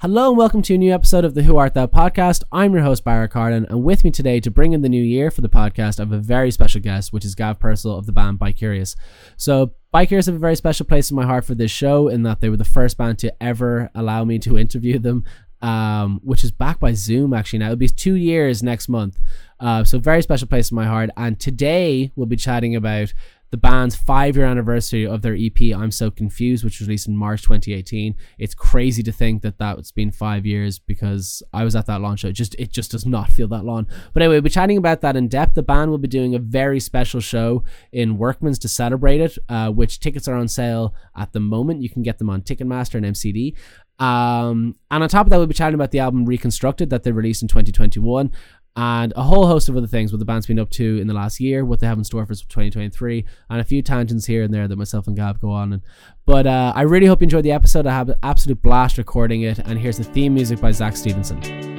Hello 0.00 0.28
and 0.28 0.38
welcome 0.38 0.62
to 0.62 0.74
a 0.76 0.78
new 0.78 0.94
episode 0.94 1.24
of 1.24 1.34
the 1.34 1.42
Who 1.42 1.56
Art 1.56 1.74
Thou 1.74 1.88
podcast. 1.88 2.44
I'm 2.52 2.72
your 2.72 2.84
host, 2.84 3.02
Barra 3.02 3.26
Carden, 3.26 3.66
and 3.68 3.82
with 3.82 4.04
me 4.04 4.12
today 4.12 4.38
to 4.38 4.48
bring 4.48 4.72
in 4.72 4.82
the 4.82 4.88
new 4.88 5.02
year 5.02 5.28
for 5.28 5.40
the 5.40 5.48
podcast, 5.48 5.98
I 5.98 6.04
have 6.04 6.12
a 6.12 6.18
very 6.18 6.52
special 6.52 6.80
guest, 6.80 7.12
which 7.12 7.24
is 7.24 7.34
Gav 7.34 7.58
Purcell 7.58 7.98
of 7.98 8.06
the 8.06 8.12
band 8.12 8.38
Bicurious. 8.38 8.94
So, 9.36 9.72
Bicurious 9.92 10.26
have 10.26 10.36
a 10.36 10.38
very 10.38 10.54
special 10.54 10.86
place 10.86 11.10
in 11.10 11.16
my 11.16 11.24
heart 11.26 11.44
for 11.44 11.56
this 11.56 11.72
show 11.72 12.06
in 12.06 12.22
that 12.22 12.40
they 12.40 12.48
were 12.48 12.56
the 12.56 12.64
first 12.64 12.96
band 12.96 13.18
to 13.18 13.42
ever 13.42 13.90
allow 13.92 14.22
me 14.22 14.38
to 14.38 14.56
interview 14.56 15.00
them, 15.00 15.24
um, 15.62 16.20
which 16.22 16.44
is 16.44 16.52
back 16.52 16.78
by 16.78 16.92
Zoom 16.92 17.34
actually 17.34 17.58
now. 17.58 17.66
It'll 17.66 17.76
be 17.76 17.88
two 17.88 18.14
years 18.14 18.62
next 18.62 18.88
month. 18.88 19.18
Uh, 19.58 19.82
so, 19.82 19.98
very 19.98 20.22
special 20.22 20.46
place 20.46 20.70
in 20.70 20.76
my 20.76 20.86
heart. 20.86 21.10
And 21.16 21.40
today 21.40 22.12
we'll 22.14 22.26
be 22.26 22.36
chatting 22.36 22.76
about 22.76 23.12
the 23.50 23.56
band's 23.56 23.96
five 23.96 24.36
year 24.36 24.46
anniversary 24.46 25.06
of 25.06 25.22
their 25.22 25.34
EP, 25.34 25.74
I'm 25.74 25.90
So 25.90 26.10
Confused, 26.10 26.64
which 26.64 26.80
was 26.80 26.88
released 26.88 27.08
in 27.08 27.16
March 27.16 27.42
2018. 27.42 28.14
It's 28.38 28.54
crazy 28.54 29.02
to 29.02 29.12
think 29.12 29.42
that 29.42 29.58
that's 29.58 29.90
been 29.90 30.10
five 30.10 30.44
years 30.44 30.78
because 30.78 31.42
I 31.52 31.64
was 31.64 31.74
at 31.74 31.86
that 31.86 32.00
launch 32.00 32.20
show. 32.20 32.28
It 32.28 32.32
just 32.32 32.54
it 32.56 32.70
just 32.70 32.90
does 32.90 33.06
not 33.06 33.30
feel 33.30 33.48
that 33.48 33.64
long. 33.64 33.86
But 34.12 34.22
anyway, 34.22 34.36
we'll 34.36 34.42
be 34.42 34.50
chatting 34.50 34.76
about 34.76 35.00
that 35.00 35.16
in 35.16 35.28
depth. 35.28 35.54
The 35.54 35.62
band 35.62 35.90
will 35.90 35.98
be 35.98 36.08
doing 36.08 36.34
a 36.34 36.38
very 36.38 36.80
special 36.80 37.20
show 37.20 37.64
in 37.92 38.18
Workman's 38.18 38.58
to 38.60 38.68
celebrate 38.68 39.20
it, 39.20 39.38
uh, 39.48 39.70
which 39.70 40.00
tickets 40.00 40.28
are 40.28 40.34
on 40.34 40.48
sale 40.48 40.94
at 41.16 41.32
the 41.32 41.40
moment. 41.40 41.82
You 41.82 41.88
can 41.88 42.02
get 42.02 42.18
them 42.18 42.30
on 42.30 42.42
Ticketmaster 42.42 42.94
and 42.94 43.06
MCD. 43.06 43.54
Um, 43.98 44.76
and 44.92 45.02
on 45.02 45.08
top 45.08 45.26
of 45.26 45.30
that, 45.30 45.38
we'll 45.38 45.46
be 45.46 45.54
chatting 45.54 45.74
about 45.74 45.90
the 45.90 45.98
album 45.98 46.24
Reconstructed 46.24 46.90
that 46.90 47.02
they 47.02 47.10
released 47.10 47.42
in 47.42 47.48
2021 47.48 48.30
and 48.76 49.12
a 49.16 49.22
whole 49.22 49.46
host 49.46 49.68
of 49.68 49.76
other 49.76 49.86
things 49.86 50.12
what 50.12 50.18
the 50.18 50.24
band's 50.24 50.46
been 50.46 50.58
up 50.58 50.70
to 50.70 50.98
in 50.98 51.06
the 51.06 51.14
last 51.14 51.40
year, 51.40 51.64
what 51.64 51.80
they 51.80 51.86
have 51.86 51.98
in 51.98 52.04
store 52.04 52.24
for 52.24 52.34
2023, 52.34 53.24
and 53.50 53.60
a 53.60 53.64
few 53.64 53.82
tangents 53.82 54.26
here 54.26 54.42
and 54.42 54.54
there 54.54 54.68
that 54.68 54.76
myself 54.76 55.06
and 55.06 55.16
Gav 55.16 55.40
go 55.40 55.50
on. 55.50 55.82
But 56.26 56.46
uh, 56.46 56.72
I 56.74 56.82
really 56.82 57.06
hope 57.06 57.20
you 57.20 57.24
enjoyed 57.24 57.44
the 57.44 57.52
episode. 57.52 57.86
I 57.86 57.92
have 57.92 58.08
an 58.08 58.16
absolute 58.22 58.62
blast 58.62 58.98
recording 58.98 59.42
it, 59.42 59.58
and 59.58 59.78
here's 59.78 59.98
the 59.98 60.04
theme 60.04 60.34
music 60.34 60.60
by 60.60 60.72
Zach 60.72 60.96
Stevenson. 60.96 61.77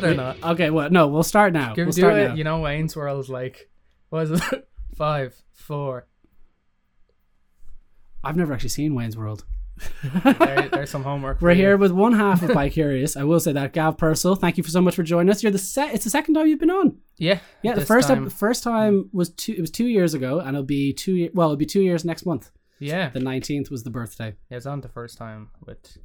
Started 0.00 0.18
or 0.20 0.22
not? 0.22 0.52
Okay, 0.54 0.70
well, 0.70 0.90
no, 0.90 1.08
we'll 1.08 1.22
start 1.22 1.52
now. 1.52 1.74
We'll 1.76 1.86
do 1.86 1.92
start 1.92 2.16
it? 2.18 2.28
now. 2.28 2.34
You 2.34 2.44
know, 2.44 2.60
Wayne's 2.60 2.94
World 2.96 3.20
is 3.24 3.28
like, 3.28 3.68
what 4.10 4.24
is 4.24 4.30
it? 4.52 4.68
Five, 4.96 5.34
four. 5.52 6.06
I've 8.24 8.36
never 8.36 8.52
actually 8.52 8.70
seen 8.70 8.94
Wayne's 8.94 9.16
World. 9.16 9.44
There, 10.24 10.68
there's 10.72 10.90
some 10.90 11.04
homework. 11.04 11.40
We're 11.40 11.52
you. 11.52 11.56
here 11.62 11.76
with 11.76 11.92
one 11.92 12.12
half 12.12 12.42
of 12.42 12.50
Bicurious. 12.50 13.16
I 13.16 13.22
will 13.22 13.38
say 13.38 13.52
that 13.52 13.72
Gav 13.72 13.96
Purcell. 13.96 14.34
Thank 14.34 14.56
you 14.58 14.64
for 14.64 14.70
so 14.70 14.80
much 14.80 14.96
for 14.96 15.04
joining 15.04 15.30
us. 15.30 15.42
You're 15.42 15.52
the 15.52 15.58
set. 15.58 15.94
It's 15.94 16.02
the 16.02 16.10
second 16.10 16.34
time 16.34 16.48
you've 16.48 16.58
been 16.58 16.70
on. 16.70 16.98
Yeah, 17.16 17.38
Yeah, 17.62 17.74
the 17.74 17.86
first 17.86 18.08
time. 18.08 18.26
ep- 18.26 18.32
first 18.32 18.64
time 18.64 19.08
was 19.12 19.30
two. 19.30 19.52
It 19.52 19.60
was 19.60 19.70
two 19.70 19.86
years 19.86 20.14
ago, 20.14 20.40
and 20.40 20.48
it'll 20.50 20.64
be 20.64 20.92
two. 20.92 21.14
Year, 21.14 21.30
well, 21.32 21.48
it'll 21.48 21.56
be 21.56 21.64
two 21.66 21.82
years 21.82 22.04
next 22.04 22.26
month. 22.26 22.50
yeah, 22.80 23.10
The 23.10 23.20
nineteenth 23.20 23.70
was 23.70 23.84
the 23.84 23.90
birthday. 23.90 24.34
yeah, 24.50 24.56
it's 24.56 24.66
on 24.66 24.80
the 24.80 24.88
first 24.88 25.16
time 25.16 25.50
with 25.64 25.96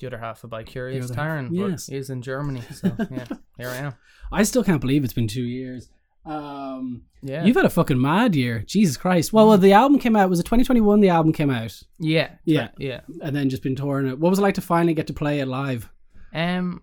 the 0.00 0.06
other 0.06 0.18
half 0.18 0.44
of 0.44 0.50
by 0.50 0.62
Curious 0.62 1.10
Taran, 1.10 1.48
yes. 1.52 1.86
he's 1.86 2.10
in 2.10 2.22
Germany, 2.22 2.62
so 2.72 2.92
yeah, 3.10 3.26
here 3.58 3.68
I 3.68 3.76
am. 3.76 3.94
I 4.32 4.42
still 4.42 4.64
can't 4.64 4.80
believe 4.80 5.04
it's 5.04 5.12
been 5.12 5.28
two 5.28 5.42
years. 5.44 5.88
Um, 6.26 7.02
Yeah. 7.22 7.44
You've 7.44 7.56
had 7.56 7.64
a 7.66 7.70
fucking 7.70 8.00
mad 8.00 8.34
year, 8.34 8.64
Jesus 8.66 8.96
Christ. 8.96 9.32
Well, 9.32 9.46
well, 9.48 9.58
the 9.58 9.72
album 9.72 9.98
came 9.98 10.16
out. 10.16 10.30
Was 10.30 10.40
it 10.40 10.44
2021? 10.44 11.00
The 11.00 11.10
album 11.10 11.32
came 11.32 11.50
out, 11.50 11.82
yeah, 11.98 12.32
Yeah. 12.44 12.68
yeah. 12.78 13.00
and 13.22 13.34
then 13.36 13.50
just 13.50 13.62
been 13.62 13.76
touring 13.76 14.06
it. 14.06 14.18
What 14.18 14.30
was 14.30 14.38
it 14.38 14.42
like 14.42 14.54
to 14.54 14.60
finally 14.60 14.94
get 14.94 15.06
to 15.08 15.12
play 15.12 15.40
it 15.40 15.46
live? 15.46 15.90
Um, 16.32 16.82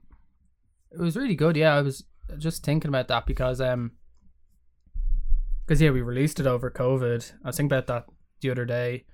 it 0.92 1.00
was 1.00 1.16
really 1.18 1.36
good. 1.36 1.56
Yeah, 1.58 1.76
I 1.76 1.82
was 1.82 2.04
just 2.38 2.64
thinking 2.64 2.90
about 2.90 3.08
that 3.08 3.26
because 3.26 3.60
um, 3.60 3.92
because 5.66 5.82
yeah, 5.82 5.90
we 5.92 6.02
released 6.02 6.40
it 6.40 6.48
over 6.48 6.70
COVID. 6.70 7.32
I 7.44 7.48
was 7.48 7.58
thinking 7.58 7.78
about 7.78 7.88
that 7.88 8.06
the 8.42 8.52
other 8.52 8.66
day 8.66 9.06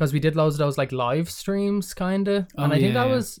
because 0.00 0.14
we 0.14 0.18
did 0.18 0.34
loads 0.34 0.54
of 0.54 0.60
those 0.60 0.78
like 0.78 0.92
live 0.92 1.28
streams, 1.28 1.92
kind 1.92 2.26
of, 2.26 2.46
and 2.56 2.72
Oh, 2.72 2.74
I 2.74 2.78
think 2.80 2.94
yeah, 2.94 3.02
that 3.02 3.08
yeah. 3.08 3.14
was 3.16 3.38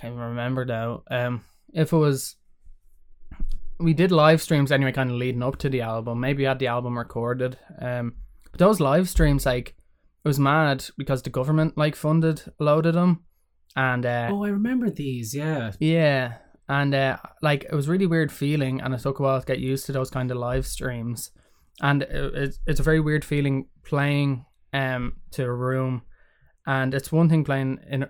can't 0.00 0.14
even 0.14 0.24
remember 0.28 0.64
now. 0.64 1.02
Um, 1.10 1.44
if 1.74 1.92
it 1.92 1.96
was. 1.96 2.36
We 3.78 3.92
did 3.92 4.10
live 4.12 4.40
streams 4.40 4.72
anyway, 4.72 4.92
kind 4.92 5.10
of 5.10 5.16
leading 5.16 5.42
up 5.42 5.58
to 5.58 5.68
the 5.68 5.82
album. 5.82 6.20
Maybe 6.20 6.44
had 6.44 6.58
the 6.58 6.68
album 6.68 6.96
recorded. 6.96 7.58
Um, 7.78 8.14
but 8.50 8.58
those 8.58 8.80
live 8.80 9.10
streams, 9.10 9.44
like, 9.44 9.74
it 10.24 10.28
was 10.28 10.38
mad 10.38 10.86
because 10.96 11.20
the 11.22 11.28
government 11.28 11.76
like 11.76 11.96
funded 11.96 12.40
a 12.58 12.64
load 12.64 12.86
of 12.86 12.94
them, 12.94 13.24
and 13.76 14.06
uh, 14.06 14.30
Oh, 14.32 14.42
I 14.44 14.48
remember 14.48 14.88
these. 14.88 15.34
Yeah, 15.34 15.72
yeah, 15.78 16.36
and 16.66 16.94
uh, 16.94 17.18
like 17.42 17.64
it 17.64 17.74
was 17.74 17.88
really 17.88 18.06
weird 18.06 18.32
feeling, 18.32 18.80
and 18.80 18.94
it 18.94 19.00
took 19.00 19.18
a 19.18 19.22
while 19.22 19.40
to 19.40 19.46
get 19.46 19.58
used 19.58 19.84
to 19.86 19.92
those 19.92 20.08
kind 20.08 20.30
of 20.30 20.38
live 20.38 20.66
streams, 20.66 21.30
and 21.82 22.00
it, 22.04 22.08
it's 22.34 22.58
it's 22.66 22.80
a 22.80 22.82
very 22.82 23.00
weird 23.00 23.22
feeling 23.26 23.66
playing 23.84 24.45
um 24.76 25.02
to 25.32 25.42
a 25.44 25.52
room, 25.54 26.02
and 26.66 26.94
it's 26.94 27.10
one 27.12 27.28
thing 27.28 27.44
playing 27.44 27.78
in 27.88 28.06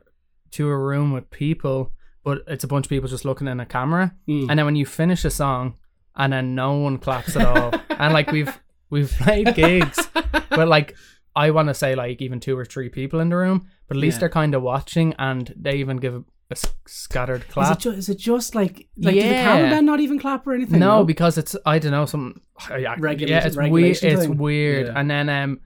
to 0.52 0.68
a 0.68 0.78
room 0.78 1.12
with 1.12 1.30
people, 1.30 1.92
but 2.24 2.42
it's 2.46 2.64
a 2.64 2.68
bunch 2.68 2.86
of 2.86 2.90
people 2.90 3.08
just 3.08 3.24
looking 3.24 3.48
in 3.48 3.60
a 3.60 3.66
camera, 3.66 4.14
Mm. 4.28 4.46
and 4.48 4.58
then 4.58 4.66
when 4.66 4.76
you 4.76 4.86
finish 4.86 5.24
a 5.24 5.30
song, 5.30 5.74
and 6.16 6.32
then 6.32 6.54
no 6.54 6.70
one 6.86 6.98
claps 6.98 7.36
at 7.36 7.46
all, 7.46 7.70
and 8.00 8.12
like 8.12 8.30
we've 8.32 8.54
we've 8.90 9.10
played 9.24 9.54
gigs, 9.54 9.98
but 10.58 10.68
like 10.68 10.94
I 11.34 11.50
want 11.50 11.68
to 11.68 11.74
say 11.74 11.94
like 11.94 12.22
even 12.22 12.40
two 12.40 12.56
or 12.58 12.64
three 12.64 12.88
people 12.88 13.20
in 13.20 13.28
the 13.28 13.36
room, 13.36 13.58
but 13.88 13.96
at 13.96 14.00
least 14.00 14.16
Yeah. 14.16 14.20
they're 14.20 14.28
kind 14.40 14.54
of 14.54 14.62
watching, 14.62 15.14
and 15.18 15.52
they 15.56 15.76
even 15.76 15.98
give 15.98 16.14
a 16.50 16.56
scattered 16.86 17.42
Is 17.42 17.52
clap. 17.52 17.72
it, 17.76 17.80
ju- 17.82 17.90
is 17.90 18.08
it 18.08 18.18
just 18.18 18.54
like 18.54 18.88
like 18.96 19.14
did 19.14 19.24
the 19.24 19.28
Yeah. 19.28 19.42
cameraman 19.44 19.84
not 19.84 20.00
even 20.00 20.18
clap 20.18 20.46
or 20.46 20.54
anything? 20.54 20.78
no, 20.78 21.04
because 21.04 21.36
it's 21.36 21.56
I 21.66 21.78
don't 21.80 21.90
know 21.92 22.06
some 22.06 22.40
yeah, 22.70 22.94
Regulation- 22.98 23.28
yeah, 23.36 23.46
it's 23.46 23.56
weird. 23.56 23.72
regulation 23.72 24.10
It's 24.12 24.28
weird, 24.28 24.86
Yeah. 24.86 24.92
and 24.98 25.10
then 25.10 25.28
um, 25.28 25.60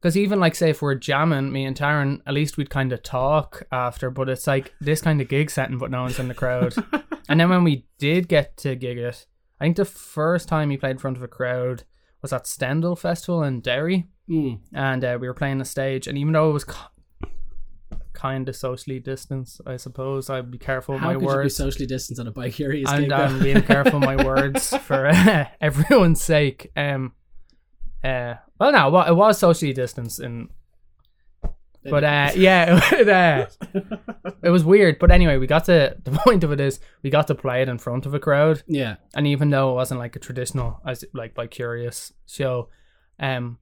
because 0.00 0.16
even 0.16 0.38
like 0.40 0.54
say 0.54 0.70
if 0.70 0.82
we're 0.82 0.94
jamming, 0.94 1.52
me 1.52 1.64
and 1.64 1.76
Taran, 1.76 2.20
at 2.26 2.34
least 2.34 2.56
we'd 2.56 2.70
kind 2.70 2.92
of 2.92 3.02
talk 3.02 3.64
after. 3.72 4.10
But 4.10 4.28
it's 4.28 4.46
like 4.46 4.72
this 4.80 5.00
kind 5.00 5.20
of 5.20 5.28
gig 5.28 5.50
setting, 5.50 5.78
but 5.78 5.90
no 5.90 6.02
one's 6.02 6.18
in 6.18 6.28
the 6.28 6.34
crowd. 6.34 6.74
and 7.28 7.40
then 7.40 7.48
when 7.50 7.64
we 7.64 7.86
did 7.98 8.28
get 8.28 8.56
to 8.58 8.74
gig 8.76 8.98
it, 8.98 9.26
I 9.60 9.64
think 9.64 9.76
the 9.76 9.84
first 9.84 10.48
time 10.48 10.70
he 10.70 10.76
played 10.76 10.92
in 10.92 10.98
front 10.98 11.16
of 11.16 11.22
a 11.22 11.28
crowd 11.28 11.84
was 12.22 12.32
at 12.32 12.46
Stendhal 12.46 12.96
Festival 12.96 13.42
in 13.42 13.60
Derry, 13.60 14.06
Mm. 14.28 14.58
and 14.74 15.04
uh, 15.04 15.16
we 15.20 15.28
were 15.28 15.34
playing 15.34 15.58
the 15.58 15.64
stage, 15.64 16.08
and 16.08 16.18
even 16.18 16.32
though 16.32 16.50
it 16.50 16.52
was. 16.52 16.64
Kind 18.12 18.48
of 18.48 18.56
socially 18.56 18.98
distanced, 18.98 19.60
I 19.66 19.76
suppose. 19.76 20.30
I'd 20.30 20.50
be 20.50 20.56
careful 20.56 20.96
How 20.96 21.08
my 21.08 21.12
could 21.12 21.22
you 21.22 21.28
be 21.28 21.34
words. 21.34 21.54
socially 21.56 21.84
distanced 21.86 22.18
on 22.18 22.26
a 22.26 22.30
bike 22.30 22.54
gig? 22.56 22.84
I'm 22.88 23.08
though? 23.08 23.38
being 23.42 23.60
careful 23.60 24.00
my 24.00 24.16
words 24.24 24.74
for 24.78 25.06
uh, 25.06 25.44
everyone's 25.60 26.22
sake. 26.22 26.72
Um, 26.74 27.12
uh, 28.04 28.34
well, 28.58 28.72
no, 28.72 28.90
well, 28.90 29.06
it 29.06 29.14
was 29.14 29.38
socially 29.38 29.72
distanced, 29.72 30.20
and 30.20 30.48
but 31.84 32.02
uh, 32.04 32.30
yeah, 32.34 32.80
it, 32.92 33.08
uh, 33.08 33.46
it 34.42 34.50
was 34.50 34.64
weird. 34.64 34.98
But 34.98 35.10
anyway, 35.10 35.36
we 35.38 35.46
got 35.46 35.64
to 35.66 35.96
the 36.04 36.10
point 36.12 36.42
of 36.44 36.52
it 36.52 36.60
is 36.60 36.80
we 37.02 37.10
got 37.10 37.26
to 37.28 37.34
play 37.34 37.62
it 37.62 37.68
in 37.68 37.78
front 37.78 38.06
of 38.06 38.14
a 38.14 38.18
crowd, 38.20 38.62
yeah, 38.66 38.96
and 39.14 39.26
even 39.26 39.50
though 39.50 39.70
it 39.70 39.74
wasn't 39.74 40.00
like 40.00 40.16
a 40.16 40.20
traditional 40.20 40.80
as 40.86 41.04
like 41.14 41.34
Bicurious 41.34 42.12
show, 42.26 42.68
um, 43.20 43.58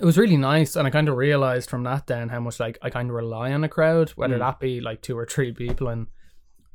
it 0.00 0.04
was 0.04 0.16
really 0.18 0.36
nice, 0.36 0.76
and 0.76 0.86
I 0.86 0.90
kind 0.90 1.08
of 1.08 1.16
realized 1.16 1.68
from 1.70 1.82
that 1.84 2.06
then 2.06 2.28
how 2.28 2.40
much 2.40 2.60
like 2.60 2.78
I 2.82 2.90
kind 2.90 3.10
of 3.10 3.16
rely 3.16 3.52
on 3.52 3.64
a 3.64 3.68
crowd, 3.68 4.10
whether 4.10 4.36
Mm. 4.36 4.40
that 4.40 4.60
be 4.60 4.80
like 4.80 5.02
two 5.02 5.18
or 5.18 5.26
three 5.26 5.52
people 5.52 5.88
in 5.88 6.06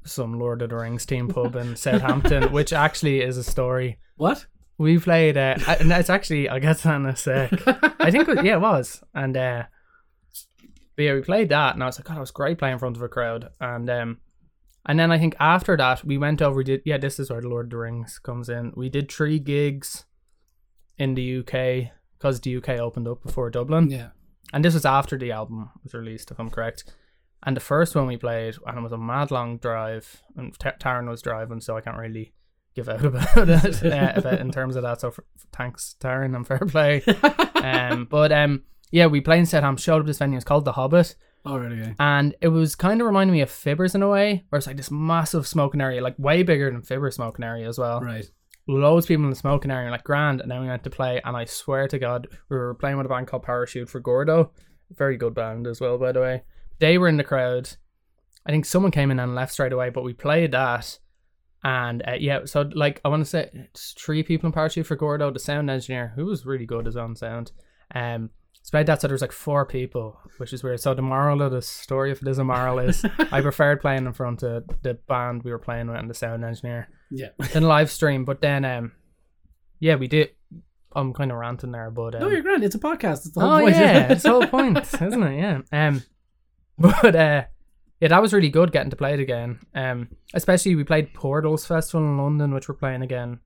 some 0.03 0.39
Lord 0.39 0.61
of 0.61 0.69
the 0.69 0.75
Rings 0.75 1.05
team 1.05 1.27
pub 1.27 1.55
in 1.55 1.75
Southampton, 1.75 2.51
which 2.53 2.71
actually 2.73 3.21
is 3.21 3.37
a 3.37 3.43
story. 3.43 3.97
what? 4.17 4.45
We 4.77 4.99
played, 4.99 5.37
uh, 5.37 5.57
and 5.79 5.91
it's 5.91 6.09
actually 6.09 6.49
I'll 6.49 6.59
get 6.59 6.77
to 6.77 6.83
that 6.89 6.95
in 6.97 7.05
a 7.07 7.15
sec. 7.15 7.51
I 7.99 8.11
think 8.11 8.29
it, 8.29 8.45
yeah, 8.45 8.55
it 8.55 8.61
was, 8.61 9.03
and 9.13 9.35
uh, 9.35 9.63
but 10.95 11.03
yeah, 11.03 11.13
we 11.13 11.21
played 11.21 11.49
that, 11.49 11.73
and 11.73 11.83
I 11.83 11.87
was 11.87 11.97
like, 11.97 12.05
God, 12.05 12.17
it 12.17 12.21
was 12.21 12.31
great 12.31 12.57
playing 12.57 12.73
in 12.73 12.79
front 12.79 12.95
of 12.95 13.01
a 13.01 13.07
crowd, 13.07 13.49
and 13.59 13.89
um, 13.89 14.17
and 14.85 14.99
then 14.99 15.11
I 15.11 15.17
think 15.19 15.35
after 15.39 15.75
that 15.77 16.03
we 16.03 16.17
went 16.17 16.41
over. 16.41 16.57
We 16.57 16.63
did 16.63 16.81
yeah, 16.85 16.97
this 16.97 17.19
is 17.19 17.29
where 17.29 17.41
the 17.41 17.49
Lord 17.49 17.67
of 17.67 17.69
the 17.71 17.77
Rings 17.77 18.19
comes 18.19 18.49
in. 18.49 18.71
We 18.75 18.89
did 18.89 19.11
three 19.11 19.39
gigs 19.39 20.05
in 20.97 21.15
the 21.15 21.39
UK 21.39 21.91
because 22.17 22.41
the 22.41 22.57
UK 22.57 22.69
opened 22.79 23.07
up 23.07 23.23
before 23.23 23.49
Dublin, 23.49 23.89
Yeah, 23.89 24.09
and 24.53 24.63
this 24.63 24.73
was 24.73 24.85
after 24.85 25.17
the 25.17 25.31
album 25.31 25.69
was 25.83 25.93
released, 25.93 26.31
if 26.31 26.39
I'm 26.39 26.49
correct. 26.49 26.83
And 27.43 27.55
the 27.55 27.61
first 27.61 27.95
one 27.95 28.07
we 28.07 28.17
played, 28.17 28.55
and 28.65 28.79
it 28.79 28.81
was 28.81 28.91
a 28.91 28.97
mad 28.97 29.29
long 29.29 29.57
drive, 29.57 30.23
and 30.35 30.57
T- 30.57 30.69
Taran 30.79 31.07
was 31.07 31.21
driving, 31.21 31.61
so 31.61 31.77
I 31.77 31.81
can't 31.81 31.97
really 31.97 32.33
give 32.77 32.87
out 32.87 33.03
about 33.03 33.49
it 33.49 33.83
uh, 33.83 34.13
about, 34.15 34.39
in 34.39 34.51
terms 34.51 34.75
of 34.75 34.83
that. 34.83 35.01
So 35.01 35.09
f- 35.09 35.19
thanks, 35.51 35.95
Taran, 35.99 36.35
and 36.35 36.47
fair 36.47 36.59
play. 36.59 37.03
um, 37.55 38.05
but 38.05 38.31
um, 38.31 38.63
yeah, 38.91 39.07
we 39.07 39.19
played 39.19 39.39
in 39.39 39.45
Southampton, 39.45 39.81
showed 39.81 39.99
up 40.01 40.05
this 40.05 40.19
venue. 40.19 40.37
It's 40.37 40.45
called 40.45 40.63
The 40.63 40.73
Hobbit, 40.73 41.15
Oh, 41.45 41.57
right, 41.57 41.71
okay. 41.71 41.95
and 41.99 42.35
it 42.41 42.49
was 42.49 42.75
kind 42.75 42.99
of 43.01 43.07
reminding 43.07 43.33
me 43.33 43.41
of 43.41 43.49
Fibbers 43.49 43.95
in 43.95 44.03
a 44.03 44.07
way, 44.09 44.43
where 44.49 44.57
it's 44.57 44.67
like 44.67 44.77
this 44.77 44.91
massive 44.91 45.47
smoking 45.47 45.81
area, 45.81 46.01
like 46.01 46.15
way 46.19 46.43
bigger 46.43 46.71
than 46.71 46.81
Fibbers 46.81 47.13
smoking 47.13 47.43
area 47.45 47.67
as 47.67 47.77
well. 47.79 47.99
Right. 48.01 48.29
Loads 48.67 49.05
of 49.05 49.07
people 49.07 49.23
in 49.23 49.29
the 49.29 49.35
smoking 49.35 49.71
area, 49.71 49.89
like 49.89 50.03
grand. 50.03 50.41
And 50.41 50.51
then 50.51 50.59
we 50.61 50.67
went 50.67 50.83
to 50.83 50.89
play, 50.89 51.21
and 51.23 51.35
I 51.37 51.45
swear 51.45 51.87
to 51.87 51.97
God, 51.97 52.27
we 52.49 52.57
were 52.57 52.73
playing 52.75 52.97
with 52.97 53.05
a 53.05 53.09
band 53.09 53.27
called 53.27 53.43
Parachute 53.43 53.89
for 53.89 53.99
Gordo, 54.01 54.51
very 54.93 55.15
good 55.17 55.33
band 55.33 55.67
as 55.67 55.79
well, 55.79 55.97
by 55.97 56.11
the 56.11 56.19
way. 56.21 56.43
They 56.79 56.97
were 56.97 57.07
in 57.07 57.17
the 57.17 57.23
crowd. 57.23 57.69
I 58.45 58.51
think 58.51 58.65
someone 58.65 58.91
came 58.91 59.09
in 59.09 59.19
and 59.19 59.33
left 59.35 59.53
straight 59.53 59.71
away, 59.73 59.89
but 59.89 60.03
we 60.03 60.13
played 60.13 60.51
that. 60.51 60.99
And 61.67 62.01
uh, 62.07 62.13
yeah, 62.17 62.45
so 62.45 62.69
like 62.73 63.01
I 63.03 63.09
want 63.09 63.21
to 63.23 63.29
say 63.29 63.49
it's 63.53 63.91
three 63.97 64.23
people 64.23 64.47
in 64.47 64.53
Parachute 64.53 64.85
for 64.85 64.95
Gordo, 64.95 65.29
the 65.31 65.39
sound 65.39 65.69
engineer, 65.69 66.13
who 66.15 66.25
was 66.25 66.45
really 66.45 66.65
good 66.65 66.87
as 66.87 66.95
on 66.95 67.13
sound. 67.15 67.51
Um, 67.93 68.29
played 68.71 68.85
that 68.87 69.01
so 69.01 69.07
there 69.07 69.13
was 69.15 69.21
like 69.21 69.33
four 69.33 69.65
people, 69.65 70.17
which 70.37 70.53
is 70.53 70.63
weird. 70.63 70.79
So 70.79 70.93
the 70.93 71.01
moral 71.01 71.41
of 71.41 71.51
the 71.51 71.61
story, 71.61 72.11
if 72.11 72.21
it 72.21 72.27
is 72.29 72.37
a 72.37 72.43
moral, 72.45 72.79
is 72.79 73.03
I 73.31 73.41
preferred 73.41 73.81
playing 73.81 74.05
in 74.05 74.13
front 74.13 74.43
of 74.43 74.63
the 74.81 74.93
band 74.93 75.43
we 75.43 75.51
were 75.51 75.59
playing 75.59 75.87
with 75.87 75.97
and 75.97 76.09
the 76.09 76.13
sound 76.13 76.45
engineer 76.45 76.87
Yeah. 77.11 77.29
than 77.53 77.63
live 77.63 77.91
stream. 77.91 78.23
But 78.23 78.39
then, 78.39 78.63
um, 78.63 78.93
yeah, 79.81 79.95
we 79.95 80.07
did. 80.07 80.29
I'm 80.95 81.13
kind 81.13 81.31
of 81.31 81.37
ranting 81.37 81.71
there, 81.73 81.91
but 81.91 82.15
um, 82.15 82.21
No, 82.21 82.29
you're 82.29 82.41
grand. 82.43 82.63
It's 82.63 82.75
a 82.75 82.79
podcast. 82.79 83.25
It's 83.25 83.31
the 83.31 83.41
whole 83.41 83.51
oh 83.57 83.59
point. 83.59 83.75
yeah, 83.75 84.11
it's 84.13 84.23
the 84.23 84.29
whole 84.29 84.47
point, 84.57 84.77
isn't 85.01 85.23
it? 85.23 85.37
Yeah. 85.37 85.61
Um, 85.71 86.03
but 86.79 87.15
uh, 87.15 87.43
yeah, 87.99 88.07
that 88.09 88.21
was 88.21 88.33
really 88.33 88.49
good 88.49 88.71
getting 88.71 88.89
to 88.91 88.95
play 88.95 89.13
it 89.13 89.19
again. 89.19 89.59
Um, 89.73 90.09
especially 90.33 90.75
we 90.75 90.83
played 90.83 91.13
Portals 91.13 91.65
Festival 91.65 92.05
in 92.07 92.17
London, 92.17 92.53
which 92.53 92.67
we're 92.69 92.75
playing 92.75 93.01
again 93.01 93.39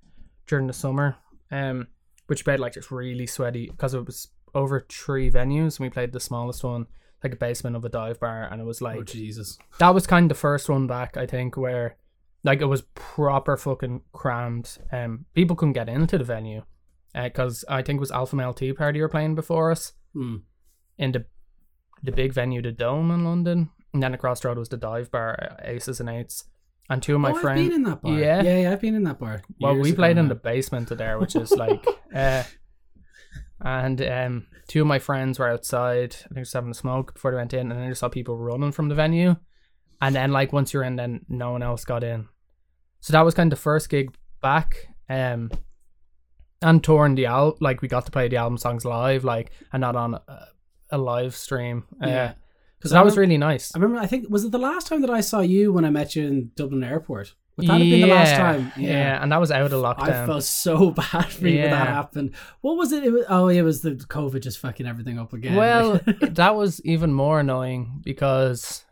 during 0.48 0.68
the 0.68 0.74
summer. 0.74 1.16
Um, 1.52 1.88
which 2.28 2.46
played 2.46 2.60
like 2.62 2.74
just 2.74 2.92
really 2.92 3.28
sweaty 3.28 3.68
because 3.70 3.94
it 3.94 4.06
was 4.06 4.30
over 4.56 4.86
three 4.90 5.30
venues, 5.30 5.78
and 5.78 5.86
we 5.86 5.90
played 5.90 6.14
the 6.14 6.20
smallest 6.20 6.64
one, 6.64 6.88
like 7.24 7.34
a 7.34 7.38
basement 7.38 7.76
of 7.76 7.84
a 7.84 7.90
dive 7.90 8.20
bar, 8.22 8.48
and 8.50 8.62
it 8.62 8.66
was 8.66 8.82
like 8.82 8.98
oh, 9.00 9.04
Jesus. 9.04 9.58
that 9.80 9.94
was 9.94 10.08
kind 10.08 10.26
of 10.26 10.30
the 10.38 10.40
first 10.40 10.70
one 10.70 10.88
back, 10.88 11.18
I 11.18 11.26
think, 11.26 11.58
where 11.58 11.98
like 12.44 12.62
it 12.62 12.66
was 12.68 12.84
proper 12.96 13.58
fucking 13.58 14.02
crammed. 14.14 14.78
Um, 14.94 15.26
people 15.34 15.56
couldn't 15.58 15.74
get 15.74 15.90
into 15.90 16.18
the 16.18 16.24
venue 16.24 16.64
because 17.14 17.66
I 17.68 17.82
think 17.82 17.98
it 17.98 18.00
was 18.00 18.12
Alpha 18.12 18.36
Male 18.38 18.54
Tea 18.54 18.72
Party 18.74 19.02
were 19.02 19.10
playing 19.10 19.36
before 19.36 19.72
us 19.72 19.92
Hmm. 20.14 20.38
in 20.98 21.12
the 21.12 21.26
the 22.04 22.12
big 22.14 22.32
venue, 22.34 22.62
the 22.62 22.72
Dome 22.72 23.12
in 23.12 23.26
London, 23.26 23.70
and 23.94 24.02
then 24.02 24.14
across 24.14 24.42
the 24.42 24.48
road 24.48 24.58
was 24.58 24.70
the 24.70 24.78
dive 24.78 25.12
bar, 25.12 25.38
uh, 25.42 25.56
Aces 25.64 26.00
and 26.00 26.10
Eights, 26.10 26.46
and 26.90 27.02
two 27.02 27.16
of 27.16 27.22
my 27.22 27.32
oh, 27.32 27.36
I've 27.36 27.42
friends. 27.42 27.62
been 27.68 27.74
in 27.74 27.84
that 27.84 28.02
bar. 28.02 28.14
Yeah. 28.18 28.42
Yeah, 28.42 28.58
yeah, 28.60 28.72
I've 28.72 28.82
been 28.82 28.96
in 28.96 29.04
that 29.04 29.20
bar. 29.20 29.42
Well, 29.60 29.76
we 29.76 29.94
played 29.94 30.18
in 30.18 30.26
now. 30.26 30.30
the 30.30 30.36
basement 30.36 30.92
of 30.92 30.98
there, 30.98 31.20
which 31.20 31.36
is 31.36 31.52
like, 31.52 31.86
uh, 32.16 32.44
and 33.62 34.02
um, 34.02 34.48
two 34.68 34.82
of 34.82 34.88
my 34.88 35.00
friends 35.00 35.40
were 35.40 35.50
outside. 35.50 36.16
I 36.26 36.34
think 36.34 36.46
just 36.46 36.54
having 36.54 36.72
a 36.72 36.76
smoke 36.76 37.14
before 37.14 37.32
they 37.32 37.38
went 37.38 37.54
in, 37.54 37.72
and 37.72 37.72
then 37.72 37.86
I 37.86 37.90
just 37.90 38.00
saw 38.00 38.10
people 38.10 38.38
running 38.38 38.72
from 38.72 38.90
the 38.90 38.96
venue. 38.96 39.36
And 40.02 40.16
then, 40.16 40.32
like, 40.32 40.52
once 40.52 40.74
you're 40.74 40.84
in, 40.84 40.96
then 40.96 41.26
no 41.30 41.52
one 41.52 41.62
else 41.62 41.86
got 41.86 42.04
in. 42.04 42.28
So 43.02 43.14
that 43.14 43.22
was 43.22 43.36
kind 43.36 43.54
of 43.54 43.58
the 43.58 43.62
first 43.62 43.90
gig 43.90 44.16
back. 44.42 44.88
Um, 45.08 45.52
and 46.64 46.84
touring 46.84 47.16
the 47.16 47.26
album, 47.28 47.58
like 47.60 47.82
we 47.82 47.88
got 47.88 48.06
to 48.06 48.12
play 48.12 48.28
the 48.28 48.38
album 48.38 48.58
songs 48.58 48.86
live, 48.86 49.24
like, 49.24 49.52
and 49.74 49.82
not 49.82 49.96
on 49.96 50.16
a, 50.16 50.48
a 50.92 50.98
live 50.98 51.36
stream. 51.36 51.84
Uh, 52.04 52.08
Yeah. 52.08 52.34
So 52.90 52.96
that 52.96 53.06
was 53.06 53.18
really 53.18 53.38
nice. 53.38 53.72
I 53.76 53.80
remember. 53.80 54.02
I 54.02 54.08
think 54.08 54.30
was 54.30 54.44
it 54.46 54.52
the 54.52 54.58
last 54.58 54.88
time 54.88 55.02
that 55.02 55.10
I 55.10 55.22
saw 55.22 55.42
you 55.42 55.72
when 55.74 55.86
I 55.86 55.90
met 55.90 56.16
you 56.16 56.26
in 56.28 56.52
Dublin 56.56 56.84
Airport. 56.84 57.34
Would 57.58 57.68
that 57.68 57.74
have 57.74 57.82
been 57.82 58.02
the 58.02 58.08
last 58.08 58.36
time? 58.38 58.72
Yeah. 58.78 59.22
and 59.22 59.32
that 59.32 59.40
was 59.40 59.52
out 59.52 59.72
of 59.74 59.82
lockdown. 59.84 60.10
I 60.10 60.26
felt 60.26 60.44
so 60.44 60.90
bad 61.02 61.26
for 61.28 61.48
you 61.48 61.62
when 61.62 61.72
that 61.72 61.88
happened. 61.88 62.32
What 62.62 62.78
was 62.78 62.92
it? 62.94 63.04
it 63.04 63.12
was, 63.12 63.26
oh, 63.30 63.50
it 63.50 63.62
was 63.62 63.82
the 63.82 63.92
COVID 63.92 64.42
just 64.42 64.58
fucking 64.60 64.88
everything 64.88 65.20
up 65.20 65.34
again. 65.34 65.56
Well, 65.56 66.00
that 66.22 66.56
was 66.56 66.82
even 66.86 67.14
more 67.14 67.42
annoying 67.42 68.02
because 68.06 68.86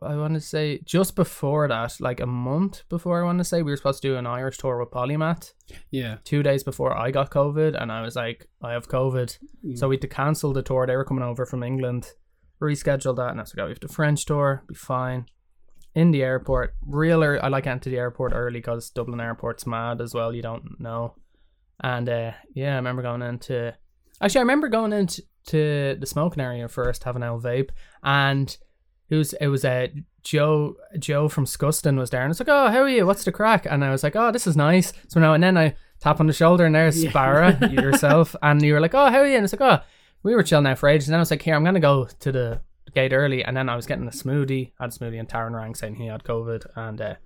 I 0.00 0.14
want 0.16 0.34
to 0.34 0.40
say 0.40 0.80
just 0.84 1.16
before 1.16 1.66
that, 1.66 1.96
like 1.98 2.20
a 2.20 2.26
month 2.26 2.82
before, 2.88 3.20
I 3.20 3.24
want 3.24 3.38
to 3.38 3.44
say 3.44 3.62
we 3.62 3.72
were 3.72 3.76
supposed 3.76 4.00
to 4.02 4.08
do 4.08 4.16
an 4.16 4.26
Irish 4.26 4.58
tour 4.58 4.78
with 4.78 4.90
Polymath. 4.90 5.54
yeah. 5.90 6.18
Two 6.24 6.42
days 6.44 6.62
before 6.62 6.96
I 6.96 7.10
got 7.10 7.30
COVID, 7.32 7.80
and 7.80 7.90
I 7.90 8.02
was 8.02 8.14
like, 8.14 8.46
I 8.62 8.72
have 8.72 8.86
COVID, 8.88 9.38
Mm. 9.66 9.76
so 9.76 9.88
we 9.88 9.96
had 9.96 10.02
to 10.02 10.08
cancel 10.08 10.52
the 10.52 10.62
tour. 10.62 10.86
They 10.86 10.94
were 10.94 11.04
coming 11.04 11.24
over 11.24 11.44
from 11.46 11.64
England, 11.64 12.12
rescheduled 12.60 13.16
that, 13.16 13.30
and 13.30 13.40
I 13.40 13.42
was 13.42 13.54
like, 13.54 13.62
oh, 13.62 13.66
we 13.66 13.72
have 13.72 13.80
the 13.80 13.88
French 13.88 14.24
tour, 14.24 14.64
be 14.68 14.74
fine. 14.74 15.26
In 15.94 16.10
the 16.10 16.22
airport, 16.22 16.74
real 16.86 17.24
early, 17.24 17.40
I 17.40 17.48
like 17.48 17.64
getting 17.64 17.80
to 17.80 17.90
the 17.90 17.96
airport 17.96 18.32
early 18.34 18.60
because 18.60 18.90
Dublin 18.90 19.20
airport's 19.20 19.66
mad 19.66 20.00
as 20.00 20.14
well. 20.14 20.34
You 20.34 20.42
don't 20.42 20.78
know, 20.78 21.14
and 21.82 22.08
uh, 22.08 22.32
yeah, 22.54 22.74
I 22.74 22.76
remember 22.76 23.02
going 23.02 23.22
into. 23.22 23.74
Actually, 24.20 24.40
I 24.40 24.42
remember 24.42 24.68
going 24.68 24.92
into 24.92 25.22
to 25.46 25.96
the 25.98 26.06
smoking 26.06 26.42
area 26.42 26.68
first, 26.68 27.04
having 27.04 27.22
a 27.22 27.26
vape, 27.26 27.70
and 28.02 28.56
it 29.08 29.16
was 29.16 29.32
it 29.34 29.48
was 29.48 29.64
uh, 29.64 29.88
Joe 30.22 30.74
Joe 30.98 31.28
from 31.28 31.46
Scuston 31.46 31.96
was 31.98 32.10
there, 32.10 32.22
and 32.22 32.30
it's 32.30 32.38
like, 32.38 32.48
oh, 32.50 32.68
how 32.68 32.80
are 32.80 32.88
you? 32.88 33.06
What's 33.06 33.24
the 33.24 33.32
crack? 33.32 33.66
And 33.66 33.84
I 33.84 33.90
was 33.90 34.02
like, 34.02 34.14
oh, 34.14 34.30
this 34.30 34.46
is 34.46 34.56
nice. 34.56 34.92
So 35.08 35.18
now 35.20 35.32
and 35.32 35.42
then 35.42 35.56
I 35.56 35.74
tap 36.00 36.20
on 36.20 36.26
the 36.26 36.32
shoulder, 36.32 36.66
and 36.66 36.74
there's 36.74 37.02
Yeah. 37.02 37.10
Sparra 37.10 37.68
yourself, 37.72 38.36
and 38.42 38.62
you 38.62 38.74
were 38.74 38.80
like, 38.80 38.94
oh, 38.94 39.10
how 39.10 39.20
are 39.20 39.26
you? 39.26 39.36
And 39.36 39.44
it's 39.44 39.58
like, 39.58 39.62
oh, 39.62 39.82
we 40.28 40.34
were 40.36 40.42
chilling 40.42 40.66
out 40.66 40.78
for 40.78 40.88
ages, 40.88 41.08
and 41.08 41.12
then 41.14 41.18
I 41.20 41.22
was 41.22 41.30
like, 41.30 41.42
here, 41.42 41.54
I'm 41.54 41.64
gonna 41.64 41.80
go 41.80 42.06
to 42.20 42.32
the 42.32 42.60
gate 42.94 43.12
early, 43.12 43.44
and 43.44 43.56
then 43.56 43.68
I 43.68 43.76
was 43.76 43.86
getting 43.86 44.06
a 44.06 44.10
smoothie, 44.10 44.72
I 44.78 44.84
had 44.84 44.90
a 44.92 44.96
smoothie, 44.96 45.18
and 45.18 45.28
Taran 45.28 45.52
rang 45.54 45.74
saying 45.74 45.96
he 45.96 46.06
had 46.06 46.24
COVID, 46.24 46.66
and 46.76 47.00
uh, 47.00 47.14
I 47.14 47.16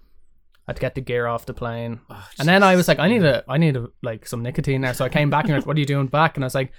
had 0.68 0.76
to 0.76 0.80
get 0.80 0.94
the 0.94 1.00
gear 1.00 1.26
off 1.26 1.46
the 1.46 1.54
plane. 1.54 2.00
Oh, 2.10 2.28
And 2.38 2.48
then 2.48 2.62
I 2.62 2.76
was 2.76 2.88
like, 2.88 2.98
I 2.98 3.08
need 3.08 3.24
a, 3.24 3.44
I 3.48 3.58
need 3.58 3.76
a, 3.76 3.88
like 4.02 4.26
some 4.26 4.42
nicotine 4.42 4.80
there. 4.80 4.94
So 4.94 5.04
I 5.04 5.08
came 5.08 5.28
back 5.30 5.44
and 5.46 5.54
like, 5.54 5.66
what 5.66 5.76
are 5.76 5.80
you 5.80 5.86
doing 5.86 6.06
back? 6.06 6.36
And 6.36 6.44
I 6.44 6.46
was 6.46 6.54
like, 6.54 6.72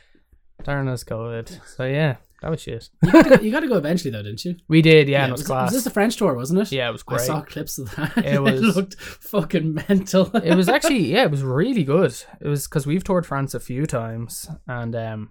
Darren 0.63 0.87
has 0.87 1.03
COVID. 1.03 1.59
So 1.67 1.83
yeah, 1.85 2.15
that 2.41 2.49
was 2.49 2.61
shit. 2.61 2.89
you 3.03 3.11
got, 3.11 3.23
to, 3.23 3.43
you 3.43 3.51
got 3.51 3.59
to 3.61 3.67
go 3.67 3.75
eventually 3.77 4.11
though, 4.11 4.23
didn't 4.23 4.45
you? 4.45 4.55
We 4.69 4.81
did, 4.81 5.09
yeah, 5.09 5.23
and 5.23 5.29
it 5.29 5.33
was, 5.33 5.41
was, 5.41 5.47
class. 5.47 5.65
was 5.67 5.73
this 5.73 5.83
the 5.83 5.89
French 5.89 6.15
tour, 6.15 6.33
wasn't 6.33 6.61
it? 6.61 6.71
yeah, 6.71 6.87
it 6.87 6.93
was 6.93 7.03
I 7.07 7.11
great. 7.15 7.21
saw 7.27 7.41
clips 7.41 7.77
of 7.77 7.93
that. 7.95 8.17
It 8.25 8.41
was- 8.41 8.75
looked 8.75 8.95
fucking 8.99 9.73
mental. 9.89 10.33
it 10.37 10.55
was 10.55 10.69
actually, 10.69 11.11
yeah, 11.11 11.23
it 11.23 11.31
was 11.31 11.43
really 11.43 11.83
good. 11.83 12.15
It 12.39 12.47
was 12.47 12.67
because 12.67 12.85
we've 12.87 13.03
toured 13.03 13.25
France 13.25 13.53
a 13.53 13.59
few 13.59 13.85
times, 13.85 14.49
and 14.67 14.95
um, 14.95 15.29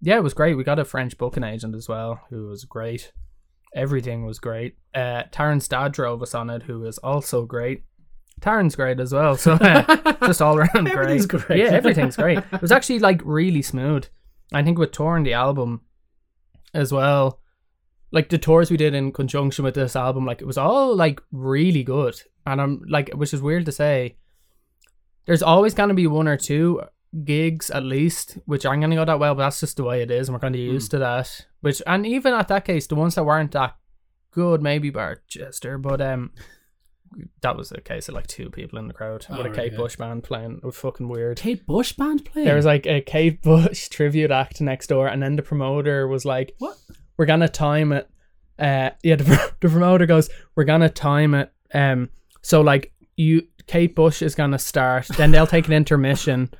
yeah, 0.00 0.16
it 0.16 0.22
was 0.22 0.34
great. 0.34 0.56
We 0.56 0.64
got 0.64 0.78
a 0.78 0.84
French 0.84 1.18
booking 1.18 1.44
agent 1.44 1.74
as 1.74 1.88
well, 1.88 2.20
who 2.30 2.46
was 2.46 2.64
great. 2.64 3.12
Everything 3.74 4.24
was 4.24 4.38
great. 4.38 4.76
Uh, 4.94 5.24
Taran's 5.30 5.68
dad 5.68 5.92
drove 5.92 6.22
us 6.22 6.34
on 6.34 6.50
it, 6.50 6.62
who 6.62 6.80
was 6.80 6.98
also 6.98 7.44
great. 7.44 7.84
Taran's 8.40 8.74
great 8.74 8.98
as 8.98 9.12
well, 9.12 9.36
so 9.36 9.52
uh, 9.52 10.16
just 10.26 10.40
all 10.40 10.56
around 10.56 10.88
great. 10.90 11.28
Great. 11.28 11.58
Yeah, 11.58 11.70
everything's 11.70 12.16
great. 12.16 12.38
It 12.38 12.62
was 12.62 12.72
actually 12.72 12.98
like 12.98 13.20
really 13.24 13.62
smooth. 13.62 14.06
I 14.52 14.62
think 14.62 14.78
with 14.78 14.92
touring 14.92 15.24
the 15.24 15.34
album 15.34 15.82
as 16.72 16.92
well, 16.92 17.40
like 18.10 18.30
the 18.30 18.38
tours 18.38 18.70
we 18.70 18.76
did 18.76 18.94
in 18.94 19.12
conjunction 19.12 19.64
with 19.64 19.74
this 19.74 19.94
album, 19.94 20.24
like 20.24 20.40
it 20.40 20.46
was 20.46 20.58
all 20.58 20.96
like 20.96 21.20
really 21.30 21.84
good. 21.84 22.20
And 22.46 22.60
I'm 22.60 22.82
like, 22.88 23.10
which 23.10 23.34
is 23.34 23.42
weird 23.42 23.66
to 23.66 23.72
say. 23.72 24.16
There's 25.26 25.42
always 25.42 25.74
gonna 25.74 25.94
be 25.94 26.06
one 26.06 26.26
or 26.26 26.38
two 26.38 26.80
gigs 27.24 27.70
at 27.70 27.82
least, 27.82 28.38
which 28.46 28.64
aren't 28.64 28.80
gonna 28.82 28.94
go 28.96 29.04
that 29.04 29.18
well, 29.18 29.34
but 29.34 29.42
that's 29.44 29.60
just 29.60 29.76
the 29.76 29.84
way 29.84 30.02
it 30.02 30.10
is, 30.10 30.28
and 30.28 30.34
we're 30.34 30.40
kind 30.40 30.54
of 30.54 30.60
used 30.60 30.90
to 30.92 30.98
that. 30.98 31.46
Which, 31.60 31.82
and 31.86 32.06
even 32.06 32.32
at 32.34 32.48
that 32.48 32.64
case, 32.64 32.86
the 32.86 32.94
ones 32.94 33.14
that 33.16 33.24
weren't 33.24 33.52
that 33.52 33.76
good, 34.30 34.62
maybe 34.62 34.90
bar 34.90 35.22
Chester, 35.28 35.76
but 35.78 36.00
um, 36.00 36.32
that 37.40 37.56
was 37.56 37.72
a 37.72 37.80
case 37.80 38.08
of 38.08 38.14
like 38.14 38.26
two 38.28 38.48
people 38.50 38.78
in 38.78 38.86
the 38.86 38.94
crowd 38.94 39.26
Oh, 39.28 39.36
with 39.38 39.46
a 39.46 39.48
right, 39.50 39.56
Kate 39.58 39.72
yeah. 39.72 39.78
Bush 39.78 39.96
band 39.96 40.22
playing. 40.22 40.58
It 40.62 40.64
was 40.64 40.76
fucking 40.76 41.08
weird. 41.08 41.38
Kate 41.38 41.66
Bush 41.66 41.92
band 41.94 42.24
playing. 42.24 42.46
There 42.46 42.56
was 42.56 42.66
like 42.66 42.86
a 42.86 43.00
Kate 43.00 43.42
Bush 43.42 43.88
tribute 43.90 44.30
act 44.30 44.60
next 44.60 44.86
door, 44.86 45.08
and 45.08 45.22
then 45.22 45.36
the 45.36 45.42
promoter 45.42 46.06
was 46.06 46.24
like, 46.24 46.54
What? 46.58 46.76
We're 47.16 47.26
gonna 47.26 47.48
time 47.48 47.92
it." 47.92 48.08
Uh, 48.58 48.90
yeah, 49.02 49.16
the, 49.16 49.24
the 49.60 49.68
promoter 49.68 50.06
goes, 50.06 50.30
"We're 50.54 50.64
gonna 50.64 50.88
time 50.88 51.34
it." 51.34 51.52
Um, 51.74 52.10
so 52.42 52.60
like 52.60 52.92
you, 53.16 53.46
Kate 53.66 53.94
Bush 53.94 54.22
is 54.22 54.34
gonna 54.34 54.58
start, 54.58 55.06
then 55.16 55.30
they'll 55.30 55.46
take 55.46 55.66
an 55.66 55.72
intermission, 55.72 56.50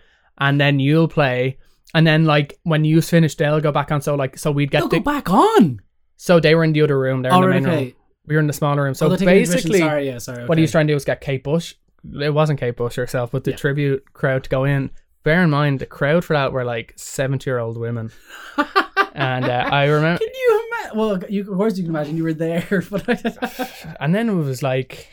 and 0.40 0.60
then 0.60 0.78
you'll 0.80 1.08
play, 1.08 1.58
and 1.94 2.06
then 2.06 2.24
like 2.24 2.58
when 2.64 2.84
you 2.84 3.00
finish, 3.02 3.34
they'll 3.36 3.60
go 3.60 3.72
back 3.72 3.92
on. 3.92 4.00
So 4.00 4.14
like, 4.14 4.38
so 4.38 4.50
we'd 4.50 4.70
get 4.70 4.80
They'll 4.80 4.88
the. 4.88 4.98
go 4.98 5.02
back 5.04 5.30
on. 5.30 5.80
So 6.16 6.40
they 6.40 6.54
were 6.54 6.64
in 6.64 6.72
the 6.72 6.82
other 6.82 6.98
room. 6.98 7.22
They're 7.22 7.32
in 7.34 7.40
the 7.40 7.46
main 7.48 7.66
okay. 7.66 7.84
room. 7.84 7.92
We 8.26 8.34
were 8.36 8.40
in 8.40 8.46
the 8.46 8.52
smaller 8.52 8.82
room. 8.84 8.94
So 8.94 9.06
oh, 9.06 9.08
they're 9.10 9.18
taking 9.18 9.34
intermission. 9.34 9.54
basically, 9.56 9.78
sorry, 9.80 10.06
yeah, 10.06 10.18
sorry. 10.18 10.46
what 10.46 10.58
he 10.58 10.62
was 10.62 10.70
trying 10.70 10.86
to 10.86 10.90
do 10.92 10.94
was 10.94 11.04
get 11.04 11.20
Kate 11.20 11.42
Bush. 11.42 11.74
It 12.20 12.32
wasn't 12.32 12.60
Kate 12.60 12.76
Bush 12.76 12.96
herself, 12.96 13.30
but 13.32 13.44
the 13.44 13.50
Yeah. 13.52 13.56
tribute 13.56 14.04
crowd 14.12 14.44
to 14.44 14.50
go 14.50 14.64
in. 14.64 14.90
Bear 15.22 15.42
in 15.42 15.50
mind, 15.50 15.80
the 15.80 15.86
crowd 15.86 16.24
for 16.24 16.32
that 16.34 16.52
were 16.52 16.64
like 16.64 16.94
seventy-year-old 16.96 17.76
women, 17.76 18.10
and 19.14 19.44
uh, 19.44 19.68
I 19.70 19.84
remember. 19.84 20.18
Can 20.18 20.28
you 20.32 20.68
imagine? 20.72 20.98
Well, 20.98 21.22
you, 21.28 21.40
of 21.42 21.58
course 21.58 21.76
you 21.76 21.84
can 21.84 21.90
imagine 21.94 22.16
you 22.16 22.24
were 22.24 22.32
there, 22.32 22.82
but 22.90 23.06
And 24.00 24.14
then 24.14 24.30
it 24.30 24.34
was 24.34 24.62
like, 24.62 25.08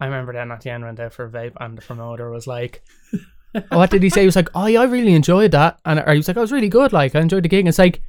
I 0.00 0.06
remember 0.06 0.32
then 0.32 0.50
at 0.50 0.62
the 0.62 0.70
end 0.70 0.82
went 0.84 0.98
out 0.98 1.12
for 1.12 1.24
a 1.24 1.30
vape, 1.30 1.52
and 1.60 1.78
the 1.78 1.82
promoter 1.82 2.30
was 2.30 2.46
like, 2.48 2.82
"What 3.68 3.90
did 3.90 4.02
he 4.02 4.10
say?" 4.10 4.20
He 4.20 4.26
was 4.26 4.36
like, 4.36 4.48
"Oh 4.54 4.66
yeah, 4.66 4.80
I 4.80 4.84
really 4.84 5.14
enjoyed 5.14 5.52
that," 5.52 5.78
and 5.84 5.98
or 6.00 6.12
he 6.12 6.18
was 6.18 6.28
like, 6.28 6.36
"I 6.36 6.40
was 6.40 6.52
really 6.52 6.68
good. 6.68 6.92
Like 6.92 7.14
I 7.14 7.20
enjoyed 7.20 7.44
the 7.44 7.48
gig." 7.48 7.60
And 7.60 7.68
it's 7.68 7.78
like, 7.78 8.02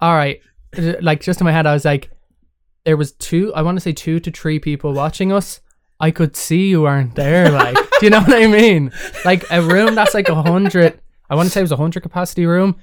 all 0.00 0.14
right, 0.14 0.40
like 1.00 1.20
just 1.20 1.40
in 1.40 1.44
my 1.44 1.52
head, 1.52 1.66
I 1.66 1.74
was 1.74 1.84
like, 1.84 2.10
there 2.84 2.96
was 2.96 3.12
two. 3.12 3.54
I 3.54 3.62
want 3.62 3.76
to 3.76 3.80
say 3.80 3.92
two 3.92 4.20
to 4.20 4.30
three 4.30 4.58
people 4.58 4.92
watching 4.92 5.32
us. 5.32 5.60
I 6.00 6.10
could 6.10 6.34
see 6.34 6.68
you 6.70 6.82
weren't 6.82 7.14
there. 7.14 7.50
Like, 7.50 7.76
do 8.00 8.06
you 8.06 8.10
know 8.10 8.20
what 8.20 8.32
I 8.42 8.46
mean? 8.48 8.90
Like 9.24 9.44
a 9.50 9.62
room 9.62 9.94
that's 9.94 10.14
like 10.14 10.28
a 10.28 10.42
hundred. 10.42 11.00
I 11.30 11.34
want 11.34 11.46
to 11.46 11.52
say 11.52 11.60
it 11.60 11.64
was 11.64 11.72
a 11.72 11.76
hundred 11.76 12.02
capacity 12.02 12.44
room. 12.46 12.76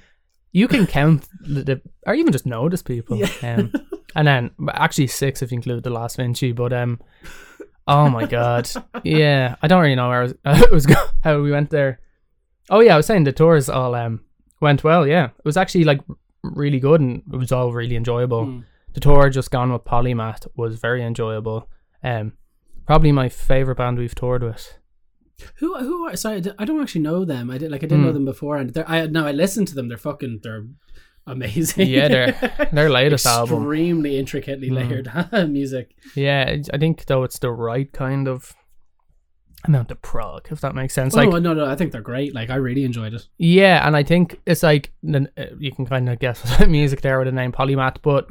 you 0.52 0.66
can 0.66 0.86
count 0.86 1.28
the, 1.42 1.62
the 1.62 1.82
or 2.06 2.14
even 2.14 2.32
just 2.32 2.46
notice 2.46 2.82
people. 2.82 3.18
Yeah. 3.18 3.28
Um, 3.42 3.72
and 4.16 4.26
then 4.26 4.50
actually 4.72 5.06
six 5.06 5.42
if 5.42 5.52
you 5.52 5.56
include 5.56 5.84
the 5.84 5.90
last 5.90 6.16
Vinci. 6.16 6.52
But 6.52 6.72
um, 6.72 6.98
oh 7.90 8.08
my 8.08 8.26
god, 8.26 8.68
yeah, 9.04 9.56
I 9.62 9.66
don't 9.68 9.82
really 9.82 9.94
know 9.94 10.08
where 10.08 10.20
I 10.20 10.22
was, 10.22 10.34
it 10.62 10.70
was 10.72 10.86
go- 10.86 11.06
how 11.24 11.40
we 11.42 11.50
went 11.50 11.70
there. 11.70 12.00
Oh 12.70 12.80
yeah, 12.80 12.94
I 12.94 12.96
was 12.96 13.06
saying 13.06 13.24
the 13.24 13.32
tours 13.32 13.68
all 13.68 13.94
um 13.94 14.20
went 14.60 14.84
well. 14.84 15.06
Yeah, 15.06 15.26
it 15.26 15.44
was 15.44 15.56
actually 15.56 15.84
like 15.84 16.00
really 16.42 16.80
good 16.80 17.00
and 17.00 17.22
it 17.32 17.36
was 17.36 17.52
all 17.52 17.72
really 17.72 17.96
enjoyable. 17.96 18.46
Mm. 18.46 18.64
The 18.94 19.00
tour 19.00 19.28
just 19.30 19.50
gone 19.50 19.72
with 19.72 19.84
Polymath 19.84 20.46
was 20.56 20.78
very 20.80 21.02
enjoyable. 21.04 21.68
Um, 22.02 22.32
probably 22.86 23.12
my 23.12 23.28
favorite 23.28 23.76
band 23.76 23.98
we've 23.98 24.14
toured 24.14 24.42
with. 24.42 24.78
Who 25.56 25.76
who 25.78 26.06
are 26.06 26.16
sorry? 26.16 26.42
I 26.58 26.64
don't 26.64 26.82
actually 26.82 27.00
know 27.02 27.24
them. 27.24 27.50
I 27.50 27.58
did 27.58 27.70
like 27.70 27.82
I 27.82 27.86
didn't 27.86 28.02
know 28.04 28.10
Mm. 28.10 28.14
them 28.20 28.24
before, 28.26 28.56
and 28.58 28.70
they're, 28.70 28.88
I 28.88 29.06
no 29.06 29.26
I 29.26 29.32
listened 29.32 29.68
to 29.68 29.74
them. 29.74 29.88
They're 29.88 29.96
fucking 30.08 30.40
they're 30.42 30.66
amazing. 31.32 31.88
Yeah, 31.88 32.08
their 32.08 32.68
their 32.72 32.90
latest 32.90 33.26
album. 33.26 33.62
extremely 33.62 34.18
intricately 34.18 34.70
Mm. 34.70 34.74
layered 35.30 35.50
music. 35.50 35.94
Yeah, 36.14 36.56
I 36.72 36.78
think 36.78 37.06
though 37.06 37.22
it's 37.24 37.38
the 37.38 37.50
right 37.52 37.90
kind 37.92 38.28
of 38.28 38.54
amount 39.64 39.90
of 39.90 40.00
prog, 40.00 40.48
if 40.50 40.60
that 40.62 40.74
makes 40.74 40.94
sense. 40.94 41.14
oh 41.14 41.18
Like, 41.18 41.42
no 41.42 41.52
no, 41.54 41.66
I 41.66 41.76
think 41.76 41.92
they're 41.92 42.00
great. 42.00 42.34
Like 42.34 42.50
I 42.50 42.56
really 42.56 42.84
enjoyed 42.84 43.14
it. 43.14 43.26
yeah, 43.38 43.86
and 43.86 43.94
I 43.96 44.02
think 44.02 44.40
it's 44.46 44.62
like 44.62 44.90
uh, 45.14 45.20
you 45.58 45.72
can 45.72 45.86
kind 45.86 46.08
of 46.08 46.18
guess 46.18 46.40
what 46.58 46.68
music 46.68 47.00
there 47.02 47.18
with 47.18 47.26
the 47.26 47.32
name 47.32 47.52
Polymath, 47.52 47.96
but 48.02 48.28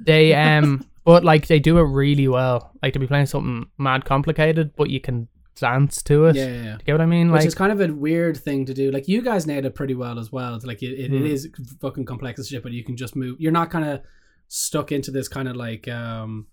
they 0.00 0.34
um, 0.34 0.84
but 1.04 1.24
like 1.24 1.46
they 1.46 1.58
do 1.60 1.78
it 1.78 1.82
really 1.84 2.28
well. 2.28 2.72
Like 2.82 2.92
to 2.94 2.98
be 2.98 3.06
playing 3.06 3.26
something 3.26 3.66
mad 3.78 4.04
complicated, 4.04 4.74
but 4.76 4.90
you 4.90 5.00
can 5.00 5.28
dance 5.56 6.02
to 6.04 6.26
it. 6.26 6.36
Yeah, 6.36 6.46
yeah, 6.46 6.62
yeah. 6.62 6.72
You 6.74 6.84
get 6.84 6.92
what 6.92 7.00
I 7.00 7.06
mean? 7.06 7.30
Which 7.32 7.40
Like, 7.40 7.46
is 7.48 7.54
kind 7.54 7.72
of 7.72 7.80
a 7.80 7.92
weird 7.92 8.36
thing 8.36 8.64
to 8.66 8.74
do. 8.74 8.90
Like 8.90 9.08
you 9.08 9.22
guys 9.22 9.46
nailed 9.46 9.64
it 9.64 9.74
pretty 9.74 9.94
well 9.94 10.18
as 10.18 10.30
well. 10.30 10.54
It's 10.54 10.64
like 10.64 10.82
it, 10.82 10.92
it, 10.98 11.10
Hmm. 11.10 11.16
it 11.24 11.30
is 11.30 11.48
fucking 11.80 12.04
complex 12.04 12.38
as 12.40 12.48
shit, 12.48 12.62
but 12.62 12.72
you 12.72 12.84
can 12.84 12.96
just 12.96 13.16
move. 13.16 13.36
You're 13.40 13.52
not 13.52 13.70
kind 13.70 13.84
of 13.84 14.00
stuck 14.48 14.92
into 14.92 15.10
this 15.10 15.26
kind 15.28 15.48
of 15.48 15.56
like 15.56 15.88
um 15.88 16.46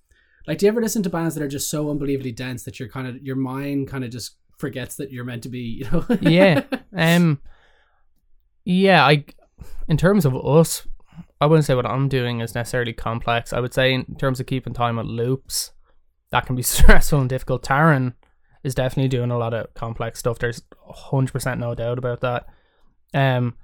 like 0.47 0.57
do 0.57 0.65
you 0.65 0.71
ever 0.71 0.81
listen 0.81 1.03
to 1.03 1.09
bands 1.11 1.35
that 1.35 1.43
are 1.43 1.47
just 1.47 1.69
so 1.69 1.91
unbelievably 1.91 2.31
dense 2.31 2.63
that 2.63 2.79
you're 2.79 2.89
kind 2.89 3.07
of 3.07 3.21
your 3.21 3.35
mind 3.35 3.87
kind 3.87 4.03
of 4.03 4.09
just 4.09 4.35
forgets 4.57 4.95
that 4.95 5.11
you're 5.11 5.23
meant 5.25 5.43
to 5.43 5.49
be, 5.49 5.59
you 5.83 5.91
know? 5.91 6.05
yeah, 6.21 6.63
um, 6.95 7.39
yeah. 8.65 9.05
I, 9.05 9.25
in 9.87 9.97
terms 9.97 10.25
of 10.25 10.35
us, 10.35 10.87
I 11.41 11.45
wouldn't 11.45 11.65
say 11.65 11.75
what 11.75 11.85
I'm 11.85 12.07
doing 12.09 12.39
is 12.41 12.55
necessarily 12.55 12.93
complex. 12.93 13.51
I 13.53 13.59
would 13.59 13.73
say 13.73 13.93
in 13.93 14.15
terms 14.17 14.39
of 14.39 14.45
keeping 14.45 14.73
time 14.73 14.95
with 14.97 15.05
loops, 15.05 15.71
that 16.31 16.45
can 16.45 16.55
be 16.55 16.61
stressful 16.73 17.19
and 17.19 17.29
difficult. 17.29 17.63
Taran 17.63 18.13
is 18.63 18.75
definitely 18.75 19.09
doing 19.09 19.31
a 19.31 19.37
lot 19.37 19.53
of 19.53 19.73
complex 19.73 20.19
stuff. 20.19 20.39
There's 20.39 20.61
hundred 20.87 21.31
percent 21.33 21.59
no 21.59 21.75
doubt 21.75 21.97
about 21.97 22.21
that. 22.21 22.45
Um, 23.13 23.55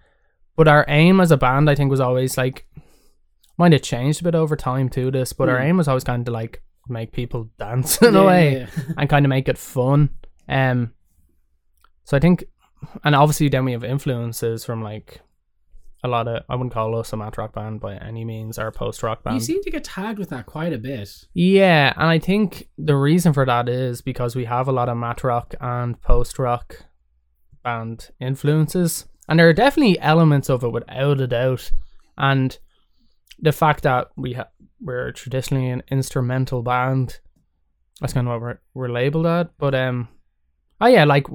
but 0.56 0.68
our 0.68 0.86
aim 0.88 1.20
as 1.22 1.32
a 1.32 1.38
band, 1.38 1.70
I 1.70 1.76
think, 1.76 1.90
was 1.90 2.00
always 2.02 2.38
like, 2.38 2.68
might 3.58 3.72
have 3.72 3.82
changed 3.82 4.22
a 4.22 4.24
bit 4.24 4.36
over 4.36 4.56
time 4.56 4.90
to 4.90 5.10
this, 5.12 5.34
but 5.34 5.50
our 5.50 5.58
Hmm. 5.60 5.68
aim 5.68 5.78
was 5.78 5.88
always 5.88 6.04
kind 6.04 6.28
of 6.28 6.34
like 6.34 6.62
make 6.88 7.12
people 7.12 7.50
dance 7.60 8.02
in 8.02 8.14
Yeah, 8.14 8.20
a 8.22 8.26
way 8.26 8.54
yeah, 8.54 8.68
yeah. 8.78 8.84
and 8.98 9.10
kind 9.10 9.26
of 9.26 9.30
make 9.30 9.48
it 9.48 9.58
fun. 9.58 10.10
Um, 10.48 10.94
so 12.04 12.18
I 12.18 12.20
think, 12.20 12.44
and 13.04 13.16
obviously 13.16 13.50
then 13.50 13.66
we 13.66 13.72
have 13.74 13.84
influences 13.84 14.66
from 14.66 14.82
like 14.84 15.22
a 16.04 16.08
lot 16.08 16.28
of. 16.28 16.44
I 16.50 16.56
wouldn't 16.56 16.74
call 16.74 16.96
us 16.98 17.12
a 17.14 17.18
math 17.18 17.38
rock 17.38 17.54
band 17.54 17.82
by 17.82 17.96
any 17.98 18.24
means, 18.24 18.58
or 18.58 18.68
a 18.68 18.72
post 18.72 19.04
rock 19.04 19.24
band. 19.24 19.36
You 19.36 19.42
seem 19.42 19.62
to 19.64 19.72
get 19.72 19.84
tagged 19.84 20.20
with 20.20 20.30
that 20.30 20.46
quite 20.46 20.74
a 20.74 20.78
bit. 20.78 21.10
yeah, 21.34 21.94
and 21.96 22.08
I 22.08 22.20
think 22.20 22.70
the 22.78 22.96
reason 22.96 23.34
for 23.34 23.46
that 23.46 23.68
is 23.68 24.02
because 24.02 24.36
we 24.36 24.46
have 24.46 24.68
a 24.68 24.72
lot 24.72 24.90
of 24.90 24.98
math 24.98 25.24
rock 25.24 25.56
and 25.60 26.02
post 26.02 26.40
rock 26.40 26.86
band 27.64 28.10
influences, 28.20 29.06
and 29.28 29.40
there 29.40 29.50
are 29.50 29.54
definitely 29.54 30.00
elements 30.00 30.50
of 30.50 30.64
it 30.64 30.72
without 30.72 31.20
a 31.20 31.28
doubt, 31.28 31.72
and 32.18 32.58
the 33.42 33.52
fact 33.52 33.84
that 33.84 34.08
we 34.16 34.34
ha- 34.34 34.50
we're 34.82 35.12
traditionally 35.12 35.70
an 35.70 35.84
instrumental 35.90 36.62
band, 36.62 37.20
that's 38.00 38.14
kind 38.14 38.28
of 38.28 38.32
what 38.34 38.42
we're 38.42 38.60
we're 38.74 38.90
labeled 38.90 39.26
at. 39.26 39.58
But 39.58 39.76
um, 39.76 40.08
oh 40.80 40.88
yeah, 40.88 41.04
like, 41.04 41.28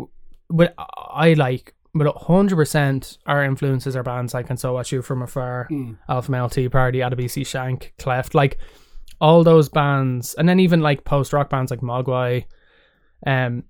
but 0.48 0.74
I 0.78 1.34
like, 1.34 1.74
but 1.94 2.14
hundred 2.16 2.56
percent 2.56 3.18
our 3.26 3.44
influences 3.44 3.94
are 3.96 4.02
bands 4.02 4.34
like 4.34 4.50
"And 4.50 4.58
So 4.58 4.72
Watch 4.74 4.92
You 4.92 5.02
From 5.02 5.22
Afar," 5.22 5.68
Mm. 5.70 5.96
Alpha 6.08 6.30
Male 6.30 6.48
Tea 6.48 6.68
Party, 6.68 6.98
Adebisi 6.98 7.46
Shank, 7.46 7.94
Cleft, 7.98 8.34
like 8.34 8.58
all 9.20 9.44
those 9.44 9.68
bands, 9.68 10.34
and 10.34 10.48
then 10.48 10.60
even 10.60 10.80
like 10.80 11.04
post 11.04 11.32
rock 11.32 11.48
bands 11.50 11.70
like 11.70 11.80
Mogwai, 11.80 12.44
um, 13.26 13.62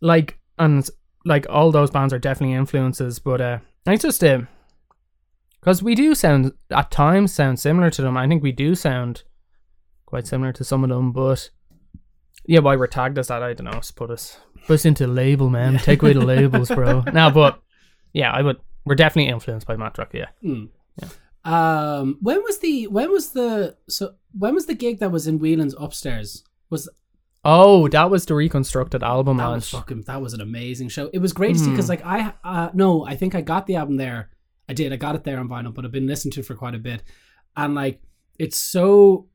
like 0.00 0.38
and 0.58 0.88
like 1.24 1.46
all 1.48 1.72
those 1.72 1.90
bands 1.90 2.12
are 2.12 2.18
definitely 2.18 2.54
influences, 2.54 3.18
but 3.18 3.40
uh, 3.40 3.58
it's 3.86 4.02
just 4.02 4.22
uh, 4.22 4.42
because 5.60 5.82
we 5.82 5.94
do 5.94 6.14
sound 6.14 6.52
at 6.70 6.90
times 6.90 7.32
sound 7.32 7.58
similar 7.58 7.90
to 7.90 8.02
them. 8.02 8.16
I 8.16 8.28
think 8.28 8.42
we 8.42 8.52
do 8.52 8.74
sound 8.74 9.22
quite 10.04 10.26
similar 10.26 10.52
to 10.52 10.64
some 10.64 10.84
of 10.84 10.90
them, 10.90 11.10
but 11.12 11.48
yeah, 12.46 12.60
why 12.60 12.76
we're 12.76 12.86
tagged 12.86 13.18
as 13.18 13.28
that, 13.28 13.42
I 13.42 13.52
don't 13.54 13.64
know. 13.66 13.72
Just 13.72 13.96
put 13.96 14.10
us 14.10 14.38
put 14.66 14.74
us 14.74 14.84
into 14.84 15.06
label, 15.06 15.50
man. 15.50 15.78
Take 15.78 16.02
away 16.02 16.12
the 16.12 16.24
labels, 16.24 16.68
bro. 16.70 17.02
Now, 17.12 17.30
but 17.30 17.60
yeah, 18.12 18.30
I 18.32 18.42
would. 18.42 18.58
We're 18.84 18.94
definitely 18.94 19.30
influenced 19.32 19.66
by 19.66 19.76
math 19.76 19.98
rock, 19.98 20.10
yeah. 20.12 20.28
Mm. 20.44 20.68
Um, 21.44 22.16
when 22.22 22.42
was 22.42 22.58
the 22.60 22.86
when 22.86 23.10
was 23.10 23.30
the 23.32 23.76
so 23.88 24.14
when 24.38 24.54
was 24.54 24.66
the 24.66 24.74
gig 24.74 24.98
that 25.00 25.10
was 25.10 25.26
in 25.26 25.38
Whelan's 25.38 25.74
upstairs? 25.78 26.42
Was 26.70 26.88
Oh, 27.46 27.88
that 27.88 28.10
was 28.10 28.24
the 28.24 28.34
reconstructed 28.34 29.02
album 29.02 29.36
that 29.36 29.48
was 29.48 29.68
fucking 29.68 30.02
that 30.02 30.22
was 30.22 30.32
an 30.32 30.40
amazing 30.40 30.88
show. 30.88 31.10
It 31.12 31.18
was 31.18 31.34
great 31.34 31.52
to 31.54 31.58
see 31.58 31.66
Mm. 31.66 31.70
because 31.72 31.88
like 31.90 32.04
I 32.04 32.32
uh 32.42 32.70
no 32.72 33.04
I 33.06 33.16
think 33.16 33.34
I 33.34 33.42
got 33.42 33.66
the 33.66 33.76
album 33.76 33.96
there. 33.96 34.30
I 34.68 34.72
did 34.72 34.92
I 34.94 34.96
got 34.96 35.14
it 35.14 35.24
there 35.24 35.38
on 35.38 35.48
vinyl, 35.48 35.74
but 35.74 35.84
I've 35.84 35.92
been 35.92 36.06
listening 36.06 36.32
to 36.32 36.40
it 36.40 36.46
for 36.46 36.54
quite 36.54 36.74
a 36.74 36.78
bit, 36.78 37.02
and 37.56 37.74
like 37.74 38.00
it's 38.38 38.56
so. 38.56 39.28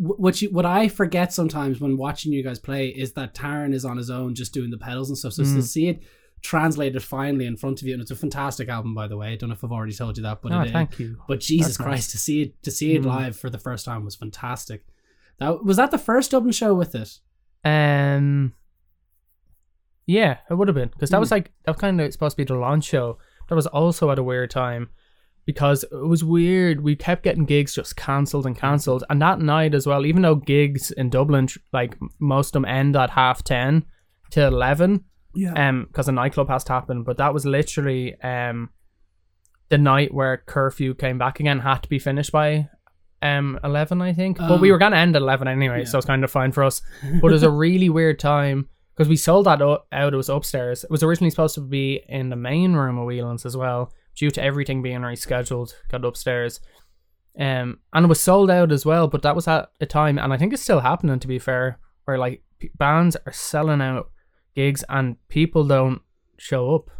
Wh- 0.00 0.18
What 0.20 0.40
you 0.42 0.50
what 0.50 0.66
I 0.66 0.88
forget 0.88 1.32
sometimes 1.32 1.80
when 1.80 1.96
watching 1.96 2.32
you 2.32 2.42
guys 2.42 2.58
play 2.58 2.88
is 2.88 3.12
that 3.12 3.34
Taran 3.34 3.72
is 3.74 3.84
on 3.84 3.96
his 3.96 4.10
own 4.10 4.34
just 4.34 4.52
doing 4.54 4.70
the 4.70 4.78
pedals 4.78 5.08
and 5.10 5.18
stuff. 5.18 5.32
So 5.34 5.42
to 5.44 5.48
Mm. 5.48 5.62
see 5.62 5.88
it 5.88 6.02
translated 6.42 7.02
finally 7.02 7.44
in 7.44 7.56
front 7.56 7.82
of 7.82 7.86
you, 7.86 7.92
and 7.92 8.00
it's 8.02 8.10
a 8.10 8.16
fantastic 8.16 8.68
album 8.70 8.94
by 8.94 9.06
the 9.06 9.16
way. 9.16 9.32
I 9.32 9.36
don't 9.36 9.50
know 9.50 9.54
if 9.54 9.62
I've 9.62 9.72
already 9.72 9.92
told 9.92 10.16
you 10.16 10.22
that, 10.22 10.40
but 10.42 10.52
oh, 10.52 10.62
it, 10.62 10.70
thank 10.72 10.98
you. 10.98 11.16
but 11.28 11.40
Jesus 11.40 11.76
That's 11.76 11.80
nice. 11.80 11.86
Christ, 11.86 12.10
to 12.12 12.18
see 12.18 12.42
it 12.42 12.62
to 12.62 12.70
see 12.70 12.94
it 12.94 13.02
Mm. 13.02 13.06
live 13.06 13.36
for 13.36 13.50
the 13.50 13.58
first 13.58 13.84
time 13.84 14.04
was 14.04 14.16
fantastic. 14.16 14.84
That 15.38 15.64
was 15.64 15.76
that 15.76 15.90
the 15.90 15.98
first 15.98 16.30
Dublin 16.30 16.52
show 16.52 16.74
with 16.74 16.94
it. 16.94 17.18
Um, 17.64 18.54
yeah, 20.06 20.38
it 20.50 20.54
would 20.54 20.68
have 20.68 20.74
been 20.74 20.88
because 20.88 21.10
that 21.10 21.20
was 21.20 21.28
Hmm. 21.28 21.34
like 21.36 21.52
that 21.64 21.72
was 21.72 21.80
kind 21.80 22.00
of 22.00 22.12
supposed 22.12 22.36
to 22.36 22.42
be 22.42 22.44
the 22.44 22.54
launch 22.58 22.84
show. 22.84 23.18
That 23.48 23.54
was 23.54 23.66
also 23.66 24.10
at 24.10 24.18
a 24.18 24.22
weird 24.22 24.50
time 24.50 24.88
because 25.46 25.84
it 25.84 26.06
was 26.06 26.22
weird. 26.22 26.82
We 26.82 26.94
kept 26.96 27.22
getting 27.24 27.44
gigs 27.44 27.74
just 27.74 27.96
cancelled 27.96 28.46
and 28.46 28.56
cancelled, 28.56 29.04
and 29.10 29.20
that 29.22 29.40
night 29.40 29.74
as 29.74 29.86
well. 29.86 30.06
Even 30.06 30.22
though 30.22 30.34
gigs 30.36 30.90
in 30.90 31.10
Dublin, 31.10 31.48
like 31.72 31.96
most 32.18 32.48
of 32.48 32.52
them, 32.52 32.64
end 32.64 32.96
at 32.96 33.10
half 33.10 33.42
ten 33.44 33.84
to 34.30 34.46
eleven, 34.46 35.04
Yeah. 35.34 35.68
um, 35.68 35.86
because 35.88 36.08
a 36.08 36.12
nightclub 36.12 36.48
has 36.48 36.64
to 36.64 36.72
happen. 36.72 37.02
But 37.02 37.16
that 37.18 37.34
was 37.34 37.44
literally 37.46 38.20
um, 38.22 38.70
the 39.70 39.78
night 39.78 40.12
where 40.14 40.36
curfew 40.46 40.94
came 40.94 41.18
back 41.18 41.40
again. 41.40 41.60
Had 41.60 41.82
to 41.82 41.88
be 41.88 41.98
finished 41.98 42.32
by 42.32 42.68
um 43.22 43.58
eleven, 43.64 44.00
I 44.00 44.12
think. 44.12 44.38
but 44.38 44.60
we 44.60 44.70
Oh. 44.70 44.72
were 44.74 44.78
gonna 44.78 44.96
end 44.96 45.14
at 45.16 45.22
eleven 45.22 45.46
anyway, 45.48 45.80
Yeah. 45.80 45.84
so 45.84 45.98
it's 45.98 46.06
kind 46.06 46.24
of 46.24 46.30
fine 46.30 46.52
for 46.52 46.62
us. 46.64 46.80
But 47.20 47.28
it 47.28 47.32
was 47.34 47.42
a 47.42 47.50
really 47.50 47.88
weird 47.88 48.18
time 48.18 48.68
because 48.96 49.08
we 49.08 49.16
sold 49.16 49.46
that 49.46 49.60
out. 49.60 49.86
It 49.92 50.16
was 50.16 50.28
upstairs. 50.28 50.84
It 50.84 50.90
was 50.90 51.02
originally 51.02 51.30
supposed 51.30 51.54
to 51.56 51.60
be 51.60 52.02
in 52.08 52.30
the 52.30 52.36
main 52.36 52.72
room 52.74 52.98
of 52.98 53.06
Whelan's 53.06 53.44
as 53.46 53.56
well, 53.56 53.92
due 54.16 54.30
to 54.30 54.42
everything 54.42 54.82
being 54.82 55.00
rescheduled. 55.00 55.74
Got 55.90 56.04
upstairs. 56.04 56.60
Um, 57.38 57.78
and 57.92 58.04
it 58.04 58.08
was 58.08 58.20
sold 58.20 58.50
out 58.50 58.72
as 58.72 58.84
well, 58.84 59.06
but 59.08 59.22
that 59.22 59.36
was 59.36 59.46
at 59.48 59.70
a 59.80 59.86
time, 59.86 60.18
and 60.18 60.32
I 60.32 60.36
think 60.36 60.52
it's 60.52 60.62
still 60.62 60.80
happening. 60.80 61.18
To 61.20 61.28
be 61.28 61.38
fair, 61.38 61.78
where 62.04 62.18
like 62.18 62.42
p- 62.58 62.70
bands 62.76 63.16
are 63.24 63.32
selling 63.32 63.80
out 63.80 64.10
gigs 64.54 64.84
and 64.88 65.16
people 65.28 65.64
don't 65.64 66.02
show 66.38 66.74
up. 66.74 66.90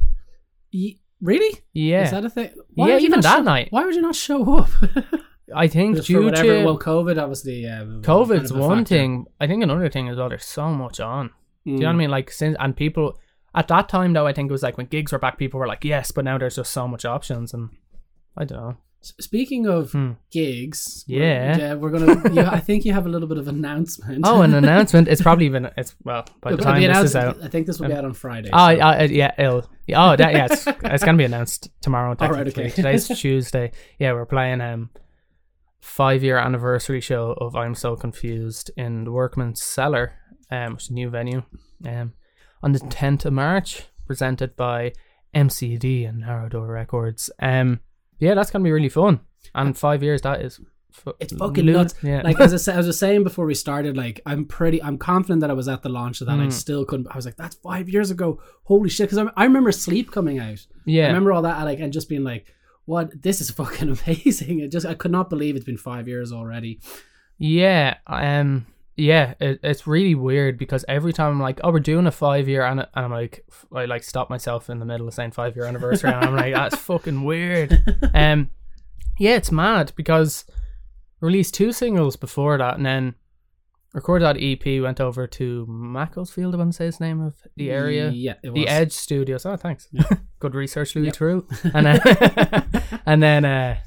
Ye- 0.70 1.00
really? 1.20 1.58
Yeah, 1.72 2.04
Is 2.04 2.10
that 2.12 2.24
a 2.24 2.30
thing? 2.30 2.50
Yeah, 2.76 2.98
even 2.98 3.20
that 3.22 3.38
show- 3.38 3.42
night. 3.42 3.68
Why 3.70 3.84
would 3.84 3.94
you 3.94 4.02
not 4.02 4.14
show 4.14 4.56
up? 4.58 4.70
I 5.54 5.66
think 5.66 5.96
Just 5.96 6.06
due 6.06 6.24
whatever. 6.24 6.58
to 6.60 6.64
well, 6.64 6.78
COVID, 6.78 7.20
obviously. 7.20 7.64
Yeah, 7.64 7.80
kind 7.80 8.04
COVID's 8.04 8.52
of 8.52 8.58
one 8.58 8.78
factor. 8.78 8.94
thing. 8.94 9.26
I 9.40 9.48
think 9.48 9.64
another 9.64 9.88
thing 9.90 10.06
is 10.06 10.16
well, 10.16 10.28
there's 10.28 10.44
so 10.44 10.70
much 10.70 11.00
on. 11.00 11.30
Do 11.66 11.72
you 11.72 11.78
know 11.80 11.86
what 11.86 11.90
I 11.90 11.94
Mm. 11.94 11.98
mean? 11.98 12.10
Like 12.10 12.30
since 12.30 12.56
and 12.60 12.76
people 12.76 13.18
at 13.54 13.68
that 13.68 13.88
time 13.88 14.12
though, 14.12 14.26
I 14.26 14.32
think 14.32 14.48
it 14.48 14.52
was 14.52 14.62
like 14.62 14.76
when 14.76 14.86
gigs 14.86 15.12
were 15.12 15.18
back, 15.18 15.38
people 15.38 15.58
were 15.60 15.66
like, 15.66 15.84
yes, 15.84 16.10
but 16.12 16.24
now 16.24 16.38
there's 16.38 16.56
just 16.56 16.72
so 16.72 16.86
much 16.88 17.04
options, 17.04 17.52
and 17.54 17.70
I 18.36 18.44
don't 18.44 18.58
know. 18.58 18.76
Speaking 19.02 19.66
of 19.66 19.92
Hmm. 19.92 20.10
gigs, 20.30 21.04
Yeah. 21.08 21.72
we're, 21.74 21.90
we're 21.90 21.98
gonna. 21.98 22.30
you, 22.34 22.42
I 22.42 22.60
think 22.60 22.84
you 22.84 22.92
have 22.92 23.06
a 23.06 23.08
little 23.08 23.26
bit 23.28 23.38
of 23.38 23.48
announcement. 23.48 24.24
Oh, 24.26 24.42
an 24.42 24.52
announcement! 24.62 25.08
It's 25.08 25.22
probably 25.22 25.48
been 25.48 25.70
it's 25.76 25.94
well 26.04 26.26
by 26.42 26.50
the 26.50 26.58
time 26.58 26.82
this 26.82 26.98
is 27.04 27.16
out. 27.16 27.42
I 27.42 27.48
think 27.48 27.66
this 27.66 27.80
will 27.80 27.86
be 27.88 27.94
Um, 27.94 27.98
out 28.00 28.04
on 28.04 28.12
Friday. 28.12 28.50
Oh, 28.52 28.74
so- 28.74 28.80
uh, 28.82 29.08
yeah, 29.10 29.32
it'll, 29.38 29.66
oh, 29.94 30.16
that, 30.16 30.32
yeah, 30.34 30.44
it's, 30.50 30.66
it's 30.84 31.02
gonna 31.04 31.16
be 31.16 31.24
announced 31.24 31.70
tomorrow. 31.80 32.14
All 32.20 32.28
right, 32.28 32.46
okay. 32.48 32.68
today's 32.68 33.08
Tuesday. 33.08 33.72
Yeah, 33.98 34.12
we're 34.12 34.26
playing 34.26 34.60
um 34.60 34.90
five 35.80 36.22
year 36.22 36.36
anniversary 36.36 37.00
show 37.00 37.32
of 37.40 37.56
I'm 37.56 37.74
So 37.74 37.96
Confused 37.96 38.70
in 38.76 39.04
the 39.04 39.12
Workman's 39.12 39.62
Cellar, 39.62 40.12
um, 40.50 40.74
which 40.74 40.84
is 40.84 40.90
a 40.90 40.92
new 40.92 41.08
venue, 41.08 41.42
um, 41.86 42.12
on 42.62 42.72
the 42.72 42.78
tenth 42.80 43.24
of 43.26 43.32
March, 43.32 43.82
presented 44.06 44.56
by 44.56 44.92
MCD 45.34 46.08
and 46.08 46.20
Narrow 46.20 46.48
Door 46.48 46.66
Records. 46.68 47.30
Um, 47.40 47.80
yeah, 48.18 48.34
that's 48.34 48.50
gonna 48.50 48.64
be 48.64 48.72
really 48.72 48.88
fun. 48.88 49.20
And 49.54 49.76
five 49.76 50.02
years, 50.02 50.22
that 50.22 50.42
is. 50.42 50.60
fu- 50.92 51.14
It's 51.20 51.32
fucking 51.32 51.66
nuts. 51.66 51.94
Yeah. 52.02 52.20
Like 52.22 52.40
as 52.40 52.52
I, 52.52 52.56
sa- 52.58 52.72
as 52.72 52.86
I 52.86 52.88
was 52.88 52.98
saying 52.98 53.22
before 53.24 53.46
we 53.46 53.54
started, 53.54 53.96
like 53.96 54.20
I'm 54.26 54.44
pretty, 54.44 54.82
I'm 54.82 54.98
confident 54.98 55.40
that 55.40 55.50
I 55.50 55.54
was 55.54 55.68
at 55.68 55.82
the 55.82 55.88
launch 55.88 56.20
of 56.20 56.26
that. 56.26 56.38
I 56.40 56.46
Mm. 56.46 56.52
still 56.52 56.84
couldn't. 56.84 57.06
I 57.10 57.16
was 57.16 57.24
like, 57.24 57.36
that's 57.36 57.56
five 57.56 57.88
years 57.88 58.10
ago. 58.10 58.40
Holy 58.64 58.90
shit! 58.90 59.08
Because 59.08 59.18
I, 59.18 59.40
I 59.40 59.44
remember 59.44 59.72
Sleep 59.72 60.10
coming 60.10 60.38
out. 60.38 60.66
yeah. 60.84 61.04
I 61.04 61.08
remember 61.08 61.32
all 61.32 61.42
that, 61.42 61.62
like, 61.64 61.78
and 61.80 61.92
just 61.92 62.08
being 62.08 62.24
like, 62.24 62.52
"What? 62.84 63.22
This 63.22 63.40
is 63.40 63.50
fucking 63.60 63.88
amazing!" 63.88 64.58
It 64.60 64.72
just, 64.72 64.84
I 64.84 64.94
could 64.94 65.12
not 65.12 65.30
believe 65.30 65.54
it's 65.56 65.64
been 65.64 65.78
five 65.78 66.08
years 66.08 66.32
already. 66.32 66.80
Yeah, 67.38 67.96
um, 68.06 68.66
yeah, 69.00 69.34
it, 69.40 69.60
it's 69.62 69.86
really 69.86 70.14
weird 70.14 70.58
because 70.58 70.84
every 70.86 71.12
time 71.12 71.32
I'm 71.32 71.40
like, 71.40 71.60
oh, 71.64 71.72
we're 71.72 71.80
doing 71.80 72.06
a 72.06 72.12
five 72.12 72.48
year, 72.48 72.64
and, 72.64 72.80
and 72.80 72.88
I'm 72.94 73.10
like, 73.10 73.44
I 73.74 73.86
like 73.86 74.02
stop 74.02 74.30
myself 74.30 74.68
in 74.68 74.78
the 74.78 74.84
middle 74.84 75.08
of 75.08 75.14
saying 75.14 75.32
five 75.32 75.56
year 75.56 75.64
anniversary, 75.64 76.12
and 76.12 76.24
I'm 76.24 76.36
like, 76.36 76.54
that's 76.54 76.76
fucking 76.76 77.24
weird. 77.24 77.82
Um, 78.14 78.50
yeah, 79.18 79.36
it's 79.36 79.50
mad 79.50 79.92
because 79.96 80.44
released 81.20 81.54
two 81.54 81.72
singles 81.72 82.16
before 82.16 82.58
that, 82.58 82.76
and 82.76 82.84
then 82.84 83.14
recorded 83.94 84.24
that 84.24 84.36
EP, 84.38 84.82
went 84.82 85.00
over 85.00 85.26
to 85.26 85.66
Macclesfield, 85.66 86.54
I 86.54 86.58
want 86.58 86.72
to 86.72 86.76
say 86.76 86.86
his 86.86 87.00
name 87.00 87.20
of 87.20 87.34
the 87.56 87.70
area. 87.70 88.10
Yeah, 88.10 88.34
it 88.42 88.50
was 88.50 88.64
The. 88.64 88.68
Edge 88.68 88.92
Studios. 88.92 89.46
Oh, 89.46 89.56
thanks. 89.56 89.88
Good 90.38 90.54
research, 90.54 90.94
Louis 90.94 91.10
True. 91.12 91.46
And 91.74 91.86
then, 91.86 92.00
and 93.06 93.22
then, 93.22 93.44
uh, 93.44 93.78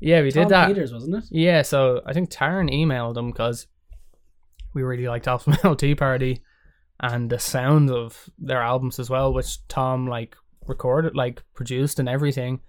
yeah, 0.00 0.22
we 0.22 0.30
Tom 0.30 0.44
did 0.44 0.48
that. 0.50 0.68
Peters, 0.68 0.92
wasn't 0.92 1.16
it? 1.16 1.24
Yeah, 1.30 1.62
so 1.62 2.02
I 2.06 2.12
think 2.12 2.30
Taran 2.30 2.72
emailed 2.72 3.16
him 3.16 3.30
because 3.30 3.66
we 4.76 4.82
really 4.82 5.08
liked 5.08 5.26
Alpha 5.26 5.50
Male 5.64 5.74
Tea 5.74 5.94
Party 5.96 6.42
and 7.00 7.28
the 7.30 7.38
sound 7.38 7.90
of 7.90 8.30
their 8.38 8.62
albums 8.62 8.98
as 8.98 9.10
well, 9.10 9.32
which 9.32 9.66
Tom 9.68 10.06
like 10.06 10.36
recorded, 10.66 11.16
like 11.16 11.42
produced 11.54 11.98
and 11.98 12.08
everything. 12.08 12.60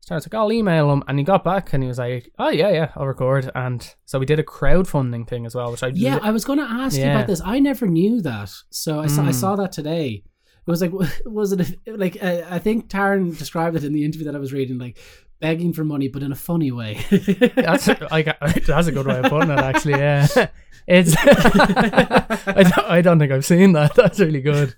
So 0.00 0.14
I 0.14 0.16
was 0.16 0.26
like, 0.26 0.34
I'll 0.34 0.52
email 0.52 0.92
him, 0.92 1.02
and 1.08 1.18
he 1.18 1.24
got 1.24 1.42
back 1.44 1.72
and 1.72 1.82
he 1.82 1.88
was 1.88 1.98
like, 1.98 2.30
Oh 2.38 2.50
yeah, 2.50 2.68
yeah, 2.70 2.90
I'll 2.96 3.06
record. 3.06 3.50
And 3.54 3.80
so 4.04 4.18
we 4.18 4.26
did 4.26 4.38
a 4.38 4.42
crowdfunding 4.42 5.26
thing 5.26 5.46
as 5.46 5.54
well, 5.54 5.70
which 5.70 5.82
I 5.82 5.88
Yeah, 5.94 6.16
li- 6.16 6.20
I 6.24 6.30
was 6.30 6.44
going 6.44 6.58
to 6.58 6.64
ask 6.66 6.98
you 6.98 7.04
about 7.04 7.26
this. 7.26 7.40
I 7.42 7.58
never 7.58 7.86
knew 7.86 8.20
that, 8.20 8.50
so 8.70 9.00
I 9.00 9.06
saw, 9.06 9.22
I 9.22 9.30
Mm. 9.30 9.34
saw 9.34 9.56
that 9.56 9.72
today. 9.72 10.22
It 10.66 10.70
was 10.70 10.82
like, 10.82 10.92
was 11.24 11.52
it 11.52 11.60
a, 11.86 11.92
like? 11.96 12.22
Uh, 12.22 12.42
I 12.50 12.58
think 12.58 12.88
Taran 12.90 13.36
described 13.38 13.76
it 13.76 13.84
in 13.84 13.92
the 13.94 14.04
interview 14.04 14.26
that 14.26 14.36
I 14.36 14.40
was 14.40 14.52
reading, 14.52 14.78
like 14.78 14.98
begging 15.44 15.74
for 15.74 15.84
money, 15.84 16.08
but 16.08 16.22
in 16.22 16.32
a 16.32 16.36
funny 16.36 16.72
way. 16.72 16.94
that's 17.54 17.84
that's 18.66 18.86
a 18.86 18.92
good 18.92 19.06
way 19.06 19.18
of 19.18 19.26
putting 19.26 19.50
it. 19.50 19.58
Actually, 19.58 19.98
yeah, 19.98 20.26
it's. 20.86 21.14
I, 21.18 22.62
don't, 22.62 22.86
I 22.86 23.02
don't 23.02 23.18
think 23.18 23.30
I've 23.30 23.44
seen 23.44 23.72
that. 23.74 23.94
That's 23.94 24.18
really 24.20 24.40
good. 24.40 24.74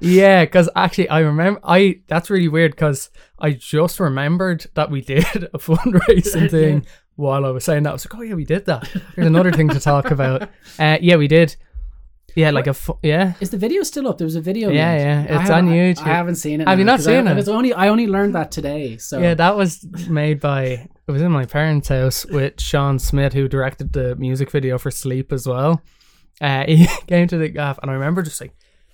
yeah, 0.00 0.44
because 0.44 0.68
actually, 0.76 1.08
I 1.08 1.20
remember. 1.20 1.60
I 1.64 2.00
that's 2.08 2.28
really 2.28 2.48
weird 2.48 2.72
because 2.72 3.08
I 3.38 3.52
just 3.52 3.98
remembered 4.00 4.66
that 4.74 4.90
we 4.90 5.00
did 5.00 5.24
a 5.24 5.58
fundraising 5.58 6.50
thing 6.50 6.86
while 7.16 7.46
I 7.46 7.50
was 7.50 7.64
saying 7.64 7.84
that. 7.84 7.90
I 7.90 7.92
was 7.94 8.04
like, 8.04 8.20
oh 8.20 8.22
yeah, 8.22 8.34
we 8.34 8.44
did 8.44 8.66
that. 8.66 8.86
There's 9.16 9.26
another 9.26 9.50
thing 9.50 9.70
to 9.70 9.80
talk 9.80 10.10
about. 10.10 10.42
Uh, 10.78 10.98
yeah, 11.00 11.16
we 11.16 11.26
did. 11.26 11.56
Yeah, 12.34 12.50
like 12.50 12.66
a 12.66 12.74
fu- 12.74 12.98
yeah. 13.02 13.34
Is 13.40 13.50
the 13.50 13.56
video 13.56 13.82
still 13.84 14.08
up? 14.08 14.18
There 14.18 14.24
was 14.24 14.34
a 14.36 14.40
video. 14.40 14.70
Yeah, 14.70 14.94
made. 14.96 15.02
yeah, 15.30 15.40
it's 15.40 15.50
on 15.50 15.68
YouTube. 15.68 16.02
I, 16.06 16.08
haven't 16.08 16.34
seen 16.36 16.60
it. 16.60 16.68
Have 16.68 16.78
you 16.78 16.84
not 16.84 16.96
'cause 16.98 17.06
I- 17.06 17.16
seen 17.18 17.28
it? 17.28 17.38
It's 17.38 17.48
only 17.48 17.72
I 17.72 17.88
only 17.88 18.06
learned 18.06 18.34
that 18.34 18.50
today. 18.50 18.96
So 18.98 19.20
Yeah, 19.20 19.34
that 19.34 19.56
was 19.56 19.86
made 20.08 20.40
by 20.40 20.62
it 21.06 21.10
was 21.12 21.22
in 21.22 21.30
my 21.32 21.44
parents' 21.44 21.88
house 21.88 22.24
with 22.26 22.60
Sean 22.60 22.98
Smith, 22.98 23.34
who 23.34 23.46
directed 23.48 23.92
the 23.92 24.16
music 24.16 24.50
video 24.50 24.78
for 24.78 24.90
Sleep 24.90 25.32
as 25.32 25.46
well. 25.46 25.82
Uh, 26.40 26.64
he 26.68 26.86
came 27.06 27.28
to 27.28 27.38
the 27.38 27.48
gaff, 27.48 27.78
and 27.82 27.90
I 27.90 27.94
remember 27.94 28.22
just 28.22 28.40
like 28.40 28.52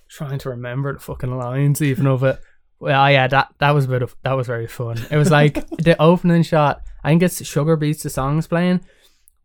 trying 0.09 0.37
to 0.39 0.49
remember 0.49 0.93
the 0.93 0.99
fucking 0.99 1.35
lines 1.37 1.81
even 1.81 2.05
of 2.07 2.23
it. 2.23 2.39
Well, 2.79 3.09
yeah, 3.11 3.27
that 3.27 3.53
that 3.59 3.71
was 3.71 3.85
a 3.85 3.87
bit 3.87 4.01
of 4.01 4.15
that 4.23 4.33
was 4.33 4.47
very 4.47 4.67
fun. 4.67 4.97
It 5.09 5.17
was 5.17 5.31
like 5.31 5.53
the 5.77 5.95
opening 6.01 6.43
shot. 6.43 6.81
I 7.03 7.09
think 7.09 7.23
it's 7.23 7.43
Sugar 7.45 7.75
Beats 7.75 8.03
the 8.03 8.09
song's 8.11 8.45
playing, 8.47 8.81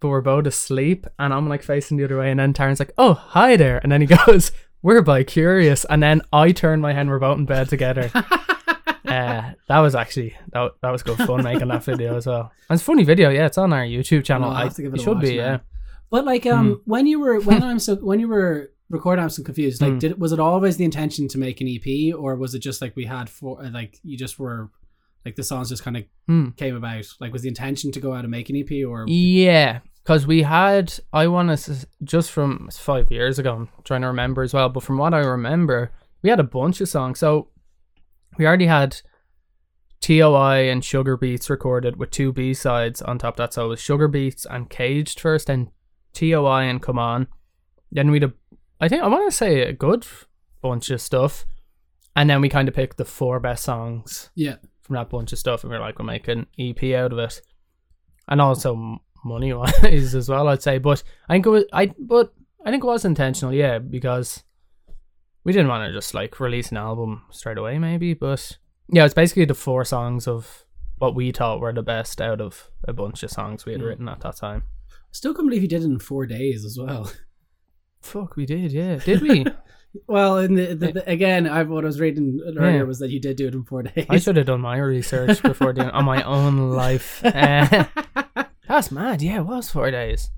but 0.01 0.09
we're 0.09 0.21
both 0.21 0.47
asleep, 0.47 1.07
and 1.19 1.33
I'm 1.33 1.49
like 1.49 1.63
facing 1.63 1.97
the 1.97 2.05
other 2.05 2.19
way, 2.19 2.31
and 2.31 2.39
then 2.41 2.53
Taran's 2.53 2.79
like, 2.81 2.93
"Oh, 2.99 3.15
hi 3.15 3.57
there," 3.57 3.79
and 3.83 3.91
then 3.93 4.01
he 4.01 4.07
goes, 4.27 4.53
"We're 4.83 5.03
Bicurious," 5.03 5.85
and 5.89 6.03
then 6.03 6.23
I 6.33 6.53
turn 6.53 6.81
my 6.81 6.93
head, 6.93 7.03
and 7.03 7.11
we're 7.11 7.19
both 7.19 7.39
in 7.39 7.47
bed 7.47 7.69
together. 7.69 8.11
uh, 8.15 9.53
that 9.69 9.79
was 9.79 9.95
actually 9.95 10.37
that, 10.53 10.73
that 10.83 10.91
was 10.91 11.03
good 11.03 11.19
fun 11.19 11.43
making 11.45 11.69
that 11.69 11.85
video 11.85 12.17
as 12.17 12.27
well. 12.27 12.53
And 12.69 12.77
it's 12.77 12.83
a 12.83 12.85
funny 12.85 13.05
video, 13.05 13.31
yeah. 13.31 13.47
It's 13.47 13.59
on 13.59 13.73
our 13.73 13.85
YouTube 13.85 14.25
channel. 14.25 14.51
I, 14.51 14.65
have 14.65 14.75
to 14.75 14.83
give 14.83 14.93
it 14.95 15.01
it 15.01 15.03
should 15.05 15.15
watch 15.17 15.23
be, 15.23 15.37
now. 15.37 15.43
yeah. 15.45 15.59
But 16.11 16.25
like, 16.25 16.47
um, 16.47 16.83
when 16.85 17.07
you 17.07 17.21
were 17.21 17.41
when 17.41 17.63
I'm 17.63 17.79
so 17.79 17.97
when 18.11 18.21
you 18.21 18.29
were 18.29 18.73
recording, 18.91 19.23
I'm 19.23 19.31
so 19.31 19.43
confused. 19.43 19.83
Like, 19.83 19.95
Mm. 19.95 19.99
did 20.01 20.21
was 20.21 20.33
it 20.33 20.41
always 20.41 20.77
the 20.77 20.85
intention 20.85 21.29
to 21.29 21.39
make 21.39 21.61
an 21.61 21.69
EP, 21.69 22.15
or 22.17 22.37
was 22.37 22.55
it 22.55 22.61
just 22.61 22.81
like 22.83 22.95
we 22.97 23.05
had 23.07 23.29
four? 23.31 23.63
uh, 23.65 23.71
Like, 23.71 23.99
you 24.05 24.17
just 24.17 24.39
were 24.39 24.71
like 25.25 25.35
the 25.35 25.43
songs 25.43 25.69
just 25.71 25.83
kind 25.83 25.97
of 25.97 26.05
Hmm. 26.29 26.51
came 26.51 26.77
about. 26.77 27.05
Like, 27.21 27.33
was 27.33 27.43
the 27.43 27.49
intention 27.49 27.91
to 27.93 28.01
go 28.01 28.13
out 28.13 28.21
and 28.25 28.31
make 28.31 28.49
an 28.51 28.57
EP, 28.57 28.85
or 28.85 29.05
Yeah, 29.09 29.81
because 30.07 30.25
we 30.25 30.43
had, 30.43 30.95
I 31.13 31.27
want 31.27 31.59
to, 31.59 31.85
just 32.05 32.31
from 32.31 32.69
five 32.71 33.11
years 33.11 33.41
ago, 33.41 33.57
I'm 33.57 33.69
trying 33.83 34.03
to 34.03 34.07
remember 34.07 34.43
as 34.43 34.55
well, 34.55 34.69
but 34.69 34.85
from 34.85 34.99
what 34.99 35.13
I 35.13 35.19
remember, 35.19 35.91
we 36.23 36.31
had 36.31 36.39
a 36.39 36.45
bunch 36.45 36.81
of 36.81 36.89
songs. 36.89 37.19
So 37.19 37.49
we 38.39 38.47
already 38.47 38.67
had 38.67 39.01
TOI 40.01 40.71
and 40.71 40.85
Sugar 40.85 41.17
Beats 41.17 41.51
recorded 41.51 41.97
with 41.97 42.13
two 42.13 42.33
B 42.33 42.55
sides 42.55 43.03
on 43.03 43.19
top 43.19 43.35
of 43.35 43.39
that. 43.39 43.55
So 43.55 43.65
it 43.65 43.69
was 43.71 43.81
Sugar 43.81 44.07
Beats 44.07 44.47
and 44.49 44.71
Caged 44.71 45.19
first, 45.19 45.49
then 45.49 45.73
TOI 46.13 46.69
and 46.69 46.81
Come 46.81 47.01
On. 47.01 47.27
Then 47.91 48.13
we'd, 48.13 48.23
a, 48.23 48.33
I 48.81 48.87
think, 48.87 49.03
I 49.03 49.09
want 49.09 49.29
to 49.29 49.37
say 49.37 49.63
a 49.63 49.73
good 49.73 50.07
bunch 50.63 50.89
of 50.91 51.01
stuff. 51.01 51.47
And 52.15 52.31
then 52.31 52.41
we 52.41 52.49
kind 52.49 52.69
of 52.69 52.77
picked 52.77 52.97
the 52.97 53.05
four 53.05 53.41
best 53.41 53.65
songs 53.65 54.31
yeah, 54.37 54.55
from 54.83 54.95
that 54.95 55.11
bunch 55.11 55.33
of 55.33 55.41
stuff, 55.41 55.65
and 55.65 55.71
we 55.73 55.77
are 55.77 55.81
like, 55.81 55.99
we'll 55.99 56.07
make 56.07 56.29
an 56.29 56.47
EP 56.57 56.95
out 56.95 57.13
of 57.13 57.19
it, 57.19 57.43
and 58.29 58.41
also 58.41 59.01
money 59.27 59.53
wise 59.55 60.15
as 60.15 60.29
well, 60.29 60.49
I'd 60.49 60.63
say. 60.63 60.79
But 60.79 61.03
I 61.29 61.35
think 61.35 61.47
it 61.47 61.51
was, 61.51 61.65
I 61.73 61.93
but 61.99 62.33
I 62.65 62.71
think 62.71 62.83
it 62.83 62.87
was 62.87 63.05
intentional, 63.05 63.53
yeah, 63.53 63.79
because 63.79 64.43
we 65.45 65.53
didn't 65.53 65.69
want 65.69 65.87
to 65.89 65.93
just 65.93 66.15
like 66.15 66.41
release 66.41 66.71
an 66.71 66.77
album 66.79 67.23
straight 67.31 67.59
away, 67.59 67.79
maybe. 67.79 68.15
But 68.15 68.59
yeah, 68.91 69.05
it's 69.05 69.15
basically 69.15 69.45
the 69.45 69.55
four 69.55 69.85
songs 69.85 70.27
of 70.27 70.65
what 70.99 71.15
we 71.15 71.31
thought 71.33 71.61
were 71.61 71.73
the 71.73 71.83
best 71.83 72.21
out 72.21 72.41
of 72.41 72.71
a 72.89 72.93
bunch 72.93 73.23
of 73.23 73.31
songs 73.31 73.67
we 73.67 73.73
had 73.73 73.83
Mm. 73.83 73.87
written 73.87 74.09
at 74.09 74.21
that 74.21 74.37
time. 74.37 74.63
still 75.13 75.35
can't 75.35 75.47
believe 75.49 75.63
you 75.63 75.69
did 75.69 75.83
it 75.83 75.87
in 75.87 75.99
four 75.99 76.27
days 76.27 76.65
as 76.65 76.79
well. 76.81 77.11
Fuck, 78.03 78.37
we 78.37 78.47
did, 78.47 78.73
yeah, 78.73 78.97
did 78.97 79.21
we? 79.23 79.45
Well, 80.07 80.37
in 80.39 80.57
the, 80.57 80.75
the, 80.75 80.93
the 80.93 81.11
again, 81.11 81.47
I 81.49 81.63
what 81.63 81.85
I 81.85 81.87
was 81.87 81.99
reading 82.01 82.39
earlier 82.45 82.79
Yeah. 82.79 82.83
was 82.83 82.99
that 82.99 83.09
you 83.09 83.19
did 83.19 83.39
do 83.39 83.47
it 83.47 83.55
in 83.55 83.65
four 83.65 83.83
days. 83.85 84.05
I 84.11 84.19
should 84.19 84.37
have 84.37 84.45
done 84.45 84.61
my 84.61 84.77
research 84.77 85.41
before 85.43 85.73
doing 85.73 85.89
on 85.89 86.05
my 86.05 86.23
own 86.23 86.69
life. 86.73 87.25
Uh, 87.25 87.85
that's 88.69 88.91
mad. 88.91 89.23
Yeah, 89.23 89.39
it 89.39 89.47
was 89.47 89.71
four 89.71 89.91
days. 89.91 90.31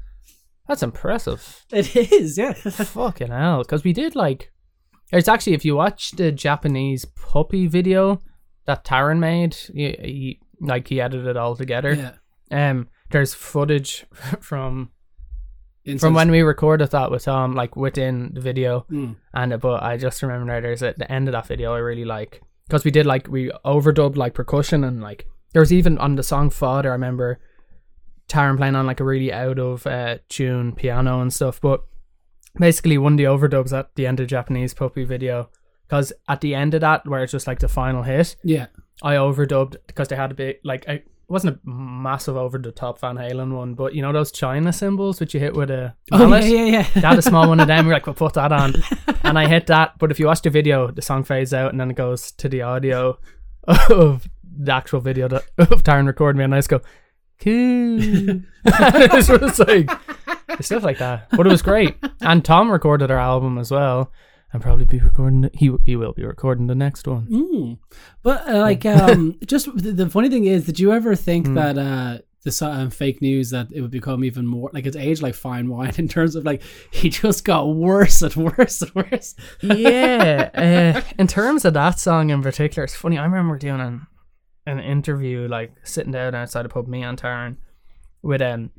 That's 0.67 0.83
impressive. 0.83 1.65
It 1.73 1.97
is, 1.97 2.37
yeah. 2.37 2.53
Fucking 2.53 3.29
hell. 3.31 3.63
Because 3.63 3.85
we 3.85 3.93
did 3.93 4.15
like. 4.15 4.53
It's 5.11 5.29
actually, 5.29 5.55
if 5.55 5.65
you 5.65 5.75
watch 5.75 6.11
the 6.13 6.31
Japanese 6.31 7.07
puppy 7.07 7.67
video 7.67 8.21
that 8.67 8.85
Taran 8.85 9.19
made, 9.19 9.55
he, 9.55 9.97
he 9.99 10.41
like 10.61 10.89
he 10.89 11.01
edited 11.01 11.27
it 11.27 11.37
all 11.37 11.57
together. 11.57 11.95
yeah. 11.95 12.71
Um, 12.71 12.89
there's 13.11 13.35
footage 13.35 14.05
from 14.41 14.91
In 15.85 15.99
from 15.99 16.15
when 16.15 16.31
we 16.31 16.43
recorded 16.43 16.91
that 16.91 17.11
with 17.11 17.25
Tom, 17.25 17.55
like 17.55 17.77
within 17.77 18.33
the 18.35 18.41
video. 18.41 18.85
Mm. 18.91 19.17
And 19.33 19.61
but 19.61 19.83
I 19.83 19.97
just 19.97 20.23
remember 20.23 20.45
now 20.53 20.61
there's 20.61 20.83
at 20.83 20.99
the 20.99 21.11
end 21.11 21.29
of 21.29 21.33
that 21.33 21.47
video 21.47 21.75
I 21.75 21.79
really 21.79 22.05
like 22.05 22.43
because 22.67 22.85
we 22.85 22.91
did 22.91 23.07
like 23.07 23.29
we 23.29 23.51
overdubbed 23.65 24.17
like 24.17 24.35
percussion 24.35 24.85
and 24.85 25.01
like 25.01 25.27
there 25.53 25.63
was 25.63 25.73
even 25.73 25.97
on 25.99 26.17
the 26.17 26.23
song 26.23 26.51
Father 26.51 26.91
I 26.91 26.93
remember 26.93 27.41
Taran 28.29 28.57
playing 28.57 28.77
on 28.77 28.87
like 28.87 29.01
a 29.01 29.05
really 29.05 29.33
out 29.33 29.59
of 29.59 29.87
uh, 29.87 30.19
tune 30.29 30.73
piano 30.75 31.21
and 31.21 31.33
stuff. 31.33 31.61
But 31.61 31.83
basically 32.59 32.99
one 32.99 33.15
of 33.15 33.19
the 33.19 33.25
overdubs 33.25 33.73
at 33.73 33.95
the 33.95 34.07
end 34.07 34.21
of 34.21 34.25
the 34.25 34.31
Japanese 34.31 34.75
puppy 34.75 35.05
video 35.05 35.49
because 35.87 36.13
at 36.29 36.41
the 36.41 36.55
end 36.55 36.75
of 36.75 36.81
that 36.83 37.07
where 37.07 37.23
it's 37.23 37.33
just 37.33 37.47
like 37.47 37.61
the 37.61 37.69
final 37.69 38.03
hit 38.03 38.37
Yeah. 38.45 38.67
I 39.03 39.15
overdubbed 39.15 39.77
because 39.87 40.09
they 40.09 40.17
had 40.17 40.31
a 40.31 40.35
bit 40.35 40.61
like 40.65 40.89
I 40.89 41.03
it 41.29 41.33
wasn't 41.33 41.57
a 41.57 41.69
massive 41.69 42.37
over 42.39 42.57
the 42.57 42.73
top 42.73 42.99
Van 43.01 43.17
Halen 43.17 43.55
one, 43.55 43.75
but 43.75 43.95
you 43.95 44.01
know 44.01 44.15
those 44.15 44.33
China 44.33 44.73
cymbals 44.73 45.21
which 45.21 45.35
you 45.35 45.41
hit 45.41 45.55
with 45.55 45.71
a 45.71 45.95
Oh, 46.11 46.27
yeah, 46.27 46.39
yeah, 46.39 46.65
yeah. 46.65 46.87
They 46.95 47.01
had 47.01 47.19
a 47.19 47.23
small 47.23 47.47
one 47.49 47.61
of 47.61 47.67
them. 47.67 47.87
We're 47.87 47.93
like, 47.93 48.07
we'll 48.07 48.15
put 48.15 48.33
that 48.33 48.51
on, 48.51 48.73
and 49.25 49.39
I 49.39 49.47
hit 49.47 49.67
that. 49.67 49.99
But 49.99 50.11
if 50.11 50.19
you 50.19 50.25
watch 50.25 50.41
the 50.41 50.49
video, 50.49 50.91
the 50.91 51.03
song 51.03 51.25
fades 51.25 51.53
out, 51.53 51.71
and 51.71 51.79
then 51.79 51.91
it 51.91 51.99
goes 51.99 52.33
to 52.33 52.49
the 52.49 52.63
audio 52.63 53.19
of 53.91 54.27
the 54.43 54.73
actual 54.73 55.01
video 55.01 55.29
that, 55.29 55.45
of 55.59 55.83
Taran 55.85 56.07
recording 56.07 56.39
me, 56.39 56.45
and 56.45 56.55
I 56.55 56.59
just 56.59 56.71
go, 56.71 56.81
cool. 57.41 58.43
it 58.65 59.41
was 59.41 59.59
like 59.59 59.91
stuff 60.61 60.83
like 60.83 60.99
that. 60.99 61.29
But 61.31 61.47
it 61.47 61.51
was 61.51 61.63
great, 61.63 61.97
and 62.21 62.45
Tom 62.45 62.71
recorded 62.71 63.11
our 63.11 63.19
album 63.19 63.59
as 63.59 63.71
well, 63.71 64.13
and 64.53 64.63
probably 64.63 64.85
be 64.85 64.99
recording. 64.99 65.51
He 65.55 65.75
he 65.87 65.97
will 65.97 66.13
be 66.13 66.25
recording 66.25 66.67
the 66.67 66.75
next 66.75 67.07
one. 67.07 67.27
Mm. 67.27 67.79
But 68.23 68.49
uh, 68.49 68.59
like, 68.61 68.85
um, 68.87 69.37
just 69.47 69.67
the, 69.77 69.93
the 69.93 70.11
funny 70.11 70.29
thing 70.29 70.45
is, 70.47 70.67
did 70.67 70.79
you 70.81 70.93
ever 70.93 71.15
think 71.15 71.47
Mm. 71.47 71.55
that 71.55 71.79
uh, 71.79 72.19
the 72.45 72.67
um, 72.67 72.89
fake 72.91 73.21
news 73.21 73.51
that 73.51 73.67
it 73.73 73.81
would 73.83 73.91
become 73.91 74.25
even 74.25 74.47
more 74.47 74.71
like 74.73 74.87
it's 74.87 74.97
aged 74.97 75.21
like 75.23 75.35
fine 75.35 75.69
wine 75.69 75.93
in 75.99 76.09
terms 76.09 76.35
of 76.35 76.45
like 76.45 76.63
he 76.91 77.11
just 77.11 77.45
got 77.45 77.65
worse 77.69 78.23
and 78.23 78.35
worse 78.37 78.81
and 78.83 78.95
worse. 78.95 79.35
yeah. 79.63 80.51
Uh, 80.99 81.01
in 81.19 81.27
terms 81.27 81.65
of 81.65 81.75
that 81.75 81.99
song 81.99 82.31
in 82.31 82.43
particular, 82.43 82.85
it's 82.85 82.95
funny. 82.97 83.19
I 83.19 83.25
remember 83.25 83.59
doing 83.59 83.81
an 83.81 84.07
an 84.69 84.81
interview 84.81 85.49
like 85.49 85.73
sitting 85.83 86.13
down 86.13 86.35
outside 86.35 86.67
a 86.67 86.69
pub, 86.69 86.87
me 86.87 87.03
and 87.03 87.21
Taran, 87.21 87.57
with 88.23 88.43
um. 88.43 88.71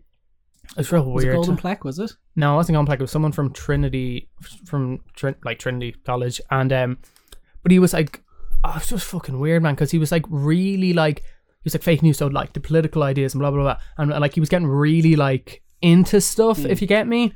It's 0.78 0.92
real 0.92 1.04
Was 1.12 1.24
it 1.24 1.28
weird. 1.28 1.38
GoldenPlec 1.40 1.84
Was 1.84 1.98
it? 1.98 2.12
No, 2.36 2.54
it 2.54 2.58
wasn't 2.58 2.78
GoldenPlec. 2.78 2.96
It 2.96 3.02
was 3.02 3.12
someone 3.12 3.32
from 3.32 3.52
Trinity, 3.54 4.30
from 4.66 5.00
Trin- 5.16 5.36
like 5.44 5.58
Trinity 5.58 5.96
College, 6.06 6.40
and 6.52 6.72
um, 6.72 6.98
but 7.64 7.72
he 7.72 7.80
was 7.80 7.94
like, 7.94 8.22
oh, 8.64 8.72
it 8.72 8.76
was 8.76 8.90
just 8.90 9.06
fucking 9.08 9.40
weird, 9.40 9.64
man, 9.64 9.74
because 9.74 9.92
he 9.92 9.98
was 9.98 10.12
like 10.12 10.26
really 10.30 10.94
like 10.94 11.20
he 11.20 11.64
was 11.64 11.74
like 11.74 11.84
fake 11.84 12.04
news, 12.04 12.20
so 12.20 12.28
like 12.28 12.54
the 12.54 12.60
political 12.60 13.02
ideas 13.04 13.34
and 13.34 13.40
blah 13.40 13.50
blah 13.50 13.64
blah, 13.64 13.78
and 13.98 14.12
like 14.12 14.36
he 14.36 14.40
was 14.40 14.50
getting 14.50 14.68
really 14.68 15.16
like 15.16 15.64
into 15.82 16.22
stuff, 16.22 16.64
if 16.66 16.82
you 16.82 16.88
get 16.88 17.08
me. 17.08 17.34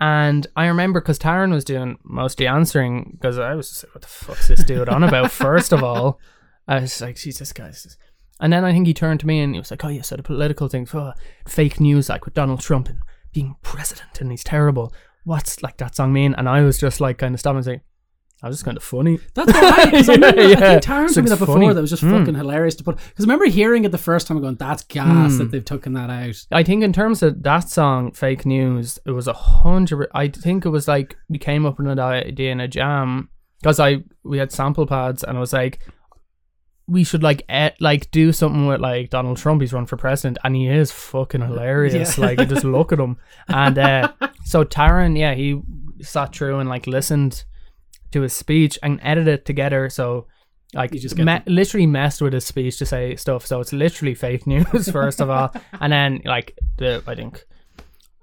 And 0.00 0.46
I 0.56 0.66
remember 0.66 1.00
because 1.00 1.18
Taran 1.18 1.52
was 1.52 1.64
doing 1.64 1.98
mostly 2.04 2.46
answering 2.46 3.10
because 3.12 3.38
I 3.38 3.54
was 3.54 3.68
just 3.68 3.84
like, 3.84 3.94
what 3.96 4.02
the 4.02 4.08
fuck's 4.08 4.48
this 4.48 4.64
dude 4.64 4.88
on 4.88 5.02
about? 5.02 5.30
First 5.32 5.72
of 5.72 5.82
all, 5.84 6.18
I 6.70 6.80
was 6.80 7.00
like, 7.00 7.16
Jesus, 7.16 7.52
guys. 7.52 7.96
And 8.40 8.52
then 8.52 8.64
I 8.64 8.72
think 8.72 8.86
he 8.86 8.94
turned 8.94 9.20
to 9.20 9.26
me 9.26 9.40
and 9.40 9.54
he 9.54 9.58
was 9.60 9.70
like, 9.70 9.84
oh, 9.84 9.88
yeah, 9.88 10.02
so 10.02 10.16
the 10.16 10.22
political 10.22 10.68
things, 10.68 10.94
oh, 10.94 11.12
fake 11.46 11.78
news, 11.80 12.08
like 12.08 12.24
with 12.24 12.34
Donald 12.34 12.60
Trump 12.60 12.88
and 12.88 12.98
being 13.34 13.56
president 13.62 14.20
and 14.20 14.30
he's 14.30 14.42
terrible. 14.44 14.92
What's 15.24 15.62
like 15.62 15.76
that 15.78 15.94
song 15.96 16.12
mean? 16.12 16.34
And 16.38 16.48
I 16.48 16.62
was 16.62 16.78
just 16.78 17.00
like 17.00 17.18
kind 17.18 17.34
of 17.34 17.40
stopping 17.40 17.56
and 17.58 17.64
saying, 17.66 17.80
I 18.42 18.48
was 18.48 18.56
just 18.56 18.64
kind 18.64 18.78
of 18.78 18.82
funny. 18.82 19.18
That's 19.34 19.52
what 19.52 19.78
I, 19.86 19.90
cause 19.90 20.08
I 20.08 20.12
remember, 20.14 20.40
I 20.40 20.54
think 20.54 20.82
Taran 20.82 21.12
told 21.14 21.24
me 21.24 21.28
that 21.30 21.38
before. 21.38 21.54
funny. 21.56 21.74
That 21.74 21.80
was 21.82 21.90
just 21.90 22.02
Mm. 22.02 22.18
fucking 22.20 22.34
hilarious 22.36 22.74
to 22.76 22.84
put. 22.84 22.96
Because 22.96 23.24
I 23.26 23.28
remember 23.28 23.44
hearing 23.44 23.84
it 23.84 23.92
the 23.92 23.98
first 23.98 24.26
time, 24.26 24.40
going, 24.40 24.54
"That's 24.54 24.82
gas 24.84 25.32
Mm. 25.34 25.38
that 25.38 25.50
they've 25.50 25.62
taken 25.64 25.92
that 25.92 26.08
out." 26.08 26.36
I 26.50 26.62
think 26.62 26.82
in 26.82 26.94
terms 26.94 27.22
of 27.22 27.42
that 27.42 27.68
song, 27.68 28.12
fake 28.12 28.46
news, 28.46 28.98
it 29.04 29.10
was 29.10 29.28
a 29.28 29.34
hundred. 29.34 30.08
I 30.14 30.28
think 30.28 30.64
it 30.64 30.70
was 30.70 30.88
like 30.88 31.16
we 31.28 31.36
came 31.36 31.66
up 31.66 31.76
with 31.76 31.86
an 31.88 31.98
idea 31.98 32.50
in 32.52 32.60
a 32.60 32.68
jam 32.68 33.28
because 33.60 33.78
I 33.78 34.04
we 34.24 34.38
had 34.38 34.50
sample 34.50 34.86
pads 34.86 35.22
and 35.22 35.36
I 35.36 35.40
was 35.40 35.52
like, 35.52 35.80
we 36.90 37.04
should 37.04 37.22
like 37.22 37.44
et, 37.48 37.76
like 37.80 38.10
do 38.10 38.32
something 38.32 38.66
with 38.66 38.80
like 38.80 39.10
Donald 39.10 39.36
Trump. 39.36 39.60
He's 39.60 39.72
run 39.72 39.86
for 39.86 39.96
president 39.96 40.38
and 40.42 40.56
he 40.56 40.66
is 40.66 40.90
fucking 40.90 41.40
hilarious. 41.40 42.18
Yeah. 42.18 42.24
Like 42.24 42.40
you 42.40 42.46
just 42.46 42.64
look 42.64 42.92
at 42.92 42.98
him 42.98 43.16
and 43.48 43.78
uh, 43.78 44.12
so 44.44 44.64
Taran, 44.64 45.16
yeah, 45.16 45.34
he 45.34 45.60
sat 46.02 46.34
through 46.34 46.58
and 46.58 46.68
like 46.68 46.86
listened 46.86 47.44
to 48.10 48.22
his 48.22 48.32
speech 48.32 48.78
and 48.82 48.98
edited 49.02 49.40
it 49.40 49.44
together. 49.44 49.88
So. 49.88 50.26
Like 50.72 50.94
You 50.94 51.00
just 51.00 51.18
me- 51.18 51.42
literally 51.48 51.88
messed 51.88 52.22
with 52.22 52.32
his 52.32 52.44
speech 52.44 52.78
to 52.78 52.86
say 52.86 53.16
stuff, 53.16 53.44
so 53.44 53.58
it's 53.58 53.72
literally 53.72 54.14
fake 54.14 54.46
news 54.46 54.88
first 54.92 55.20
of 55.20 55.28
all, 55.28 55.52
and 55.80 55.92
then 55.92 56.20
like 56.24 56.56
the 56.76 57.02
I 57.08 57.16
think 57.16 57.44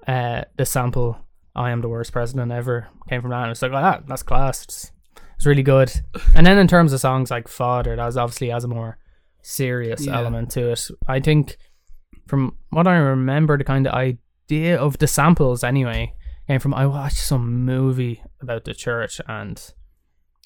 uh 0.07 0.45
the 0.55 0.65
sample 0.65 1.17
I 1.53 1.71
am 1.71 1.81
the 1.81 1.89
worst 1.89 2.13
president 2.13 2.53
ever 2.53 2.87
came 3.09 3.21
from 3.21 3.31
that 3.31 3.41
and 3.41 3.51
it's 3.51 3.61
like 3.61 3.73
oh, 3.73 3.81
that 3.81 4.07
that's 4.07 4.23
class 4.23 4.63
it's, 4.63 4.91
it's 5.37 5.45
really 5.45 5.63
good 5.63 5.91
and 6.35 6.45
then 6.45 6.57
in 6.57 6.67
terms 6.67 6.91
of 6.93 6.99
songs 6.99 7.31
like 7.31 7.47
Father 7.47 7.95
that 7.95 8.05
was 8.05 8.17
obviously 8.17 8.49
has 8.49 8.63
a 8.63 8.67
more 8.67 8.97
serious 9.41 10.05
Yeah. 10.05 10.17
element 10.17 10.49
to 10.51 10.71
it 10.71 10.87
I 11.07 11.19
think 11.19 11.57
from 12.27 12.55
what 12.71 12.87
I 12.87 12.95
remember 12.97 13.57
the 13.57 13.63
kind 13.63 13.87
of 13.87 13.93
idea 13.93 14.77
of 14.79 14.97
the 14.97 15.07
samples 15.07 15.63
anyway 15.63 16.13
came 16.47 16.59
from 16.59 16.73
I 16.73 16.85
watched 16.85 17.17
some 17.19 17.63
movie 17.65 18.21
about 18.41 18.65
the 18.65 18.73
church 18.73 19.21
and 19.27 19.61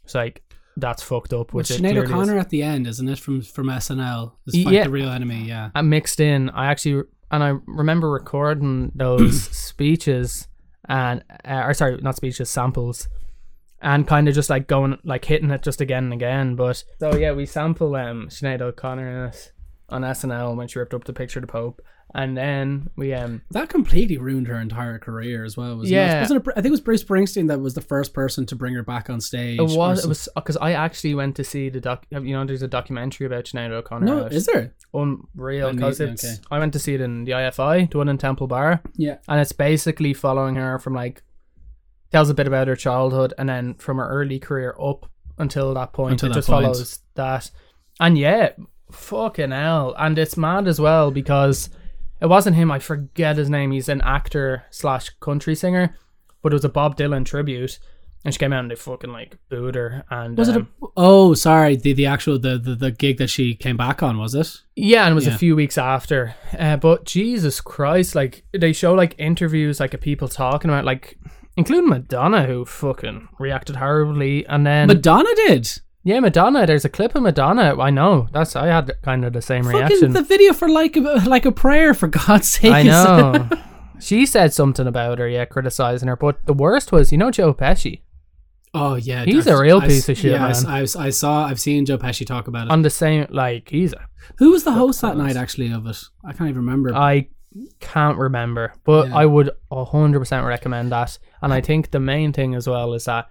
it's 0.04 0.14
like 0.16 0.44
that's 0.78 1.04
fucked 1.04 1.34
up 1.34 1.54
which 1.54 1.70
it 1.72 1.82
Sinead. 1.82 1.98
O'Connor 1.98 2.38
at 2.38 2.50
the 2.50 2.64
end, 2.64 2.88
isn't 2.88 3.08
it? 3.10 3.20
From 3.20 3.42
from 3.42 3.68
SNL, 3.68 4.34
is 4.48 4.56
Y- 4.56 4.64
Fight 4.64 4.74
yeah. 4.74 4.84
the 4.86 4.90
Real 4.90 5.10
Enemy. 5.10 5.44
Yeah, 5.44 5.70
I 5.76 5.82
mixed 5.82 6.20
in. 6.22 6.50
I 6.50 6.68
actually 6.68 7.04
and 7.30 7.44
I 7.44 7.54
remember 7.68 8.10
recording 8.10 8.92
those 8.96 9.44
speeches 9.52 10.48
and 10.88 11.24
uh, 11.46 11.64
or 11.66 11.74
sorry, 11.74 11.98
not 12.02 12.16
speeches, 12.16 12.50
samples, 12.50 13.10
and 13.82 14.08
kind 14.08 14.28
of 14.28 14.36
just 14.36 14.50
like 14.50 14.68
going 14.68 14.98
like 15.04 15.26
hitting 15.26 15.52
it 15.52 15.64
just 15.64 15.82
again 15.82 16.06
and 16.06 16.14
again. 16.14 16.56
But 16.56 16.84
so 17.00 17.16
yeah, 17.16 17.34
we 17.34 17.46
sample 17.46 17.96
um 17.96 18.28
Sinead 18.30 18.62
O'Connor 18.62 19.10
in 19.10 19.30
it 19.30 19.52
on 19.90 20.02
SNL 20.04 20.56
when 20.56 20.68
she 20.68 20.80
ripped 20.80 20.94
up 20.94 21.04
the 21.04 21.14
picture 21.14 21.40
of 21.40 21.42
the 21.42 21.52
Pope, 21.52 21.82
and 22.14 22.38
then 22.38 22.90
we 22.96 23.14
um 23.14 23.42
that 23.52 23.70
completely 23.70 24.18
ruined 24.18 24.48
her 24.48 24.60
entire 24.60 25.00
career 25.00 25.44
as 25.44 25.58
well. 25.58 25.84
Yeah. 25.86 26.24
it? 26.24 26.32
It? 26.32 26.44
I 26.50 26.54
think 26.56 26.68
it 26.68 26.72
was 26.72 26.82
Bruce 26.82 27.04
Springsteen 27.04 27.48
that 27.48 27.60
was 27.60 27.74
the 27.74 27.82
first 27.82 28.14
person 28.14 28.46
to 28.48 28.56
bring 28.56 28.76
her 28.76 28.84
back 28.84 29.10
on 29.10 29.20
stage. 29.20 29.60
it 29.60 29.64
was 29.64 30.06
it 30.06 30.08
was 30.08 30.30
because 30.36 30.58
I 30.58 30.74
actually 30.74 31.16
went 31.16 31.36
to 31.38 31.44
see 31.44 31.70
the 31.70 31.82
doc. 31.82 32.06
You 32.12 32.34
know, 32.36 32.46
there's 32.46 32.62
a 32.62 32.68
documentary 32.68 33.26
about 33.26 33.46
Sinead 33.46 33.72
O'Connor. 33.72 34.06
No, 34.06 34.26
is 34.28 34.46
there? 34.46 34.74
unreal 34.94 35.74
because 35.74 36.00
it's. 36.00 36.24
okay. 36.24 36.36
I 36.52 36.60
went 36.60 36.74
to 36.74 36.80
see 36.80 36.94
it 36.94 37.02
in 37.02 37.24
the 37.24 37.32
IFI, 37.32 37.90
the 37.90 37.98
one 37.98 38.10
in 38.10 38.18
Temple 38.18 38.48
Bar. 38.48 38.82
Yeah. 38.96 39.18
and 39.28 39.40
it's 39.40 39.54
basically 39.54 40.14
following 40.14 40.56
her 40.56 40.80
from 40.80 40.94
like 40.94 41.24
tells 42.12 42.30
a 42.30 42.34
bit 42.34 42.48
about 42.48 42.68
her 42.68 42.76
childhood 42.76 43.34
and 43.38 43.48
then 43.50 43.74
from 43.76 43.98
her 43.98 44.08
early 44.10 44.40
career 44.40 44.76
up 44.80 45.06
until 45.38 45.74
that 45.74 45.94
point 45.94 46.14
Until 46.14 46.28
it 46.28 46.30
that 46.34 46.36
just 46.40 46.50
point. 46.50 46.66
follows 46.66 47.00
that 47.16 47.50
and 48.00 48.18
yeah 48.18 48.50
fucking 48.92 49.52
hell 49.52 49.96
and 49.98 50.18
it's 50.20 50.36
mad 50.38 50.68
as 50.68 50.80
well 50.80 51.12
because 51.12 51.70
it 52.20 52.26
wasn't 52.28 52.56
him 52.56 52.70
i 52.72 52.80
forget 52.80 53.38
his 53.38 53.50
name 53.50 53.72
he's 53.72 53.88
an 53.90 54.02
actor 54.02 54.64
slash 54.70 55.10
country 55.22 55.56
singer 55.56 55.96
but 56.42 56.52
it 56.52 56.56
was 56.56 56.66
a 56.66 56.70
bob 56.70 56.98
dylan 56.98 57.26
tribute 57.26 57.80
and 58.24 58.34
she 58.34 58.38
came 58.38 58.54
out 58.54 58.60
and 58.60 58.70
they 58.70 58.76
fucking 58.76 59.12
like 59.12 59.38
booed 59.50 59.74
her 59.76 60.04
and 60.12 60.38
Was 60.38 60.50
it? 60.50 60.56
um, 60.58 60.68
A, 60.84 60.88
oh, 60.96 61.34
sorry. 61.34 61.76
The 61.76 61.94
the 61.94 62.06
actual 62.06 62.38
the, 62.38 62.60
the 62.60 62.76
the 62.76 62.92
gig 62.92 63.18
that 63.18 63.32
she 63.32 63.56
came 63.56 63.78
back 63.78 64.04
on 64.04 64.20
was 64.20 64.36
it? 64.36 64.62
Yeah, 64.76 65.06
and 65.08 65.14
it 65.14 65.16
was 65.16 65.26
Yeah. 65.26 65.34
a 65.34 65.38
few 65.40 65.56
weeks 65.56 65.76
after. 65.76 66.36
Uh, 66.56 66.78
but 66.78 67.04
Jesus 67.06 67.60
Christ, 67.62 68.14
like 68.14 68.44
they 68.52 68.74
show 68.74 68.94
like 68.94 69.16
interviews 69.18 69.80
like 69.80 69.96
of 69.96 70.02
people 70.02 70.28
talking 70.28 70.70
about 70.70 70.86
like 70.86 71.18
including 71.62 71.90
Madonna 71.90 72.46
who 72.46 72.66
fucking 72.66 73.28
reacted 73.40 73.78
horribly 73.78 74.46
and 74.46 74.66
then 74.66 74.88
Madonna 74.88 75.34
did. 75.48 75.70
yeah, 76.04 76.20
Madonna, 76.20 76.66
there's 76.66 76.86
a 76.86 76.90
clip 76.90 77.16
of 77.16 77.24
Madonna. 77.24 77.80
I 77.80 77.90
know. 77.90 78.28
That's 78.32 78.56
I 78.56 78.68
had 78.68 78.92
kind 79.02 79.26
of 79.26 79.34
the 79.34 79.42
same 79.42 79.64
Fucking 79.64 79.80
reaction. 79.80 80.14
the 80.14 80.24
video 80.24 80.54
for 80.54 80.68
like 80.70 80.96
a 80.96 81.02
like 81.02 81.46
a 81.46 81.52
prayer 81.52 81.94
for 81.94 82.08
God's 82.08 82.48
sake. 82.48 82.72
I 82.72 82.84
know. 82.84 83.50
she 84.00 84.26
said 84.26 84.54
something 84.54 84.88
about 84.88 85.20
her, 85.20 85.28
yeah, 85.28 85.46
criticizing 85.46 86.08
her. 86.08 86.16
But 86.16 86.46
the 86.46 86.54
worst 86.54 86.92
was, 86.92 87.12
you 87.12 87.18
know, 87.18 87.32
Joe 87.32 87.54
Pesci 87.54 88.02
oh 88.74 88.96
yeah, 88.96 89.26
He's 89.26 89.48
a 89.48 89.60
real 89.60 89.80
I 89.80 89.88
piece 89.88 90.08
of 90.10 90.18
shit, 90.18 90.32
Yeah, 90.32 90.54
I. 90.68 90.80
I, 90.80 90.82
I 90.82 91.10
saw. 91.10 91.46
I've 91.46 91.60
seen 91.60 91.86
Joe 91.86 91.98
Pesci 91.98 92.26
talk 92.26 92.48
about 92.48 92.68
it. 92.68 92.72
on 92.72 92.82
the 92.82 92.90
same 92.90 93.28
like 93.30 93.70
he's. 93.70 93.94
A, 93.94 94.08
Who 94.38 94.52
was 94.52 94.64
the 94.64 94.72
host 94.72 95.02
that 95.02 95.18
night? 95.18 95.36
Actually, 95.36 95.72
of 95.72 95.86
it, 95.88 95.98
I 96.24 96.34
can't 96.34 96.50
even 96.50 96.66
remember. 96.66 96.96
I 96.96 97.30
can't 97.80 98.18
remember, 98.18 98.74
but 98.84 99.08
Yeah. 99.10 99.18
I 99.18 99.26
would 99.26 99.50
hundred 99.72 100.20
percent 100.20 100.46
recommend 100.46 100.92
that. 100.92 101.18
And 101.42 101.54
I 101.54 101.62
think 101.62 101.92
the 101.92 102.00
main 102.00 102.32
thing 102.34 102.56
as 102.56 102.68
well 102.68 102.94
is 102.94 103.06
that 103.06 103.30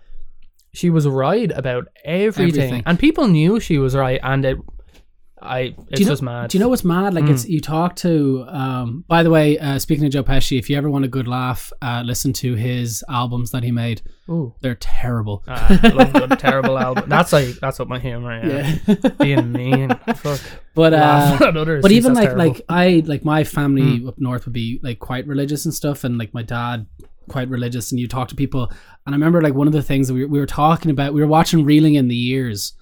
she 0.72 0.90
was 0.90 1.06
right 1.08 1.50
about 1.52 1.88
everything, 2.04 2.62
Everything. 2.62 2.82
and 2.86 2.98
people 2.98 3.26
knew 3.28 3.58
she 3.60 3.78
was 3.78 3.94
right, 3.96 4.20
and 4.22 4.44
it. 4.44 4.58
I 5.42 5.58
it's 5.60 5.76
do 5.76 6.02
you 6.02 6.04
know, 6.06 6.12
just 6.12 6.22
mad. 6.22 6.50
Do 6.50 6.58
you 6.58 6.62
know 6.64 6.68
what's 6.68 6.84
mad? 6.84 7.14
Like 7.14 7.24
Mm. 7.24 7.30
it's 7.30 7.48
you 7.48 7.60
talk 7.60 7.96
to. 7.96 8.44
Um, 8.48 9.04
by 9.08 9.22
the 9.22 9.30
way, 9.30 9.58
uh, 9.58 9.78
speaking 9.78 10.04
of 10.04 10.12
Joe 10.12 10.22
Pesci, 10.22 10.58
if 10.58 10.68
you 10.68 10.76
ever 10.76 10.90
want 10.90 11.04
a 11.04 11.08
good 11.08 11.26
laugh, 11.28 11.72
uh, 11.82 12.02
listen 12.04 12.32
to 12.34 12.54
his 12.54 13.02
albums 13.08 13.50
that 13.52 13.62
he 13.62 13.70
made. 13.72 14.02
Ooh, 14.28 14.54
They're 14.60 14.76
terrible. 14.76 15.42
ah, 15.48 15.80
love 15.94 16.12
good, 16.12 16.38
terrible 16.38 16.78
album. 16.78 17.08
That's 17.08 17.32
like 17.32 17.56
that's 17.60 17.78
what 17.78 17.88
my 17.88 17.98
humor. 17.98 18.40
Yeah, 18.46 18.76
yeah, 18.86 18.94
being 19.18 19.50
mean. 19.52 19.88
Fuck. 20.16 20.40
but 20.74 20.92
uh, 20.94 20.96
Laughing 20.98 21.46
at 21.48 21.56
others. 21.56 21.82
but 21.82 21.90
even 21.92 22.14
like 22.14 22.30
terrible. 22.30 22.46
like 22.46 22.62
I 22.68 23.02
like 23.06 23.24
my 23.24 23.44
family 23.44 24.00
Mm. 24.00 24.08
up 24.08 24.18
north 24.18 24.44
would 24.46 24.52
be 24.54 24.78
like 24.82 24.98
quite 24.98 25.26
religious 25.26 25.64
and 25.64 25.74
stuff, 25.74 26.04
and 26.04 26.18
like 26.18 26.32
my 26.34 26.42
dad 26.42 26.86
quite 27.28 27.48
religious, 27.48 27.92
and 27.92 28.00
you 28.00 28.08
talk 28.08 28.28
to 28.28 28.34
people, 28.34 28.70
and 29.06 29.14
I 29.14 29.16
remember 29.16 29.40
like 29.40 29.54
one 29.54 29.66
of 29.68 29.72
the 29.72 29.82
things 29.82 30.08
that 30.08 30.14
we 30.14 30.24
we 30.24 30.38
were 30.38 30.46
talking 30.46 30.90
about, 30.90 31.14
we 31.14 31.20
were 31.20 31.26
watching 31.28 31.64
Reeling 31.64 31.94
in 31.94 32.08
the 32.08 32.16
Years, 32.16 32.72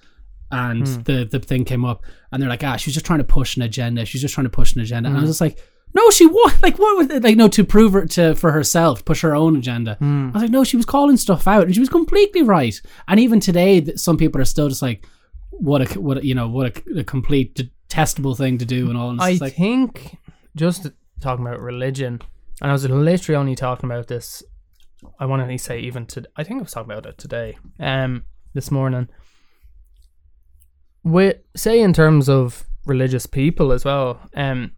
and 0.51 0.83
Mm. 0.83 1.03
the 1.05 1.25
the 1.25 1.39
thing 1.39 1.65
came 1.65 1.85
up, 1.85 2.03
and 2.31 2.41
they're 2.41 2.49
like, 2.49 2.63
ah, 2.63 2.75
she's 2.77 2.93
just 2.93 3.05
trying 3.05 3.19
to 3.19 3.25
push 3.25 3.55
an 3.57 3.61
agenda, 3.63 4.05
she's 4.05 4.21
just 4.21 4.33
trying 4.33 4.45
to 4.45 4.49
push 4.51 4.73
an 4.75 4.81
agenda, 4.81 5.09
and 5.09 5.17
I 5.17 5.19
Mm. 5.19 5.23
was 5.23 5.31
just 5.31 5.41
like. 5.41 5.57
No, 5.91 6.07
she 6.11 6.27
what? 6.27 6.61
Like 6.61 6.77
what? 6.77 6.97
Was 6.97 7.09
it? 7.09 7.23
Like 7.23 7.35
no, 7.35 7.47
to 7.47 7.63
prove 7.63 7.93
her 7.93 8.05
to 8.05 8.35
for 8.35 8.51
herself, 8.51 9.03
push 9.05 9.21
her 9.21 9.33
own 9.35 9.55
agenda. 9.55 9.97
Mm. 9.99 10.29
I 10.29 10.33
was 10.33 10.41
like, 10.43 10.51
no, 10.51 10.63
she 10.63 10.77
was 10.77 10.85
calling 10.85 11.17
stuff 11.17 11.47
out, 11.47 11.63
and 11.63 11.73
she 11.73 11.79
was 11.79 11.89
completely 11.89 12.43
right. 12.43 12.79
And 13.07 13.19
even 13.19 13.39
today, 13.39 13.83
some 13.95 14.15
people 14.15 14.39
are 14.39 14.45
still 14.45 14.69
just 14.69 14.83
like, 14.83 15.07
what 15.49 15.81
a 15.81 15.99
what 15.99 16.19
a, 16.19 16.25
you 16.27 16.35
know 16.35 16.47
what 16.47 16.77
a, 16.87 16.99
a 16.99 17.03
complete 17.03 17.55
detestable 17.55 18.35
thing 18.35 18.59
to 18.59 18.65
do 18.65 18.87
and 18.89 18.99
all. 18.99 19.09
And 19.09 19.19
I 19.19 19.39
like, 19.41 19.55
think 19.55 20.15
just 20.55 20.85
talking 21.21 21.43
about 21.43 21.59
religion, 21.59 22.21
and 22.61 22.69
I 22.69 22.73
was 22.73 22.87
literally 22.87 23.35
only 23.37 23.55
talking 23.55 23.89
about 23.89 24.05
this. 24.09 24.43
I 25.19 25.25
want 25.25 25.49
to 25.49 25.57
say 25.57 25.79
even 25.79 26.05
to. 26.07 26.23
I 26.35 26.43
think 26.43 26.59
I 26.59 26.63
was 26.65 26.71
talking 26.73 26.91
about 26.91 27.07
it 27.07 27.17
today. 27.17 27.57
Um, 27.79 28.25
this 28.53 28.69
morning. 28.69 29.07
With 31.03 31.37
say 31.55 31.81
in 31.81 31.93
terms 31.93 32.29
of 32.29 32.65
religious 32.85 33.25
people 33.25 33.71
as 33.71 33.85
well. 33.85 34.19
Um, 34.35 34.71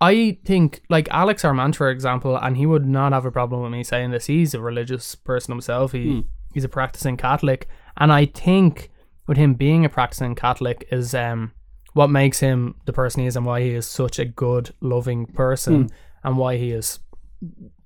I 0.00 0.38
think 0.44 0.82
like 0.88 1.08
Alex 1.10 1.44
Armand, 1.44 1.74
for 1.76 1.90
example, 1.90 2.36
and 2.36 2.56
he 2.56 2.66
would 2.66 2.86
not 2.86 3.12
have 3.12 3.24
a 3.24 3.32
problem 3.32 3.62
with 3.62 3.72
me 3.72 3.82
saying 3.84 4.10
this. 4.10 4.26
He's 4.26 4.54
a 4.54 4.60
religious 4.60 5.14
person 5.14 5.52
himself. 5.52 5.92
He 5.92 6.12
Hmm. 6.12 6.20
he's 6.54 6.64
a 6.64 6.68
practicing 6.68 7.16
Catholic, 7.16 7.68
and 7.96 8.12
I 8.12 8.26
think 8.26 8.90
with 9.26 9.36
him 9.36 9.54
being 9.54 9.84
a 9.84 9.88
practicing 9.88 10.34
Catholic 10.34 10.86
is 10.90 11.14
um 11.14 11.52
what 11.94 12.10
makes 12.10 12.38
him 12.40 12.76
the 12.84 12.92
person 12.92 13.22
he 13.22 13.26
is 13.26 13.36
and 13.36 13.44
why 13.44 13.60
he 13.60 13.70
is 13.70 13.86
such 13.86 14.18
a 14.18 14.24
good, 14.24 14.70
loving 14.80 15.26
person 15.26 15.90
and 16.22 16.36
why 16.36 16.56
he 16.56 16.70
is 16.70 17.00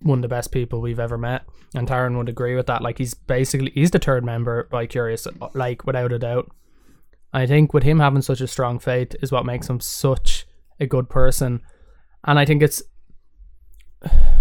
one 0.01 0.19
of 0.19 0.23
the 0.23 0.29
best 0.29 0.53
people 0.53 0.81
we've 0.81 0.99
ever 1.01 1.17
met. 1.17 1.43
And 1.75 1.89
Taran 1.89 2.17
would 2.19 2.29
agree 2.29 2.55
with 2.55 2.67
that. 2.67 2.83
Like 2.83 2.99
he's 2.99 3.15
basically 3.15 3.71
he's 3.75 3.91
the 3.91 3.99
third 3.99 4.25
member 4.25 4.69
Bicurious, 4.71 5.27
like 5.55 5.87
without 5.87 6.13
a 6.13 6.19
doubt. 6.19 6.51
I 7.33 7.47
think 7.47 7.73
with 7.73 7.83
him 7.83 7.99
having 8.01 8.23
such 8.23 8.41
a 8.41 8.47
strong 8.47 8.79
faith 8.79 9.15
is 9.23 9.33
what 9.33 9.47
makes 9.47 9.69
him 9.69 9.81
such 9.81 10.47
a 10.79 10.87
good 10.87 11.09
person. 11.09 11.63
And 12.25 12.39
I 12.39 12.45
think 12.45 12.63
it's 12.63 12.83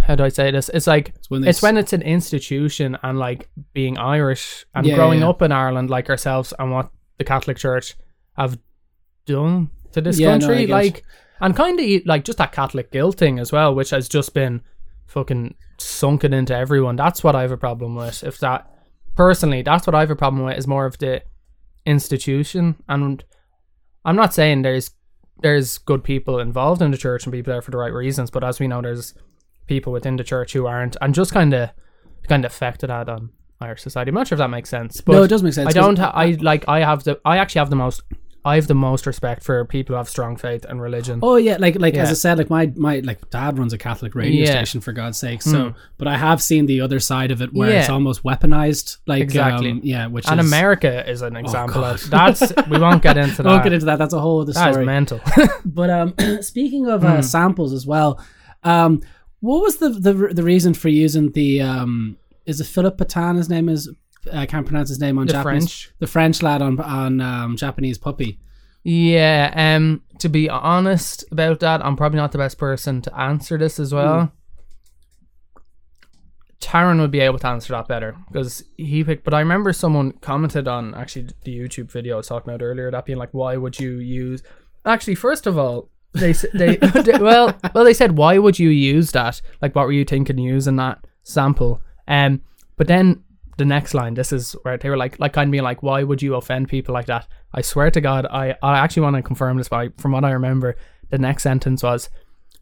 how 0.08 0.16
do 0.16 0.24
I 0.24 0.30
say 0.30 0.52
this? 0.52 0.70
It's 0.70 0.88
like 0.88 1.10
It's 1.16 1.30
when 1.30 1.44
it's 1.44 1.62
when 1.62 1.78
it's 1.78 1.94
an 1.94 2.02
institution 2.02 2.98
and 3.04 3.20
like 3.20 3.50
being 3.74 3.98
Irish 3.98 4.66
and 4.74 4.86
Yeah, 4.86 4.96
growing 4.96 5.20
yeah. 5.22 5.30
up 5.30 5.42
in 5.42 5.52
Ireland 5.52 5.90
like 5.90 6.10
ourselves 6.10 6.54
and 6.58 6.72
what 6.72 6.90
the 7.18 7.24
Catholic 7.24 7.58
Church 7.58 7.96
have 8.38 8.58
done 9.26 9.70
to 9.94 10.02
this 10.02 10.20
Yeah, 10.20 10.32
country, 10.32 10.66
get 10.66 10.70
like 10.70 11.04
and 11.40 11.56
kind 11.56 11.80
of 11.80 12.06
like 12.06 12.24
just 12.24 12.38
that 12.40 12.52
Catholic 12.52 12.92
guilt 12.92 13.18
thing 13.18 13.40
as 13.40 13.52
well, 13.52 13.74
which 13.76 13.92
has 13.92 14.10
just 14.10 14.34
been 14.34 14.62
fucking 15.08 15.56
sunken 15.78 16.34
into 16.34 16.56
everyone. 16.56 16.96
That's 16.96 17.24
what 17.24 17.36
I 17.36 17.42
have 17.42 17.52
a 17.52 17.58
problem 17.58 17.96
with. 17.96 18.24
If 18.24 18.40
that 18.40 18.68
personally, 19.16 19.62
that's 19.62 19.86
what 19.86 19.96
I 19.96 20.00
have 20.02 20.12
a 20.12 20.16
problem 20.16 20.44
with 20.44 20.58
is 20.58 20.68
more 20.68 20.86
of 20.86 20.98
the 20.98 21.22
institution. 21.86 22.76
And 22.88 23.24
I'm 24.06 24.16
not 24.16 24.34
saying 24.34 24.62
there's 24.62 24.92
there's 25.42 25.80
good 25.80 26.04
people 26.04 26.40
involved 26.40 26.82
in 26.82 26.92
the 26.92 26.98
church 26.98 27.26
and 27.26 27.34
people 27.34 27.52
there 27.52 27.62
for 27.62 27.72
the 27.72 27.78
right 27.78 27.94
reasons, 27.94 28.30
but 28.30 28.44
as 28.44 28.60
we 28.60 28.68
know, 28.68 28.82
there's 28.82 29.14
people 29.68 29.92
within 29.92 30.16
the 30.16 30.24
church 30.24 30.54
who 30.54 30.68
aren't, 30.68 30.96
and 31.02 31.16
just 31.16 31.32
kind 31.32 31.54
of 31.54 31.70
kind 32.28 32.46
of 32.46 32.52
affected 32.52 32.88
that 32.88 33.10
um, 33.10 33.32
on 33.60 33.68
Irish 33.68 33.82
society. 33.82 34.10
I'm 34.10 34.16
not 34.16 34.28
sure 34.28 34.36
if 34.36 34.40
that 34.40 34.50
makes 34.50 34.70
sense, 34.70 35.02
but 35.02 35.14
no, 35.14 35.24
it 35.24 35.28
does 35.28 35.44
make 35.44 35.54
sense. 35.54 35.70
I 35.70 35.72
don't. 35.72 35.98
Ha- 35.98 36.12
I 36.14 36.38
like. 36.42 36.66
I 36.68 36.80
have 36.80 37.04
the. 37.04 37.20
I 37.26 37.38
actually 37.38 37.60
have 37.60 37.70
the 37.70 37.76
most. 37.76 38.04
I 38.44 38.56
have 38.56 38.66
the 38.66 38.74
most 38.74 39.06
respect 39.06 39.44
for 39.44 39.64
people 39.66 39.94
who 39.94 39.98
have 39.98 40.10
strong 40.10 40.36
faith 40.36 40.66
and 40.68 40.82
religion. 40.82 41.20
Oh 41.22 41.36
yeah, 41.36 41.58
like 41.60 41.80
like 41.80 41.94
as 41.94 42.10
I 42.10 42.14
said, 42.14 42.40
like 42.40 42.50
my 42.50 42.72
my 42.76 43.00
like 43.02 43.30
dad 43.30 43.60
runs 43.60 43.72
a 43.72 43.78
Catholic 43.78 44.16
radio 44.16 44.46
Yeah. 44.46 44.52
station 44.52 44.82
for 44.82 44.94
God's 44.94 45.20
sake. 45.20 45.42
So, 45.44 45.58
Mm. 45.70 45.76
but 46.00 46.08
I 46.08 46.18
have 46.18 46.42
seen 46.42 46.66
the 46.66 46.82
other 46.82 47.00
side 47.00 47.30
of 47.30 47.42
it 47.44 47.54
where 47.54 47.70
it's 47.70 47.90
almost 47.90 48.24
weaponized. 48.24 48.98
Like 49.06 49.22
Exactly. 49.22 49.72
um, 49.72 49.82
yeah, 49.84 50.08
which 50.08 50.28
and 50.28 50.40
is 50.40 50.48
America 50.48 51.08
is 51.08 51.22
an 51.22 51.36
example 51.36 51.82
God. 51.82 51.96
of 52.04 52.10
that's. 52.10 52.52
We 52.70 52.80
won't 52.80 53.04
get 53.04 53.16
into 53.18 53.36
that. 53.44 53.50
Won't 53.50 53.64
get 53.64 53.74
into 53.74 53.86
that. 53.86 54.00
That's 54.00 54.14
a 54.16 54.20
whole 54.20 54.42
other 54.42 54.54
That 54.54 54.70
is 54.70 54.74
story. 54.76 54.86
mental. 54.86 55.20
But 55.66 55.90
um, 55.92 56.16
speaking 56.42 56.88
of 56.88 57.02
Hmm. 57.02 57.08
uh, 57.08 57.22
samples 57.22 57.74
as 57.74 57.86
well, 57.86 58.20
um, 58.64 59.02
what 59.40 59.62
was 59.62 59.78
the 59.78 59.90
the 59.90 60.14
the 60.34 60.44
reason 60.44 60.74
for 60.74 60.90
using 60.90 61.32
the 61.34 61.62
um? 61.62 62.18
Is 62.48 62.60
it 62.60 62.66
Philip 62.66 62.98
Patan? 62.98 63.36
His 63.36 63.50
name 63.50 63.70
is. 63.70 63.88
I 64.32 64.46
can't 64.46 64.66
pronounce 64.66 64.90
his 64.90 65.00
name 65.00 65.18
on 65.18 65.28
The 65.28 65.34
Japanese. 65.34 65.64
French. 65.64 65.92
The 66.00 66.08
French 66.08 66.42
lad 66.42 66.62
on 66.62 66.80
on 66.80 67.22
um, 67.22 67.58
Japanese 67.58 67.98
puppy. 67.98 68.40
Yeah, 68.84 69.54
um, 69.56 70.02
to 70.20 70.30
be 70.30 70.50
honest 70.50 71.24
about 71.32 71.60
that, 71.60 71.86
I'm 71.86 71.96
probably 71.96 72.18
not 72.18 72.32
the 72.32 72.40
best 72.40 72.58
person 72.58 73.02
to 73.04 73.20
answer 73.20 73.58
this 73.58 73.80
as 73.80 73.94
well. 73.94 74.32
Taran 76.60 77.00
would 77.00 77.12
be 77.12 77.20
able 77.20 77.40
to 77.40 77.48
answer 77.48 77.74
that 77.74 77.88
better 77.88 78.16
because 78.32 78.64
he 78.78 79.04
picked. 79.04 79.24
But 79.24 79.34
I 79.34 79.40
remember 79.40 79.74
someone 79.74 80.14
commented 80.14 80.68
on 80.68 80.94
actually 80.94 81.30
the 81.44 81.58
YouTube 81.58 81.92
video 81.92 82.16
I 82.16 82.18
was 82.18 82.28
talking 82.28 82.54
about 82.54 82.64
earlier, 82.64 82.90
that 82.92 83.06
being 83.06 83.18
like, 83.18 83.34
why 83.34 83.58
would 83.58 83.80
you 83.80 83.98
use? 83.98 84.44
Actually, 84.86 85.16
first 85.16 85.48
of 85.48 85.58
all, 85.58 85.90
they 86.14 86.34
they, 86.54 86.76
they 86.78 87.18
well 87.18 87.56
well 87.74 87.84
they 87.84 87.94
said 87.94 88.18
why 88.18 88.38
would 88.38 88.60
you 88.60 88.70
use 88.70 89.12
that? 89.12 89.42
Like, 89.62 89.76
what 89.76 89.86
were 89.86 89.92
you 89.92 90.06
thinking 90.06 90.38
using 90.38 90.76
that 90.78 91.06
sample? 91.24 91.82
Um, 92.08 92.42
but 92.78 92.88
then 92.88 93.24
the 93.62 93.66
next 93.66 93.94
line, 93.94 94.16
this 94.16 94.34
is 94.34 94.54
where 94.64 94.76
they 94.76 94.90
were 94.90 94.98
like, 94.98 95.20
like 95.20 95.34
kind 95.34 95.48
of 95.48 95.52
being 95.52 95.64
like, 95.64 95.84
why 95.84 96.02
would 96.02 96.20
you 96.20 96.34
offend 96.34 96.68
people 96.68 96.94
like 96.94 97.06
that? 97.06 97.28
I 97.54 97.62
swear 97.62 97.92
to 97.92 98.02
God, 98.02 98.26
I 98.26 98.56
I 98.64 98.80
actually 98.80 99.04
want 99.04 99.18
to 99.18 99.22
confirm 99.22 99.58
this, 99.58 99.70
but 99.70 100.02
from 100.02 100.14
what 100.14 100.26
I 100.26 100.32
remember, 100.32 100.76
the 101.12 101.20
next 101.20 101.44
sentence 101.44 101.84
was, 101.84 102.10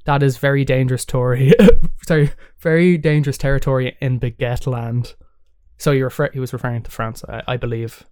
that 0.04 0.22
is 0.22 0.38
very 0.38 0.66
dangerous 0.66 1.06
Tory, 1.06 1.54
sorry, 2.06 2.32
very 2.60 2.98
dangerous 2.98 3.38
territory 3.38 3.96
in 4.02 4.20
Baguette 4.20 4.68
land. 4.68 5.14
So 5.78 5.92
you 5.92 6.04
refer, 6.04 6.30
he 6.34 6.42
was 6.42 6.52
referring 6.52 6.84
to 6.84 6.92
France, 6.92 7.24
I, 7.30 7.44
I 7.48 7.58
believe. 7.58 8.06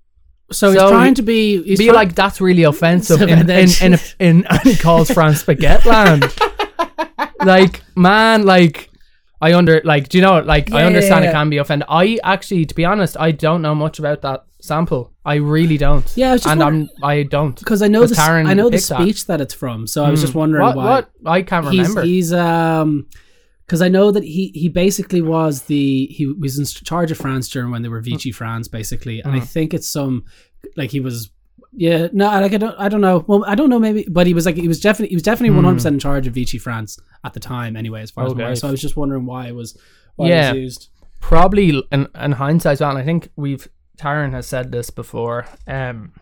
So, 0.50 0.72
he's 0.72 0.80
trying 0.80 1.16
to 1.16 1.22
be. 1.24 1.62
He's 1.62 1.78
Be 1.78 1.92
like 1.92 2.16
that's 2.16 2.40
really 2.40 2.64
offensive, 2.64 3.20
So 3.20 3.28
in, 3.28 3.50
in, 3.50 3.70
in, 3.82 4.00
in, 4.20 4.46
and 4.48 4.62
he 4.64 4.78
calls 4.78 5.12
France 5.12 5.44
Baguette 5.44 5.84
land. 5.84 6.24
like 7.46 7.84
man, 7.98 8.46
like 8.46 8.90
I 9.42 9.54
under 9.54 9.82
like 9.84 10.10
do 10.10 10.18
you 10.18 10.22
know 10.24 10.40
like 10.40 10.72
I 10.72 10.84
understand 10.84 11.24
yeah, 11.24 11.30
it 11.30 11.34
can 11.34 11.50
be 11.50 11.58
offended. 11.58 11.88
I 11.90 12.20
actually, 12.24 12.66
to 12.66 12.74
be 12.76 12.86
honest, 12.86 13.16
I 13.20 13.32
don't 13.32 13.62
know 13.62 13.76
much 13.76 14.00
about 14.00 14.22
that 14.24 14.46
sample. 14.62 15.14
I 15.24 15.36
really 15.36 15.78
don't. 15.78 16.12
Yeah, 16.16 16.30
I 16.30 16.34
was 16.34 16.42
just 16.44 16.52
and 16.52 16.64
I'm 16.64 16.90
I 17.04 17.24
don't 17.24 17.58
because 17.60 17.82
I 17.82 17.88
know 17.88 18.06
the 18.06 18.20
I 18.20 18.54
know 18.54 18.70
the 18.70 18.78
picked 18.78 18.90
that. 18.90 19.02
speech 19.02 19.28
that. 19.28 19.40
it's 19.42 19.54
from. 19.54 19.86
So 19.88 20.04
I 20.04 20.10
was 20.10 20.22
just 20.22 20.34
Hmm. 20.34 20.40
wondering 20.40 20.64
what 20.66 20.76
why. 20.76 20.86
what 20.86 21.10
I 21.26 21.42
can't 21.44 21.66
remember. 21.68 22.02
he's 22.02 22.34
um 22.34 23.06
because 23.66 23.82
I 23.82 23.90
know 23.90 24.12
that 24.12 24.24
he 24.24 24.52
he 24.56 24.70
basically 24.70 25.22
was 25.22 25.64
the 25.64 26.08
he 26.08 26.26
was 26.26 26.58
in 26.58 26.66
charge 26.66 27.12
of 27.12 27.18
France 27.18 27.48
during 27.50 27.70
when 27.70 27.82
they 27.84 27.90
were 27.90 28.02
Vichy 28.02 28.32
France 28.32 28.68
basically, 28.68 29.20
and 29.22 29.34
I 29.36 29.40
Mm. 29.42 29.48
think 29.48 29.74
it's 29.74 29.88
some 29.90 30.24
like 30.76 30.90
he 30.92 31.00
was. 31.00 31.30
Yeah, 31.74 32.08
no, 32.12 32.26
like 32.42 32.54
I 32.54 32.58
don't, 32.58 32.76
I 32.80 32.90
don't 32.90 33.02
know. 33.02 33.24
Well, 33.28 33.44
I 33.46 33.54
don't 33.56 33.70
know, 33.70 33.78
maybe, 33.80 34.06
but 34.10 34.26
he 34.26 34.34
was 34.34 34.46
like, 34.46 34.56
he 34.56 34.68
was 34.68 34.80
definitely, 34.80 35.10
he 35.10 35.16
was 35.16 35.24
definitely 35.24 35.56
one 35.56 35.64
hundred 35.64 35.76
percent 35.78 35.94
in 35.94 36.00
charge 36.00 36.26
of 36.28 36.34
Vichy 36.34 36.58
France 36.58 36.98
at 37.24 37.34
the 37.34 37.40
time, 37.40 37.76
anyway, 37.76 38.02
as 38.02 38.10
far 38.12 38.26
as 38.26 38.32
I'm 38.32 38.38
Okay. 38.38 38.44
aware. 38.46 38.56
So 38.56 38.68
I 38.68 38.72
was 38.72 38.82
just 38.82 38.98
wondering 38.98 39.26
why 39.26 39.48
it 39.48 39.56
was, 39.56 39.78
why 40.16 40.30
Yeah. 40.30 40.50
it 40.50 40.54
was 40.54 40.62
used. 40.62 40.90
probably 41.20 41.84
in, 41.92 42.08
in 42.16 42.32
hindsight 42.34 42.74
as 42.74 42.82
well, 42.82 42.90
and 42.92 43.00
I 43.00 43.04
think 43.04 43.30
we've 43.36 43.68
Taran 44.00 44.32
has 44.32 44.48
said 44.48 44.72
this 44.72 44.90
before. 44.90 45.46
Um, 45.68 46.14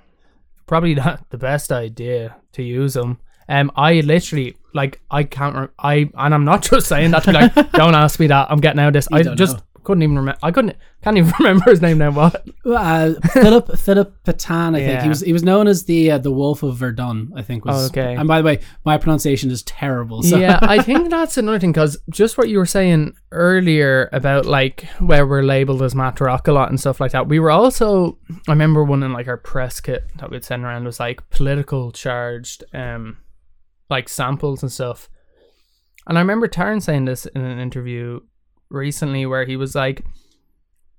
probably 0.68 0.96
not 1.06 1.30
the 1.30 1.38
best 1.38 1.72
idea 1.72 2.36
to 2.54 2.64
use 2.64 2.94
them. 2.96 3.20
Um, 3.48 3.72
I 3.76 4.00
literally 4.02 4.58
like 4.74 5.00
I 5.12 5.24
can't. 5.24 5.56
Re- 5.56 5.68
I 5.80 6.10
and 6.16 6.34
I'm 6.34 6.46
not 6.46 6.64
just 6.70 6.88
saying 6.88 7.12
that 7.12 7.24
to 7.24 7.32
be 7.32 7.38
like, 7.38 7.72
don't 7.74 7.96
ask 7.96 8.20
me 8.20 8.28
that. 8.28 8.48
I'm 8.50 8.60
getting 8.60 8.80
out 8.80 8.88
of 8.88 8.94
this. 8.94 9.08
I 9.12 9.22
don't 9.22 9.38
just 9.38 9.58
know. 9.58 9.64
Couldn't 9.86 10.04
even 10.04 10.18
remember. 10.18 10.38
I 10.44 10.52
couldn't. 10.52 10.76
Can't 11.04 11.18
even 11.18 11.32
remember 11.40 11.70
his 11.70 11.82
name 11.82 12.00
now. 12.00 12.12
What? 12.12 12.46
Uh, 12.66 13.14
Philip 13.32 13.78
Philip 13.78 14.24
Patan, 14.24 14.74
I 14.76 14.80
think 14.80 14.92
Yeah. 14.92 15.04
he 15.04 15.10
was. 15.10 15.22
He 15.22 15.32
was 15.34 15.44
known 15.44 15.68
as 15.68 15.84
the 15.86 16.12
uh, 16.12 16.18
the 16.18 16.32
Wolf 16.32 16.64
of 16.64 16.76
Verdun. 16.78 17.32
I 17.36 17.44
think 17.44 17.64
was. 17.64 17.84
Oh, 17.84 17.86
okay. 17.88 18.16
And 18.16 18.28
by 18.28 18.42
the 18.42 18.46
way, 18.46 18.60
my 18.84 18.98
pronunciation 18.98 19.52
is 19.52 19.62
terrible. 19.64 20.24
So. 20.24 20.38
yeah, 20.38 20.58
I 20.64 20.82
think 20.88 21.12
that's 21.12 21.38
another 21.38 21.60
thing 21.60 21.72
because 21.72 21.98
just 22.10 22.38
what 22.40 22.50
you 22.50 22.58
were 22.58 22.66
saying 22.66 23.14
earlier 23.32 24.10
about 24.14 24.48
like 24.48 24.86
where 25.00 25.28
we're 25.28 25.44
labeled 25.44 25.84
as 25.84 25.94
math 25.94 26.20
rock 26.20 26.48
a 26.48 26.52
lot 26.54 26.70
and 26.70 26.80
stuff 26.80 27.00
like 27.00 27.12
that. 27.12 27.28
We 27.28 27.40
were 27.40 27.52
also, 27.52 28.18
I 28.48 28.52
remember 28.52 28.84
one 28.84 29.04
in 29.04 29.14
like 29.14 29.28
our 29.28 29.38
press 29.38 29.80
kit 29.80 30.06
that 30.18 30.32
we'd 30.32 30.44
send 30.44 30.64
around 30.64 30.86
was 30.86 31.00
like 31.00 31.30
political 31.30 31.92
charged, 31.92 32.64
um, 32.74 33.18
like 33.92 34.10
samples 34.10 34.64
and 34.64 34.72
stuff. 34.72 35.08
And 36.08 36.18
I 36.18 36.22
remember 36.22 36.48
Taran 36.48 36.82
saying 36.82 37.06
this 37.06 37.26
in 37.28 37.42
an 37.42 37.60
interview 37.60 38.22
recently 38.70 39.26
where 39.26 39.46
he 39.46 39.56
was 39.58 39.76
like, 39.76 40.04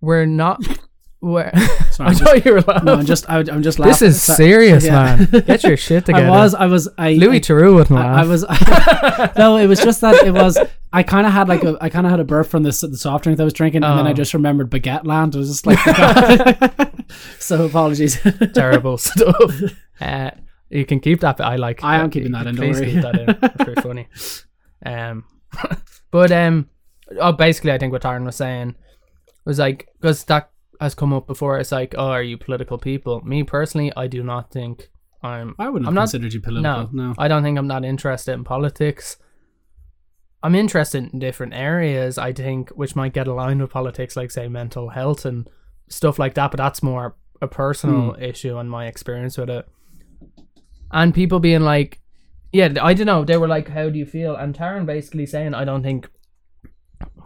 "We're 0.01 0.27
not." 0.27 0.61
Where 1.21 1.51
Sorry, 1.93 2.11
I 2.11 2.15
thought 2.15 2.45
you 2.45 2.53
were 2.53 2.61
laughing. 2.61 2.85
No, 2.85 2.93
I'm 2.95 3.07
just. 3.07 3.29
I, 3.29 3.39
I'm 3.39 3.63
just 3.63 3.79
laughing. 3.79 3.91
this 3.91 4.03
is 4.03 4.23
So- 4.23 4.35
serious, 4.35 4.85
yeah. 4.85 5.17
man. 5.31 5.45
Get 5.47 5.65
your 5.65 5.77
shit 5.79 6.05
together. 6.07 6.27
I 6.27 6.31
was. 6.31 6.55
I 6.55 6.67
was. 6.67 6.89
I. 6.99 7.15
Louis 7.15 7.39
I, 7.39 7.41
Theroux 7.41 7.73
wouldn't 7.75 7.91
laugh. 7.99 8.19
I, 8.19 8.21
I 8.23 8.27
was. 8.27 9.35
no, 9.39 9.57
it 9.57 9.67
was 9.67 9.81
just 9.81 10.03
that 10.03 10.27
it 10.27 10.33
was. 10.35 10.59
I 10.93 11.03
kind 11.03 11.27
of 11.27 11.33
had 11.33 11.49
like 11.49 11.65
a. 11.65 11.79
I 11.81 11.89
kind 11.89 12.07
of 12.07 12.11
had 12.11 12.21
a 12.21 12.25
burp 12.25 12.47
from 12.49 12.65
the 12.65 12.69
s- 12.69 12.83
the 12.83 12.99
soft 12.99 13.25
drink 13.25 13.39
that 13.39 13.45
I 13.45 13.47
was 13.47 13.55
drinking, 13.55 13.83
and 13.83 13.99
then 13.99 14.07
I 14.07 14.11
Oh. 14.11 14.13
just 14.13 14.35
remembered 14.35 14.71
Baguette 14.71 15.07
Land. 15.07 15.35
I 15.35 15.39
was 15.39 15.49
just 15.49 15.67
like, 15.67 15.79
so 17.39 17.65
apologies. 17.65 18.21
terrible 18.55 18.99
stuff. 18.99 19.53
Uh, 20.01 20.31
you 20.69 20.85
can 20.85 21.01
keep 21.01 21.21
that. 21.21 21.39
But 21.39 21.45
I 21.47 21.57
like. 21.57 21.83
I 21.83 21.97
am 21.97 22.11
keeping 22.11 22.33
that 22.33 22.47
in, 22.47 22.55
don't 22.57 22.73
Please 22.73 22.81
keep 22.81 23.01
that 23.03 23.19
in. 23.19 23.31
It's 23.43 23.65
very 23.65 23.75
funny. 23.77 24.09
Um, 24.85 25.25
but 26.11 26.31
um, 26.31 26.69
oh, 27.21 27.33
basically, 27.33 27.73
I 27.73 27.79
think 27.79 27.93
what 27.93 28.03
Taran 28.03 28.25
was 28.25 28.37
saying 28.37 28.75
was 29.45 29.59
like 29.59 29.89
because 30.01 30.25
that 30.25 30.51
has 30.81 30.95
come 30.95 31.13
up 31.13 31.27
before. 31.27 31.59
It's 31.59 31.73
like, 31.73 31.95
oh, 31.97 32.09
are 32.09 32.23
you 32.23 32.37
political 32.37 32.79
people? 32.79 33.21
Me 33.23 33.43
personally, 33.43 33.93
I 33.97 34.07
do 34.07 34.23
not 34.23 34.51
think 34.51 34.89
I'm. 35.23 35.55
I 35.59 35.69
wouldn't 35.69 35.89
I'm 35.89 35.93
have 35.93 35.95
not- 35.95 36.01
considered 36.03 36.33
you 36.35 36.41
political. 36.41 36.91
No, 36.93 37.09
No. 37.09 37.15
I 37.19 37.29
don't 37.29 37.43
think 37.43 37.59
I'm 37.59 37.69
that 37.69 37.85
interested 37.85 38.33
in 38.33 38.45
politics. 38.45 39.17
I'm 40.43 40.55
interested 40.55 41.11
in 41.13 41.19
different 41.19 41.55
areas, 41.55 42.19
I 42.19 42.33
think, 42.33 42.71
which 42.71 42.95
might 42.95 43.13
get 43.15 43.27
aligned 43.27 43.61
with 43.61 43.71
politics, 43.71 44.17
like 44.17 44.31
say 44.31 44.47
mental 44.49 44.91
health 44.91 45.25
and 45.25 45.49
stuff 45.89 46.19
like 46.19 46.35
that. 46.35 46.51
But 46.51 46.59
that's 46.59 46.83
more 46.83 47.17
a 47.43 47.49
personal 47.49 48.13
Hmm. 48.15 48.23
issue 48.23 48.57
and 48.59 48.71
my 48.71 48.87
experience 48.87 49.37
with 49.39 49.51
it. 49.51 49.67
And 50.93 51.15
people 51.15 51.41
being 51.41 51.63
like, 51.63 52.01
yeah, 52.53 52.73
I 52.81 52.95
don't 52.95 53.07
know. 53.07 53.25
They 53.25 53.37
were 53.37 53.49
like, 53.49 53.69
"How 53.69 53.91
do 53.91 53.99
you 53.99 54.07
feel?" 54.07 54.37
And 54.37 54.55
Taran 54.55 54.87
basically 54.87 55.27
saying, 55.27 55.53
"I 55.55 55.65
don't 55.65 55.83
think." 55.83 56.09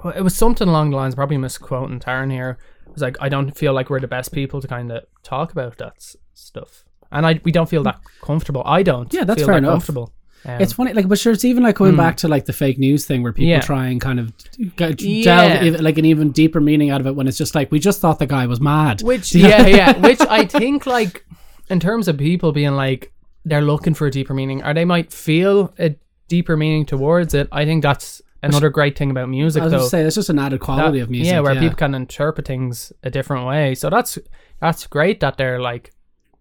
It 0.05 0.23
was 0.23 0.35
something 0.35 0.69
along 0.69 0.91
the 0.91 0.97
lines, 0.97 1.15
probably 1.15 1.37
misquoting 1.39 2.01
Taran 2.01 2.31
here. 2.33 2.59
It 2.87 2.93
was 2.93 3.03
like, 3.03 3.17
"I 3.21 3.29
don't 3.29 3.57
feel 3.57 3.73
like 3.73 3.91
we're 3.91 4.01
the 4.01 4.09
best 4.09 4.33
people 4.33 4.61
to 4.61 4.69
kind 4.69 4.91
of 4.91 5.05
talk 5.23 5.53
about 5.53 5.79
that 5.79 5.93
s- 5.97 6.17
stuff." 6.35 6.85
And 7.13 7.27
I 7.27 7.41
we 7.45 7.53
don't 7.53 7.69
feel 7.69 7.83
that 7.85 8.01
comfortable. 8.23 8.63
I 8.65 8.83
don't. 8.83 9.13
Yeah, 9.13 9.25
that's 9.25 9.41
feel 9.41 9.47
fair 9.47 9.55
that 9.55 9.59
enough. 9.59 9.73
Comfortable. 9.73 10.13
Um, 10.47 10.61
It's 10.63 10.73
funny, 10.73 10.95
like, 10.95 11.07
but 11.07 11.19
sure, 11.19 11.33
it's 11.35 11.45
even 11.45 11.63
like 11.63 11.75
going 11.77 11.97
back 11.97 12.17
to 12.19 12.29
like 12.29 12.47
the 12.47 12.55
fake 12.55 12.79
news 12.79 13.05
thing 13.05 13.23
where 13.23 13.33
people. 13.33 13.49
Yeah. 13.51 13.61
try 13.61 13.89
and 13.89 14.01
kind 14.01 14.19
of 14.19 14.33
get, 14.77 15.03
Yeah. 15.03 15.23
delve 15.25 15.75
ev- 15.75 15.81
like 15.83 15.99
an 15.99 16.07
even 16.07 16.31
deeper 16.31 16.61
meaning 16.61 16.89
out 16.89 17.01
of 17.03 17.07
it 17.07 17.15
when 17.15 17.29
it's 17.29 17.37
just 17.37 17.55
like 17.55 17.71
we 17.71 17.79
just 17.79 18.01
thought 18.01 18.19
the 18.19 18.27
guy 18.27 18.47
was 18.47 18.59
mad. 18.61 19.03
Which 19.03 19.35
yeah, 19.35 19.67
yeah. 19.67 19.99
Which 19.99 20.21
I 20.23 20.47
think 20.47 20.87
like 20.87 21.27
in 21.69 21.79
terms 21.79 22.09
of 22.09 22.17
people 22.17 22.53
being 22.53 22.73
like 22.75 23.13
they're 23.45 23.61
looking 23.61 23.93
for 23.95 24.07
a 24.07 24.11
deeper 24.11 24.33
meaning, 24.35 24.63
or 24.65 24.73
they 24.73 24.85
might 24.87 25.13
feel 25.13 25.75
a 25.79 25.95
deeper 26.29 26.57
meaning 26.57 26.87
towards 26.87 27.35
it. 27.35 27.47
I 27.53 27.65
think 27.67 27.83
that's 27.83 28.23
another 28.43 28.71
great 28.71 28.97
thing 28.97 29.11
about 29.11 29.29
music, 29.29 29.63
I 29.63 29.65
was 29.67 29.73
though. 29.73 29.79
going 29.79 29.91
say 29.91 30.03
that's 30.03 30.15
just 30.15 30.31
an 30.31 30.39
added 30.39 30.61
quality 30.61 30.99
That- 30.99 31.05
of 31.05 31.11
music. 31.11 31.33
Yeah, 31.33 31.41
where 31.41 31.55
people 31.55 31.77
can 31.77 31.95
interpret 31.95 32.47
things 32.47 32.93
a 33.03 33.11
different 33.11 33.47
way. 33.47 33.75
So 33.75 33.91
that's 33.91 34.19
that's 34.61 34.87
great 34.87 35.21
that 35.21 35.37
they're 35.37 35.61
like 35.61 35.93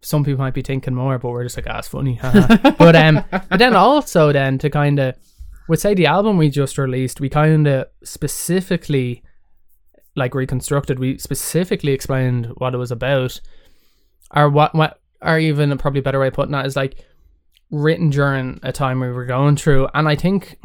some 0.01 0.23
people 0.23 0.39
might 0.39 0.53
be 0.53 0.61
thinking 0.61 0.95
more, 0.95 1.17
but 1.19 1.29
we're 1.29 1.43
just 1.43 1.57
like, 1.57 1.67
ah, 1.69 1.79
it's 1.79 1.87
funny. 1.89 2.19
but 2.77 2.95
um, 2.95 3.23
but 3.31 3.57
then 3.59 3.75
also 3.75 4.31
then 4.31 4.57
to 4.59 4.69
kind 4.69 4.97
of, 4.99 5.15
would 5.67 5.79
say 5.79 5.93
the 5.93 6.05
album 6.05 6.37
we 6.37 6.49
just 6.49 6.77
released, 6.77 7.19
we 7.19 7.27
kind 7.29 7.67
of 7.67 7.87
specifically, 8.03 9.23
like 10.15 10.33
reconstructed, 10.33 10.99
we 10.99 11.17
specifically 11.17 11.91
explained 11.91 12.45
what 12.57 12.73
it 12.73 12.77
was 12.77 12.91
about, 12.91 13.41
or 14.33 14.49
what 14.49 14.73
what, 14.73 15.01
or 15.21 15.37
even 15.37 15.71
a 15.71 15.75
probably 15.75 16.01
better 16.01 16.19
way 16.19 16.27
of 16.27 16.33
putting 16.33 16.53
that 16.53 16.65
is 16.65 16.75
like 16.77 17.05
written 17.71 18.09
during 18.09 18.59
a 18.63 18.71
time 18.71 19.01
we 19.01 19.11
were 19.11 19.25
going 19.25 19.57
through, 19.57 19.89
and 19.93 20.07
I 20.07 20.15
think 20.15 20.57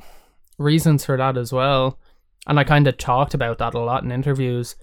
reasons 0.58 1.04
for 1.04 1.16
that 1.16 1.36
as 1.36 1.52
well, 1.52 1.98
and 2.46 2.58
I 2.58 2.64
kind 2.64 2.86
of 2.86 2.96
talked 2.98 3.34
about 3.34 3.58
that 3.58 3.74
a 3.74 3.78
lot 3.80 4.02
in 4.04 4.12
interviews 4.12 4.76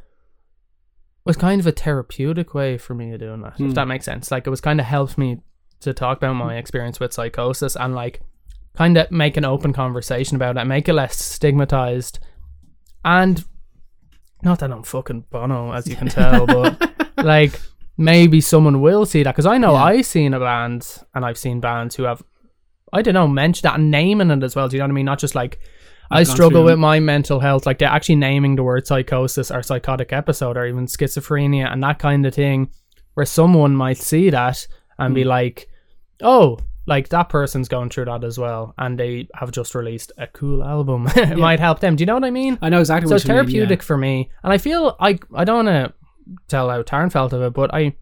was 1.25 1.37
kind 1.37 1.61
of 1.61 1.67
a 1.67 1.71
therapeutic 1.71 2.53
way 2.55 2.77
for 2.77 2.93
me 2.95 3.13
of 3.13 3.19
doing 3.19 3.41
that, 3.41 3.53
Hmm. 3.57 3.67
if 3.69 3.75
that 3.75 3.87
makes 3.87 4.05
sense. 4.05 4.31
Like 4.31 4.47
it 4.47 4.49
was 4.49 4.61
kind 4.61 4.79
of 4.79 4.85
helped 4.87 5.17
me 5.17 5.41
to 5.81 5.93
talk 5.93 6.17
about 6.17 6.33
my 6.33 6.57
experience 6.57 6.99
with 6.99 7.13
psychosis 7.13 7.75
and 7.75 7.93
like 7.93 8.21
kind 8.75 8.97
of 8.97 9.11
make 9.11 9.37
an 9.37 9.45
open 9.45 9.73
conversation 9.73 10.35
about 10.35 10.57
it, 10.57 10.65
make 10.65 10.87
it 10.89 10.93
less 10.93 11.17
stigmatized, 11.17 12.19
and 13.05 13.43
not 14.43 14.59
that 14.59 14.71
I'm 14.71 14.81
fucking 14.83 15.25
Bono, 15.29 15.71
as 15.73 15.87
you 15.87 15.95
can 15.95 16.07
tell, 16.19 16.47
but 16.47 16.91
like 17.17 17.59
maybe 17.97 18.41
someone 18.41 18.81
will 18.81 19.05
see 19.05 19.21
that 19.21 19.33
because 19.35 19.45
I 19.45 19.59
know 19.59 19.73
Yeah. 19.73 19.83
I've 19.83 20.05
seen 20.07 20.33
a 20.33 20.39
band 20.39 20.97
and 21.13 21.23
I've 21.23 21.37
seen 21.37 21.59
bands 21.59 21.95
who 21.95 22.03
have, 22.03 22.23
I 22.93 23.01
don't 23.01 23.13
know, 23.13 23.27
mention 23.27 23.63
that 23.63 23.75
and 23.79 23.89
naming 23.91 24.31
it 24.31 24.43
as 24.43 24.55
well. 24.55 24.67
Do 24.67 24.75
you 24.75 24.79
know 24.79 24.85
what 24.85 24.91
I 24.91 24.93
mean? 24.93 25.05
Not 25.05 25.19
just 25.19 25.35
like. 25.35 25.59
I 26.13 26.19
Like 26.19 26.27
struggle 26.27 26.65
with 26.65 26.77
my 26.77 26.99
mental 26.99 27.39
health, 27.39 27.65
like 27.65 27.77
they're 27.79 27.87
actually 27.87 28.17
naming 28.17 28.57
the 28.57 28.63
word 28.63 28.85
psychosis 28.85 29.49
or 29.49 29.63
psychotic 29.63 30.11
episode 30.11 30.57
or 30.57 30.65
even 30.65 30.85
schizophrenia 30.85 31.71
and 31.71 31.81
that 31.83 31.99
kind 31.99 32.25
of 32.25 32.35
thing, 32.35 32.69
where 33.13 33.25
someone 33.25 33.73
might 33.77 33.97
see 33.97 34.29
that 34.29 34.67
and 34.99 35.11
Hmm. 35.11 35.15
be 35.15 35.23
like, 35.23 35.69
oh, 36.21 36.59
like 36.85 37.07
that 37.09 37.29
person's 37.29 37.69
going 37.69 37.89
through 37.91 38.05
that 38.05 38.25
as 38.25 38.37
well, 38.37 38.73
and 38.77 38.99
they 38.99 39.29
have 39.35 39.51
just 39.51 39.73
released 39.73 40.11
a 40.17 40.27
cool 40.27 40.65
album. 40.65 41.07
it 41.15 41.37
might 41.37 41.61
help 41.61 41.79
them. 41.79 41.95
Do 41.95 42.01
you 42.01 42.07
know 42.07 42.15
what 42.15 42.25
I 42.25 42.31
mean? 42.31 42.57
I 42.61 42.67
know 42.67 42.81
exactly 42.81 43.07
so 43.07 43.15
it's 43.15 43.23
you 43.23 43.29
mean, 43.29 43.37
therapeutic 43.45 43.81
for 43.81 43.97
me, 43.97 44.29
and 44.43 44.51
I 44.51 44.57
feel 44.57 44.97
I 44.99 45.17
I 45.33 45.45
don't 45.45 45.65
want 45.65 45.67
to 45.69 45.93
tell 46.49 46.69
how 46.69 46.81
Taran 46.81 47.09
felt 47.09 47.31
of 47.31 47.41
it, 47.41 47.53
but 47.53 47.73
I 47.73 47.95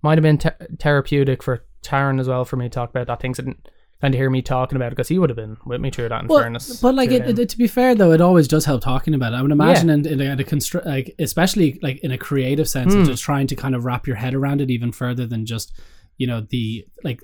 might 0.00 0.16
have 0.16 0.22
been 0.22 0.38
te- 0.38 0.50
therapeutic 0.78 1.42
for 1.42 1.64
Taran 1.82 2.20
as 2.20 2.28
well 2.28 2.44
for 2.44 2.54
me 2.56 2.66
to 2.66 2.70
talk 2.70 2.90
about 2.90 3.08
that 3.08 3.20
things 3.20 3.40
and 3.40 3.56
kind 4.02 4.12
of 4.14 4.18
hear 4.18 4.28
me 4.28 4.42
talking 4.42 4.76
about 4.76 4.88
it 4.88 4.90
because 4.96 5.08
he 5.08 5.18
would 5.18 5.30
have 5.30 5.36
been 5.36 5.56
with 5.64 5.80
me 5.80 5.90
through 5.90 6.10
that. 6.10 6.22
In 6.22 6.28
Well, 6.28 6.40
fairness, 6.40 6.80
but 6.82 6.94
like 6.94 7.08
to 7.10 7.16
it, 7.30 7.38
it, 7.38 7.48
to 7.48 7.56
be 7.56 7.66
fair 7.68 7.94
though, 7.94 8.12
it 8.12 8.20
always 8.20 8.46
does 8.48 8.64
help 8.66 8.82
talking 8.82 9.14
about 9.14 9.32
it. 9.32 9.36
I 9.36 9.42
would 9.42 9.52
imagine 9.52 9.88
in, 9.88 10.06
in 10.06 10.20
a, 10.20 10.32
a 10.32 10.44
constru- 10.44 10.84
like 10.84 11.14
especially 11.18 11.78
like 11.82 12.00
in 12.02 12.10
a 12.10 12.18
creative 12.18 12.68
sense, 12.68 12.92
of 12.94 13.06
just 13.06 13.22
trying 13.22 13.46
to 13.46 13.56
kind 13.56 13.74
of 13.74 13.84
wrap 13.86 14.06
your 14.06 14.16
head 14.16 14.34
around 14.34 14.60
it 14.60 14.70
even 14.70 14.92
further 14.92 15.24
than 15.26 15.46
just 15.46 15.72
you 16.18 16.26
know 16.26 16.40
the 16.50 16.84
like 17.02 17.20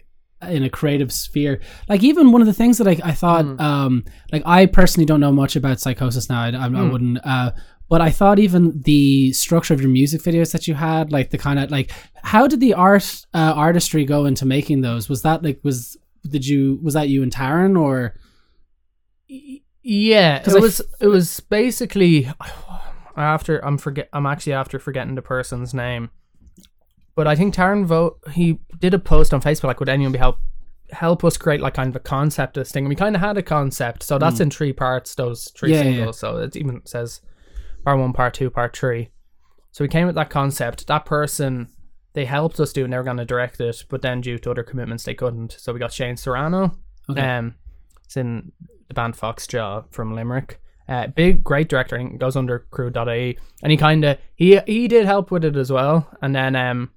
in 0.48 0.62
a 0.62 0.70
creative 0.70 1.12
sphere. 1.12 1.60
Like 1.88 2.04
even 2.04 2.30
one 2.30 2.40
of 2.40 2.46
the 2.46 2.54
things 2.54 2.78
that 2.78 2.86
I, 2.86 2.96
I 3.04 3.12
thought, 3.12 3.44
Hmm. 3.44 3.60
um, 3.60 4.04
like 4.32 4.42
I 4.46 4.66
personally 4.66 5.04
don't 5.04 5.18
know 5.20 5.32
much 5.32 5.56
about 5.56 5.80
psychosis 5.80 6.28
now. 6.30 6.40
I, 6.42 6.50
I, 6.50 6.64
I 6.64 6.68
Hmm. 6.68 6.90
wouldn't. 6.90 7.18
Uh, 7.26 7.50
but 7.88 8.00
I 8.00 8.10
thought 8.10 8.38
even 8.38 8.80
the 8.84 9.32
structure 9.32 9.74
of 9.74 9.80
your 9.80 9.90
music 9.90 10.20
videos 10.22 10.52
that 10.52 10.68
you 10.68 10.74
had, 10.74 11.10
like 11.10 11.30
the 11.30 11.38
kind 11.38 11.58
of 11.58 11.70
like, 11.72 11.90
how 12.22 12.46
did 12.46 12.60
the 12.60 12.74
art 12.74 13.24
uh, 13.34 13.52
artistry 13.56 14.04
go 14.04 14.26
into 14.26 14.44
making 14.46 14.82
those? 14.82 15.08
Was 15.08 15.22
that 15.22 15.42
like 15.42 15.58
was 15.64 15.96
did 16.26 16.46
you 16.46 16.78
was 16.82 16.94
that 16.94 17.08
you 17.08 17.22
and 17.22 17.32
Taran 17.32 17.80
or 17.80 18.14
Yeah, 19.82 20.36
it 20.40 20.48
I 20.48 20.58
was 20.58 20.80
it 21.00 21.06
was 21.06 21.40
basically 21.40 22.30
after 23.16 23.64
I'm 23.64 23.78
forget 23.78 24.08
I'm 24.12 24.26
actually 24.26 24.54
after 24.54 24.78
forgetting 24.78 25.14
the 25.14 25.22
person's 25.22 25.74
name, 25.74 26.10
but 27.14 27.26
I 27.26 27.36
think 27.36 27.54
Taran 27.54 27.86
vote 27.86 28.18
he 28.32 28.60
did 28.78 28.94
a 28.94 28.98
post 28.98 29.34
on 29.34 29.40
Facebook 29.40 29.64
like 29.64 29.80
would 29.80 29.88
anyone 29.88 30.12
be 30.12 30.18
help 30.18 30.38
help 30.90 31.24
us 31.24 31.36
create 31.36 31.60
like 31.60 31.74
kind 31.74 31.88
of 31.88 31.96
a 31.96 32.00
concept 32.00 32.56
of 32.56 32.62
this 32.62 32.72
thing. 32.72 32.84
And 32.84 32.88
we 32.88 32.96
kind 32.96 33.14
of 33.14 33.20
had 33.20 33.36
a 33.36 33.42
concept, 33.42 34.02
so 34.02 34.18
that's 34.18 34.36
hmm. 34.36 34.44
in 34.44 34.50
three 34.50 34.72
parts. 34.72 35.14
Those 35.14 35.50
three. 35.56 35.72
Yeah, 35.72 35.82
yeah, 35.82 35.92
singles, 35.92 36.18
so 36.18 36.38
it 36.38 36.56
even 36.56 36.82
says 36.84 37.20
part 37.84 37.98
one, 37.98 38.12
part 38.12 38.34
two, 38.34 38.50
part 38.50 38.76
three. 38.76 39.10
So 39.72 39.84
we 39.84 39.88
came 39.88 40.06
with 40.06 40.16
that 40.16 40.30
concept. 40.30 40.86
That 40.86 41.04
person 41.04 41.68
they 42.14 42.24
helped 42.24 42.58
us 42.60 42.72
do, 42.72 42.84
and 42.84 42.92
they 42.92 42.96
were 42.96 43.04
going 43.04 43.16
to 43.18 43.24
direct 43.24 43.60
it, 43.60 43.84
but 43.88 44.02
then 44.02 44.20
due 44.20 44.38
to 44.38 44.50
other 44.50 44.62
commitments, 44.62 45.04
they 45.04 45.14
couldn't. 45.14 45.52
So 45.58 45.72
we 45.72 45.78
got 45.78 45.92
Shane 45.92 46.16
Serrano. 46.16 46.76
Okay. 47.10 47.20
Um, 47.20 47.54
it's 48.04 48.16
in 48.16 48.52
the 48.88 48.94
band 48.94 49.14
Foxjaw 49.14 49.84
from 49.90 50.14
Limerick. 50.14 50.60
Uh, 50.88 51.06
big, 51.08 51.44
great 51.44 51.68
director. 51.68 51.96
I 51.96 51.98
think 51.98 52.14
it 52.14 52.18
goes 52.18 52.36
under 52.36 52.60
crew.ie. 52.70 53.38
And 53.62 53.70
he 53.70 53.76
kind 53.76 54.04
of, 54.04 54.18
he 54.34 54.58
he 54.66 54.88
did 54.88 55.04
help 55.04 55.30
with 55.30 55.44
it 55.44 55.56
as 55.56 55.70
well. 55.70 56.08
And 56.22 56.34
then, 56.34 56.56
um, 56.56 56.90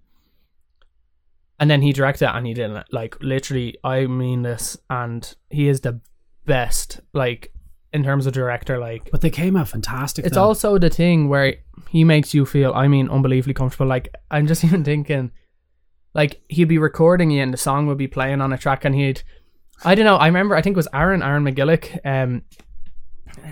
and 1.60 1.70
then 1.70 1.82
he 1.82 1.92
directed 1.92 2.26
it 2.26 2.36
and 2.36 2.48
he 2.48 2.54
didn't 2.54 2.86
Like, 2.94 3.18
literally, 3.22 3.78
I 3.84 4.06
mean 4.06 4.44
this. 4.44 4.78
And 4.90 5.36
he 5.50 5.68
is 5.68 5.82
the 5.82 6.00
best, 6.46 7.02
like, 7.14 7.54
in 7.94 8.04
terms 8.04 8.26
of 8.26 8.34
director. 8.34 8.78
Like, 8.78 9.10
But 9.12 9.22
they 9.22 9.30
came 9.30 9.56
out 9.58 9.68
fantastic. 9.70 10.26
it's 10.26 10.36
though. 10.36 10.44
also 10.44 10.78
the 10.78 10.90
thing 10.90 11.30
where 11.30 11.56
he 11.90 12.04
makes 12.04 12.34
you 12.34 12.46
feel, 12.46 12.74
I 12.74 12.88
mean, 12.88 13.10
unbelievably 13.10 13.54
comfortable. 13.54 13.88
Like, 13.88 14.14
I'm 14.30 14.48
just 14.48 14.64
even 14.68 14.84
thinking, 14.84 15.32
like, 16.14 16.42
he'd 16.50 16.66
be 16.66 16.78
recording 16.78 17.32
you 17.32 17.42
and 17.42 17.54
the 17.54 17.58
song 17.58 17.88
would 17.88 17.98
be 17.98 18.08
playing 18.08 18.42
on 18.42 18.54
a 18.54 18.58
track 18.58 18.86
and 18.86 18.96
he'd, 18.96 19.24
I 19.84 19.96
don't 19.96 20.06
know, 20.06 20.16
I 20.18 20.28
remember, 20.28 20.56
I 20.56 20.62
think 20.62 20.76
it 20.76 20.78
was 20.78 20.88
Aaron, 20.94 21.22
Aaron 21.24 21.44
McGillick, 21.44 22.00
um, 22.06 22.44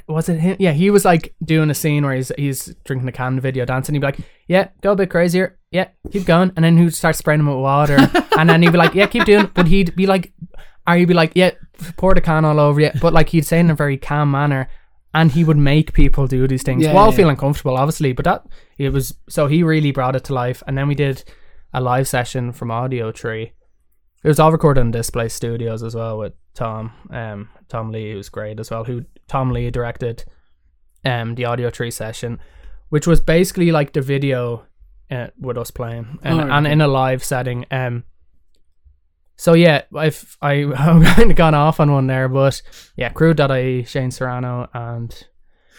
was 0.08 0.28
it 0.30 0.40
him? 0.40 0.58
Yeah, 0.60 0.74
he 0.74 0.90
was 0.90 1.06
like 1.06 1.34
doing 1.44 1.70
a 1.70 1.74
scene 1.74 2.04
where 2.06 2.14
he's 2.14 2.32
he's 2.38 2.76
drinking 2.84 3.08
a 3.08 3.14
can 3.14 3.40
video 3.40 3.64
dancing. 3.64 3.96
He'd 3.96 4.00
be 4.02 4.08
like, 4.08 4.20
"Yeah, 4.48 4.68
go 4.82 4.92
a 4.92 4.96
bit 4.96 5.10
crazier. 5.10 5.58
Yeah, 5.72 5.88
keep 6.12 6.26
going." 6.26 6.52
And 6.56 6.66
then 6.66 6.78
he'd 6.78 6.94
start 6.94 7.16
spraying 7.16 7.40
him 7.40 7.48
with 7.48 7.58
water, 7.58 7.98
and 8.38 8.50
then 8.50 8.62
he'd 8.62 8.74
be 8.74 8.78
like, 8.78 8.94
"Yeah, 8.94 9.08
keep 9.08 9.24
doing." 9.24 9.50
But 9.54 9.68
he'd 9.68 9.96
be 9.96 10.06
like, 10.06 10.34
or 10.86 10.96
he'd 10.96 11.06
be 11.08 11.14
like, 11.14 11.32
"Yeah, 11.34 11.52
pour 11.98 12.14
the 12.14 12.22
can 12.22 12.46
all 12.46 12.60
over 12.60 12.80
you." 12.82 12.92
But 13.02 13.14
like 13.14 13.30
he'd 13.30 13.46
say 13.46 13.60
in 13.60 13.70
a 13.70 13.76
very 13.76 13.98
calm 13.98 14.32
manner, 14.32 14.70
and 15.14 15.32
he 15.32 15.44
would 15.44 15.58
make 15.58 15.94
people 15.94 16.28
do 16.28 16.48
these 16.48 16.64
things 16.64 16.84
Yeah, 16.84 16.94
while 16.94 17.10
yeah. 17.12 17.16
feeling 17.18 17.36
comfortable, 17.38 17.78
obviously. 17.78 18.14
But 18.14 18.26
that 18.26 18.46
it 18.78 18.94
was 18.94 19.16
so 19.28 19.48
he 19.48 19.64
really 19.64 19.92
brought 19.92 20.16
it 20.16 20.24
to 20.26 20.34
life. 20.34 20.62
And 20.68 20.78
then 20.78 20.88
we 20.88 20.96
did 20.96 21.24
a 21.74 21.82
live 21.82 22.08
session 22.08 22.52
from 22.52 22.72
Audio 22.72 23.12
Tree. 23.12 23.54
It 24.24 24.28
was 24.28 24.40
all 24.40 24.52
recorded 24.52 24.82
in 24.82 24.92
Display 24.92 25.30
Studios 25.30 25.82
as 25.82 25.96
well 25.96 26.18
with 26.18 26.34
Tom, 26.54 26.92
um, 27.10 27.50
Tom 27.70 27.92
Lee, 27.92 28.12
who's 28.12 28.28
great 28.30 28.60
as 28.60 28.70
well. 28.70 28.84
Who 28.84 29.06
Tom 29.28 29.52
Lee 29.52 29.72
directed, 29.72 30.26
um, 31.06 31.36
the 31.36 31.46
Audio 31.46 31.70
Tree 31.70 31.92
session, 31.92 32.40
which 32.90 33.08
was 33.08 33.22
basically 33.22 33.72
like 33.72 33.94
the 33.94 34.02
video, 34.02 34.66
uh, 35.10 35.28
with 35.40 35.58
us 35.58 35.72
playing 35.72 36.20
and, 36.22 36.42
Oh, 36.42 36.44
right, 36.48 36.58
and 36.58 36.68
in 36.68 36.82
a 36.82 36.88
live 36.88 37.24
setting. 37.24 37.66
Um, 37.72 38.04
so 39.40 39.54
yeah, 39.54 39.84
I've 39.96 40.38
I 40.42 40.52
I'm 40.78 41.02
kind 41.04 41.32
of 41.32 41.38
gone 41.38 41.56
off 41.56 41.80
on 41.80 41.92
one 41.94 42.08
there, 42.08 42.28
but 42.28 42.62
yeah, 42.98 43.10
Crew.ie, 43.10 43.86
Shane 43.86 44.12
Serrano, 44.12 44.70
and 44.74 45.12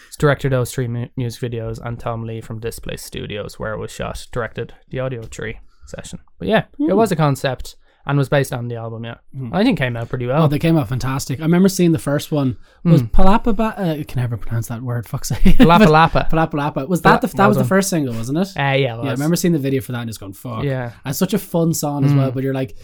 it's 0.07 0.17
directed 0.17 0.51
those 0.51 0.73
three 0.73 0.87
mu- 0.87 1.07
music 1.15 1.41
videos, 1.51 1.79
and 1.83 1.99
Tom 1.99 2.23
Lee 2.23 2.41
from 2.41 2.59
Display 2.59 2.97
Studios, 2.97 3.59
where 3.59 3.73
it 3.73 3.77
was 3.79 3.91
shot, 3.91 4.25
directed 4.31 4.73
the 4.89 4.99
Audio 4.99 5.21
Tree 5.21 5.59
session. 5.85 6.19
But 6.39 6.47
yeah, 6.47 6.63
it 6.79 6.93
was 6.93 7.11
a 7.11 7.15
concept 7.15 7.75
and 8.03 8.17
was 8.17 8.29
based 8.29 8.51
on 8.51 8.67
the 8.67 8.75
album. 8.77 9.03
Yeah, 9.03 9.17
I 9.53 9.63
think 9.63 9.77
it 9.79 9.83
came 9.83 9.95
out 9.95 10.09
pretty 10.09 10.25
well. 10.25 10.41
Oh, 10.43 10.47
they 10.47 10.57
came 10.57 10.75
out 10.75 10.89
fantastic. 10.89 11.39
I 11.39 11.43
remember 11.43 11.69
seeing 11.69 11.91
the 11.91 11.99
first 11.99 12.31
one. 12.31 12.57
Was 12.83 13.01
Hmm. 13.01 13.07
Palapa? 13.07 13.77
Uh, 13.77 13.99
I 13.99 14.03
can 14.07 14.19
never 14.19 14.37
pronounce 14.37 14.69
that 14.69 14.81
word. 14.81 15.05
Fuck's 15.07 15.29
sake. 15.29 15.59
Lapa 15.59 15.83
Lapa. 15.83 16.27
Palapa. 16.31 16.87
Was 16.87 17.03
that 17.03 17.21
the, 17.21 17.27
that 17.27 17.37
Well 17.37 17.49
was 17.49 17.57
the 17.57 17.63
first 17.63 17.91
single, 17.91 18.15
wasn't 18.15 18.39
it? 18.39 18.47
Uh, 18.57 18.61
yeah, 18.61 18.73
it 18.73 18.81
yeah, 19.03 19.09
I 19.09 19.11
remember 19.11 19.35
seeing 19.35 19.51
the 19.53 19.59
video 19.59 19.81
for 19.81 19.91
that 19.91 19.99
and 19.99 20.09
just 20.09 20.19
going 20.19 20.33
fuck. 20.33 20.63
Yeah. 20.63 20.89
Hmm. 20.89 20.99
and 21.09 21.15
such 21.15 21.35
a 21.35 21.39
fun 21.39 21.75
song 21.75 22.03
as 22.03 22.11
well. 22.13 22.31
But 22.31 22.41
you're 22.43 22.55
like, 22.55 22.75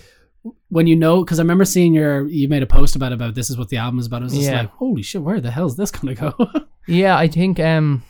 when 0.70 0.88
you 0.88 0.96
know, 0.96 1.24
because 1.24 1.40
I 1.40 1.44
remember 1.44 1.66
seeing 1.66 1.94
your 1.94 2.28
you 2.28 2.48
made 2.48 2.64
a 2.64 2.68
post 2.68 2.96
about 2.96 3.14
about 3.14 3.36
this 3.36 3.50
is 3.50 3.58
what 3.58 3.70
the 3.70 3.78
album 3.78 4.00
is 4.00 4.08
about. 4.08 4.22
I 4.22 4.26
was 4.26 4.34
just 4.34 4.46
Yeah. 4.50 4.62
like, 4.62 4.70
holy 4.72 5.02
shit, 5.02 5.22
where 5.22 5.40
the 5.42 5.52
hell 5.52 5.68
is 5.68 5.76
this 5.76 5.92
gonna 5.92 6.16
go? 6.16 6.34
Yeah, 6.90 7.18
I 7.18 7.28
think 7.28 7.60
um 7.60 8.04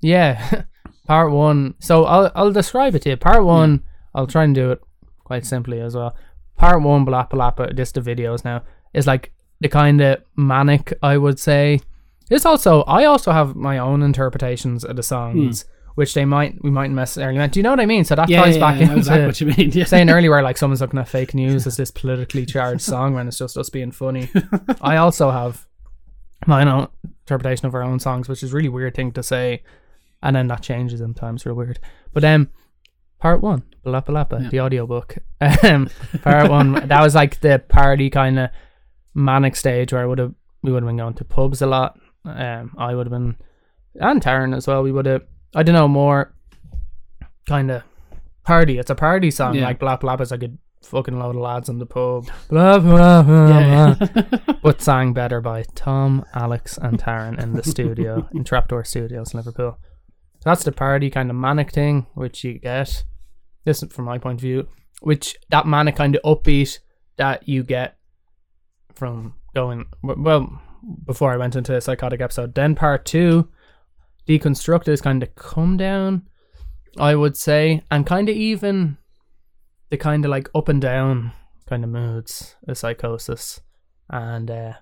yeah. 0.00 0.62
part 1.06 1.32
one. 1.32 1.74
So 1.80 2.04
I'll 2.04 2.30
I'll 2.34 2.52
describe 2.52 2.94
it 2.94 3.02
to 3.02 3.10
you. 3.10 3.16
Part 3.16 3.44
one, 3.44 3.82
I'll 4.14 4.26
try 4.26 4.44
and 4.44 4.54
do 4.54 4.70
it 4.72 4.80
quite 5.24 5.44
simply 5.44 5.80
as 5.80 5.96
well. 5.96 6.14
Part 6.56 6.82
one, 6.82 7.04
Blappa 7.04 7.30
Lappa, 7.32 7.74
just 7.76 7.94
the 7.94 8.00
videos 8.00 8.44
now, 8.44 8.62
is 8.92 9.06
like 9.06 9.32
the 9.60 9.68
kind 9.68 10.00
of 10.00 10.22
manic, 10.36 10.92
I 11.02 11.16
would 11.18 11.38
say. 11.40 11.80
It's 12.30 12.46
also 12.46 12.82
I 12.82 13.04
also 13.04 13.32
have 13.32 13.54
my 13.56 13.78
own 13.78 14.02
interpretations 14.02 14.84
of 14.84 14.96
the 14.96 15.02
songs, 15.02 15.64
which 15.94 16.14
they 16.14 16.24
might 16.24 16.62
we 16.62 16.70
mightn't 16.70 16.96
necessarily 16.96 17.38
meant. 17.38 17.52
Do 17.52 17.60
you 17.60 17.64
know 17.64 17.70
what 17.70 17.80
I 17.80 17.86
mean? 17.86 18.04
So 18.04 18.14
that 18.16 18.28
ties 18.28 18.58
back 18.58 18.76
I 18.76 18.78
know 18.78 18.82
into 18.84 18.96
exactly 18.96 19.26
what 19.26 19.40
you 19.40 19.46
mean. 19.48 19.70
Yeah. 19.74 19.84
saying 19.84 20.10
earlier 20.10 20.30
where 20.30 20.42
like 20.42 20.56
someone's 20.58 20.80
looking 20.80 20.98
at 20.98 21.08
fake 21.08 21.34
news 21.34 21.66
as 21.66 21.76
this 21.76 21.90
politically 21.90 22.46
charged 22.46 22.82
song 22.82 23.14
when 23.14 23.28
it's 23.28 23.38
just 23.38 23.56
us 23.56 23.70
being 23.70 23.92
funny. 23.92 24.28
I 24.80 24.96
also 24.96 25.30
have 25.30 25.66
my 26.46 26.68
own 26.68 26.88
interpretation 27.22 27.66
of 27.66 27.74
our 27.74 27.82
own 27.82 27.98
songs, 28.00 28.28
which 28.28 28.42
is 28.42 28.52
a 28.52 28.56
really 28.56 28.68
weird 28.68 28.94
thing 28.94 29.12
to 29.12 29.22
say, 29.22 29.62
and 30.22 30.34
then 30.36 30.48
that 30.48 30.62
changes 30.62 31.00
sometimes, 31.00 31.46
real 31.46 31.54
weird. 31.54 31.78
But 32.12 32.24
um, 32.24 32.50
part 33.20 33.40
one, 33.40 33.62
Balapa 33.86 34.08
Lapa, 34.10 34.40
Yeah. 34.42 34.48
the 34.50 34.60
audiobook. 34.60 35.16
Um, 35.62 35.88
part 36.22 36.50
one, 36.50 36.72
that 36.88 37.00
was 37.02 37.14
like 37.14 37.40
the 37.40 37.58
party 37.68 38.10
kind 38.10 38.38
of 38.38 38.50
manic 39.14 39.54
stage 39.56 39.92
where 39.92 40.02
I 40.02 40.06
would 40.06 40.18
have 40.18 40.34
we 40.62 40.72
would 40.72 40.82
have 40.82 40.88
been 40.88 40.96
going 40.96 41.14
to 41.14 41.24
pubs 41.24 41.62
a 41.62 41.66
lot. 41.66 41.98
Um, 42.24 42.74
I 42.78 42.94
would 42.94 43.06
have 43.06 43.12
been, 43.12 43.36
and 43.96 44.20
Taran 44.22 44.56
as 44.56 44.66
well. 44.66 44.82
We 44.82 44.92
would 44.92 45.04
have, 45.06 45.22
I 45.54 45.62
don't 45.62 45.74
know, 45.74 45.88
more 45.88 46.34
kind 47.46 47.70
of 47.70 47.82
party. 48.44 48.78
It's 48.78 48.90
a 48.90 48.94
party 48.94 49.30
song. 49.30 49.54
Yeah. 49.54 49.64
Like 49.66 49.78
Blap 49.80 50.00
Blap 50.00 50.20
is 50.20 50.30
like 50.30 50.42
a 50.42 50.50
fucking 50.82 51.18
load 51.18 51.36
of 51.36 51.42
lads 51.42 51.68
in 51.68 51.78
the 51.78 51.86
pub. 51.86 52.26
Blah, 52.48 52.78
blah, 52.78 53.22
blah, 53.22 53.48
Yeah. 53.48 53.94
blah. 53.94 54.54
but 54.62 54.82
sang 54.82 55.12
better 55.12 55.40
by 55.40 55.64
Tom, 55.74 56.24
Alex, 56.34 56.76
and 56.78 56.98
Taran 56.98 57.42
in 57.42 57.52
the 57.54 57.62
studio, 57.62 58.28
in 58.34 58.44
Trapdoor 58.50 58.84
Studios, 58.84 59.32
Liverpool. 59.34 59.78
So 60.40 60.50
that's 60.50 60.64
the 60.64 60.72
party 60.72 61.08
kind 61.10 61.30
of 61.30 61.36
manic 61.36 61.70
thing, 61.72 62.06
which 62.14 62.44
you 62.44 62.58
get. 62.58 63.04
This 63.64 63.82
is 63.82 63.92
from 63.92 64.04
my 64.04 64.18
point 64.18 64.36
of 64.38 64.42
view, 64.42 64.68
which 65.00 65.36
that 65.48 65.66
manic 65.66 65.96
kind 65.96 66.16
of 66.16 66.22
upbeat 66.22 66.80
that 67.16 67.48
you 67.48 67.62
get 67.62 67.96
from 68.94 69.34
going, 69.54 69.86
well, 70.02 70.60
before 71.06 71.32
I 71.32 71.38
went 71.38 71.56
into 71.56 71.74
a 71.74 71.80
psychotic 71.80 72.20
episode. 72.20 72.54
Then 72.54 72.74
part 72.74 73.06
two, 73.06 73.48
deconstruct 74.26 74.88
is 74.88 75.00
kind 75.00 75.22
of 75.22 75.34
come 75.34 75.76
down, 75.76 76.22
I 76.98 77.14
would 77.14 77.36
say, 77.36 77.82
and 77.90 78.06
kind 78.06 78.28
of 78.28 78.36
even 78.36 78.98
the 79.90 79.96
kind 79.96 80.24
of 80.24 80.30
like 80.30 80.48
up 80.54 80.68
and 80.68 80.80
down 80.80 81.32
kind 81.68 81.84
of 81.84 81.90
moods 81.90 82.56
of 82.68 82.78
psychosis, 82.78 83.60
and 84.10 84.50
uh, 84.50 84.72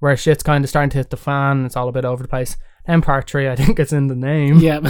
where 0.00 0.16
shit's 0.16 0.42
kind 0.42 0.64
of 0.64 0.70
starting 0.70 0.90
to 0.90 0.98
hit 0.98 1.10
the 1.10 1.16
fan. 1.16 1.64
It's 1.64 1.76
all 1.76 1.88
a 1.88 1.92
bit 1.92 2.04
over 2.04 2.22
the 2.22 2.28
place. 2.28 2.56
And 2.86 3.02
part 3.02 3.28
three, 3.28 3.48
I 3.48 3.56
think 3.56 3.78
it's 3.78 3.92
in 3.92 4.08
the 4.08 4.14
name. 4.14 4.58
yeah. 4.58 4.80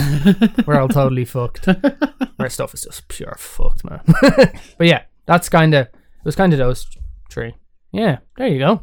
We're 0.66 0.80
all 0.80 0.88
totally 0.88 1.24
fucked. 1.24 1.68
Our 2.38 2.48
stuff 2.48 2.74
is 2.74 2.82
just 2.82 3.08
pure 3.08 3.36
fucked, 3.38 3.84
man. 3.84 4.00
but 4.78 4.86
yeah, 4.86 5.02
that's 5.26 5.48
kind 5.48 5.74
of 5.74 5.86
it 5.86 6.24
was 6.24 6.36
kind 6.36 6.52
of 6.52 6.58
those 6.58 6.86
three. 7.30 7.54
Yeah, 7.92 8.18
there 8.36 8.48
you 8.48 8.58
go. 8.58 8.82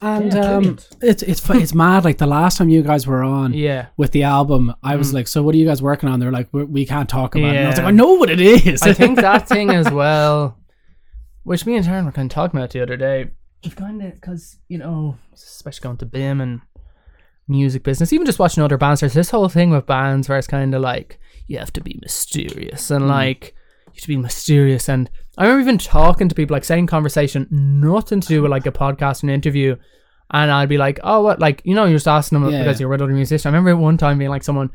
And 0.00 0.32
Yeah, 0.32 0.50
um, 0.56 0.78
it's 1.00 1.22
it's 1.22 1.40
it's 1.48 1.74
mad. 1.74 2.04
Like 2.04 2.18
the 2.18 2.26
last 2.26 2.58
time 2.58 2.68
you 2.68 2.82
guys 2.82 3.06
were 3.06 3.22
on 3.22 3.54
Yeah. 3.54 3.86
with 3.96 4.12
the 4.12 4.24
album, 4.24 4.74
I 4.82 4.96
was 4.96 5.10
Mm. 5.10 5.14
like, 5.14 5.28
"So 5.28 5.42
what 5.42 5.54
are 5.54 5.58
you 5.58 5.64
guys 5.66 5.80
working 5.80 6.08
on?" 6.08 6.20
They're 6.20 6.30
like, 6.30 6.48
"We, 6.52 6.64
we 6.64 6.84
can't 6.86 7.08
talk 7.08 7.34
about 7.34 7.54
it." 7.54 7.58
And 7.58 7.66
I 7.66 7.70
was 7.70 7.78
like, 7.78 7.86
"I 7.86 7.90
know 7.92 8.12
what 8.14 8.28
it 8.30 8.40
is." 8.40 8.82
I 8.82 8.92
think 8.92 9.16
that 9.20 9.48
thing 9.54 9.70
as 9.70 9.90
well, 9.90 10.58
which 11.44 11.64
me 11.64 11.76
and 11.76 11.84
Taran 11.86 12.04
were 12.04 12.12
kind 12.12 12.30
of 12.30 12.34
talking 12.34 12.58
about 12.60 12.70
the 12.70 12.82
other 12.82 12.96
day, 12.98 13.30
it's 13.62 13.74
kind 13.74 14.02
of 14.02 14.12
because 14.14 14.58
you 14.68 14.76
know, 14.78 15.16
especially 15.32 15.82
going 15.84 15.96
to 15.96 16.06
BIMM 16.06 16.42
and 16.42 16.60
music 17.48 17.82
business, 17.82 18.12
even 18.12 18.26
just 18.26 18.38
watching 18.38 18.62
other 18.62 18.76
bands. 18.76 19.00
There's 19.00 19.14
this 19.14 19.30
whole 19.30 19.48
thing 19.48 19.70
with 19.70 19.86
bands 19.86 20.28
where 20.28 20.36
it's 20.38 20.46
kind 20.46 20.74
of 20.74 20.82
like 20.82 21.18
you 21.46 21.58
have 21.58 21.72
to 21.72 21.80
be 21.80 21.98
mysterious 22.02 22.90
and 22.90 23.06
like 23.08 23.54
you 23.86 23.92
have 23.94 24.02
to 24.02 24.08
be 24.08 24.16
mysterious. 24.18 24.88
And 24.88 25.08
I 25.38 25.42
remember 25.44 25.60
even 25.62 25.78
talking 25.78 26.28
to 26.28 26.34
people, 26.34 26.54
like 26.54 26.64
saying 26.64 26.86
conversation, 26.86 27.46
nothing 27.50 28.20
to 28.20 28.28
do 28.28 28.42
with 28.42 28.50
like 28.50 28.66
a 28.66 28.72
podcast 28.72 29.22
and 29.22 29.30
interview. 29.30 29.76
And 30.30 30.50
I'd 30.50 30.68
be 30.68 30.78
like, 30.78 30.98
oh, 31.04 31.20
what, 31.22 31.38
like, 31.38 31.62
you 31.64 31.74
know, 31.74 31.84
you're 31.84 31.94
just 31.96 32.08
asking 32.08 32.40
them 32.40 32.50
Yeah. 32.50 32.62
because 32.62 32.80
you're 32.80 32.88
with 32.88 33.02
other 33.02 33.12
musicians. 33.12 33.46
I 33.46 33.50
remember 33.50 33.76
one 33.76 33.96
time 33.96 34.18
being 34.18 34.30
like, 34.30 34.42
someone, 34.42 34.70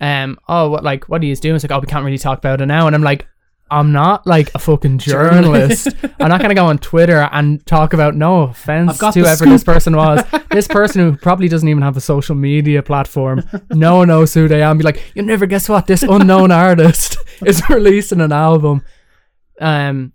um, 0.00 0.38
oh, 0.48 0.68
what, 0.70 0.84
like, 0.84 1.08
what 1.08 1.22
are 1.22 1.24
you 1.24 1.34
doing? 1.36 1.56
It's 1.56 1.64
like, 1.64 1.72
oh, 1.72 1.80
we 1.80 1.86
can't 1.86 2.04
really 2.04 2.18
talk 2.18 2.38
about 2.38 2.60
it 2.60 2.66
now. 2.66 2.86
And 2.86 2.94
I'm 2.94 3.02
like, 3.02 3.26
I'm 3.68 3.90
not 3.90 4.28
like 4.28 4.48
a 4.54 4.60
fucking 4.60 4.98
journalist. 4.98 5.88
I'm 6.20 6.28
not 6.28 6.40
gonna 6.40 6.54
go 6.54 6.66
on 6.66 6.78
Twitter 6.78 7.28
and 7.32 7.66
talk 7.66 7.94
about 7.94 8.14
no 8.14 8.42
offense 8.42 8.96
to 8.98 9.10
whoever 9.10 9.44
this 9.44 9.64
person 9.64 9.96
was. 9.96 10.22
this 10.52 10.68
person 10.68 11.00
who 11.00 11.16
probably 11.16 11.48
doesn't 11.48 11.68
even 11.68 11.82
have 11.82 11.96
a 11.96 12.00
social 12.00 12.36
media 12.36 12.80
platform. 12.80 13.42
No 13.72 13.96
one 13.96 14.06
knows 14.08 14.32
who 14.34 14.46
they 14.46 14.62
are. 14.62 14.70
And 14.70 14.78
be 14.78 14.84
like, 14.84 15.02
you 15.16 15.22
never 15.22 15.46
guess 15.46 15.68
what? 15.68 15.88
This 15.88 16.04
unknown 16.04 16.52
artist 16.52 17.16
is 17.44 17.60
releasing 17.68 18.20
an 18.20 18.30
album. 18.30 18.84
Um, 19.60 20.12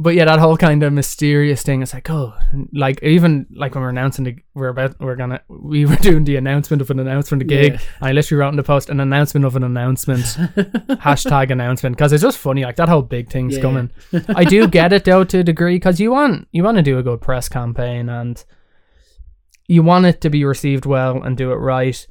but 0.00 0.14
yeah, 0.14 0.26
that 0.26 0.38
whole 0.38 0.56
kind 0.56 0.80
of 0.84 0.92
mysterious 0.92 1.64
thing. 1.64 1.82
It's 1.82 1.92
like, 1.92 2.08
oh, 2.08 2.32
like 2.72 3.02
even 3.02 3.46
like 3.50 3.74
when 3.74 3.82
we're 3.82 3.88
announcing 3.90 4.24
the, 4.26 4.36
we're 4.54 4.68
about, 4.68 5.00
we're 5.00 5.16
gonna, 5.16 5.40
we 5.48 5.86
were 5.86 5.96
doing 6.00 6.22
the 6.22 6.36
announcement 6.36 6.80
of 6.80 6.90
an 6.90 7.00
announcement, 7.00 7.42
a 7.42 7.44
gig. 7.46 7.72
Yeah. 7.72 7.78
I 8.00 8.12
literally 8.12 8.38
wrote 8.40 8.50
in 8.50 8.56
the 8.56 8.62
post 8.62 8.90
an 8.90 9.00
announcement 9.00 9.44
of 9.44 9.56
an 9.56 9.64
announcement, 9.64 10.20
hashtag 11.02 11.50
announcement, 11.50 11.96
because 11.96 12.12
it's 12.12 12.22
just 12.22 12.38
funny. 12.38 12.62
Like 12.64 12.76
that 12.76 12.88
whole 12.88 13.02
big 13.02 13.28
thing's 13.28 13.56
Yeah. 13.56 13.62
coming. 13.62 13.90
I 14.28 14.44
do 14.44 14.68
get 14.68 14.92
it 14.92 15.04
though 15.04 15.24
to 15.24 15.38
a 15.38 15.42
degree 15.42 15.74
because 15.76 15.98
you 15.98 16.12
want 16.12 16.46
you 16.52 16.62
want 16.62 16.76
to 16.76 16.82
do 16.82 16.98
a 16.98 17.02
good 17.02 17.20
press 17.20 17.48
campaign 17.48 18.08
and 18.08 18.44
you 19.66 19.82
want 19.82 20.06
it 20.06 20.20
to 20.20 20.30
be 20.30 20.44
received 20.44 20.86
well 20.86 21.20
and 21.22 21.36
do 21.36 21.50
it 21.50 21.56
right. 21.56 22.06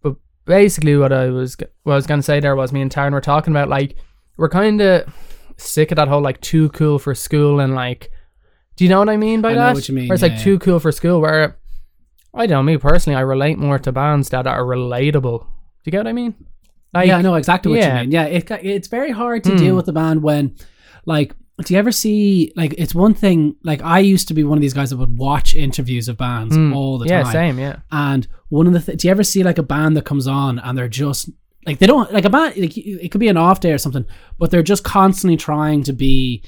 But 0.00 0.14
basically, 0.44 0.96
what 0.96 1.12
I 1.12 1.30
was 1.30 1.56
what 1.82 1.94
I 1.94 1.96
was 1.96 2.06
gonna 2.06 2.22
say 2.22 2.38
there 2.38 2.54
was 2.54 2.72
me 2.72 2.82
and 2.82 2.90
Taran 2.90 3.10
were 3.12 3.20
talking 3.20 3.52
about 3.52 3.68
like 3.68 3.96
we're 4.36 4.48
kind 4.48 4.80
of 4.80 5.12
sick 5.56 5.90
of 5.90 5.96
that 5.96 6.08
whole 6.08 6.20
like 6.22 6.40
too 6.40 6.68
cool 6.70 6.98
for 6.98 7.14
school 7.14 7.60
and 7.60 7.74
like 7.74 8.10
do 8.76 8.84
you 8.84 8.90
know 8.90 8.98
what 8.98 9.08
I 9.08 9.16
mean 9.16 9.40
by 9.40 9.50
I 9.50 9.54
know 9.54 9.60
that? 9.60 9.74
what 9.74 9.88
you 9.88 9.94
mean, 9.94 10.08
Where 10.08 10.14
it's 10.14 10.22
yeah, 10.22 10.28
like 10.28 10.38
yeah. 10.38 10.44
too 10.44 10.58
cool 10.58 10.78
for 10.80 10.92
school. 10.92 11.20
Where 11.22 11.56
I 12.34 12.46
don't 12.46 12.58
know 12.58 12.62
me 12.62 12.76
personally, 12.76 13.16
I 13.16 13.20
relate 13.22 13.56
more 13.58 13.78
to 13.78 13.90
bands 13.90 14.28
that 14.28 14.46
are 14.46 14.62
relatable. 14.62 15.40
Do 15.40 15.46
you 15.86 15.92
get 15.92 15.98
what 16.00 16.06
I 16.08 16.12
mean? 16.12 16.34
Like, 16.92 17.08
yeah, 17.08 17.16
I 17.16 17.22
know 17.22 17.34
exactly 17.36 17.72
what 17.72 17.80
yeah. 17.80 17.94
you 17.96 18.00
mean. 18.02 18.10
Yeah, 18.12 18.24
it, 18.26 18.50
it's 18.50 18.88
very 18.88 19.10
hard 19.12 19.44
to 19.44 19.52
Hmm. 19.52 19.56
deal 19.56 19.76
with 19.76 19.86
the 19.86 19.92
band 19.94 20.22
when, 20.22 20.54
like, 21.06 21.34
do 21.64 21.72
you 21.72 21.78
ever 21.78 21.90
see 21.90 22.52
like 22.54 22.74
it's 22.76 22.94
one 22.94 23.14
thing 23.14 23.56
like 23.64 23.80
I 23.80 24.00
used 24.00 24.28
to 24.28 24.34
be 24.34 24.44
one 24.44 24.58
of 24.58 24.62
these 24.62 24.74
guys 24.74 24.90
that 24.90 24.98
would 24.98 25.16
watch 25.16 25.54
interviews 25.54 26.06
of 26.06 26.18
bands 26.18 26.54
Mm. 26.54 26.74
all 26.76 26.98
the 26.98 27.08
yeah, 27.08 27.22
time. 27.22 27.32
same, 27.32 27.58
yeah. 27.58 27.76
And 27.90 28.28
one 28.50 28.66
of 28.66 28.74
the 28.74 28.80
th- 28.80 28.98
do 28.98 29.08
you 29.08 29.10
ever 29.10 29.24
see 29.24 29.42
like 29.42 29.56
a 29.56 29.62
band 29.62 29.96
that 29.96 30.04
comes 30.04 30.26
on 30.26 30.58
and 30.58 30.76
they're 30.76 30.86
just 30.86 31.30
like 31.66 31.78
they 31.78 31.86
don't 31.86 32.12
like 32.12 32.24
a 32.24 32.30
band 32.30 32.56
like 32.56 32.76
it 32.78 33.10
could 33.10 33.20
be 33.20 33.28
an 33.28 33.36
off 33.36 33.60
day 33.60 33.72
or 33.72 33.78
something, 33.78 34.06
but 34.38 34.50
they're 34.50 34.62
just 34.62 34.84
constantly 34.84 35.36
trying 35.36 35.82
to 35.84 35.92
be 35.92 36.42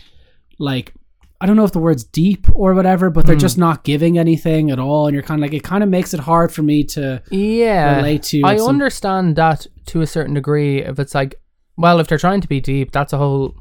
like 0.58 0.94
I 1.40 1.46
don't 1.46 1.54
know 1.56 1.64
if 1.64 1.70
the 1.72 1.78
word's 1.78 2.02
deep 2.02 2.46
or 2.52 2.74
whatever, 2.74 3.10
but 3.10 3.24
they're 3.26 3.36
Mm. 3.36 3.40
just 3.40 3.58
not 3.58 3.84
giving 3.84 4.18
anything 4.18 4.70
at 4.72 4.78
all, 4.80 5.06
and 5.06 5.14
you're 5.14 5.22
kind 5.22 5.40
of 5.40 5.42
like 5.42 5.54
it 5.54 5.62
kind 5.62 5.84
of 5.84 5.88
makes 5.88 6.12
it 6.12 6.18
hard 6.20 6.50
for 6.52 6.62
me 6.62 6.82
to 6.84 7.22
Yeah, 7.30 7.96
relate 7.96 8.24
to. 8.24 8.42
I 8.44 8.56
some- 8.56 8.68
understand 8.68 9.36
that 9.36 9.66
to 9.86 10.00
a 10.00 10.06
certain 10.06 10.34
degree. 10.34 10.82
If 10.82 10.98
it's 10.98 11.14
like, 11.14 11.36
well, 11.76 12.00
if 12.00 12.08
they're 12.08 12.18
trying 12.18 12.40
to 12.40 12.48
be 12.48 12.60
deep, 12.60 12.90
that's 12.90 13.12
a 13.12 13.18
whole 13.18 13.54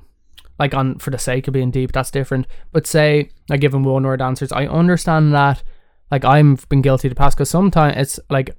like 0.59 0.73
on 0.73 0.97
for 0.97 1.11
the 1.11 1.19
sake 1.19 1.47
of 1.47 1.53
being 1.53 1.69
deep, 1.69 1.91
that's 1.91 2.09
different. 2.09 2.47
But 2.71 2.87
say 2.87 3.29
I 3.51 3.57
give 3.57 3.73
them 3.73 3.83
one 3.83 4.03
word 4.07 4.23
answers, 4.23 4.51
I 4.51 4.65
understand 4.65 5.33
that. 5.35 5.61
Like 6.09 6.25
I've 6.25 6.67
been 6.69 6.81
guilty 6.81 7.09
to 7.09 7.15
past 7.15 7.37
because 7.37 7.49
sometimes 7.49 7.93
it's 7.97 8.19
like. 8.29 8.55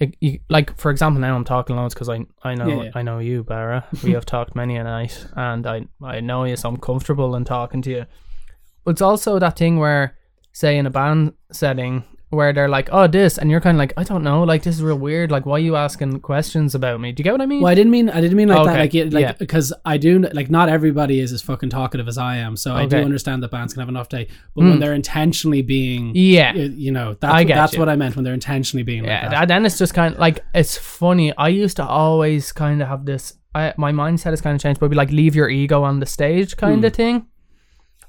It, 0.00 0.16
you, 0.20 0.38
like 0.48 0.76
for 0.76 0.90
example, 0.90 1.20
now 1.20 1.34
I'm 1.34 1.44
talking 1.44 1.76
loads 1.76 1.94
because 1.94 2.08
I 2.08 2.24
I 2.42 2.54
know 2.54 2.68
Yeah, 2.68 2.82
yeah. 2.84 2.90
I 2.94 3.02
know 3.02 3.18
you, 3.18 3.42
Barra. 3.42 3.84
We 4.02 4.12
have 4.12 4.24
talked 4.34 4.54
many 4.54 4.76
a 4.76 4.84
night, 4.84 5.26
and 5.34 5.66
I 5.66 5.86
I 6.02 6.20
know 6.20 6.44
you, 6.44 6.56
so 6.56 6.68
I'm 6.68 6.76
comfortable 6.76 7.34
in 7.34 7.44
talking 7.44 7.82
to 7.82 7.90
you. 7.90 8.06
But 8.84 8.92
it's 8.92 9.02
also 9.02 9.38
that 9.38 9.58
thing 9.58 9.78
where, 9.78 10.16
say, 10.52 10.78
in 10.78 10.86
a 10.86 10.90
band 10.90 11.32
setting, 11.50 12.04
where 12.30 12.52
they're 12.52 12.68
like, 12.68 12.88
"Oh, 12.92 13.06
this," 13.06 13.38
and 13.38 13.50
you're 13.50 13.60
kind 13.60 13.76
of 13.76 13.78
like, 13.78 13.94
"I 13.96 14.04
don't 14.04 14.22
know, 14.22 14.42
like 14.42 14.62
this 14.62 14.76
is 14.76 14.82
real 14.82 14.98
weird. 14.98 15.30
Like, 15.30 15.46
why 15.46 15.54
are 15.56 15.58
you 15.60 15.76
asking 15.76 16.20
questions 16.20 16.74
about 16.74 17.00
me?" 17.00 17.12
Do 17.12 17.20
you 17.20 17.24
get 17.24 17.32
what 17.32 17.40
I 17.40 17.46
mean? 17.46 17.62
Well, 17.62 17.70
I 17.72 17.74
didn't 17.74 17.90
mean 17.90 18.10
I 18.10 18.20
didn't 18.20 18.36
mean 18.36 18.48
like 18.48 18.64
that. 18.66 18.70
Okay, 18.72 18.80
Like, 18.80 18.94
it, 18.94 19.12
like 19.14 19.22
yeah. 19.22 19.32
because 19.32 19.72
I 19.84 19.96
do 19.96 20.18
like 20.34 20.50
not 20.50 20.68
everybody 20.68 21.20
is 21.20 21.32
as 21.32 21.40
fucking 21.42 21.70
talkative 21.70 22.06
as 22.08 22.18
I 22.18 22.36
am. 22.36 22.56
So 22.56 22.74
I 22.74 22.84
do 22.86 22.98
understand 22.98 23.42
that 23.42 23.50
bands 23.50 23.72
can 23.72 23.80
have 23.80 23.88
an 23.88 23.96
off 23.96 24.08
day, 24.08 24.28
but 24.54 24.64
when 24.64 24.74
Mm. 24.76 24.80
they're 24.80 24.94
intentionally 24.94 25.62
being, 25.62 26.12
yeah, 26.14 26.52
you 26.54 26.92
know, 26.92 27.14
that's 27.18 27.32
I 27.34 27.44
get 27.44 27.54
that's 27.56 27.72
you. 27.74 27.78
what 27.78 27.88
I 27.88 27.96
meant 27.96 28.14
when 28.16 28.24
they're 28.24 28.34
intentionally 28.34 28.82
being 28.82 29.04
yeah. 29.04 29.22
like 29.22 29.30
that. 29.30 29.40
and 29.42 29.50
then 29.50 29.66
it's 29.66 29.78
just 29.78 29.94
kind 29.94 30.14
of 30.14 30.20
like 30.20 30.44
it's 30.54 30.76
funny. 30.76 31.34
I 31.36 31.48
used 31.48 31.76
to 31.76 31.86
always 31.86 32.52
kind 32.52 32.82
of 32.82 32.88
have 32.88 33.06
this. 33.06 33.34
I 33.54 33.72
my 33.78 33.92
mindset 33.92 34.30
has 34.30 34.42
kind 34.42 34.54
of 34.54 34.60
changed, 34.60 34.80
but 34.80 34.88
be 34.90 34.96
like 34.96 35.10
leave 35.10 35.34
your 35.34 35.48
ego 35.48 35.82
on 35.82 36.00
the 36.00 36.06
stage 36.06 36.56
kind 36.58 36.80
Hmm. 36.80 36.84
of 36.84 36.92
thing. 36.92 37.26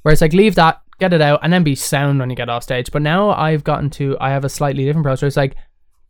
Where 0.02 0.12
it's 0.12 0.22
like 0.22 0.34
leave 0.34 0.56
that, 0.56 0.82
get 1.00 1.14
it 1.14 1.22
out, 1.22 1.40
and 1.44 1.52
then 1.52 1.64
be 1.64 1.76
sound 1.76 2.20
when 2.20 2.30
you 2.30 2.36
get 2.36 2.50
off 2.50 2.64
stage. 2.64 2.92
But 2.92 3.02
now 3.02 3.32
I've 3.32 3.64
gotten 3.64 3.90
to 3.92 4.18
I 4.20 4.30
have 4.30 4.46
a 4.46 4.50
slightly 4.50 4.86
different 4.86 5.06
approach. 5.06 5.22
Where 5.22 5.28
it's 5.28 5.38
like 5.38 5.56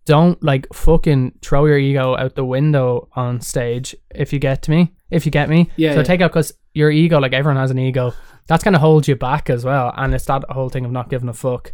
don't 0.06 0.42
like 0.44 0.68
fucking 0.74 1.40
throw 1.42 1.66
your 1.66 1.78
ego 1.78 2.16
out 2.18 2.36
the 2.36 2.46
window 2.46 3.10
on 3.14 3.42
stage 3.42 3.96
if 4.16 4.34
you 4.34 4.40
get 4.40 4.64
to 4.64 4.72
me 4.72 4.94
if 5.10 5.26
you 5.26 5.32
get 5.32 5.50
me. 5.50 5.70
Yeah, 5.76 5.94
so 5.94 6.00
yeah. 6.00 6.04
take 6.04 6.22
out 6.22 6.32
because 6.32 6.54
your 6.74 6.92
ego 6.92 7.20
like 7.20 7.34
everyone 7.34 7.60
has 7.60 7.72
an 7.72 7.80
ego. 7.80 8.14
That's 8.48 8.64
gonna 8.64 8.80
hold 8.80 9.08
you 9.08 9.16
back 9.16 9.50
as 9.50 9.66
well. 9.66 9.94
And 9.96 10.14
it's 10.14 10.26
that 10.26 10.44
whole 10.50 10.70
thing 10.70 10.86
of 10.86 10.92
not 10.92 11.10
giving 11.10 11.30
a 11.30 11.34
fuck. 11.34 11.74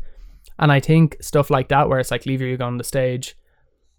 And 0.58 0.72
i 0.72 0.80
think 0.80 1.18
stuff 1.22 1.50
like 1.50 1.68
that 1.68 1.90
where 1.90 2.00
it's 2.00 2.12
like 2.12 2.26
leave 2.26 2.40
your 2.40 2.50
ego 2.50 2.66
on 2.66 2.78
the 2.78 2.84
stage 2.86 3.36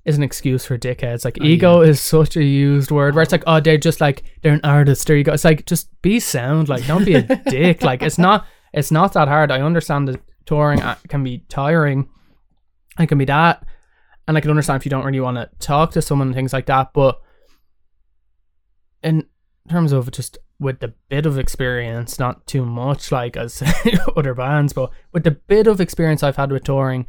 is 0.06 0.16
an 0.16 0.22
excuse 0.22 0.64
for 0.64 0.78
dickheads. 0.78 1.24
Like 1.24 1.38
oh, 1.40 1.44
ego 1.44 1.80
is 1.82 2.00
such 2.00 2.36
a 2.36 2.44
used 2.44 2.90
word 2.90 3.14
where 3.14 3.22
it's 3.22 3.32
like 3.32 3.44
oh 3.46 3.60
they're 3.60 3.76
just 3.76 4.00
like 4.00 4.22
they're 4.42 4.54
an 4.54 4.60
artist. 4.64 5.06
There 5.06 5.16
you 5.16 5.24
go 5.24 5.32
it's 5.32 5.44
like 5.44 5.66
just 5.66 5.90
be 6.02 6.20
sound. 6.20 6.68
Like 6.68 6.86
don't 6.86 7.04
be 7.04 7.14
a 7.14 7.22
dick. 7.48 7.82
Like 7.82 8.02
it's 8.02 8.18
not 8.18 8.46
it's 8.76 8.92
not 8.92 9.12
that 9.14 9.26
hard 9.26 9.50
i 9.50 9.60
understand 9.60 10.06
that 10.06 10.20
touring 10.44 10.80
uh, 10.80 10.94
can 11.08 11.24
be 11.24 11.38
tiring 11.48 12.08
it 13.00 13.08
can 13.08 13.18
be 13.18 13.24
that 13.24 13.64
and 14.28 14.36
I 14.36 14.40
can 14.40 14.50
understand 14.50 14.80
if 14.80 14.86
you 14.86 14.90
don't 14.90 15.04
really 15.04 15.20
want 15.20 15.36
to 15.36 15.48
talk 15.64 15.92
to 15.92 16.02
someone 16.02 16.28
and 16.28 16.34
things 16.34 16.52
like 16.52 16.66
that. 16.66 16.92
But 16.92 17.20
in 19.02 19.26
terms 19.68 19.92
of 19.92 20.10
just 20.10 20.38
with 20.58 20.80
the 20.80 20.94
bit 21.08 21.26
of 21.26 21.38
experience, 21.38 22.18
not 22.18 22.46
too 22.46 22.64
much 22.64 23.12
like 23.12 23.36
as 23.36 23.62
other 24.16 24.34
bands, 24.34 24.72
but 24.72 24.90
with 25.12 25.24
the 25.24 25.32
bit 25.32 25.66
of 25.66 25.80
experience 25.80 26.22
I've 26.22 26.36
had 26.36 26.50
with 26.50 26.64
touring, 26.64 27.06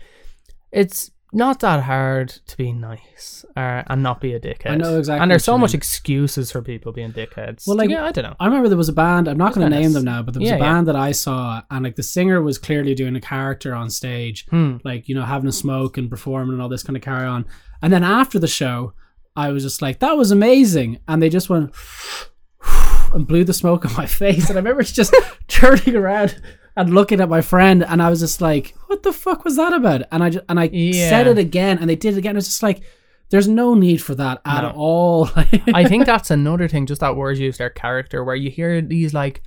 it's 0.72 1.11
not 1.34 1.59
that 1.59 1.84
hard 1.84 2.30
to 2.30 2.55
be 2.57 2.71
nice 2.71 3.43
uh, 3.55 3.84
and 3.88 4.01
not 4.01 4.21
be 4.21 4.34
a 4.34 4.39
dickhead. 4.39 4.71
I 4.71 4.75
know 4.75 4.97
exactly 4.97 5.21
And 5.21 5.30
there's 5.30 5.43
so 5.43 5.57
much 5.57 5.71
mean. 5.71 5.78
excuses 5.78 6.51
for 6.51 6.61
people 6.61 6.91
being 6.93 7.11
dickheads. 7.11 7.67
Well, 7.67 7.75
like- 7.78 7.89
yeah, 7.89 8.05
I 8.05 8.11
don't 8.13 8.23
know. 8.23 8.36
I 8.39 8.45
remember 8.45 8.69
there 8.69 8.78
was 8.78 8.88
a 8.89 8.93
band. 8.93 9.28
I'm 9.28 9.38
not 9.38 9.53
going 9.53 9.69
to 9.69 9.78
name 9.78 9.91
them 9.93 10.05
now, 10.05 10.21
but 10.23 10.34
there 10.34 10.39
was 10.41 10.49
Yeah, 10.49 10.55
a 10.55 10.59
yeah. 10.59 10.63
band 10.63 10.88
that 10.88 10.95
I 10.95 11.11
saw, 11.11 11.61
and 11.69 11.84
like 11.84 11.95
the 11.97 12.03
singer 12.03 12.41
was 12.41 12.57
clearly 12.57 12.95
doing 12.95 13.15
a 13.15 13.21
character 13.21 13.75
on 13.75 13.89
stage, 13.89 14.45
Hmm. 14.49 14.78
like 14.86 15.09
you 15.09 15.15
know 15.15 15.23
having 15.25 15.49
a 15.49 15.51
smoke 15.53 15.97
and 15.97 16.09
performing 16.09 16.53
and 16.53 16.61
all 16.61 16.69
this 16.69 16.84
kind 16.84 16.95
of 16.95 17.03
carry 17.03 17.25
on. 17.28 17.45
And 17.82 17.91
then 17.91 18.03
after 18.03 18.39
the 18.39 18.47
show, 18.47 18.93
I 19.36 19.49
was 19.49 19.63
just 19.63 19.82
like, 19.82 19.99
"That 19.99 20.17
was 20.17 20.32
amazing," 20.32 20.99
and 21.07 21.21
they 21.21 21.30
just 21.30 21.49
went. 21.49 21.71
and 23.13 23.25
blew 23.28 23.43
the 23.43 23.53
smoke 23.53 23.86
on 23.89 23.93
my 23.93 24.05
face. 24.05 24.49
And 24.49 24.57
I 24.57 24.61
remember 24.61 24.84
just 24.84 25.15
turning 25.47 25.95
around 25.95 26.41
and 26.78 26.93
looking 26.93 27.19
at 27.19 27.28
my 27.30 27.41
friend, 27.41 27.84
and 27.84 28.01
I 28.01 28.09
was 28.09 28.19
just 28.21 28.39
like, 28.39 28.73
"What 28.88 29.03
the 29.03 29.11
fuck 29.11 29.43
was 29.43 29.57
that 29.57 29.73
about?" 29.73 30.03
And 30.11 30.23
I 30.23 30.30
just, 30.30 30.45
and 30.47 30.59
I 30.59 30.69
Yeah. 30.71 31.09
said 31.09 31.28
it 31.28 31.38
again, 31.38 31.78
and 31.80 31.89
they 31.89 31.95
did 31.97 32.13
it 32.13 32.17
again. 32.19 32.38
It's 32.38 32.47
just 32.47 32.63
like, 32.63 32.82
there's 33.30 33.47
no 33.49 33.73
need 33.73 34.01
for 34.01 34.15
that 34.15 34.39
at 34.45 34.61
No. 34.61 34.71
all. 34.75 35.30
I 35.73 35.84
think 35.86 36.05
that's 36.05 36.32
another 36.32 36.67
thing, 36.69 36.86
just 36.86 37.01
that 37.01 37.17
word 37.17 37.38
used, 37.38 37.59
their 37.59 37.69
character, 37.69 38.23
where 38.23 38.36
you 38.36 38.49
hear 38.49 38.80
these 38.82 39.13
like. 39.13 39.41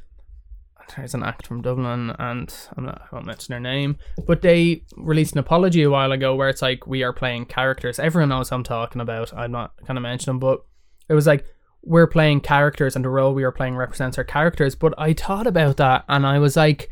There's 0.96 1.14
an 1.14 1.22
act 1.22 1.46
from 1.46 1.62
Dublin, 1.62 2.10
and 2.18 2.52
I'm 2.76 2.84
not, 2.86 3.02
I 3.02 3.14
won't 3.14 3.24
mention 3.26 3.52
their 3.52 3.60
name, 3.60 3.96
but 4.26 4.42
they 4.42 4.82
released 4.96 5.34
an 5.34 5.38
apology 5.38 5.84
a 5.84 5.90
while 5.90 6.10
ago 6.10 6.34
where 6.34 6.48
it's 6.48 6.62
like 6.62 6.84
we 6.84 7.04
are 7.04 7.12
playing 7.12 7.46
characters. 7.46 8.00
Everyone 8.00 8.30
knows 8.30 8.48
who 8.48 8.56
I'm 8.56 8.64
talking 8.64 9.00
about. 9.00 9.32
I'm 9.32 9.52
not 9.52 9.72
going 9.86 9.94
to 9.94 10.00
mention 10.00 10.30
them, 10.30 10.38
but 10.40 10.64
it 11.08 11.14
was 11.14 11.28
like 11.28 11.44
we're 11.82 12.08
playing 12.08 12.40
characters, 12.40 12.96
and 12.96 13.04
the 13.04 13.08
role 13.08 13.32
we 13.32 13.44
are 13.44 13.52
playing 13.52 13.76
represents 13.76 14.18
our 14.18 14.24
characters. 14.24 14.74
But 14.74 14.92
I 14.98 15.12
thought 15.12 15.46
about 15.46 15.76
that, 15.76 16.04
and 16.08 16.26
I 16.26 16.40
was 16.40 16.56
like, 16.56 16.90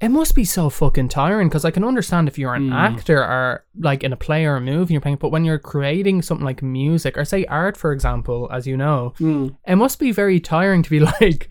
it 0.00 0.10
must 0.10 0.34
be 0.34 0.44
so 0.44 0.70
fucking 0.70 1.08
tiring 1.08 1.48
because 1.48 1.64
I 1.64 1.72
can 1.72 1.82
understand 1.82 2.28
if 2.28 2.38
you're 2.38 2.54
an 2.54 2.68
hmm. 2.68 2.72
actor 2.72 3.18
or 3.20 3.64
like 3.80 4.04
in 4.04 4.12
a 4.12 4.16
play 4.16 4.44
or 4.44 4.56
a 4.56 4.60
movie 4.60 4.94
you're 4.94 5.00
playing, 5.00 5.16
but 5.16 5.32
when 5.32 5.44
you're 5.44 5.58
creating 5.58 6.22
something 6.22 6.44
like 6.44 6.62
music 6.62 7.18
or 7.18 7.24
say 7.24 7.44
art, 7.46 7.76
for 7.76 7.92
example, 7.92 8.48
as 8.52 8.66
you 8.66 8.76
know, 8.76 9.12
hmm. 9.18 9.48
it 9.66 9.76
must 9.76 9.98
be 9.98 10.12
very 10.12 10.38
tiring 10.38 10.82
to 10.84 10.90
be 10.90 11.00
like, 11.20 11.50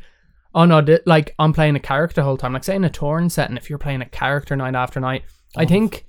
oh 0.55 0.63
no, 0.63 0.81
thi- 0.81 0.99
like 1.05 1.35
I'm 1.39 1.51
playing 1.51 1.75
a 1.75 1.79
character 1.81 2.21
the 2.21 2.23
whole 2.23 2.37
time. 2.37 2.53
Like 2.53 2.63
say 2.63 2.75
in 2.75 2.85
a 2.85 2.89
torn 2.89 3.29
setting, 3.29 3.57
if 3.57 3.69
you're 3.69 3.79
playing 3.79 4.01
a 4.01 4.09
character 4.09 4.55
night 4.55 4.75
after 4.75 5.01
night, 5.01 5.23
I 5.57 5.65
oh. 5.65 5.67
think 5.67 6.05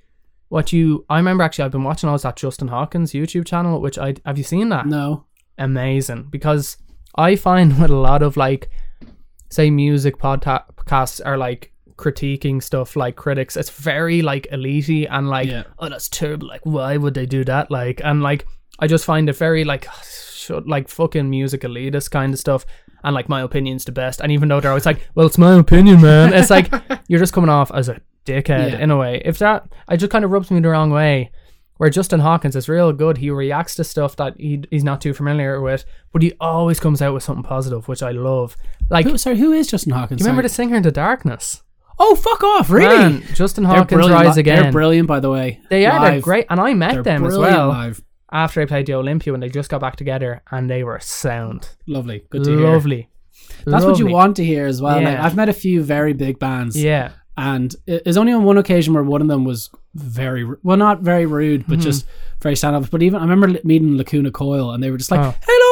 what 0.47 0.71
you 0.71 1.05
I 1.09 1.17
remember 1.17 1.43
actually 1.43 1.65
I've 1.65 1.71
been 1.71 1.83
watching 1.83 2.09
all 2.09 2.17
that 2.17 2.35
Justin 2.37 2.69
Hawkins 2.69 3.11
YouTube 3.11 3.45
channel, 3.45 3.81
which 3.81 3.97
I 3.97 4.15
have 4.25 4.37
you 4.37 4.45
seen 4.45 4.69
that? 4.69 4.85
no. 4.85 5.25
amazing 5.57 6.27
because 6.29 6.77
I 7.15 7.35
find 7.35 7.79
with 7.81 7.91
a 7.91 7.95
lot 7.95 8.21
of 8.21 8.37
like 8.37 8.69
say 9.49 9.69
music 9.69 10.17
podcasts 10.19 11.19
are 11.25 11.37
like 11.37 11.73
critiquing 12.03 12.61
stuff 12.63 12.95
like 12.95 13.15
critics 13.15 13.57
it's 13.57 13.69
very 13.69 14.21
like 14.21 14.47
elitey 14.53 15.05
and 15.09 15.29
like 15.29 15.49
Yeah. 15.49 15.63
oh 15.79 15.89
that's 15.89 16.07
terrible 16.09 16.47
like 16.47 16.65
why 16.65 16.95
would 16.97 17.13
they 17.13 17.25
do 17.25 17.43
that 17.45 17.69
like 17.69 17.99
and 18.03 18.21
like 18.23 18.45
I 18.79 18.87
just 18.87 19.05
find 19.05 19.27
it 19.29 19.35
very 19.35 19.63
like 19.65 19.85
like 20.65 20.87
fucking 20.87 21.29
music 21.29 21.61
elitist 21.61 22.09
kind 22.11 22.33
of 22.33 22.39
stuff 22.39 22.65
and 23.03 23.13
like 23.13 23.29
my 23.29 23.41
opinion's 23.41 23.85
the 23.85 23.91
best 23.91 24.21
and 24.21 24.31
even 24.31 24.47
though 24.49 24.59
they're 24.61 24.71
always 24.71 24.85
like 24.85 24.99
well 25.15 25.27
it's 25.27 25.37
my 25.37 25.53
opinion 25.55 26.01
man 26.01 26.33
it's 26.33 26.49
like 26.49 26.71
you're 27.07 27.19
just 27.19 27.33
coming 27.33 27.49
off 27.49 27.71
as 27.73 27.89
a 27.89 27.99
dickhead 28.25 28.71
Yeah. 28.71 28.79
in 28.79 28.91
a 28.91 28.97
way 28.97 29.21
if 29.25 29.37
that 29.39 29.67
I 29.87 29.95
just 29.97 30.11
kind 30.11 30.23
of 30.25 30.31
rubs 30.31 30.49
me 30.51 30.59
the 30.61 30.69
wrong 30.69 30.89
way 30.91 31.31
where 31.77 31.89
Justin 31.89 32.19
Hawkins 32.19 32.57
is 32.57 32.67
real 32.67 32.91
good. 32.91 33.15
He 33.19 33.29
reacts 33.31 33.75
to 33.75 33.85
stuff 33.85 34.17
that 34.17 34.33
he, 34.37 34.61
he's 34.69 34.83
not 34.83 34.99
too 34.99 35.13
familiar 35.13 35.61
with, 35.61 35.85
but 36.11 36.21
he 36.21 36.33
always 36.41 36.77
comes 36.77 37.01
out 37.01 37.13
with 37.13 37.23
something 37.23 37.41
positive, 37.41 37.87
which 37.87 38.03
I 38.03 38.11
love. 38.11 38.57
Like, 38.89 39.05
Who, 39.05 39.17
sorry, 39.17 39.37
who 39.37 39.53
is 39.53 39.67
Justin 39.71 39.93
Hawkins? 39.93 40.19
you 40.19 40.25
remember 40.25 40.41
Sorry. 40.41 40.49
the 40.49 40.53
singer 40.55 40.75
in 40.75 40.83
the 40.83 40.91
darkness? 40.91 41.63
Oh, 42.01 42.15
fuck 42.15 42.43
off! 42.43 42.69
Really? 42.69 42.97
Man, 42.97 43.23
Justin 43.33 43.65
Hawkins 43.65 44.09
rise 44.09 44.37
li- 44.37 44.43
They're 44.43 44.71
brilliant, 44.71 45.07
by 45.07 45.19
the 45.19 45.29
way. 45.29 45.59
They 45.69 45.85
are. 45.85 46.11
They're 46.11 46.21
great, 46.21 46.45
and 46.49 46.59
I 46.59 46.73
met 46.73 46.93
They're 46.93 47.03
them 47.03 47.25
as 47.25 47.37
well 47.37 47.67
Live. 47.69 48.01
after 48.31 48.61
I 48.61 48.65
played 48.65 48.85
the 48.85 48.93
Olympia 48.93 49.33
when 49.33 49.41
they 49.41 49.49
just 49.49 49.69
got 49.69 49.81
back 49.81 49.95
together, 49.97 50.41
and 50.51 50.69
they 50.69 50.83
were 50.83 50.99
sound, 51.01 51.69
Lovely. 51.87 52.23
Good 52.29 52.43
to 52.45 52.57
hear. 52.57 52.67
lovely. 52.71 53.09
That's 53.65 53.83
what 53.85 53.99
you 53.99 54.07
want 54.07 54.37
to 54.37 54.45
hear 54.45 54.65
as 54.65 54.81
well. 54.81 55.01
Like, 55.01 55.19
I've 55.19 55.35
met 55.35 55.49
a 55.49 55.53
few 55.53 55.83
very 55.83 56.13
big 56.13 56.39
bands. 56.39 56.81
Yeah, 56.81 57.11
and 57.37 57.75
it- 57.85 58.03
it's 58.05 58.17
only 58.17 58.31
on 58.31 58.43
one 58.45 58.57
occasion 58.57 58.93
where 58.93 59.03
one 59.03 59.21
of 59.21 59.27
them 59.27 59.43
was 59.43 59.69
very 59.95 60.45
well 60.63 60.77
not 60.77 61.01
very 61.01 61.25
rude 61.25 61.61
Mm-hmm. 61.61 61.71
but 61.71 61.79
just 61.79 62.05
very 62.43 62.55
stand 62.55 62.75
up 62.75 62.91
but 62.91 63.01
even 63.01 63.17
i 63.19 63.23
remember 63.23 63.59
meeting 63.63 63.97
lacuna 63.97 64.29
coil 64.29 64.69
and 64.71 64.83
they 64.83 64.91
were 64.91 64.97
just 64.97 65.09
like 65.09 65.19
Oh. 65.19 65.33
hello 65.41 65.68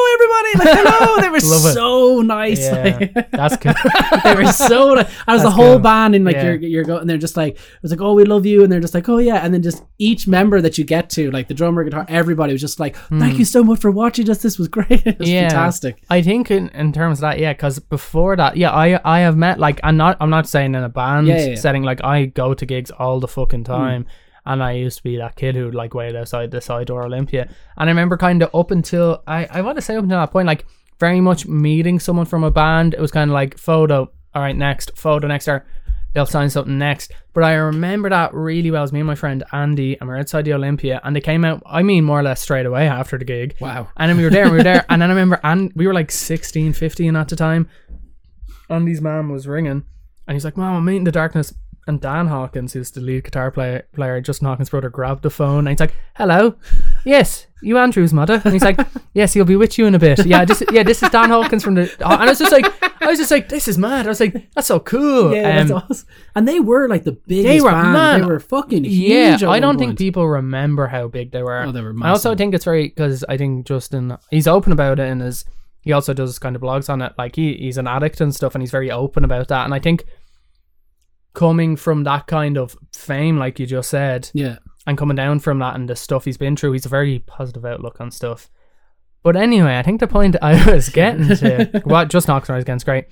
like 0.55 0.67
hello 0.77 1.21
they 1.21 1.29
were 1.29 1.39
so 1.39 2.21
nice 2.21 2.59
yeah, 2.61 2.97
like, 2.99 3.31
that's 3.31 3.57
good. 3.57 3.75
they 4.23 4.35
were 4.35 4.45
so 4.51 4.93
nice. 4.95 5.13
I 5.27 5.33
was 5.33 5.43
the 5.43 5.49
whole 5.51 5.73
cool. 5.75 5.79
band 5.79 6.15
and 6.15 6.23
like 6.25 6.35
Yeah. 6.35 6.43
you're 6.43 6.55
you're 6.57 6.83
going 6.83 7.01
and 7.01 7.09
they're 7.09 7.17
just 7.17 7.37
like 7.37 7.55
it 7.55 7.61
was 7.81 7.91
like 7.91 8.01
oh 8.01 8.13
we 8.13 8.23
love 8.23 8.45
you 8.45 8.63
and 8.63 8.71
they're 8.71 8.79
just 8.79 8.93
like 8.93 9.07
oh 9.09 9.17
yeah 9.17 9.37
and 9.43 9.53
then 9.53 9.61
just 9.61 9.83
each 9.97 10.27
member 10.27 10.61
that 10.61 10.77
you 10.77 10.83
get 10.83 11.09
to 11.11 11.29
like 11.31 11.47
the 11.47 11.53
drummer 11.53 11.83
guitar 11.83 12.05
everybody 12.07 12.53
was 12.53 12.61
just 12.61 12.79
like 12.79 12.95
thank 13.19 13.37
you 13.37 13.45
so 13.45 13.63
much 13.63 13.79
for 13.79 13.91
watching 13.91 14.29
us 14.29 14.41
this 14.41 14.57
was 14.57 14.67
great 14.67 15.05
it 15.05 15.17
was 15.19 15.27
Hmm. 15.27 15.33
Yeah. 15.33 15.49
fantastic 15.49 16.03
I 16.09 16.21
think 16.21 16.49
in, 16.51 16.69
in 16.69 16.93
terms 16.93 17.19
of 17.19 17.21
that, 17.21 17.39
yeah, 17.39 17.53
because 17.53 17.79
before 17.79 18.35
that, 18.35 18.57
yeah, 18.57 18.71
I 18.71 18.99
I 19.03 19.19
have 19.19 19.35
met 19.37 19.59
like 19.59 19.79
I'm 19.83 19.97
not 19.97 20.17
I'm 20.21 20.29
not 20.29 20.47
saying 20.47 20.75
in 20.75 20.83
a 20.83 20.89
band 20.89 21.27
Yeah, 21.27 21.55
setting 21.55 21.83
like 21.83 22.03
I 22.03 22.25
go 22.25 22.53
to 22.53 22.65
gigs 22.65 22.91
all 22.91 23.19
the 23.19 23.27
fucking 23.27 23.63
time, 23.65 24.05
and 24.47 24.63
I 24.63 24.71
used 24.71 24.97
to 24.97 25.03
be 25.03 25.17
that 25.17 25.35
kid 25.35 25.55
who'd 25.55 25.75
like 25.75 25.93
wait 25.93 26.15
outside 26.15 26.51
the 26.51 26.61
side 26.61 26.87
door 26.87 27.03
Olympia, 27.03 27.47
and 27.77 27.89
I 27.89 27.91
remember 27.91 28.17
kind 28.17 28.41
of 28.41 28.49
up 28.55 28.71
until 28.71 29.21
I 29.27 29.45
I 29.51 29.61
want 29.61 29.77
to 29.77 29.81
say 29.81 29.95
up 29.95 30.03
until 30.03 30.19
that 30.19 30.31
point, 30.31 30.47
like 30.47 30.65
very 30.99 31.21
much 31.21 31.45
meeting 31.45 31.99
someone 31.99 32.25
from 32.25 32.43
a 32.43 32.49
band. 32.49 32.93
It 32.93 33.01
was 33.01 33.11
kind 33.11 33.29
of 33.29 33.33
like 33.33 33.57
photo, 33.57 34.09
all 34.33 34.41
right, 34.41 34.55
next 34.55 34.91
photo 34.95 35.27
next, 35.27 35.47
or 35.47 35.65
they'll 36.13 36.25
sign 36.25 36.49
something 36.49 36.77
next. 36.77 37.11
But 37.33 37.43
I 37.43 37.53
remember 37.55 38.09
that 38.09 38.33
really 38.33 38.71
well. 38.71 38.81
It 38.81 38.85
was 38.85 38.93
me 38.93 39.01
and 39.01 39.07
my 39.07 39.15
friend 39.15 39.43
Andy, 39.51 39.99
and 39.99 40.09
we 40.09 40.15
are 40.15 40.19
outside 40.19 40.45
the 40.45 40.53
Olympia, 40.53 41.01
and 41.03 41.13
they 41.15 41.21
came 41.21 41.43
out. 41.43 41.61
I 41.65 41.83
mean, 41.83 42.05
more 42.05 42.19
or 42.19 42.23
less 42.23 42.41
straight 42.41 42.65
away 42.65 42.87
after 42.87 43.17
the 43.17 43.25
gig. 43.25 43.55
wow 43.59 43.89
And 43.97 44.09
then 44.09 44.17
we 44.17 44.23
were 44.23 44.29
there, 44.29 44.43
and 44.43 44.51
we 44.51 44.57
were 44.57 44.63
there, 44.63 44.85
and 44.89 45.01
then 45.01 45.09
I 45.09 45.13
remember, 45.13 45.39
and 45.43 45.73
we 45.75 45.87
were 45.87 45.93
like 45.93 46.09
16, 46.09 46.73
15 46.73 47.15
at 47.17 47.27
the 47.27 47.35
time. 47.35 47.69
Andy's 48.69 49.01
mom 49.01 49.29
was 49.29 49.45
ringing, 49.45 49.83
and 50.27 50.35
he's 50.35 50.45
like, 50.45 50.57
"Mom, 50.57 50.75
I'm 50.75 50.85
meeting 50.85 51.03
the 51.03 51.11
darkness." 51.11 51.53
And 51.87 52.01
Dan 52.01 52.27
Hawkins, 52.27 52.73
who's 52.73 52.91
the 52.91 52.99
lead 53.01 53.23
guitar 53.23 53.49
player, 53.49 53.87
player, 53.93 54.19
Justin 54.21 54.47
Hawkins' 54.47 54.69
brother, 54.69 54.89
grabbed 54.89 55.23
the 55.23 55.29
phone, 55.29 55.59
and 55.59 55.69
he's 55.69 55.79
like, 55.79 55.95
"Hello, 56.15 56.55
yes, 57.05 57.47
you 57.61 57.77
Andrew's 57.77 58.13
mother." 58.13 58.41
And 58.43 58.53
he's 58.53 58.61
like, 58.63 58.77
"Yes, 59.13 59.33
he'll 59.33 59.45
be 59.45 59.55
with 59.55 59.77
you 59.77 59.85
in 59.85 59.95
a 59.95 59.99
bit." 59.99 60.25
Yeah, 60.25 60.43
this, 60.45 60.61
yeah, 60.71 60.83
this 60.83 61.01
is 61.01 61.09
Dan 61.09 61.29
Hawkins 61.29 61.63
from 61.63 61.75
the. 61.75 61.83
And 62.03 62.21
I 62.21 62.25
was 62.25 62.39
just 62.39 62.51
like, 62.51 62.65
I 63.01 63.07
was 63.07 63.17
just 63.17 63.31
like, 63.31 63.47
"This 63.49 63.67
is 63.69 63.77
mad." 63.77 64.05
I 64.05 64.09
was 64.09 64.19
like, 64.19 64.51
"That's 64.53 64.67
so 64.67 64.79
cool." 64.81 65.33
yeah 65.33 65.61
Um, 65.61 65.67
that's 65.67 65.71
awesome 65.71 66.07
and 66.35 66.47
they 66.47 66.59
were 66.59 66.87
like 66.87 67.03
the 67.03 67.13
biggest 67.13 67.47
they 67.47 67.61
were 67.61 67.71
band. 67.71 67.93
man. 67.93 68.19
they 68.21 68.27
were 68.27 68.39
fucking 68.39 68.83
huge 68.83 69.41
Yeah, 69.41 69.49
I 69.49 69.59
don't 69.59 69.77
think 69.77 69.91
point. 69.91 69.97
people 69.99 70.27
remember 70.27 70.87
how 70.87 71.07
big 71.07 71.31
they 71.31 71.41
were. 71.41 71.63
Oh, 71.63 71.71
they 71.71 71.81
were 71.81 71.95
I 72.03 72.09
also 72.09 72.35
think 72.35 72.53
it's 72.53 72.65
very 72.65 72.89
because 72.89 73.23
I 73.29 73.37
think 73.37 73.65
Justin 73.65 74.17
he's 74.29 74.47
open 74.47 74.71
about 74.71 74.99
it 74.99 75.09
and 75.09 75.21
is 75.21 75.45
he 75.81 75.93
also 75.93 76.13
does 76.13 76.37
kind 76.37 76.55
of 76.55 76.61
blogs 76.61 76.89
on 76.89 77.01
it. 77.01 77.13
Like 77.17 77.35
he 77.37 77.55
he's 77.55 77.77
an 77.77 77.87
addict 77.87 78.19
and 78.21 78.35
stuff, 78.35 78.53
and 78.55 78.61
he's 78.61 78.71
very 78.71 78.91
open 78.91 79.23
about 79.23 79.47
that. 79.47 79.63
And 79.63 79.73
I 79.73 79.79
think 79.79 80.05
coming 81.37 81.77
from 81.77 82.03
that 82.03 82.27
kind 82.27 82.57
of 82.57 82.75
fame, 82.93 83.37
like 83.37 83.59
you 83.59 83.65
just 83.65 83.89
said, 83.89 84.29
yeah 84.33 84.57
and 84.87 84.97
coming 84.97 85.17
down 85.17 85.39
from 85.39 85.59
that 85.59 85.75
and 85.75 85.89
the 85.89 85.95
stuff 85.95 86.23
he's 86.23 86.37
been 86.37 86.55
through, 86.55 86.71
he's 86.71 86.85
a 86.85 86.89
very 86.89 87.19
positive 87.19 87.65
outlook 87.65 87.99
on 87.99 88.09
stuff. 88.09 88.49
But 89.21 89.35
anyway, 89.35 89.77
I 89.77 89.83
think 89.83 89.99
the 89.99 90.07
point 90.07 90.37
I 90.41 90.71
was 90.71 90.89
getting 90.89 91.27
to 91.27 91.81
what 91.83 92.09
just 92.09 92.27
knocks 92.27 92.49
rise 92.49 92.63
against 92.63 92.85
great. 92.85 93.05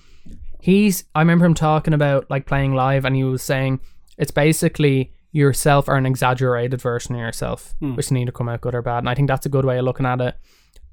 He's 0.61 1.03
I 1.13 1.19
remember 1.19 1.45
him 1.45 1.53
talking 1.53 1.93
about 1.93 2.31
like 2.31 2.47
playing 2.47 2.73
live 2.73 3.05
and 3.05 3.15
he 3.15 3.25
was 3.25 3.43
saying 3.43 3.81
it's 4.17 4.31
basically 4.31 5.11
yourself 5.33 5.89
or 5.89 5.97
an 5.97 6.05
exaggerated 6.05 6.81
version 6.81 7.13
of 7.15 7.19
yourself, 7.19 7.75
hmm. 7.79 7.95
which 7.95 8.09
need 8.09 8.25
to 8.25 8.31
come 8.31 8.47
out 8.47 8.61
good 8.61 8.73
or 8.73 8.81
bad. 8.81 8.99
And 8.99 9.09
I 9.09 9.13
think 9.13 9.27
that's 9.27 9.45
a 9.45 9.49
good 9.49 9.65
way 9.65 9.77
of 9.77 9.83
looking 9.83 10.05
at 10.05 10.21
it. 10.21 10.35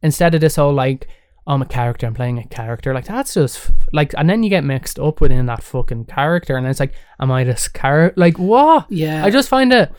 Instead 0.02 0.34
of 0.34 0.40
this 0.40 0.56
whole 0.56 0.74
like 0.74 1.06
I'm 1.46 1.62
a 1.62 1.66
character, 1.66 2.06
I'm 2.06 2.14
playing 2.14 2.38
a 2.38 2.46
character, 2.46 2.94
like 2.94 3.06
that's 3.06 3.34
just 3.34 3.70
like 3.92 4.14
and 4.16 4.28
then 4.30 4.42
you 4.42 4.50
get 4.50 4.64
mixed 4.64 4.98
up 4.98 5.20
within 5.20 5.46
that 5.46 5.62
fucking 5.62 6.04
character 6.06 6.56
and 6.56 6.66
it's 6.66 6.80
like, 6.80 6.94
Am 7.20 7.30
I 7.30 7.44
this 7.44 7.68
character 7.68 8.18
like 8.20 8.38
what? 8.38 8.86
yeah 8.90 9.24
I 9.24 9.30
just 9.30 9.48
find 9.48 9.72
it 9.72 9.92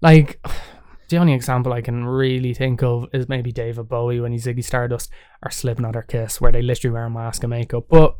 like 0.00 0.40
the 1.08 1.18
only 1.18 1.32
example 1.34 1.72
I 1.72 1.80
can 1.80 2.04
really 2.04 2.54
think 2.54 2.82
of 2.82 3.08
is 3.12 3.28
maybe 3.28 3.52
David 3.52 3.88
Bowie 3.88 4.20
when 4.20 4.32
he's 4.32 4.46
Ziggy 4.46 4.64
Stardust 4.64 5.10
or 5.42 5.50
Slipknot 5.50 5.96
or 5.96 6.02
Kiss, 6.02 6.40
where 6.40 6.50
they 6.52 6.62
literally 6.62 6.94
wear 6.94 7.04
a 7.04 7.10
mask 7.10 7.42
and 7.44 7.50
makeup. 7.50 7.84
But 7.88 8.16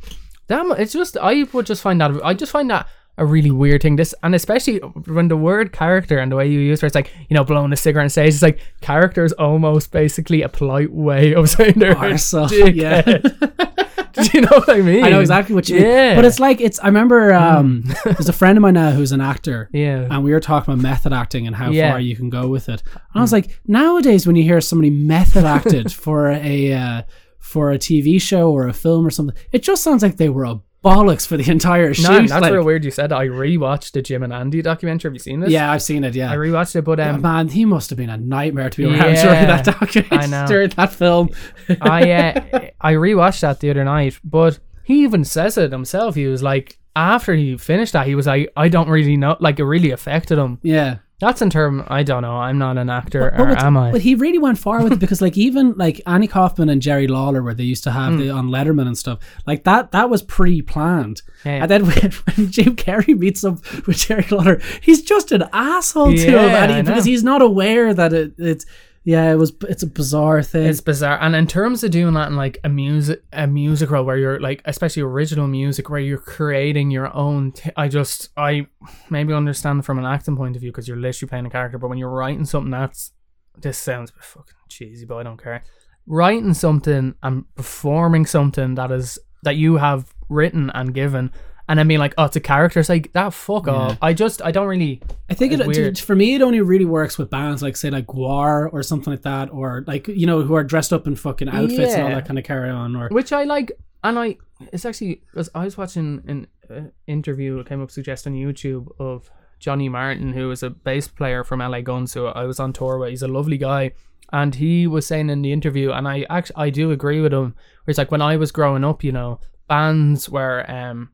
damn, 0.48 0.70
it's 0.72 0.92
just 0.92 1.16
I 1.16 1.44
would 1.52 1.66
just 1.66 1.82
find 1.82 2.00
that 2.00 2.12
I 2.22 2.34
just 2.34 2.52
find 2.52 2.70
that 2.70 2.86
a 3.16 3.24
really 3.24 3.50
weird 3.50 3.82
thing. 3.82 3.96
This 3.96 4.14
and 4.22 4.34
especially 4.34 4.78
when 4.78 5.28
the 5.28 5.36
word 5.36 5.72
character 5.72 6.18
and 6.18 6.32
the 6.32 6.36
way 6.36 6.48
you 6.48 6.58
use 6.60 6.82
it, 6.82 6.86
it's 6.86 6.94
like 6.94 7.12
you 7.28 7.34
know 7.34 7.44
blowing 7.44 7.72
a 7.72 7.76
cigarette 7.76 8.04
on 8.04 8.10
stage. 8.10 8.34
It's 8.34 8.42
like 8.42 8.58
character 8.80 9.24
is 9.24 9.32
almost 9.34 9.92
basically 9.92 10.42
a 10.42 10.48
polite 10.48 10.92
way 10.92 11.34
of 11.34 11.48
saying 11.48 11.74
they're 11.76 11.96
yeah. 12.74 13.02
Do 14.14 14.28
you 14.32 14.42
know 14.42 14.48
what 14.58 14.70
I 14.70 14.80
mean? 14.80 15.02
I 15.02 15.10
know 15.10 15.20
exactly 15.20 15.54
what 15.56 15.68
you 15.68 15.76
mean. 15.76 15.86
Yeah. 15.86 16.14
But 16.14 16.24
it's 16.24 16.38
like 16.38 16.60
it's. 16.60 16.78
I 16.78 16.86
remember 16.86 17.32
um, 17.34 17.82
there's 18.04 18.28
a 18.28 18.32
friend 18.32 18.56
of 18.56 18.62
mine 18.62 18.74
now 18.74 18.92
who's 18.92 19.10
an 19.10 19.20
actor, 19.20 19.68
yeah. 19.72 20.06
and 20.08 20.22
we 20.22 20.32
were 20.32 20.38
talking 20.40 20.72
about 20.72 20.82
method 20.82 21.12
acting 21.12 21.48
and 21.48 21.56
how 21.56 21.70
Yeah. 21.70 21.90
far 21.90 22.00
you 22.00 22.14
can 22.14 22.30
go 22.30 22.46
with 22.48 22.68
it. 22.68 22.82
And 22.92 23.00
I 23.16 23.20
was 23.20 23.32
like, 23.32 23.60
nowadays 23.66 24.24
when 24.26 24.36
you 24.36 24.44
hear 24.44 24.60
somebody 24.60 24.90
method 24.90 25.44
acted 25.44 25.92
for 25.92 26.30
a 26.30 26.72
uh, 26.72 27.02
for 27.40 27.72
a 27.72 27.78
TV 27.78 28.20
show 28.20 28.52
or 28.52 28.68
a 28.68 28.72
film 28.72 29.04
or 29.04 29.10
something, 29.10 29.36
it 29.50 29.62
just 29.64 29.82
sounds 29.82 30.02
like 30.02 30.16
they 30.16 30.28
were 30.28 30.44
a 30.44 30.60
bollocks 30.84 31.26
for 31.26 31.36
the 31.36 31.50
entire 31.50 31.94
shoot. 31.94 32.02
No, 32.08 32.18
that's 32.20 32.32
like- 32.42 32.52
real 32.52 32.64
weird. 32.64 32.84
You 32.84 32.90
said 32.90 33.10
that. 33.10 33.16
I 33.16 33.26
rewatched 33.28 33.92
the 33.92 34.02
Jim 34.02 34.22
and 34.22 34.32
Andy 34.32 34.62
documentary. 34.62 35.08
Have 35.08 35.14
you 35.14 35.18
seen 35.20 35.40
this? 35.40 35.50
Yeah, 35.50 35.70
I've 35.72 35.82
seen 35.82 36.04
it. 36.04 36.14
Yeah. 36.14 36.30
I 36.30 36.36
rewatched 36.36 36.76
it, 36.76 36.82
but 36.82 36.98
Yeah, 36.98 37.10
um, 37.14 37.22
Man, 37.22 37.48
he 37.48 37.64
must 37.64 37.90
have 37.90 37.96
been 37.96 38.10
a 38.10 38.16
nightmare 38.16 38.70
to 38.70 38.76
be 38.76 38.84
around 38.84 39.14
Yeah, 39.14 39.22
during 39.22 39.46
that 39.46 39.64
documentary, 39.64 40.18
I 40.18 40.26
know. 40.26 40.46
during 40.48 40.68
that 40.70 40.92
film. 40.92 41.30
I 41.80 42.10
uh, 42.10 42.68
I 42.80 42.92
rewatched 42.94 43.40
that 43.40 43.60
the 43.60 43.70
other 43.70 43.84
night, 43.84 44.18
but 44.22 44.58
he 44.84 45.02
even 45.02 45.24
says 45.24 45.56
it 45.56 45.72
himself. 45.72 46.14
He 46.14 46.26
was 46.26 46.42
like, 46.42 46.78
after 46.94 47.34
he 47.34 47.56
finished 47.56 47.94
that, 47.94 48.06
he 48.06 48.14
was 48.14 48.26
like, 48.26 48.52
I 48.56 48.68
don't 48.68 48.88
really 48.88 49.16
know, 49.16 49.36
like 49.40 49.58
it 49.58 49.64
really 49.64 49.90
affected 49.90 50.38
him. 50.38 50.58
yeah, 50.62 50.98
That's 51.20 51.40
in 51.40 51.48
term. 51.48 51.84
I 51.86 52.02
don't 52.02 52.22
know. 52.22 52.36
I'm 52.36 52.58
not 52.58 52.76
an 52.76 52.90
actor, 52.90 53.32
But 53.36 53.40
or 53.40 53.50
am 53.58 53.76
I? 53.76 53.92
But 53.92 54.00
he 54.00 54.14
really 54.16 54.38
went 54.38 54.58
far 54.58 54.82
with 54.82 54.94
it 54.94 54.98
because, 54.98 55.22
like, 55.22 55.38
even 55.38 55.72
like 55.76 56.00
Andy 56.06 56.26
Kaufman 56.26 56.68
and 56.68 56.82
Jerry 56.82 57.06
Lawler, 57.06 57.42
where 57.42 57.54
they 57.54 57.62
used 57.64 57.84
to 57.84 57.92
have 57.92 58.14
Hmm. 58.14 58.18
the 58.18 58.30
on 58.30 58.48
Letterman 58.48 58.86
and 58.86 58.98
stuff, 58.98 59.20
like 59.46 59.64
that, 59.64 59.92
that 59.92 60.10
was 60.10 60.22
pre-planned. 60.22 61.22
Yeah. 61.44 61.62
And 61.62 61.70
then 61.70 61.86
when, 61.86 62.10
when 62.34 62.50
Jim 62.50 62.74
Carrey 62.76 63.16
meets 63.16 63.44
up 63.44 63.60
with 63.86 63.96
Jerry 63.98 64.26
Lawler, 64.30 64.60
he's 64.82 65.02
just 65.02 65.30
an 65.32 65.44
asshole 65.52 66.12
to 66.14 66.38
him, 66.38 66.70
he, 66.70 66.82
because 66.82 67.04
he's 67.04 67.24
not 67.24 67.42
aware 67.42 67.94
that 67.94 68.12
it, 68.12 68.34
it's 68.38 68.66
yeah, 69.04 69.30
it 69.30 69.36
was 69.36 69.52
it's 69.68 69.82
a 69.82 69.86
bizarre 69.86 70.42
thing. 70.42 70.66
It's 70.66 70.80
bizarre, 70.80 71.18
and 71.20 71.36
in 71.36 71.46
terms 71.46 71.84
of 71.84 71.90
doing 71.90 72.14
that 72.14 72.28
in 72.28 72.36
like 72.36 72.58
a 72.64 72.70
music 72.70 73.22
a 73.34 73.46
music 73.46 73.90
role 73.90 74.04
where 74.04 74.16
you're 74.16 74.40
like, 74.40 74.62
especially 74.64 75.02
original 75.02 75.46
music 75.46 75.90
where 75.90 76.00
you're 76.00 76.16
creating 76.16 76.90
your 76.90 77.14
own. 77.14 77.52
T- 77.52 77.70
I 77.76 77.88
just 77.88 78.30
I 78.34 78.66
maybe 79.10 79.34
understand 79.34 79.84
from 79.84 79.98
an 79.98 80.06
acting 80.06 80.36
point 80.36 80.56
of 80.56 80.62
view 80.62 80.72
because 80.72 80.88
you're 80.88 80.96
literally 80.96 81.28
playing 81.28 81.44
a 81.44 81.50
character, 81.50 81.76
but 81.76 81.88
when 81.88 81.98
you're 81.98 82.10
writing 82.10 82.46
something 82.46 82.70
that's 82.70 83.12
this 83.60 83.76
sounds 83.76 84.10
fucking 84.18 84.54
cheesy, 84.70 85.04
but 85.04 85.16
I 85.16 85.22
don't 85.22 85.42
care. 85.42 85.62
Writing 86.06 86.54
something 86.54 87.14
and 87.22 87.44
performing 87.56 88.24
something 88.24 88.74
that 88.76 88.90
is 88.90 89.18
that 89.42 89.56
you 89.56 89.76
have 89.76 90.14
written 90.30 90.70
and 90.74 90.94
given, 90.94 91.30
and 91.68 91.78
then 91.78 91.88
being 91.88 92.00
like, 92.00 92.14
oh, 92.18 92.24
it's 92.24 92.36
a 92.36 92.40
character. 92.40 92.80
It's 92.80 92.88
like 92.88 93.12
that. 93.12 93.32
Fuck 93.32 93.68
off. 93.68 93.96
I 94.02 94.12
just 94.12 94.42
I 94.42 94.50
don't 94.50 94.66
really. 94.66 95.00
I 95.30 95.34
think 95.34 95.52
it 95.52 95.66
weird. 95.66 95.98
for 95.98 96.14
me 96.14 96.34
it 96.34 96.42
only 96.42 96.60
really 96.60 96.84
works 96.84 97.16
with 97.16 97.30
bands 97.30 97.62
like 97.62 97.76
say 97.76 97.90
like 97.90 98.06
Gwar 98.06 98.70
or 98.72 98.82
something 98.82 99.12
like 99.12 99.22
that, 99.22 99.50
or 99.50 99.84
like 99.86 100.08
you 100.08 100.26
know 100.26 100.42
who 100.42 100.54
are 100.54 100.64
dressed 100.64 100.92
up 100.92 101.06
in 101.06 101.16
fucking 101.16 101.48
outfits 101.48 101.94
and 101.94 102.02
all 102.02 102.10
that 102.10 102.26
kind 102.26 102.38
of 102.38 102.44
carry 102.44 102.70
on. 102.70 102.94
Or 102.96 103.08
which 103.08 103.32
I 103.32 103.44
like, 103.44 103.72
and 104.02 104.18
I 104.18 104.36
it's 104.72 104.84
actually 104.84 105.22
I 105.54 105.64
was 105.64 105.76
watching 105.76 106.22
an 106.26 106.46
uh, 106.70 106.88
interview 107.06 107.56
that 107.58 107.68
came 107.68 107.82
up 107.82 107.90
suggest 107.90 108.26
on 108.26 108.34
YouTube 108.34 108.88
of 108.98 109.30
Johnny 109.58 109.88
Martin, 109.88 110.32
who 110.34 110.50
is 110.50 110.62
a 110.62 110.70
bass 110.70 111.08
player 111.08 111.44
from 111.44 111.60
LA 111.60 111.80
Guns, 111.80 112.12
who 112.12 112.26
I 112.26 112.44
was 112.44 112.60
on 112.60 112.72
tour 112.74 112.98
with. 112.98 113.10
He's 113.10 113.22
a 113.22 113.28
lovely 113.28 113.56
guy, 113.56 113.92
and 114.32 114.54
he 114.54 114.86
was 114.86 115.06
saying 115.06 115.30
in 115.30 115.40
the 115.40 115.52
interview, 115.52 115.92
and 115.92 116.06
I 116.06 116.26
actually 116.28 116.56
I 116.56 116.70
do 116.70 116.90
agree 116.90 117.22
with 117.22 117.32
him. 117.32 117.54
Where 117.84 117.90
it's 117.90 117.98
like 117.98 118.10
when 118.10 118.22
I 118.22 118.36
was 118.36 118.52
growing 118.52 118.84
up, 118.84 119.02
you 119.02 119.12
know, 119.12 119.40
bands 119.66 120.28
were 120.28 120.70
um, 120.70 121.10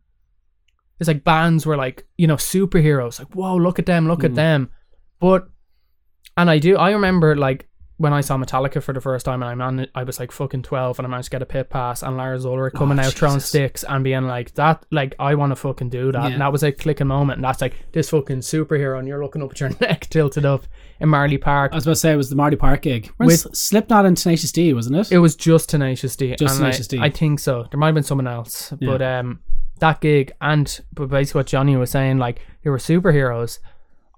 it's 1.01 1.09
like 1.09 1.25
bands 1.25 1.67
were 1.67 1.77
like 1.77 2.07
you 2.19 2.27
know 2.29 2.37
superheroes, 2.37 3.19
like 3.19 3.35
whoa, 3.35 3.57
look 3.57 3.79
at 3.81 3.87
them, 3.87 4.07
look 4.07 4.23
at 4.25 4.33
Mm. 4.33 4.37
them, 4.37 4.71
but 5.19 5.49
and 6.37 6.49
I 6.51 6.59
do 6.59 6.77
I 6.77 6.91
remember 6.93 7.35
like 7.37 7.67
when 7.97 8.15
I 8.15 8.23
saw 8.23 8.39
Metallica 8.39 8.83
for 8.83 8.95
the 8.95 9.01
first 9.03 9.27
time, 9.27 9.43
and 9.43 9.51
I 9.51 9.55
man, 9.55 9.87
I 9.95 10.05
was 10.05 10.19
like 10.19 10.33
fucking 10.33 10.63
twelve, 10.63 10.99
and 10.99 11.05
I 11.07 11.11
managed 11.11 11.27
to 11.27 11.33
get 11.33 11.43
a 11.43 11.47
pit 11.47 11.69
pass, 11.69 12.03
and 12.03 12.17
Lars 12.17 12.47
Ulrich 12.47 12.73
coming 12.73 12.99
Oh, 12.99 13.03
out 13.03 13.13
throwing 13.13 13.41
sticks 13.41 13.85
and 13.87 14.03
being 14.03 14.23
like 14.23 14.55
that, 14.55 14.87
like 14.91 15.15
I 15.19 15.35
want 15.35 15.51
to 15.51 15.57
fucking 15.57 15.91
do 15.91 16.11
that, 16.13 16.23
Yeah. 16.23 16.29
and 16.31 16.41
that 16.41 16.51
was 16.51 16.63
a 16.63 16.73
clicking 16.73 17.09
moment, 17.09 17.37
and 17.39 17.45
that's 17.45 17.61
like 17.61 17.75
this 17.93 18.09
fucking 18.09 18.39
superhero, 18.39 18.99
and 18.99 19.07
you're 19.07 19.23
looking 19.23 19.43
up 19.43 19.51
at 19.51 19.61
your 19.61 19.69
neck 19.83 20.07
tilted 20.09 20.47
up 20.47 20.65
in 20.99 21.11
Marlay 21.11 21.37
Park. 21.39 21.73
I 21.73 21.75
was 21.75 21.85
about 21.85 21.93
to 21.93 21.97
say 21.97 22.13
it 22.13 22.17
was 22.17 22.31
the 22.31 22.37
marlay 22.37 22.57
Park 22.59 22.81
gig 22.83 23.11
with 23.19 23.27
With- 23.45 23.55
Slipknot 23.55 24.07
and 24.07 24.17
Tenacious 24.17 24.51
D, 24.53 24.73
wasn't 24.73 24.97
it? 24.97 25.13
It 25.13 25.19
was 25.19 25.37
just 25.37 25.69
Tenacious 25.69 26.17
D. 26.17 26.35
Just 26.37 26.57
Tenacious 26.57 26.89
D. 26.89 26.99
I 27.01 27.11
think 27.11 27.39
so. 27.39 27.67
There 27.71 27.79
might 27.79 27.89
have 27.89 27.95
been 27.97 28.05
someone 28.05 28.29
else, 28.29 28.73
Yeah. 28.81 28.93
but 28.93 29.03
um, 29.03 29.41
that 29.81 30.01
gig 30.01 30.33
and 30.41 30.81
but 30.93 31.09
basically 31.09 31.41
what 31.41 31.47
Johnny 31.47 31.77
was 31.77 31.91
saying, 31.91 32.19
like 32.19 32.41
they 32.63 32.71
were 32.71 32.79
superheroes. 32.79 33.59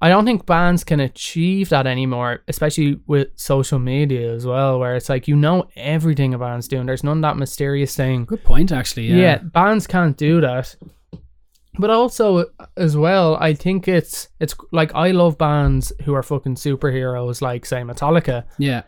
I 0.00 0.08
don't 0.08 0.24
think 0.24 0.46
bands 0.46 0.82
can 0.82 0.98
achieve 0.98 1.68
that 1.68 1.86
anymore, 1.86 2.40
especially 2.48 2.98
with 3.06 3.28
social 3.36 3.78
media 3.78 4.34
as 4.34 4.44
well, 4.44 4.80
where 4.80 4.96
it's 4.96 5.08
like 5.08 5.28
you 5.28 5.36
know 5.36 5.68
everything 5.76 6.34
a 6.34 6.38
band's 6.38 6.66
doing. 6.66 6.86
There's 6.86 7.04
none 7.04 7.18
of 7.18 7.22
that 7.22 7.36
mysterious 7.36 7.94
thing. 7.94 8.24
Good 8.24 8.42
point, 8.42 8.72
actually. 8.72 9.06
Yeah. 9.06 9.16
Yeah. 9.16 9.38
bands 9.38 9.86
can't 9.86 10.16
do 10.16 10.40
that. 10.40 10.74
But 11.78 11.90
also 11.90 12.46
as 12.76 12.96
well, 12.96 13.36
I 13.36 13.54
think 13.54 13.86
it's 13.86 14.28
it's 14.40 14.56
like 14.72 14.92
I 14.94 15.12
love 15.12 15.38
bands 15.38 15.92
who 16.04 16.14
are 16.14 16.22
fucking 16.22 16.56
superheroes, 16.56 17.40
like 17.40 17.64
say 17.64 17.82
Metallica 17.82 18.44
Yeah. 18.58 18.82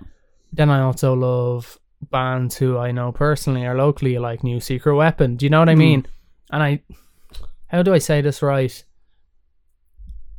then 0.53 0.69
I 0.69 0.81
also 0.81 1.15
love 1.15 1.79
bands 2.11 2.57
who 2.57 2.77
I 2.77 2.91
know 2.91 3.13
personally 3.13 3.65
or 3.65 3.75
locally, 3.77 4.19
like 4.19 4.45
New 4.45 4.61
Secret 4.61 4.97
Weapon. 4.97 5.37
Do 5.37 5.47
you 5.47 5.51
know 5.51 5.61
what 5.61 5.69
I 5.69 5.75
hmm. 5.75 5.79
mean? 5.79 6.07
And 6.55 6.63
I, 6.63 6.83
how 7.67 7.83
do 7.83 7.93
I 7.93 7.99
say 7.99 8.21
this 8.21 8.41
right? 8.43 8.85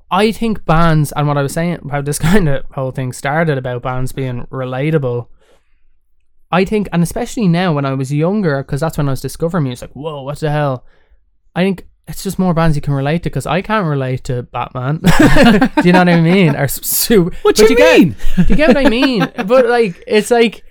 I 0.10 0.32
think 0.32 0.64
bands, 0.64 1.12
and 1.12 1.28
what 1.28 1.38
I 1.38 1.42
was 1.42 1.52
saying, 1.52 1.90
how 1.92 2.02
this 2.02 2.20
kind 2.30 2.48
of 2.48 2.64
whole 2.74 2.92
thing 2.92 3.12
started 3.12 3.58
about 3.58 3.82
bands 3.84 4.14
being 4.14 4.46
relatable. 4.46 5.28
I 6.52 6.64
think, 6.64 6.88
and 6.94 7.04
especially 7.04 7.50
now 7.50 7.74
when 7.74 7.86
I 7.86 7.94
was 7.96 8.14
younger, 8.14 8.64
because 8.64 8.80
that's 8.80 8.98
when 8.98 9.10
I 9.10 9.12
was 9.12 9.20
discovering 9.20 9.66
music. 9.66 9.92
Whoa, 9.94 10.22
what 10.22 10.40
the 10.40 10.50
hell? 10.52 10.86
I 11.54 11.64
think 11.64 11.86
it's 12.08 12.24
just 12.24 12.40
more 12.40 12.54
bands 12.54 12.78
you 12.78 12.82
can 12.82 12.94
relate 12.94 13.24
to 13.24 13.30
because 13.30 13.46
I 13.46 13.62
can't 13.62 13.88
relate 13.88 14.24
to 14.26 14.44
Batman. 14.44 15.00
do 15.02 15.82
you 15.84 15.92
know 15.92 16.00
what 16.00 16.08
I 16.10 16.22
mean? 16.22 16.56
Or 16.56 16.68
super. 16.70 17.36
What 17.42 17.58
but 17.58 17.70
you 17.70 17.76
get- 17.76 18.00
mean? 18.00 18.16
do 18.38 18.44
you 18.48 18.56
get 18.56 18.70
what 18.70 18.78
I 18.78 18.90
mean? 18.90 19.30
But 19.48 19.66
like, 19.66 20.02
it's 20.08 20.32
like 20.32 20.64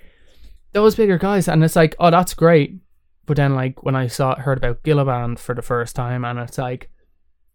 those 0.73 0.95
bigger 0.95 1.19
guys, 1.19 1.47
and 1.47 1.63
it's 1.63 1.75
like, 1.75 1.95
oh, 1.99 2.09
that's 2.09 2.33
great. 2.33 2.79
But 3.25 3.37
then, 3.37 3.55
like, 3.55 3.83
when 3.83 3.95
I 3.95 4.07
saw 4.07 4.35
heard 4.35 4.57
about 4.57 4.83
Gilla 4.83 5.05
Band 5.05 5.39
for 5.39 5.55
the 5.55 5.61
first 5.61 5.95
time, 5.95 6.23
and 6.25 6.37
it's 6.39 6.57
like, 6.57 6.89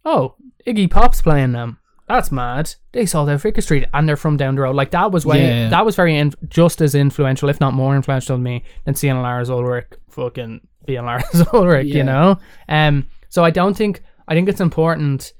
oh, 0.04 0.34
Iggy 0.66 0.90
Pop's 0.90 1.22
playing 1.22 1.52
them. 1.52 1.78
That's 2.08 2.32
mad. 2.32 2.74
They 2.90 3.06
sold 3.06 3.28
out 3.28 3.40
Vicar 3.40 3.60
Street, 3.60 3.86
and 3.94 4.08
they're 4.08 4.16
from 4.16 4.36
down 4.36 4.56
the 4.56 4.62
road. 4.62 4.74
Like 4.74 4.90
that 4.90 5.12
was 5.12 5.24
way 5.24 5.46
Yeah. 5.46 5.68
that 5.68 5.86
was 5.86 5.94
very 5.94 6.16
in, 6.16 6.32
just 6.48 6.80
as 6.80 6.96
influential, 6.96 7.48
if 7.48 7.60
not 7.60 7.72
more 7.72 7.94
influential 7.94 8.34
than 8.36 8.42
me, 8.42 8.64
than 8.84 8.96
seeing 8.96 9.22
Lars 9.22 9.48
Ulrich 9.48 9.86
fucking 10.08 10.60
being 10.86 11.04
Lars 11.04 11.22
Ulrich. 11.52 11.86
Yeah. 11.86 11.96
You 11.98 12.02
know. 12.04 12.38
Um. 12.68 13.06
So 13.28 13.44
I 13.44 13.50
don't 13.50 13.76
think 13.76 14.02
I 14.26 14.34
think 14.34 14.48
it's 14.48 14.60
important 14.60 15.34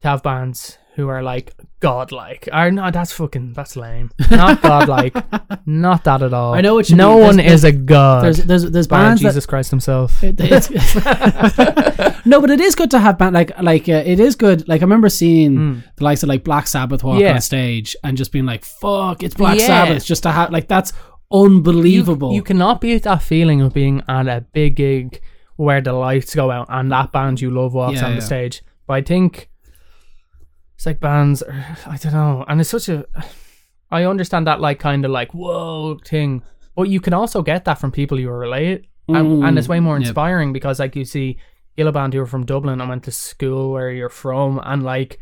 to 0.00 0.08
have 0.08 0.24
bands 0.24 0.76
who 0.94 1.08
are 1.08 1.22
like 1.22 1.54
godlike. 1.80 2.48
Or 2.52 2.70
no, 2.70 2.90
that's 2.90 3.12
fucking 3.12 3.54
that's 3.54 3.76
lame. 3.76 4.10
Not 4.30 4.60
godlike. 4.62 5.14
Not 5.66 6.04
that 6.04 6.22
at 6.22 6.34
all. 6.34 6.54
I 6.54 6.60
know 6.60 6.74
what 6.74 6.90
you 6.90 6.96
no 6.96 7.14
mean. 7.14 7.22
one 7.24 7.36
There's- 7.36 7.52
is 7.52 7.64
a 7.64 7.72
god. 7.72 8.24
There's 8.24 8.38
there's 8.44 8.70
there's 8.70 8.86
bands 8.86 9.22
that 9.22 9.28
Jesus 9.28 9.46
Christ 9.46 9.70
himself. 9.70 10.22
It- 10.22 10.38
no, 12.26 12.40
but 12.40 12.50
it 12.50 12.60
is 12.60 12.74
good 12.74 12.90
to 12.90 12.98
have 12.98 13.18
band 13.18 13.34
like 13.34 13.58
like 13.62 13.88
uh, 13.88 14.02
it 14.04 14.20
is 14.20 14.36
good. 14.36 14.68
Like 14.68 14.80
I 14.82 14.84
remember 14.84 15.08
seeing 15.08 15.82
the 15.96 16.04
likes 16.04 16.22
of 16.22 16.28
like 16.28 16.44
Black 16.44 16.66
Sabbath 16.66 17.02
walk. 17.04 17.20
Yeah. 17.20 17.34
on 17.34 17.40
stage 17.40 17.96
and 18.04 18.16
just 18.16 18.32
being 18.32 18.46
like, 18.46 18.64
"Fuck, 18.64 19.22
it's 19.22 19.34
Black 19.34 19.58
Yeah. 19.58 19.66
Sabbath!" 19.66 20.04
Just 20.04 20.22
to 20.24 20.30
have 20.32 20.50
like 20.50 20.68
that's 20.68 20.92
unbelievable. 21.32 22.32
you 22.34 22.42
cannot 22.42 22.80
beat 22.80 23.02
that 23.04 23.22
feeling 23.22 23.60
of 23.62 23.72
being 23.72 24.02
at 24.08 24.28
a 24.28 24.44
big 24.52 24.76
gig 24.76 25.20
where 25.56 25.80
the 25.80 25.92
lights 25.92 26.34
go 26.34 26.50
out 26.50 26.66
and 26.70 26.90
that 26.92 27.12
band 27.12 27.40
you 27.40 27.50
love 27.50 27.74
walks 27.74 27.96
Yeah, 28.00 28.06
on 28.06 28.16
the 28.16 28.20
stage. 28.22 28.62
But 28.86 28.94
I 28.94 29.02
think 29.02 29.48
it's 30.82 30.86
like 30.86 30.98
bands. 30.98 31.44
I 31.86 31.96
don't 31.96 32.12
know, 32.12 32.44
and 32.48 32.60
it's 32.60 32.70
such 32.70 32.88
a. 32.88 33.06
I 33.92 34.04
understand 34.04 34.48
that 34.48 34.60
like 34.60 34.80
kind 34.80 35.04
of 35.04 35.12
like 35.12 35.32
whoa 35.32 35.98
thing, 36.04 36.42
but 36.74 36.88
you 36.88 36.98
can 37.00 37.14
also 37.14 37.40
get 37.40 37.64
that 37.66 37.78
from 37.78 37.92
people 37.92 38.18
you 38.18 38.28
are 38.30 38.38
related, 38.38 38.88
and, 39.06 39.44
and 39.44 39.58
it's 39.58 39.68
way 39.68 39.78
more 39.78 39.96
Mm, 39.96 40.00
inspiring 40.06 40.52
because 40.52 40.80
like 40.80 40.96
you 40.96 41.04
see 41.04 41.38
Gilla 41.76 41.92
Band 41.92 42.14
who 42.14 42.20
are 42.20 42.26
from 42.26 42.44
Dublin 42.44 42.80
and 42.80 42.88
went 42.88 43.04
to 43.04 43.12
school 43.12 43.70
where 43.70 43.92
you're 43.92 44.08
from, 44.08 44.60
and 44.64 44.82
like 44.82 45.20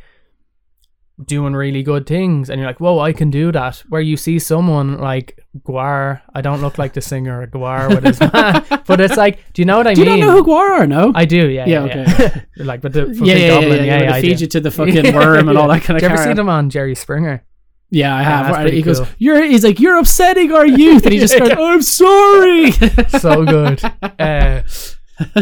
doing 1.26 1.52
really 1.54 1.82
good 1.82 2.06
things 2.06 2.48
and 2.48 2.58
you're 2.58 2.68
like 2.68 2.80
whoa 2.80 2.98
i 2.98 3.12
can 3.12 3.30
do 3.30 3.52
that 3.52 3.76
where 3.88 4.00
you 4.00 4.16
see 4.16 4.38
someone 4.38 4.98
like 4.98 5.38
gwar 5.66 6.20
i 6.34 6.40
don't 6.40 6.60
look 6.62 6.78
like 6.78 6.92
the 6.94 7.00
singer 7.00 7.46
gwar 7.48 7.88
with 7.88 8.04
his 8.04 8.20
man 8.20 8.64
but 8.86 9.00
it's 9.00 9.16
like 9.16 9.38
do 9.52 9.60
you 9.60 9.66
know 9.66 9.76
what 9.76 9.86
i 9.86 9.90
mean? 9.90 9.96
Do 9.96 10.02
you 10.02 10.16
not 10.16 10.26
know 10.26 10.32
who 10.32 10.44
Gwar 10.44 10.70
are? 10.70 10.86
No. 10.86 11.12
i 11.14 11.24
do 11.24 11.48
yeah 11.48 11.66
Yeah, 11.66 11.84
yeah, 11.86 12.16
yeah. 12.18 12.42
like 12.64 12.80
but 12.80 12.92
the 12.92 13.06
fucking 13.14 13.26
yeah, 13.26 13.34
yeah, 13.34 13.40
yeah, 13.46 13.60
goblin 13.60 13.84
yeah, 13.84 13.98
yeah, 13.98 14.02
yeah, 14.04 14.14
I 14.14 14.20
feed 14.22 14.40
you 14.40 14.46
to 14.46 14.60
the 14.60 14.70
fucking 14.78 15.14
worm 15.14 15.48
and 15.48 15.58
all 15.58 15.68
that 15.68 15.82
kind 15.82 15.96
of. 15.96 16.02
You 16.02 16.06
ever 16.08 16.16
carry 16.16 16.26
see 16.26 16.30
on. 16.30 16.36
them 16.36 16.48
on 16.48 16.70
jerry 16.70 16.94
springer 16.94 17.44
Yeah, 17.90 18.14
I 18.16 18.22
have. 18.22 18.54
pretty 18.54 18.76
he 18.76 18.82
goes, 18.82 19.00
cool. 19.00 19.08
"You're." 19.18 19.42
He's 19.44 19.64
like, 19.64 19.80
"You're 19.80 19.98
upsetting 19.98 20.52
our 20.52 20.64
youth," 20.66 21.04
and 21.04 21.12
he 21.12 21.18
just 21.18 21.36
goes, 21.36 21.50
"I'm 21.50 21.82
sorry." 21.82 22.70
so 23.18 23.44
good 23.44 23.82
uh, 24.18 24.62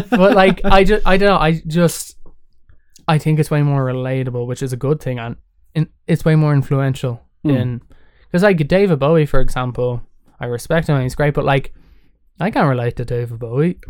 but 0.09 0.33
like 0.35 0.59
i 0.65 0.83
just 0.83 1.05
i 1.07 1.15
don't 1.15 1.29
know 1.29 1.37
i 1.37 1.61
just 1.67 2.17
i 3.07 3.17
think 3.17 3.39
it's 3.39 3.51
way 3.51 3.61
more 3.61 3.85
relatable 3.85 4.45
which 4.47 4.61
is 4.63 4.73
a 4.73 4.77
good 4.77 4.99
thing 4.99 5.19
and 5.19 5.35
in, 5.79 5.89
it's 6.07 6.25
way 6.25 6.35
more 6.35 6.53
influential 6.53 7.21
hmm. 7.43 7.49
in 7.51 7.81
because 8.25 8.43
like 8.43 8.67
david 8.67 8.99
bowie 8.99 9.25
for 9.25 9.39
example 9.39 10.01
i 10.39 10.45
respect 10.45 10.87
him 10.87 10.95
and 10.95 11.03
he's 11.03 11.15
great 11.15 11.33
but 11.33 11.45
like 11.45 11.73
i 12.39 12.49
can't 12.49 12.69
relate 12.69 12.95
to 12.95 13.05
david 13.05 13.39
bowie 13.39 13.77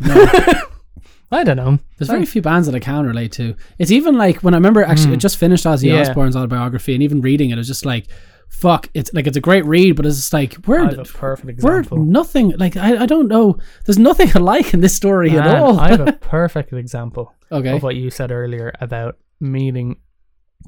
i 1.32 1.44
don't 1.44 1.56
know 1.56 1.78
There's 1.98 2.08
very 2.08 2.26
few 2.26 2.42
bands 2.42 2.66
that 2.66 2.74
I 2.74 2.80
can 2.80 3.06
relate 3.06 3.32
to. 3.32 3.54
It's 3.78 3.90
even 3.90 4.16
like 4.16 4.42
when 4.42 4.54
I 4.54 4.56
remember 4.56 4.82
actually 4.82 5.08
hmm. 5.08 5.14
I 5.14 5.16
just 5.16 5.36
finished 5.36 5.64
Ozzy. 5.64 5.90
Yeah. 5.90 6.00
Osbourne's 6.00 6.36
autobiography, 6.36 6.94
and 6.94 7.02
even 7.02 7.20
reading 7.20 7.50
it, 7.50 7.54
it 7.54 7.58
was 7.58 7.68
just 7.68 7.84
like, 7.86 8.06
"Fuck!" 8.48 8.88
It's 8.94 9.12
like 9.12 9.26
it's 9.26 9.36
a 9.36 9.40
great 9.40 9.64
read, 9.64 9.96
but 9.96 10.06
it's 10.06 10.16
just 10.16 10.32
like 10.32 10.54
i 10.54 10.60
we're 10.66 10.84
have 10.84 10.98
a 10.98 11.04
perfect 11.04 11.62
we're 11.62 11.82
nothing. 11.92 12.50
Like 12.56 12.76
I, 12.76 13.02
I 13.02 13.06
don't 13.06 13.28
know. 13.28 13.58
There's 13.84 13.98
nothing 13.98 14.30
alike 14.34 14.74
in 14.74 14.80
this 14.80 14.94
story 14.94 15.30
at 15.30 15.46
all. 15.46 15.78
i 15.78 15.90
have 15.90 16.00
a 16.00 16.12
perfect 16.38 16.72
example 16.72 17.34
okay. 17.52 17.76
of 17.76 17.82
what 17.82 17.96
you 17.96 18.10
said 18.10 18.30
earlier 18.32 18.72
about 18.80 19.16
meeting 19.40 19.96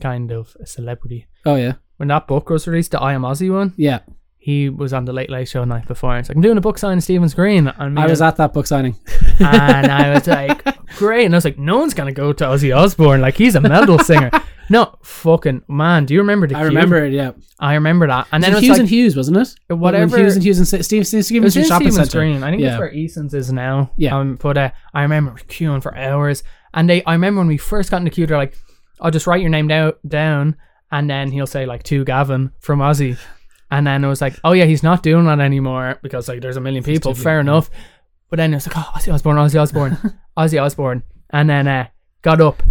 kind 0.01 0.31
of 0.33 0.57
a 0.61 0.67
celebrity 0.67 1.27
Oh 1.45 1.57
yeah. 1.57 1.75
when 1.97 2.09
that 2.09 2.27
book 2.27 2.49
was 2.51 2.67
released 2.67 2.91
the 2.93 3.01
i 3.01 3.13
am 3.13 3.23
ozzy 3.23 3.53
one 3.53 3.73
Yeah. 3.77 4.01
he 4.39 4.69
was 4.69 4.93
on 4.93 5.05
the 5.05 5.13
Late 5.13 5.31
Late 5.31 5.47
Show 5.49 5.63
night 5.65 5.87
before. 5.87 6.11
And 6.13 6.21
it's 6.21 6.29
like, 6.29 6.35
I'm 6.37 6.43
doing 6.43 6.59
a 6.59 6.61
book 6.61 6.77
signing 6.79 7.01
Stephen's 7.01 7.33
Green. 7.35 7.69
And, 7.69 7.97
I 7.99 8.07
was 8.07 8.21
and, 8.21 8.27
at 8.29 8.37
that 8.39 8.53
book 8.53 8.67
signing. 8.67 8.97
and 9.39 9.87
I 9.87 10.13
was 10.15 10.27
like, 10.27 10.65
great. 10.97 11.27
And 11.27 11.35
I 11.35 11.37
was 11.37 11.45
like, 11.45 11.59
no 11.59 11.79
one's 11.79 11.95
gonna 11.95 12.11
go 12.13 12.33
to 12.33 12.45
Ozzy 12.47 12.77
Osbourne. 12.77 13.21
Like 13.21 13.37
he's 13.37 13.55
a 13.55 13.61
metal 13.61 13.99
singer. 14.11 14.31
No, 14.69 14.97
fucking 15.05 15.63
man. 15.69 16.07
Do 16.07 16.15
you 16.15 16.21
remember 16.21 16.49
the? 16.49 16.57
I 16.57 16.61
queue? 16.63 16.69
remember 16.69 17.05
it. 17.05 17.13
Yeah. 17.13 17.33
I 17.61 17.75
remember 17.75 18.09
that. 18.09 18.27
And 18.33 18.43
then 18.43 18.51
it 18.53 18.55
was 18.57 18.65
Hughes 18.65 18.71
like, 18.71 18.81
and 18.81 18.89
Hughes, 18.89 19.15
wasn't 19.17 19.37
it? 19.37 19.75
whatever- 19.77 20.11
When 20.17 20.25
Hughes 20.25 20.35
and 20.35 20.45
Hughes 20.45 20.59
and 20.59 20.67
Steve 20.85 21.07
Steve 21.07 21.21
It 21.21 21.25
Stevens 21.25 21.55
was 21.57 21.69
Shopping 21.69 21.93
Center. 21.93 22.19
Green. 22.19 22.43
I 22.43 22.51
think 22.51 22.63
Yeah. 22.63 22.71
that's 22.71 22.81
where 22.81 22.93
Eason's 22.93 23.35
is 23.35 23.53
now. 23.53 23.93
Yeah. 23.97 24.17
Um, 24.19 24.37
but 24.43 24.59
uh, 24.59 24.71
I 24.93 25.03
remember 25.03 25.33
queuing 25.47 25.83
for 25.85 25.97
hours. 25.97 26.43
And 26.75 26.91
they, 26.91 27.05
I 27.05 27.13
remember 27.13 27.39
when 27.43 27.49
we 27.49 27.59
first 27.59 27.93
got 27.93 27.99
in 27.99 28.05
the 28.05 28.11
queue, 28.11 28.27
they're 28.27 28.37
like, 28.39 28.57
"I'll 29.01 29.11
just 29.11 29.27
write 29.27 29.41
your 29.41 29.51
name 29.51 29.69
down, 29.69 29.93
down," 30.07 30.57
and 30.91 31.09
then 31.09 31.31
he'll 31.31 31.47
say 31.47 31.67
like 31.67 31.83
to 31.85 32.05
Gavin 32.05 32.53
from 32.61 32.81
Ozzy, 32.81 33.19
and 33.71 33.87
then 33.87 34.05
it 34.05 34.09
was 34.09 34.21
like, 34.21 34.39
"Oh 34.45 34.53
yeah, 34.53 34.65
he's 34.65 34.83
not 34.83 35.03
doing 35.03 35.25
that 35.27 35.41
anymore 35.41 35.99
because 36.03 36.29
like 36.29 36.41
there's 36.41 36.57
a 36.57 36.61
million 36.61 36.85
people." 36.85 37.15
Fair 37.15 37.41
enough. 37.41 37.71
But 38.31 38.37
then 38.39 38.53
it 38.53 38.57
was 38.57 38.67
like, 38.67 38.77
"Oh, 38.79 38.93
Ozzy 38.97 39.13
Osbourne, 39.13 39.37
Ozzy 39.37 39.61
Osbourne, 39.61 39.99
Ozzy 40.37 40.63
Osbourne," 40.63 41.03
and 41.31 41.51
then 41.51 41.69
uh, 41.69 41.89
got 42.23 42.41
up, 42.41 42.63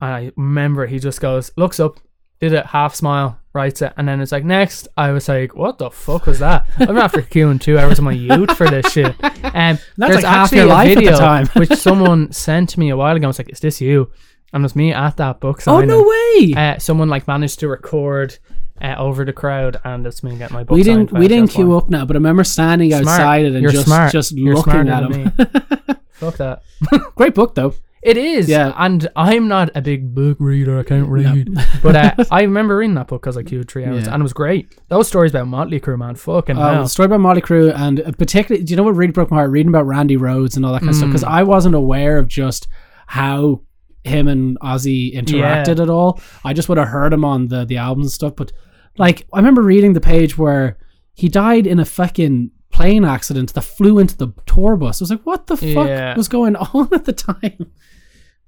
and 0.00 0.12
I 0.12 0.32
remember 0.36 0.86
he 0.86 0.98
just 0.98 1.20
goes, 1.20 1.52
looks 1.56 1.78
up, 1.78 2.00
did 2.40 2.52
it, 2.52 2.66
half 2.66 2.94
smile, 2.94 3.40
writes 3.52 3.82
it, 3.82 3.92
and 3.96 4.08
then 4.08 4.20
it's 4.20 4.32
like 4.32 4.44
next. 4.44 4.88
I 4.96 5.12
was 5.12 5.28
like, 5.28 5.54
"What 5.54 5.78
the 5.78 5.90
fuck 5.90 6.26
was 6.26 6.40
that?" 6.40 6.66
I'm 6.78 6.98
after 6.98 7.22
queuing 7.32 7.60
two 7.60 7.78
hours 7.78 7.98
of 7.98 8.04
my 8.04 8.12
youth 8.12 8.56
for 8.56 8.68
this 8.68 8.92
shit. 8.92 9.14
Um, 9.46 9.78
That's 9.96 10.12
there's 10.12 10.24
like 10.24 10.24
actually 10.24 10.58
a 10.58 10.66
life 10.66 10.88
at 10.90 10.94
the 10.96 11.00
video 11.00 11.18
time. 11.18 11.46
which 11.54 11.72
someone 11.76 12.30
sent 12.30 12.68
to 12.70 12.80
me 12.80 12.90
a 12.90 12.96
while 12.96 13.16
ago. 13.16 13.26
I 13.26 13.28
was 13.28 13.38
like, 13.38 13.48
"Is 13.48 13.60
this 13.60 13.80
you?" 13.80 14.10
And 14.52 14.62
it 14.62 14.64
was 14.64 14.76
me 14.76 14.92
at 14.92 15.16
that 15.18 15.40
book 15.40 15.60
signing. 15.60 15.90
Oh 15.90 15.98
no 16.02 16.08
way! 16.08 16.54
Uh, 16.56 16.78
someone 16.78 17.08
like 17.08 17.26
managed 17.28 17.60
to 17.60 17.68
record 17.68 18.38
uh, 18.80 18.94
over 18.96 19.24
the 19.24 19.32
crowd, 19.32 19.78
and 19.84 20.06
it's 20.06 20.22
me 20.22 20.36
getting 20.36 20.54
my 20.54 20.64
book. 20.64 20.74
we 20.76 20.82
didn't 20.82 21.12
we 21.12 21.28
didn't 21.28 21.50
queue 21.50 21.76
up 21.76 21.90
now, 21.90 22.04
but 22.04 22.16
I 22.16 22.18
remember 22.18 22.44
standing 22.44 22.90
Smart. 22.90 23.06
outside 23.06 23.44
it 23.46 23.52
and 23.54 23.62
You're 23.62 23.72
just 23.72 23.86
smart. 23.86 24.12
just 24.12 24.32
You're 24.32 24.54
looking 24.54 24.88
at 24.88 25.02
him. 25.02 25.24
me. 25.24 25.30
Fuck 26.12 26.36
that. 26.38 26.62
Great 27.16 27.34
book 27.34 27.54
though. 27.54 27.74
It 28.02 28.16
is. 28.16 28.48
Yeah. 28.48 28.72
And 28.76 29.08
I'm 29.16 29.48
not 29.48 29.70
a 29.74 29.82
big 29.82 30.14
book 30.14 30.36
reader. 30.38 30.78
I 30.78 30.84
can't 30.84 31.08
read. 31.08 31.48
but 31.82 31.96
uh, 31.96 32.24
I 32.30 32.42
remember 32.42 32.76
reading 32.76 32.94
that 32.94 33.08
book 33.08 33.22
because 33.22 33.36
I 33.36 33.42
queued 33.42 33.68
three 33.68 33.84
hours, 33.84 34.06
Yeah. 34.06 34.14
and 34.14 34.20
it 34.20 34.22
was 34.22 34.32
great. 34.32 34.78
Those 34.88 35.08
stories 35.08 35.32
about 35.32 35.48
Motley 35.48 35.80
Crue, 35.80 35.98
man, 35.98 36.14
fucking 36.14 36.56
Uh, 36.56 36.72
hell. 36.74 36.82
the 36.84 36.88
story 36.88 37.06
about 37.06 37.18
Motley 37.20 37.42
Crue 37.42 37.74
and 37.74 38.00
uh, 38.00 38.12
particularly, 38.12 38.64
do 38.64 38.70
you 38.70 38.76
know 38.76 38.84
what 38.84 38.94
really 38.94 39.10
broke 39.10 39.32
my 39.32 39.38
heart? 39.38 39.50
Reading 39.50 39.70
about 39.70 39.86
Randy 39.86 40.16
Rhoads 40.16 40.54
and 40.56 40.64
all 40.64 40.72
that 40.74 40.80
kind 40.80 40.90
of 40.90 40.94
stuff 40.94 41.08
Mm. 41.08 41.12
because 41.12 41.24
I 41.24 41.42
wasn't 41.42 41.74
aware 41.74 42.16
of 42.18 42.28
just 42.28 42.68
how 43.08 43.62
him 44.06 44.28
and 44.28 44.58
Ozzy 44.60 45.14
interacted 45.14 45.80
at 45.80 45.90
all. 45.90 46.20
I 46.44 46.52
just 46.52 46.68
would 46.68 46.78
have 46.78 46.88
heard 46.88 47.12
him 47.12 47.24
on 47.24 47.48
the 47.48 47.64
the 47.64 47.76
albums 47.78 48.06
and 48.06 48.12
stuff, 48.12 48.34
but 48.36 48.52
like 48.98 49.26
I 49.32 49.38
remember 49.38 49.62
reading 49.62 49.92
the 49.92 50.00
page 50.00 50.38
where 50.38 50.78
he 51.14 51.28
died 51.28 51.66
in 51.66 51.78
a 51.78 51.84
fucking 51.84 52.50
plane 52.70 53.04
accident 53.04 53.54
that 53.54 53.62
flew 53.62 53.98
into 53.98 54.16
the 54.16 54.28
tour 54.46 54.76
bus. 54.76 55.00
I 55.00 55.04
was 55.04 55.10
like, 55.10 55.22
what 55.22 55.46
the 55.46 55.56
fuck 55.56 55.88
Yeah. 55.88 56.14
was 56.16 56.28
going 56.28 56.56
on 56.74 56.88
at 56.92 57.04
the 57.04 57.12
time? 57.12 57.72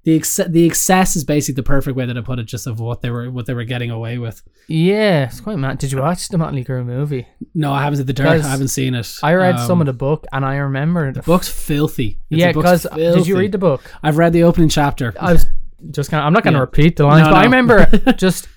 The 0.04 0.16
ex- 0.16 0.40
the 0.48 0.64
excess 0.64 1.16
is 1.16 1.24
basically 1.24 1.56
the 1.56 1.62
perfect 1.64 1.96
way 1.96 2.06
that 2.06 2.16
I 2.16 2.20
put 2.22 2.38
it, 2.38 2.44
just 2.44 2.66
of 2.66 2.80
what 2.80 3.02
they 3.02 3.10
were 3.10 3.30
what 3.30 3.46
they 3.46 3.52
were 3.54 3.64
getting 3.64 3.90
away 3.90 4.16
with. 4.16 4.42
Yeah, 4.68 5.24
it's 5.24 5.40
quite 5.40 5.58
mad. 5.58 5.78
Did 5.78 5.92
you 5.92 5.98
watch 5.98 6.28
the 6.28 6.38
Motley 6.38 6.64
Crue 6.64 6.84
movie? 6.84 7.26
No, 7.54 7.72
I 7.72 7.82
haven't 7.82 7.98
seen 7.98 8.06
the 8.06 8.12
dirt. 8.12 8.26
I 8.44 8.48
haven't 8.48 8.68
seen 8.68 8.94
it. 8.94 9.12
I 9.22 9.34
read 9.34 9.56
Um, 9.56 9.66
some 9.66 9.80
of 9.80 9.86
the 9.86 9.92
book, 9.92 10.24
and 10.32 10.44
I 10.46 10.56
remember 10.56 11.12
the 11.12 11.22
book's 11.22 11.48
filthy. 11.48 12.20
It's- 12.30 12.40
Yeah, 12.40 12.52
because 12.52 12.86
did 12.94 13.26
you 13.26 13.36
read 13.38 13.52
the 13.52 13.58
book? 13.58 13.82
I've 14.02 14.16
read 14.16 14.32
the 14.32 14.44
opening 14.44 14.68
chapter. 14.70 15.12
I 15.20 15.32
was 15.32 15.46
just 15.90 16.10
kind 16.10 16.20
of. 16.20 16.26
I'm 16.26 16.32
not 16.32 16.42
going 16.44 16.54
to 16.54 16.58
Yeah. 16.58 16.62
repeat 16.62 16.96
the 16.96 17.04
lines, 17.06 17.24
No, 17.26 17.30
but 17.32 17.38
I 17.38 17.44
remember 17.44 17.86
just 18.16 18.48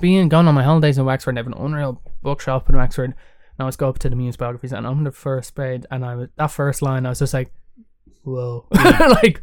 being 0.00 0.28
gone 0.28 0.46
on 0.48 0.54
my 0.54 0.62
holidays 0.62 0.98
in 0.98 1.04
Wexford. 1.04 1.32
and 1.32 1.38
I 1.38 1.40
have 1.42 1.46
an 1.52 1.58
unreal 1.66 2.00
bookshop 2.22 2.68
in 2.68 2.76
Wexford. 2.76 3.06
And 3.14 3.14
I 3.58 3.64
was 3.64 3.76
go 3.76 3.88
up 3.88 3.98
to 4.00 4.08
the 4.08 4.16
muse 4.16 4.36
biographies, 4.36 4.72
and 4.72 4.86
I'm 4.86 4.98
on 4.98 5.04
the 5.04 5.12
first 5.12 5.54
page, 5.54 5.84
and 5.90 6.04
I 6.04 6.14
was 6.14 6.28
that 6.36 6.50
first 6.50 6.82
line, 6.82 7.04
I 7.04 7.10
was 7.10 7.18
just 7.18 7.34
like, 7.34 7.52
"Whoa!" 8.22 8.66
like, 8.72 9.42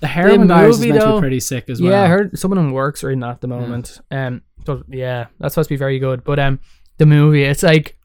the 0.00 0.06
heroin 0.06 0.40
the 0.40 0.46
virus 0.54 0.76
is 0.76 0.80
movie, 0.80 0.92
meant 0.92 1.00
to 1.02 1.06
though- 1.08 1.14
be 1.16 1.20
pretty 1.20 1.40
sick 1.40 1.68
as 1.68 1.80
well. 1.80 1.92
yeah, 1.92 2.02
I 2.02 2.06
heard 2.08 2.38
someone 2.38 2.58
in 2.58 2.72
works 2.72 3.02
reading 3.04 3.20
that 3.20 3.30
at 3.30 3.40
the 3.40 3.48
moment. 3.48 4.00
Um, 4.10 4.42
so 4.66 4.82
yeah, 4.88 5.26
that's 5.38 5.54
supposed 5.54 5.68
to 5.68 5.74
be 5.74 5.78
very 5.78 5.98
good. 5.98 6.24
But 6.24 6.38
um, 6.38 6.60
the 6.98 7.06
movie, 7.06 7.44
it's 7.44 7.62
like, 7.62 7.96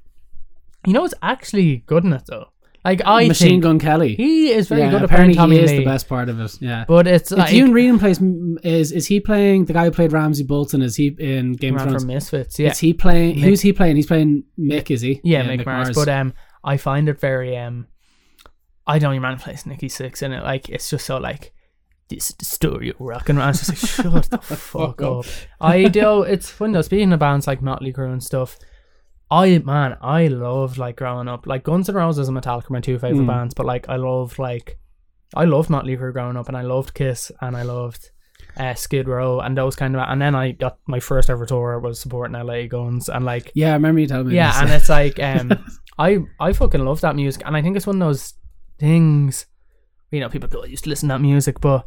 you 0.85 0.93
know, 0.93 1.03
it's 1.05 1.13
actually 1.21 1.77
good 1.85 2.03
in 2.03 2.13
it 2.13 2.23
though. 2.27 2.47
Like 2.83 3.01
I 3.03 3.27
Machine 3.27 3.47
think 3.49 3.63
Gun 3.63 3.79
Kelly. 3.79 4.13
he 4.15 4.51
is 4.51 4.67
very 4.67 4.81
yeah, 4.81 4.91
good 4.91 4.97
at 5.01 5.05
apparently 5.05 5.33
Tommy 5.33 5.57
he 5.57 5.63
is 5.63 5.71
Lee. 5.71 5.79
the 5.79 5.85
best 5.85 6.07
part 6.07 6.29
of 6.29 6.39
it. 6.39 6.61
Yeah. 6.61 6.85
But 6.87 7.07
it's 7.07 7.31
like 7.31 7.51
Iwan 7.51 7.71
Rheon 7.71 7.99
plays 7.99 8.21
is 8.63 8.91
is 8.91 9.07
he 9.07 9.19
playing 9.19 9.65
the 9.65 9.73
guy 9.73 9.85
who 9.85 9.91
played 9.91 10.11
Ramsay 10.13 10.43
Bolton? 10.43 10.83
Is 10.83 10.95
he 10.95 11.07
in 11.17 11.53
Game 11.53 11.75
of 11.77 11.81
Thrones? 11.81 12.03
from 12.03 12.13
Misfits. 12.13 12.59
Yeah, 12.59 12.69
Is 12.69 12.77
he 12.77 12.93
playing? 12.93 13.37
Mick- 13.37 13.41
Who's 13.41 13.61
he 13.61 13.73
playing? 13.73 13.95
He's 13.95 14.05
playing 14.05 14.43
Mick. 14.59 14.91
Is 14.91 15.01
he? 15.01 15.19
Yeah, 15.23 15.43
Mick, 15.47 15.65
Mars. 15.65 15.95
But 15.95 16.09
um, 16.09 16.33
I 16.63 16.77
find 16.77 17.09
it 17.09 17.19
very 17.19 17.57
um, 17.57 17.87
I 18.85 18.99
don't 18.99 19.13
your 19.13 19.21
man 19.21 19.39
plays 19.39 19.65
Nikki 19.65 19.87
Sixx 19.87 20.21
in 20.21 20.31
it. 20.31 20.43
Like 20.43 20.69
it's 20.69 20.87
just 20.87 21.07
so 21.07 21.17
like 21.17 21.54
this 22.09 22.29
is 22.29 22.35
the 22.35 22.45
story 22.45 22.89
of 22.89 22.95
rock 22.99 23.29
and 23.29 23.39
roll. 23.39 23.49
It's 23.49 23.65
just 23.67 23.69
like 23.99 24.13
shut 24.13 24.29
the 24.29 24.37
fuck 24.55 25.01
up. 25.01 25.25
I 25.59 25.85
do. 25.85 26.21
It's 26.23 26.49
fun 26.49 26.71
though. 26.71 26.81
Speaking 26.81 27.11
of 27.13 27.19
bands 27.19 27.47
like 27.47 27.61
Motley 27.61 27.91
Crue 27.93 28.11
and 28.11 28.23
stuff, 28.23 28.57
I 29.31 29.57
man, 29.59 29.97
I 30.01 30.27
loved 30.27 30.77
like 30.77 30.97
growing 30.97 31.27
up. 31.27 31.47
Like 31.47 31.63
Guns 31.63 31.89
N' 31.89 31.95
Roses 31.95 32.27
and 32.27 32.37
Metallica 32.37 32.69
are 32.69 32.73
my 32.73 32.81
two 32.81 32.99
favorite 32.99 33.23
Mm. 33.23 33.27
bands. 33.27 33.53
But 33.55 33.65
like 33.65 33.89
I 33.89 33.95
loved 33.95 34.37
like 34.39 34.77
I 35.35 35.45
loved 35.45 35.69
Motley 35.69 35.97
Crue 35.97 36.13
growing 36.13 36.37
up, 36.37 36.47
and 36.47 36.55
I 36.55 36.61
loved 36.61 36.93
Kiss, 36.93 37.31
and 37.41 37.55
I 37.57 37.63
loved. 37.63 38.11
Uh, 38.57 38.73
Skid 38.73 39.09
Row 39.09 39.41
and 39.41 39.57
those 39.57 39.75
kind 39.75 39.93
of, 39.97 40.01
and 40.07 40.21
then 40.21 40.33
I 40.33 40.51
got 40.51 40.77
my 40.87 41.01
first 41.01 41.29
ever 41.29 41.45
tour 41.45 41.77
was 41.79 41.99
supporting 41.99 42.37
LA 42.41 42.67
Guns 42.67 43.09
and 43.09 43.25
like 43.25 43.51
yeah, 43.53 43.71
I 43.71 43.73
remember 43.73 43.99
you 43.99 44.07
telling 44.07 44.27
me. 44.29 44.35
yeah, 44.35 44.51
this. 44.53 44.61
and 44.61 44.69
it's 44.71 44.87
like 44.87 45.19
um, 45.21 45.65
I 45.97 46.19
I 46.39 46.53
fucking 46.53 46.85
love 46.85 47.01
that 47.01 47.17
music, 47.17 47.41
and 47.45 47.57
I 47.57 47.61
think 47.61 47.75
it's 47.75 47.85
one 47.87 48.01
of 48.01 48.07
those 48.07 48.33
things. 48.79 49.45
You 50.11 50.21
know, 50.21 50.29
people 50.29 50.47
go, 50.47 50.63
"I 50.63 50.67
used 50.67 50.85
to 50.85 50.89
listen 50.89 51.09
to 51.09 51.15
that 51.15 51.21
music," 51.21 51.59
but 51.59 51.85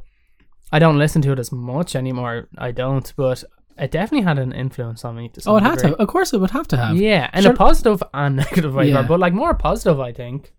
I 0.73 0.79
don't 0.79 0.99
listen 0.99 1.23
to 1.23 1.33
it 1.33 1.39
as 1.39 1.51
much 1.53 1.97
anymore. 1.97 2.49
I 2.59 2.73
don't, 2.73 3.11
but 3.17 3.43
it 3.79 3.91
definitely 3.91 4.25
had 4.27 4.39
an 4.39 4.53
influence 4.53 5.05
on 5.05 5.17
me. 5.17 5.29
To 5.31 5.41
some 5.41 5.55
oh, 5.55 5.57
it 5.57 5.63
had 5.63 5.77
degree. 5.79 5.91
to. 5.93 5.97
Of 6.03 6.09
course, 6.09 6.33
it 6.33 6.39
would 6.41 6.51
have 6.51 6.69
to 6.69 6.77
have. 6.77 6.97
Yeah, 6.97 7.31
and 7.33 7.45
Sure. 7.45 7.53
a 7.53 7.57
positive 7.57 8.03
and 8.13 8.37
negative 8.45 8.75
way, 8.75 8.91
Yeah. 8.91 9.03
but 9.03 9.19
like 9.21 9.33
more 9.33 9.55
positive, 9.55 9.99
I 10.01 10.13
think. 10.13 10.53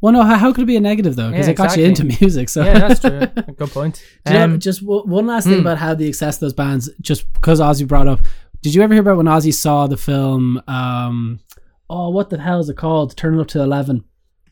Well, 0.00 0.12
no. 0.12 0.22
How, 0.22 0.36
how 0.36 0.52
could 0.52 0.64
it 0.64 0.66
be 0.66 0.76
a 0.76 0.80
negative 0.80 1.16
though? 1.16 1.30
Because 1.30 1.46
Yeah, 1.46 1.52
it 1.52 1.56
got 1.56 1.76
you 1.76 1.84
into 1.84 2.04
music. 2.20 2.48
So 2.48 2.64
Yeah, 2.64 2.78
that's 2.78 3.00
true. 3.00 3.20
Good 3.56 3.70
point. 3.70 4.02
Do 4.26 4.32
you 4.32 4.38
know, 4.38 4.44
Um, 4.44 4.58
just 4.60 4.80
w- 4.80 5.04
one 5.06 5.26
last 5.26 5.44
thing 5.44 5.54
hmm. 5.54 5.60
about 5.60 5.78
how 5.78 5.94
the 5.94 6.08
excess 6.08 6.36
of 6.36 6.40
those 6.40 6.52
bands, 6.52 6.90
just 7.00 7.32
because 7.32 7.60
Ozzy 7.60 7.86
brought 7.86 8.08
up. 8.08 8.20
Did 8.62 8.74
you 8.74 8.82
ever 8.82 8.92
hear 8.94 9.02
about 9.02 9.16
when 9.18 9.26
Ozzy 9.26 9.52
saw 9.54 9.86
the 9.86 9.96
film? 9.96 10.60
Um, 10.66 11.40
oh, 11.88 12.10
what 12.10 12.30
the 12.30 12.38
hell 12.40 12.60
is 12.60 12.68
it 12.68 12.76
called? 12.76 13.16
Turn 13.16 13.38
it 13.38 13.40
up 13.40 13.48
to 13.48 13.60
eleven. 13.62 14.04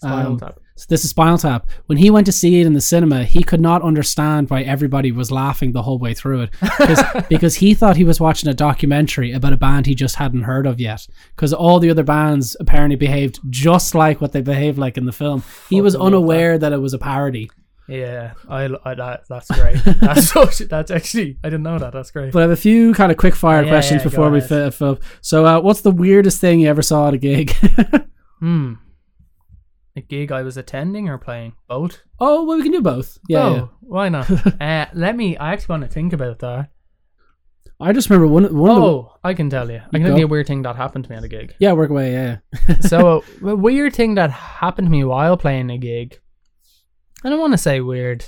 Um. 0.02 0.38
So 0.76 0.86
this 0.88 1.04
is 1.04 1.10
Spinal 1.10 1.38
Tap. 1.38 1.66
When 1.86 1.98
he 1.98 2.10
went 2.10 2.26
to 2.26 2.32
see 2.32 2.60
it 2.60 2.66
in 2.66 2.72
the 2.72 2.80
cinema, 2.80 3.24
he 3.24 3.42
could 3.42 3.60
not 3.60 3.82
understand 3.82 4.48
why 4.48 4.62
everybody 4.62 5.12
was 5.12 5.30
laughing 5.30 5.72
the 5.72 5.82
whole 5.82 5.98
way 5.98 6.14
through 6.14 6.42
it 6.42 6.50
because, 7.28 7.54
he 7.56 7.74
thought 7.74 7.96
he 7.96 8.04
was 8.04 8.20
watching 8.20 8.48
a 8.48 8.54
documentary 8.54 9.32
about 9.32 9.52
a 9.52 9.56
band 9.56 9.86
he 9.86 9.94
just 9.94 10.16
hadn't 10.16 10.42
heard 10.42 10.66
of 10.66 10.80
yet. 10.80 11.06
Because 11.36 11.52
all 11.52 11.78
the 11.78 11.90
other 11.90 12.02
bands 12.02 12.56
apparently 12.58 12.96
behaved 12.96 13.40
just 13.50 13.94
like 13.94 14.20
what 14.20 14.32
they 14.32 14.40
behaved 14.40 14.78
like 14.78 14.96
in 14.96 15.04
the 15.04 15.12
film. 15.12 15.44
He 15.68 15.80
was 15.80 15.94
unaware 15.94 16.58
that. 16.58 16.72
it 16.72 16.78
was 16.78 16.94
a 16.94 16.98
parody. 16.98 17.50
Yeah, 17.88 18.32
I, 18.48 18.70
I 18.84 18.94
that 18.94 19.24
that's 19.28 19.50
great. 19.50 19.76
That's 20.00 20.28
so, 20.28 20.44
that's 20.44 20.90
actually 20.90 21.36
I 21.42 21.48
didn't 21.48 21.64
know 21.64 21.78
that. 21.78 21.92
That's 21.92 22.10
great. 22.10 22.32
But 22.32 22.38
I 22.38 22.42
have 22.42 22.50
a 22.50 22.56
few 22.56 22.94
kind 22.94 23.10
of 23.10 23.18
quick 23.18 23.34
fire 23.34 23.64
Yeah, 23.64 23.70
questions 23.70 24.00
yeah, 24.00 24.04
before 24.04 24.30
we 24.30 24.40
So, 25.20 25.44
uh, 25.44 25.60
what's 25.60 25.80
the 25.80 25.90
weirdest 25.90 26.40
thing 26.40 26.60
you 26.60 26.68
ever 26.68 26.80
saw 26.82 27.08
at 27.08 27.14
a 27.14 27.18
gig? 27.18 27.54
Hmm. 28.38 28.74
A 29.94 30.00
gig 30.00 30.32
I 30.32 30.42
was 30.42 30.56
attending 30.56 31.08
or 31.08 31.18
playing 31.18 31.54
both. 31.68 32.02
oh, 32.18 32.44
well, 32.44 32.56
we 32.56 32.62
can 32.62 32.72
do 32.72 32.80
both. 32.80 33.18
Yeah, 33.28 33.44
oh, 33.44 33.54
yeah. 33.54 33.66
why 33.80 34.08
not? 34.08 34.30
uh, 34.60 34.86
let 34.94 35.16
me. 35.16 35.36
I 35.36 35.52
actually 35.52 35.72
want 35.74 35.82
to 35.82 35.88
think 35.88 36.12
about 36.14 36.38
that. 36.38 36.70
I 37.78 37.92
just 37.92 38.08
remember 38.08 38.28
one. 38.28 38.44
One 38.56 38.70
of 38.70 38.76
the 38.76 38.82
Oh, 38.82 39.18
I 39.24 39.34
can 39.34 39.50
tell 39.50 39.70
you. 39.70 39.80
I 39.92 39.98
can 39.98 40.06
tell 40.06 40.18
you 40.18 40.24
a 40.24 40.28
weird 40.28 40.46
thing 40.46 40.62
that 40.62 40.76
happened 40.76 41.04
to 41.04 41.10
me 41.10 41.16
at 41.16 41.24
a 41.24 41.28
gig. 41.28 41.54
yeah, 41.58 41.72
work 41.72 41.90
away. 41.90 42.12
Yeah, 42.12 42.38
so 42.80 43.24
a 43.44 43.56
weird 43.56 43.94
thing 43.94 44.14
that 44.14 44.30
happened 44.30 44.86
to 44.86 44.90
me 44.90 45.04
while 45.04 45.36
playing 45.36 45.68
a 45.70 45.78
gig. 45.78 46.18
I 47.24 47.28
don't 47.28 47.40
want 47.40 47.52
to 47.52 47.58
say 47.58 47.80
weird. 47.80 48.24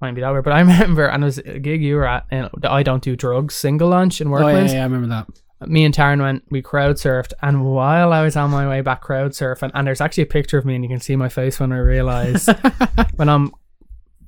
Might 0.00 0.14
be 0.14 0.20
that 0.20 0.30
weird, 0.30 0.44
but 0.44 0.52
I 0.52 0.60
remember, 0.60 1.06
and 1.06 1.22
it 1.22 1.26
was 1.26 1.38
a 1.38 1.58
gig 1.58 1.82
you 1.82 1.96
were 1.96 2.06
at, 2.06 2.26
and 2.30 2.48
the 2.58 2.70
I 2.70 2.82
Don't 2.82 3.02
Do 3.02 3.16
Drugs 3.16 3.54
single 3.54 3.88
launch 3.88 4.20
in 4.20 4.28
Oh, 4.28 4.38
yeah, 4.38 4.64
yeah, 4.64 4.80
I 4.80 4.84
remember 4.84 5.08
that. 5.08 5.26
Me 5.64 5.84
and 5.84 5.94
Taran 5.94 6.20
went, 6.20 6.44
we 6.50 6.60
crowd 6.60 6.96
surfed, 6.96 7.32
and 7.40 7.64
while 7.64 8.12
I 8.12 8.22
was 8.22 8.36
on 8.36 8.50
my 8.50 8.68
way 8.68 8.82
back 8.82 9.00
crowd 9.00 9.30
surfing, 9.30 9.70
and 9.72 9.86
there's 9.86 10.02
actually 10.02 10.24
a 10.24 10.26
picture 10.26 10.58
of 10.58 10.66
me, 10.66 10.74
and 10.74 10.84
you 10.84 10.90
can 10.90 11.00
see 11.00 11.16
my 11.16 11.30
face 11.30 11.58
when 11.58 11.72
I 11.72 11.78
realize 11.78 12.46
when 13.16 13.30
I'm 13.30 13.52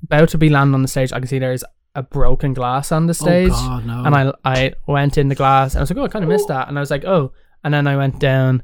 about 0.03 0.29
to 0.29 0.37
be 0.37 0.49
landing 0.49 0.73
on 0.73 0.81
the 0.81 0.87
stage, 0.87 1.13
I 1.13 1.19
can 1.19 1.27
see 1.27 1.37
there's 1.37 1.63
a 1.95 2.03
broken 2.03 2.53
glass 2.53 2.91
on 2.91 3.07
the 3.07 3.11
oh, 3.11 3.13
stage. 3.13 3.51
Oh 3.53 3.67
God, 3.67 3.85
no. 3.85 4.03
And 4.05 4.15
I 4.15 4.33
I 4.45 4.73
went 4.87 5.17
in 5.17 5.27
the 5.27 5.35
glass 5.35 5.73
and 5.73 5.79
I 5.79 5.83
was 5.83 5.89
like, 5.89 5.97
oh, 5.97 6.05
I 6.05 6.07
kind 6.07 6.23
of 6.23 6.29
missed 6.29 6.47
that. 6.47 6.67
And 6.67 6.77
I 6.77 6.81
was 6.81 6.91
like, 6.91 7.05
oh. 7.05 7.31
And 7.63 7.73
then 7.73 7.87
I 7.87 7.97
went 7.97 8.19
down. 8.19 8.63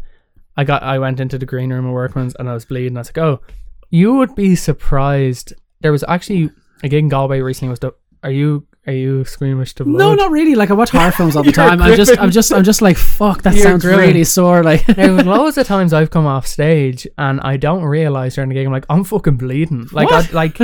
I 0.58 0.64
got 0.64 0.84
I 0.84 1.00
went 1.00 1.20
into 1.20 1.38
the 1.38 1.46
green 1.46 1.72
room 1.72 1.86
of 1.86 1.94
Workman's 1.94 2.36
and 2.36 2.50
I 2.50 2.54
was 2.54 2.66
bleeding. 2.66 2.98
I 2.98 3.02
was 3.02 3.10
like, 3.10 3.18
oh, 3.18 3.42
you 3.90 4.14
would 4.16 4.36
be 4.36 4.56
surprised. 4.56 5.54
There 5.82 5.92
was 5.92 6.04
actually 6.08 6.50
a 6.84 6.90
gig 6.90 7.04
in 7.04 7.10
Galway 7.10 7.42
recently. 7.42 7.70
Was 7.70 7.80
the 7.80 7.94
are 8.24 8.32
you 8.32 8.66
are 8.88 8.94
you 8.94 9.26
squeamish 9.26 9.74
to 9.76 9.84
blood? 9.84 9.98
No, 9.98 10.14
not 10.14 10.32
really. 10.32 10.54
Like 10.56 10.70
I 10.70 10.74
watch 10.74 10.92
horror 10.92 11.12
films 11.12 11.36
all 11.36 11.44
the 11.44 11.52
time. 11.64 11.82
I'm 11.82 11.96
just. 11.96 12.18
I'm 12.20 12.30
just, 12.32 12.54
I'm 12.54 12.64
just 12.64 12.82
like, 12.82 12.98
fuck. 12.98 13.42
That 13.42 13.56
You're 13.56 13.64
sounds 13.64 13.86
really 13.86 14.24
sore. 14.24 14.64
Like, 14.64 14.86
There 14.96 15.14
was 15.14 15.26
loads 15.26 15.58
of 15.58 15.66
times 15.74 15.92
I've 15.94 16.12
come 16.12 16.26
off 16.26 16.46
stage 16.46 17.08
and 17.18 17.42
I 17.42 17.58
don't 17.58 17.84
realize 17.84 18.36
during 18.36 18.50
the 18.50 18.56
gig 18.56 18.66
I'm 18.68 18.72
like 18.72 18.86
I'm 18.90 19.04
fucking 19.04 19.38
bleeding. 19.38 19.88
Like 19.92 20.12
I, 20.12 20.30
like 20.32 20.60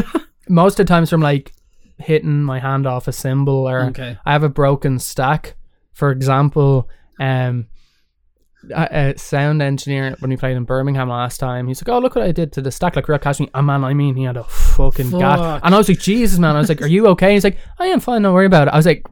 most 0.48 0.80
of 0.80 0.86
the 0.86 0.94
times 0.94 1.10
from 1.10 1.22
like 1.22 1.54
hitting 1.98 2.44
my 2.44 2.60
hand 2.60 2.86
off 2.86 3.08
a 3.08 3.12
cymbal 3.12 3.68
or 3.68 3.86
Okay. 3.86 4.18
I 4.26 4.32
have 4.34 4.44
a 4.44 4.50
broken 4.50 5.00
stack. 5.00 5.56
For 5.94 6.12
example, 6.12 6.90
um, 7.20 7.68
a, 8.70 9.12
a 9.14 9.18
sound 9.18 9.62
engineer 9.62 10.16
when 10.20 10.30
we 10.30 10.38
played 10.38 10.56
in 10.58 10.64
Birmingham 10.66 11.10
last 11.10 11.40
time, 11.40 11.68
he's 11.68 11.82
like, 11.82 11.90
"Oh, 11.90 12.00
look 12.00 12.16
what 12.16 12.24
I 12.26 12.32
did 12.32 12.52
to 12.54 12.62
the 12.62 12.72
stack!" 12.72 12.96
Like 12.96 13.08
real 13.08 13.18
casually, 13.20 13.50
oh 13.54 13.62
man, 13.62 13.84
I 13.84 13.94
mean, 13.94 14.16
he 14.16 14.24
had 14.24 14.38
a 14.38 14.44
fucking 14.44 15.10
Fuck. 15.12 15.62
and 15.64 15.74
I 15.74 15.78
was 15.78 15.90
like, 15.90 16.00
"Jesus, 16.00 16.38
man!" 16.40 16.56
I 16.56 16.60
was 16.60 16.70
like, 16.70 16.82
"Are 16.82 16.88
you 16.88 17.08
okay?" 17.08 17.34
He's 17.34 17.44
like, 17.44 17.58
"I 17.80 17.88
am 17.88 18.00
fine. 18.00 18.22
Don't 18.22 18.34
worry 18.34 18.46
about 18.46 18.68
it." 18.68 18.74
I 18.74 18.78
was 18.78 18.86
like, 18.86 19.06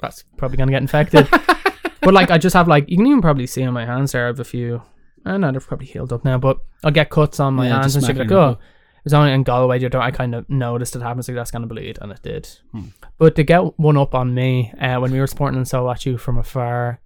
"That's 0.00 0.24
probably 0.36 0.56
gonna 0.58 0.72
get 0.72 0.82
infected," 0.82 1.28
but 2.02 2.14
like, 2.14 2.30
I 2.30 2.38
just 2.38 2.54
have 2.54 2.68
like, 2.68 2.88
you 2.90 2.96
can 2.96 3.06
even 3.06 3.22
probably 3.22 3.46
see 3.46 3.62
on 3.64 3.72
my 3.74 3.86
hands 3.86 4.12
there, 4.12 4.24
I 4.24 4.26
have 4.28 4.40
a 4.40 4.44
few. 4.44 4.82
I 5.24 5.36
know 5.36 5.50
they're 5.52 5.60
probably 5.60 5.86
healed 5.86 6.12
up 6.12 6.24
now, 6.24 6.38
but 6.38 6.58
I'll 6.82 6.90
get 6.90 7.10
cuts 7.10 7.40
on 7.40 7.54
my 7.54 7.66
Yeah, 7.68 7.80
hands 7.80 7.94
and 7.94 8.04
shit. 8.04 8.16
Like, 8.16 8.32
oh, 8.32 8.58
it's 9.04 9.12
only 9.14 9.32
in 9.32 9.42
Galway. 9.42 9.78
You 9.80 9.88
don't. 9.90 10.02
I 10.02 10.10
kind 10.10 10.34
of 10.34 10.48
noticed 10.48 10.96
it 10.96 11.02
happens. 11.02 11.28
Like 11.28 11.36
that's 11.36 11.50
gonna 11.50 11.66
bleed, 11.66 11.98
and 12.00 12.10
it 12.12 12.22
did. 12.22 12.48
Hmm. 12.72 12.88
But 13.18 13.34
to 13.36 13.42
get 13.44 13.78
one 13.78 13.96
up 13.98 14.14
on 14.14 14.34
me, 14.34 14.72
uh, 14.80 14.98
when 14.98 15.10
we 15.12 15.20
were 15.20 15.26
supporting 15.26 15.58
and 15.58 15.68
so 15.68 15.84
watch 15.84 16.06
you 16.06 16.16
from 16.18 16.38
afar, 16.38 17.00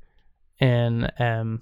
in 0.65 1.11
um, 1.19 1.61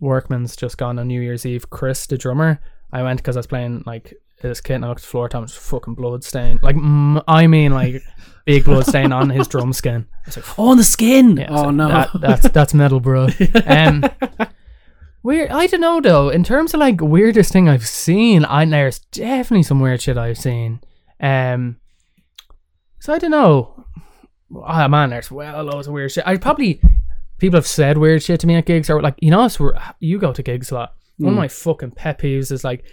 Workman's 0.00 0.56
just 0.56 0.78
gone 0.78 0.98
on 0.98 1.08
New 1.08 1.20
Year's 1.20 1.44
Eve. 1.44 1.68
Chris, 1.70 2.06
the 2.06 2.16
drummer, 2.16 2.60
I 2.92 3.02
went 3.02 3.18
because 3.18 3.36
I 3.36 3.40
was 3.40 3.46
playing 3.46 3.82
like 3.86 4.14
this 4.40 4.60
kid, 4.60 4.74
and 4.74 4.84
I 4.84 4.88
looked 4.88 5.00
at 5.00 5.04
the 5.04 5.08
floor. 5.10 5.28
Tom 5.28 5.42
was 5.42 5.54
fucking 5.56 5.94
blood 5.94 6.22
stain. 6.22 6.60
Like 6.62 6.76
mm, 6.76 7.22
I 7.26 7.46
mean, 7.46 7.72
like 7.72 8.02
big 8.44 8.64
blood 8.64 8.86
stain 8.86 9.12
on 9.12 9.30
his 9.30 9.48
drum 9.48 9.72
skin. 9.72 10.06
I 10.12 10.28
was 10.28 10.36
like, 10.36 10.58
Oh, 10.58 10.68
on 10.70 10.76
the 10.76 10.84
skin. 10.84 11.36
yeah, 11.36 11.48
oh 11.50 11.64
like, 11.64 11.74
no. 11.74 11.88
that, 11.88 12.10
that's 12.20 12.48
that's 12.50 12.74
metal, 12.74 13.00
bro. 13.00 13.28
Um, 13.66 14.04
weird. 15.22 15.50
I 15.50 15.66
don't 15.66 15.80
know 15.80 16.00
though. 16.00 16.28
In 16.28 16.44
terms 16.44 16.74
of 16.74 16.80
like 16.80 17.00
weirdest 17.00 17.52
thing 17.52 17.68
I've 17.68 17.86
seen, 17.86 18.44
I 18.44 18.64
there's 18.64 19.00
definitely 19.00 19.64
some 19.64 19.80
weird 19.80 20.02
shit 20.02 20.18
I've 20.18 20.38
seen. 20.38 20.80
Um, 21.20 21.78
so 23.00 23.12
I 23.12 23.18
don't 23.18 23.30
know. 23.32 23.84
Ah 24.62 24.86
man, 24.88 25.10
there's 25.10 25.30
well 25.30 25.64
loads 25.64 25.88
of 25.88 25.94
weird 25.94 26.12
shit. 26.12 26.26
I 26.26 26.36
probably 26.36 26.80
people 27.38 27.56
have 27.56 27.66
said 27.66 27.98
weird 27.98 28.22
shit 28.22 28.40
to 28.40 28.46
me 28.46 28.54
at 28.56 28.66
gigs 28.66 28.88
or 28.90 29.00
like 29.02 29.14
you 29.20 29.30
know, 29.30 29.46
so 29.48 29.72
you 30.00 30.18
go 30.18 30.32
to 30.32 30.42
gigs 30.42 30.70
a 30.70 30.74
lot. 30.74 30.94
One 31.18 31.32
of 31.32 31.36
Mm. 31.36 31.42
my 31.42 31.48
fucking 31.48 31.92
pet 31.92 32.18
peeves 32.18 32.50
is 32.52 32.64
like. 32.64 32.84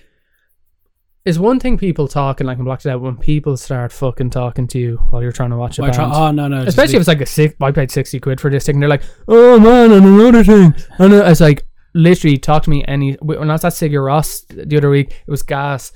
Is 1.23 1.37
one 1.37 1.59
thing 1.59 1.77
people 1.77 2.07
talk 2.07 2.39
and 2.39 2.49
I 2.49 2.55
can 2.55 2.63
block 2.65 2.83
it 2.83 2.89
out 2.89 2.99
when 2.99 3.15
people 3.15 3.55
start 3.55 3.91
fucking 3.91 4.31
talking 4.31 4.65
to 4.69 4.79
you 4.79 4.97
while 5.11 5.21
you're 5.21 5.31
trying 5.31 5.51
to 5.51 5.55
watch 5.55 5.77
a 5.77 5.83
band. 5.83 5.93
try- 5.93 6.11
oh 6.11 6.31
no 6.31 6.47
no. 6.47 6.63
Especially 6.63 6.95
if 6.95 7.01
it's 7.01 7.07
like 7.07 7.21
a 7.21 7.27
six, 7.27 7.53
I 7.61 7.71
paid 7.71 7.91
sixty 7.91 8.19
quid 8.19 8.41
for 8.41 8.49
this 8.49 8.65
thing. 8.65 8.77
And 8.77 8.81
they're 8.81 8.89
like, 8.89 9.03
"Oh 9.27 9.59
man, 9.59 9.91
and 9.91 10.03
another 10.03 10.43
thing." 10.43 10.73
And 10.97 11.13
it's 11.13 11.39
like, 11.39 11.67
literally, 11.93 12.39
talk 12.39 12.63
to 12.63 12.71
me 12.71 12.83
any. 12.87 13.13
When 13.21 13.51
I 13.51 13.53
was 13.53 13.63
at 13.63 13.73
Sigur 13.73 14.01
Rós 14.03 14.47
the 14.67 14.75
other 14.77 14.89
week, 14.89 15.11
it 15.11 15.29
was 15.29 15.43
gas. 15.43 15.91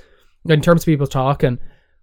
In 0.47 0.61
terms 0.61 0.83
of 0.83 0.85
people 0.85 1.07
talking, 1.07 1.57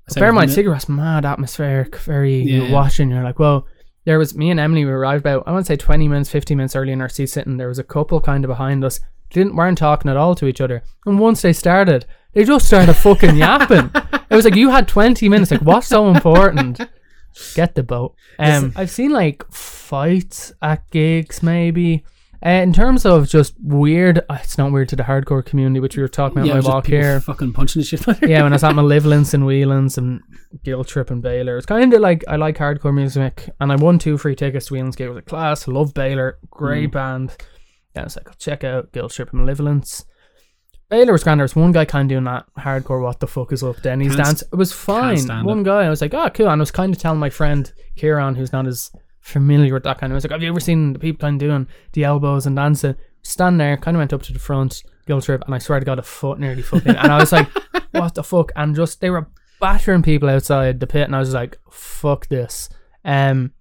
Same 0.09 0.21
bear 0.21 0.31
in 0.31 0.35
mind. 0.35 0.51
Sigur 0.51 0.75
Rós, 0.75 0.89
mad 0.89 1.25
atmospheric, 1.25 1.95
very 1.99 2.41
Yeah. 2.41 2.63
you're 2.65 2.73
watching. 2.73 3.09
You're 3.09 3.23
like, 3.23 3.39
well, 3.39 3.69
there 4.05 4.19
was 4.19 4.35
me 4.35 4.51
and 4.51 4.61
Emily. 4.61 4.85
We 4.85 4.91
arrived 4.91 5.23
about 5.23 5.45
I 5.47 5.53
want 5.53 5.67
to 5.67 5.73
say 5.73 5.77
twenty 5.77 6.09
minutes, 6.09 6.31
fifteen 6.31 6.57
minutes 6.57 6.77
early 6.77 6.93
in 6.93 7.01
our 7.01 7.09
seat 7.09 7.27
sitting. 7.27 7.57
There 7.57 7.69
was 7.69 7.79
a 7.79 7.85
couple 7.85 8.21
kind 8.21 8.45
of 8.45 8.49
behind 8.49 8.85
us. 8.85 9.01
Didn't 9.31 9.57
weren't 9.57 9.79
talking 9.79 10.11
at 10.11 10.17
all 10.17 10.35
to 10.35 10.47
each 10.47 10.61
other. 10.61 10.83
And 11.07 11.19
once 11.19 11.41
they 11.43 11.53
started, 11.53 12.05
they 12.33 12.45
just 12.45 12.67
started 12.67 12.93
fucking 12.95 13.37
yapping. 13.37 13.91
It 14.29 14.35
was 14.35 14.45
like 14.45 14.57
you 14.57 14.71
had 14.71 14.89
twenty 14.89 15.29
minutes. 15.29 15.51
Like, 15.51 15.63
what's 15.63 15.87
so 15.87 16.09
important? 16.09 16.81
Get 17.55 17.75
the 17.75 17.83
boat. 17.83 18.15
Um, 18.39 18.73
I've 18.77 18.91
seen 18.91 19.11
like 19.11 19.51
fights 19.51 20.53
at 20.61 20.89
gigs, 20.91 21.43
maybe. 21.43 22.05
Uh, 22.45 22.49
in 22.51 22.73
terms 22.73 23.07
of 23.07 23.29
just 23.29 23.55
weird, 23.63 24.19
uh, 24.29 24.39
it's 24.43 24.59
not 24.59 24.73
weird 24.73 24.89
to 24.89 24.97
the 24.97 25.05
hardcore 25.05 25.45
community, 25.45 25.79
which 25.81 25.97
we 25.97 26.03
were 26.03 26.09
talking 26.09 26.39
about 26.39 26.49
yeah, 26.49 26.55
my 26.55 26.61
walk 26.61 26.87
here. 26.87 27.21
fucking 27.21 27.53
punching 27.53 27.81
the 27.81 27.87
shit. 27.87 28.01
yeah, 28.29 28.43
when 28.43 28.53
I 28.53 28.57
was 28.57 28.65
at 28.65 28.75
Malevolence 28.75 29.33
and 29.35 29.47
Whelan's 29.47 29.97
and 29.97 30.21
Guilt 30.65 30.89
Trip 30.89 31.11
and 31.11 31.23
Baylor, 31.23 31.57
it's 31.57 31.67
kind 31.67 31.95
of 31.95 32.01
like 32.01 32.25
I 32.27 32.37
like 32.37 32.59
hardcore 32.59 32.93
music, 32.95 33.49
and 33.61 33.71
I 33.71 33.77
won 33.77 33.99
two 33.99 34.19
free 34.19 34.35
tickets 34.35 34.67
to 34.67 34.75
Whelan's. 34.75 34.97
It 34.97 35.09
was 35.09 35.19
a 35.19 35.23
class, 35.23 35.69
love 35.69 35.95
Baylor, 35.95 36.39
great 36.51 36.91
Mm. 36.91 36.93
band. 36.93 37.37
Yeah, 37.95 38.05
it's 38.05 38.17
like 38.17 38.29
I'll 38.29 38.35
check 38.35 38.65
out 38.65 38.91
Guilt 38.93 39.13
Trip 39.13 39.31
and 39.31 39.41
Malevolence. 39.41 40.05
Baylor 40.91 41.13
was 41.13 41.23
grand. 41.25 41.39
There 41.41 41.45
was 41.45 41.57
one 41.57 41.73
guy 41.73 41.85
kind 41.87 42.07
of 42.07 42.15
doing 42.15 42.25
that 42.25 42.45
hardcore. 42.59 43.03
What 43.03 43.21
the 43.21 43.27
fuck 43.27 43.53
is 43.53 43.63
up? 43.63 43.81
Denny's 43.83 44.15
Can't 44.15 44.27
dance. 44.27 44.43
It 44.43 44.57
was 44.57 44.73
fine. 44.73 45.27
One 45.45 45.61
it. 45.61 45.65
guy, 45.65 45.85
I 45.85 45.89
was 45.91 46.03
like, 46.03 46.13
oh, 46.13 46.29
cool. 46.31 46.49
And 46.49 46.61
I 46.61 46.63
was 46.63 46.71
kind 46.71 46.93
of 46.95 47.01
telling 47.01 47.19
my 47.19 47.31
friend 47.31 47.73
Kieran, 47.97 48.35
who's 48.35 48.53
not 48.53 48.67
as 48.67 48.91
familiar 49.23 49.73
with 49.73 49.85
that 49.85 49.99
kind 49.99 50.13
of. 50.13 50.23
Like, 50.23 50.31
have 50.31 50.43
you 50.43 50.51
ever 50.51 50.61
seen 50.61 50.93
the 50.93 50.99
people 50.99 51.21
kind 51.21 51.41
of 51.41 51.49
doing 51.49 51.67
the 51.93 52.05
elbows 52.05 52.45
and 52.45 52.57
dancing? 52.57 52.97
Stand 53.23 53.59
there, 53.61 53.77
kind 53.77 53.97
of 53.97 54.01
went 54.01 54.13
up 54.13 54.23
to 54.23 54.33
the 54.33 54.39
front, 54.39 54.83
guilt 55.07 55.25
trip, 55.25 55.43
and 55.47 55.55
I 55.55 55.59
swear 55.59 55.79
to 55.79 55.87
God, 55.87 55.99
a 55.99 56.03
foot 56.03 56.39
nearly 56.39 56.63
fucking. 56.63 56.97
and 56.97 57.13
I 57.13 57.19
was 57.19 57.33
like, 57.33 57.49
what 57.93 58.15
the 58.15 58.25
fuck? 58.25 58.53
And 58.57 58.75
just 58.75 59.01
they 59.01 59.11
were 59.11 59.29
battering 59.61 60.03
people 60.03 60.29
outside 60.29 60.81
the 60.81 60.87
pit, 60.87 61.05
and 61.05 61.17
I 61.17 61.21
was 61.21 61.33
like, 61.33 61.59
fuck 61.71 62.29
this. 62.29 62.69
Um. 63.05 63.53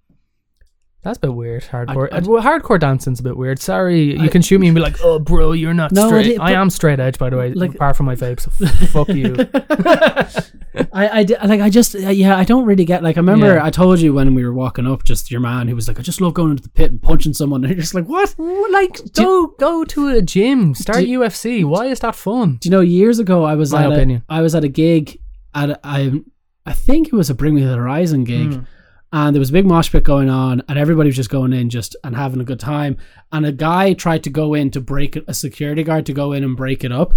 That's 1.04 1.16
a 1.18 1.20
bit 1.22 1.34
weird. 1.34 1.64
Hardcore, 1.64 2.08
I- 2.12 2.18
I- 2.18 2.20
well, 2.20 2.40
hardcore 2.42 2.78
dancing's 2.78 3.18
a 3.18 3.24
bit 3.24 3.36
weird. 3.36 3.58
Sorry, 3.58 4.16
you 4.16 4.24
I- 4.26 4.28
can 4.28 4.40
shoot 4.40 4.60
me 4.60 4.68
and 4.68 4.74
be 4.76 4.80
like, 4.80 4.98
"Oh, 5.02 5.18
bro, 5.18 5.50
you're 5.50 5.74
not 5.74 5.90
No, 5.90 6.06
straight." 6.06 6.38
I 6.38 6.52
am 6.52 6.70
straight 6.70 7.00
edge, 7.00 7.18
by 7.18 7.28
the 7.28 7.36
way. 7.36 7.52
like- 7.54 7.74
apart 7.74 7.96
from 7.96 8.06
my 8.06 8.14
vape, 8.14 8.38
so 8.38 8.52
f- 8.64 8.90
fuck 8.90 9.08
you. 9.08 9.34
I, 10.94 11.26
I 11.40 11.46
like 11.46 11.60
I 11.60 11.68
just 11.68 11.94
uh, 11.94 11.98
yeah 12.08 12.36
I 12.36 12.44
don't 12.44 12.64
really 12.64 12.84
get 12.86 13.02
like 13.02 13.16
I 13.16 13.20
remember 13.20 13.54
Yeah. 13.56 13.64
I 13.64 13.70
told 13.70 14.00
you 14.00 14.14
when 14.14 14.34
we 14.34 14.42
were 14.44 14.54
walking 14.54 14.86
up 14.86 15.04
just 15.04 15.30
your 15.30 15.40
man 15.40 15.68
who 15.68 15.74
was 15.74 15.86
like 15.86 15.98
I 15.98 16.02
just 16.02 16.20
love 16.20 16.32
going 16.34 16.50
into 16.52 16.62
the 16.62 16.70
pit 16.70 16.90
and 16.90 17.02
punching 17.02 17.34
someone 17.34 17.62
and 17.64 17.70
you're 17.74 17.80
just 17.80 17.94
like 17.94 18.06
what 18.06 18.34
like, 18.70 18.98
go 19.12 19.48
go 19.58 19.84
to 19.84 20.08
a 20.08 20.22
gym, 20.22 20.74
start 20.74 21.00
do- 21.00 21.20
UFC. 21.20 21.64
Why 21.64 21.86
is 21.86 22.00
that 22.00 22.14
fun? 22.14 22.56
do 22.60 22.68
you 22.68 22.70
know 22.70 22.80
years 22.80 23.18
ago 23.18 23.44
I 23.44 23.54
was 23.54 23.72
My 23.72 23.84
at 23.84 23.92
opinion. 23.92 24.22
A, 24.30 24.34
I 24.34 24.40
was 24.40 24.54
at 24.54 24.64
a 24.64 24.68
gig 24.68 25.18
at 25.54 25.70
a, 25.70 25.80
I 25.84 26.22
I 26.64 26.72
think 26.72 27.08
it 27.08 27.12
was 27.12 27.28
a 27.28 27.34
Bring 27.34 27.54
Me 27.54 27.64
the 27.64 27.76
Horizon 27.76 28.24
gig 28.24 28.50
Mm. 28.50 28.66
And 29.12 29.34
there 29.34 29.40
was 29.40 29.50
a 29.50 29.52
big 29.52 29.66
mosh 29.66 29.92
pit 29.92 30.04
going 30.04 30.30
on 30.30 30.62
and 30.68 30.78
everybody 30.78 31.08
was 31.08 31.16
just 31.16 31.28
going 31.30 31.52
in 31.52 31.68
just 31.68 31.96
and 32.02 32.16
having 32.16 32.40
a 32.40 32.44
good 32.44 32.60
time. 32.60 32.96
And 33.30 33.44
a 33.44 33.52
guy 33.52 33.92
tried 33.92 34.24
to 34.24 34.30
go 34.30 34.54
in 34.54 34.70
to 34.70 34.80
break 34.80 35.16
it 35.16 35.24
a 35.28 35.34
security 35.34 35.82
guard 35.82 36.06
to 36.06 36.14
go 36.14 36.32
in 36.32 36.42
and 36.42 36.56
break 36.56 36.82
it 36.82 36.92
up. 36.92 37.12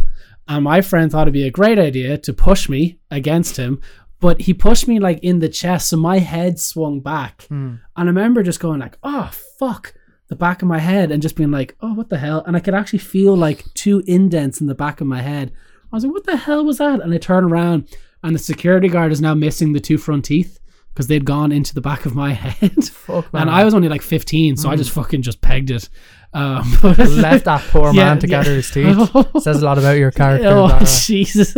And 0.48 0.66
my 0.66 0.82
friend 0.82 1.10
thought 1.10 1.24
it'd 1.24 1.34
be 1.34 1.48
a 1.48 1.52
great 1.52 1.80
idea 1.80 2.18
to 2.18 2.34
push 2.34 2.68
me 2.68 3.00
against 3.10 3.58
him 3.58 3.82
but 4.20 4.42
he 4.42 4.54
pushed 4.54 4.88
me 4.88 4.98
like 5.00 5.20
in 5.20 5.40
the 5.40 5.50
chest 5.50 5.90
so 5.90 5.98
my 5.98 6.20
head 6.20 6.60
swung 6.60 7.00
back. 7.00 7.44
Hmm. 7.44 7.76
and 7.96 8.04
I 8.04 8.04
remember 8.06 8.44
just 8.44 8.60
going 8.60 8.80
like 8.80 8.98
oh 9.04 9.30
fuck 9.60 9.94
the 10.28 10.36
back 10.36 10.62
of 10.62 10.68
my 10.68 10.80
head 10.80 11.12
and 11.12 11.22
just 11.22 11.36
being 11.36 11.52
like 11.52 11.76
oh 11.82 11.94
what 11.94 12.10
the 12.10 12.18
hell? 12.18 12.44
And 12.46 12.56
I 12.56 12.60
could 12.60 12.74
actually 12.74 13.00
feel 13.00 13.36
like 13.38 13.64
two 13.74 14.04
indents 14.08 14.60
in 14.60 14.68
the 14.68 14.76
back 14.76 15.00
of 15.00 15.08
my 15.08 15.22
head. 15.22 15.52
I 15.92 15.96
was 15.96 16.04
like 16.04 16.14
what 16.14 16.26
the 16.26 16.38
hell 16.38 16.66
was 16.66 16.80
that? 16.80 17.02
And 17.02 17.14
I 17.14 17.18
turn 17.18 17.46
around 17.46 17.88
and 18.24 18.34
the 18.34 18.40
security 18.40 18.88
guard 18.90 19.12
is 19.12 19.22
now 19.22 19.34
missing 19.34 19.74
the 19.74 19.80
two 19.80 19.98
front 19.98 20.26
teeth 20.26 20.60
because 20.96 21.08
they'd 21.08 21.26
gone 21.26 21.52
into 21.52 21.74
the 21.76 21.82
back 21.82 22.06
of 22.06 22.16
my 22.16 22.32
head 22.46 22.84
Fuck 22.86 23.32
man. 23.34 23.42
and 23.44 23.52
I 23.52 23.64
was 23.66 23.74
only 23.74 23.90
like 23.90 24.02
15 24.02 24.56
so 24.58 24.70
I 24.70 24.76
just 24.78 24.92
fucking 24.92 25.22
just 25.22 25.42
pegged 25.42 25.70
it 25.72 25.90
um, 26.34 26.70
left 26.84 27.46
that 27.46 27.62
poor 27.70 27.94
Yeah, 27.94 28.06
man 28.06 28.20
to 28.20 28.28
yeah. 28.28 28.44
gather 28.44 28.56
his 28.56 28.70
teeth. 28.70 28.98
Says 29.42 29.62
a 29.62 29.66
lot 29.66 29.78
about 29.78 29.98
your 29.98 30.12
character. 30.12 30.50
oh 30.50 30.66
Lara. 30.66 30.86
Jesus 31.06 31.56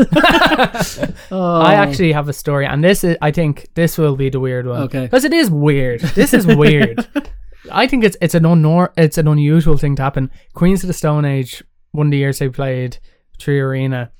oh, 1.31 1.61
I 1.61 1.73
actually 1.73 2.11
have 2.11 2.29
a 2.29 2.33
story, 2.33 2.65
and 2.67 2.83
this 2.83 3.03
is, 3.03 3.17
I 3.21 3.31
think, 3.31 3.67
this 3.73 3.97
will 3.97 4.15
be 4.15 4.29
the 4.29 4.39
weird 4.39 4.67
one. 4.67 4.83
Okay. 4.83 5.01
because 5.03 5.23
it 5.23 5.33
is 5.33 5.49
weird. 5.49 6.01
This 6.01 6.33
is 6.33 6.45
weird. 6.45 7.07
I 7.71 7.87
think 7.87 8.03
it's 8.03 8.17
it's 8.21 8.35
an 8.35 8.43
unnor- 8.43 8.93
it's 8.97 9.17
an 9.17 9.27
unusual 9.27 9.77
thing 9.77 9.95
to 9.95 10.03
happen. 10.03 10.29
Queens 10.53 10.83
of 10.83 10.87
the 10.87 10.93
Stone 10.93 11.25
Age, 11.25 11.63
one 11.91 12.07
of 12.07 12.11
the 12.11 12.17
years 12.17 12.39
they 12.39 12.49
played 12.49 12.99
Three 13.39 13.59
Arena, 13.59 14.11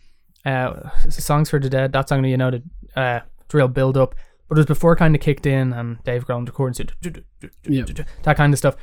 uh, 0.46 0.90
songs 1.10 1.50
for 1.50 1.60
the 1.60 1.70
dead. 1.70 1.94
That 1.94 2.10
song, 2.10 2.26
you 2.26 2.38
know, 2.38 2.52
the 2.52 2.64
uh, 3.00 3.20
real 3.54 3.68
build 3.68 3.96
up, 3.98 4.16
but 4.48 4.58
it 4.58 4.60
was 4.60 4.66
before 4.66 4.96
kind 4.96 5.16
of 5.16 5.22
kicked 5.22 5.46
in, 5.46 5.74
and 5.74 6.04
Dave 6.04 6.26
Grohl 6.26 6.46
recorded 6.46 6.94
Yeah. 7.68 7.84
that 8.24 8.38
kind 8.38 8.54
of 8.54 8.58
stuff, 8.60 8.76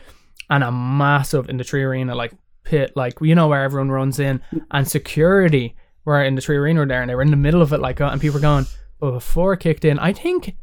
and 0.50 0.62
a 0.64 0.70
massive 0.72 1.48
in 1.48 1.56
the 1.56 1.64
Three 1.64 1.82
Arena 1.82 2.14
like 2.14 2.32
pit, 2.64 2.92
like 2.96 3.14
you 3.20 3.34
know 3.34 3.48
where 3.48 3.62
everyone 3.62 3.90
runs 3.90 4.18
in, 4.18 4.40
and 4.70 4.86
security 4.86 5.76
were 6.04 6.22
in 6.22 6.34
the 6.34 6.40
Three 6.42 6.56
Arena 6.56 6.80
were 6.80 6.86
there, 6.86 7.00
and 7.00 7.10
they 7.10 7.14
were 7.14 7.22
in 7.22 7.30
the 7.30 7.36
middle 7.36 7.62
of 7.62 7.72
it, 7.72 7.80
like, 7.80 8.00
uh, 8.00 8.08
and 8.12 8.20
people 8.20 8.34
were 8.34 8.40
going. 8.42 8.66
But 9.00 9.12
before 9.12 9.54
it 9.54 9.60
kicked 9.60 9.84
in, 9.84 9.98
I 9.98 10.12
think 10.12 10.54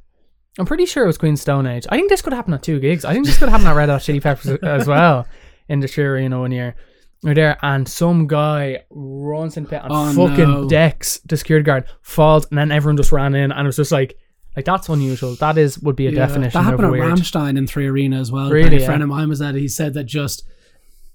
I'm 0.60 0.66
pretty 0.66 0.86
sure 0.86 1.04
it 1.04 1.08
was 1.08 1.18
Queen 1.18 1.38
Stone 1.38 1.66
Age. 1.68 1.86
I 1.90 1.96
think 1.96 2.10
this 2.10 2.22
could 2.22 2.34
happen 2.34 2.54
at 2.54 2.62
two 2.64 2.80
gigs. 2.80 3.06
I 3.06 3.14
think 3.14 3.26
this 3.26 3.38
could 3.38 3.50
happen 3.50 3.66
at 3.68 3.76
Red 3.76 3.90
Hot 3.90 4.02
Chili 4.02 4.20
Peppers 4.20 4.58
as 4.64 4.86
well 4.88 5.26
in 5.70 5.80
the 5.80 5.88
Three 5.88 6.04
Arena 6.04 6.40
one 6.40 6.52
year. 6.52 6.76
We're 7.24 7.36
there, 7.36 7.58
and 7.62 7.88
some 7.88 8.26
guy 8.28 8.84
runs 8.90 9.56
in 9.56 9.66
pit 9.68 9.82
and 9.84 9.92
Oh, 9.94 10.12
fucking 10.28 10.52
no. 10.52 10.68
decks 10.68 11.20
the 11.26 11.38
security 11.38 11.64
guard, 11.64 11.86
falls, 12.02 12.48
and 12.50 12.58
then 12.58 12.72
everyone 12.72 12.98
just 12.98 13.12
ran 13.12 13.36
in, 13.36 13.52
and 13.52 13.62
it 13.62 13.66
was 13.68 13.76
just 13.78 13.92
like, 13.92 14.18
like 14.56 14.66
that's 14.66 14.90
unusual. 14.90 15.36
That 15.36 15.58
is 15.58 15.80
would 15.80 15.96
be 15.96 16.08
a 16.08 16.12
Yeah, 16.12 16.28
definition 16.28 16.60
that 16.60 16.64
happened 16.64 16.86
of 16.86 16.94
at 16.94 17.00
weird. 17.00 17.14
Rammstein 17.14 17.58
in 17.58 17.68
Three 17.68 17.88
Arena 17.88 18.20
as 18.20 18.32
well. 18.32 18.50
Really, 18.50 18.78
a 18.78 18.80
yeah. 18.82 18.86
friend 18.86 19.02
of 19.04 19.10
mine 19.10 19.30
was 19.30 19.40
that. 19.40 19.56
He 19.56 19.68
said 19.68 19.94
that 19.94 20.06
just 20.06 20.44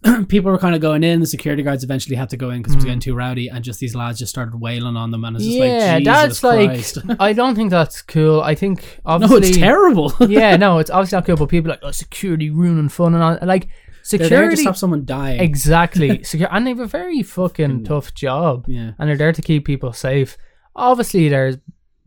people 0.28 0.50
were 0.52 0.58
kind 0.58 0.74
of 0.74 0.80
going 0.80 1.02
in. 1.02 1.20
The 1.20 1.26
security 1.26 1.62
guards 1.62 1.82
eventually 1.82 2.16
had 2.16 2.28
to 2.30 2.36
go 2.36 2.50
in 2.50 2.58
because 2.58 2.74
it 2.74 2.76
was 2.76 2.84
getting 2.84 3.00
too 3.00 3.14
rowdy, 3.14 3.48
and 3.48 3.64
just 3.64 3.80
these 3.80 3.94
lads 3.94 4.18
just 4.18 4.30
started 4.30 4.60
wailing 4.60 4.96
on 4.96 5.10
them, 5.10 5.24
and 5.24 5.36
it's 5.36 5.44
just 5.44 5.56
Hmm. 5.58 5.62
yeah, 5.64 5.94
like 5.94 6.04
that's 6.04 6.40
Christ. 6.40 7.04
like. 7.04 7.16
I 7.20 7.32
don't 7.32 7.54
think 7.56 7.70
that's 7.70 8.02
cool. 8.02 8.40
I 8.42 8.54
think 8.54 8.80
no, 9.06 9.12
obviously. 9.12 9.48
it's 9.48 9.56
terrible. 9.58 10.12
yeah, 10.28 10.56
no, 10.56 10.78
it's 10.78 10.90
obviously 10.90 11.16
not 11.16 11.26
cool. 11.26 11.36
But 11.36 11.48
people 11.48 11.70
are 11.70 11.74
like, 11.74 11.80
oh, 11.82 11.90
security 11.90 12.50
ruining 12.50 12.88
fun 12.88 13.14
and 13.14 13.22
all. 13.22 13.38
Like 13.42 13.68
They're 14.10 14.18
there 14.18 14.18
to 14.18 14.24
security. 14.28 14.62
stop 14.62 14.76
someone 14.76 15.04
dying. 15.04 15.40
Exactly. 15.40 16.22
Secure, 16.22 16.48
and 16.52 16.66
they 16.66 16.70
have 16.70 16.80
a 16.80 16.86
very 16.86 17.22
fucking 17.22 17.84
tough 17.84 18.14
job. 18.14 18.66
yeah. 18.68 18.92
And 18.98 19.08
they're 19.08 19.16
there 19.16 19.32
to 19.32 19.42
keep 19.42 19.64
people 19.64 19.92
safe. 19.92 20.36
Obviously, 20.76 21.28
there's 21.30 21.56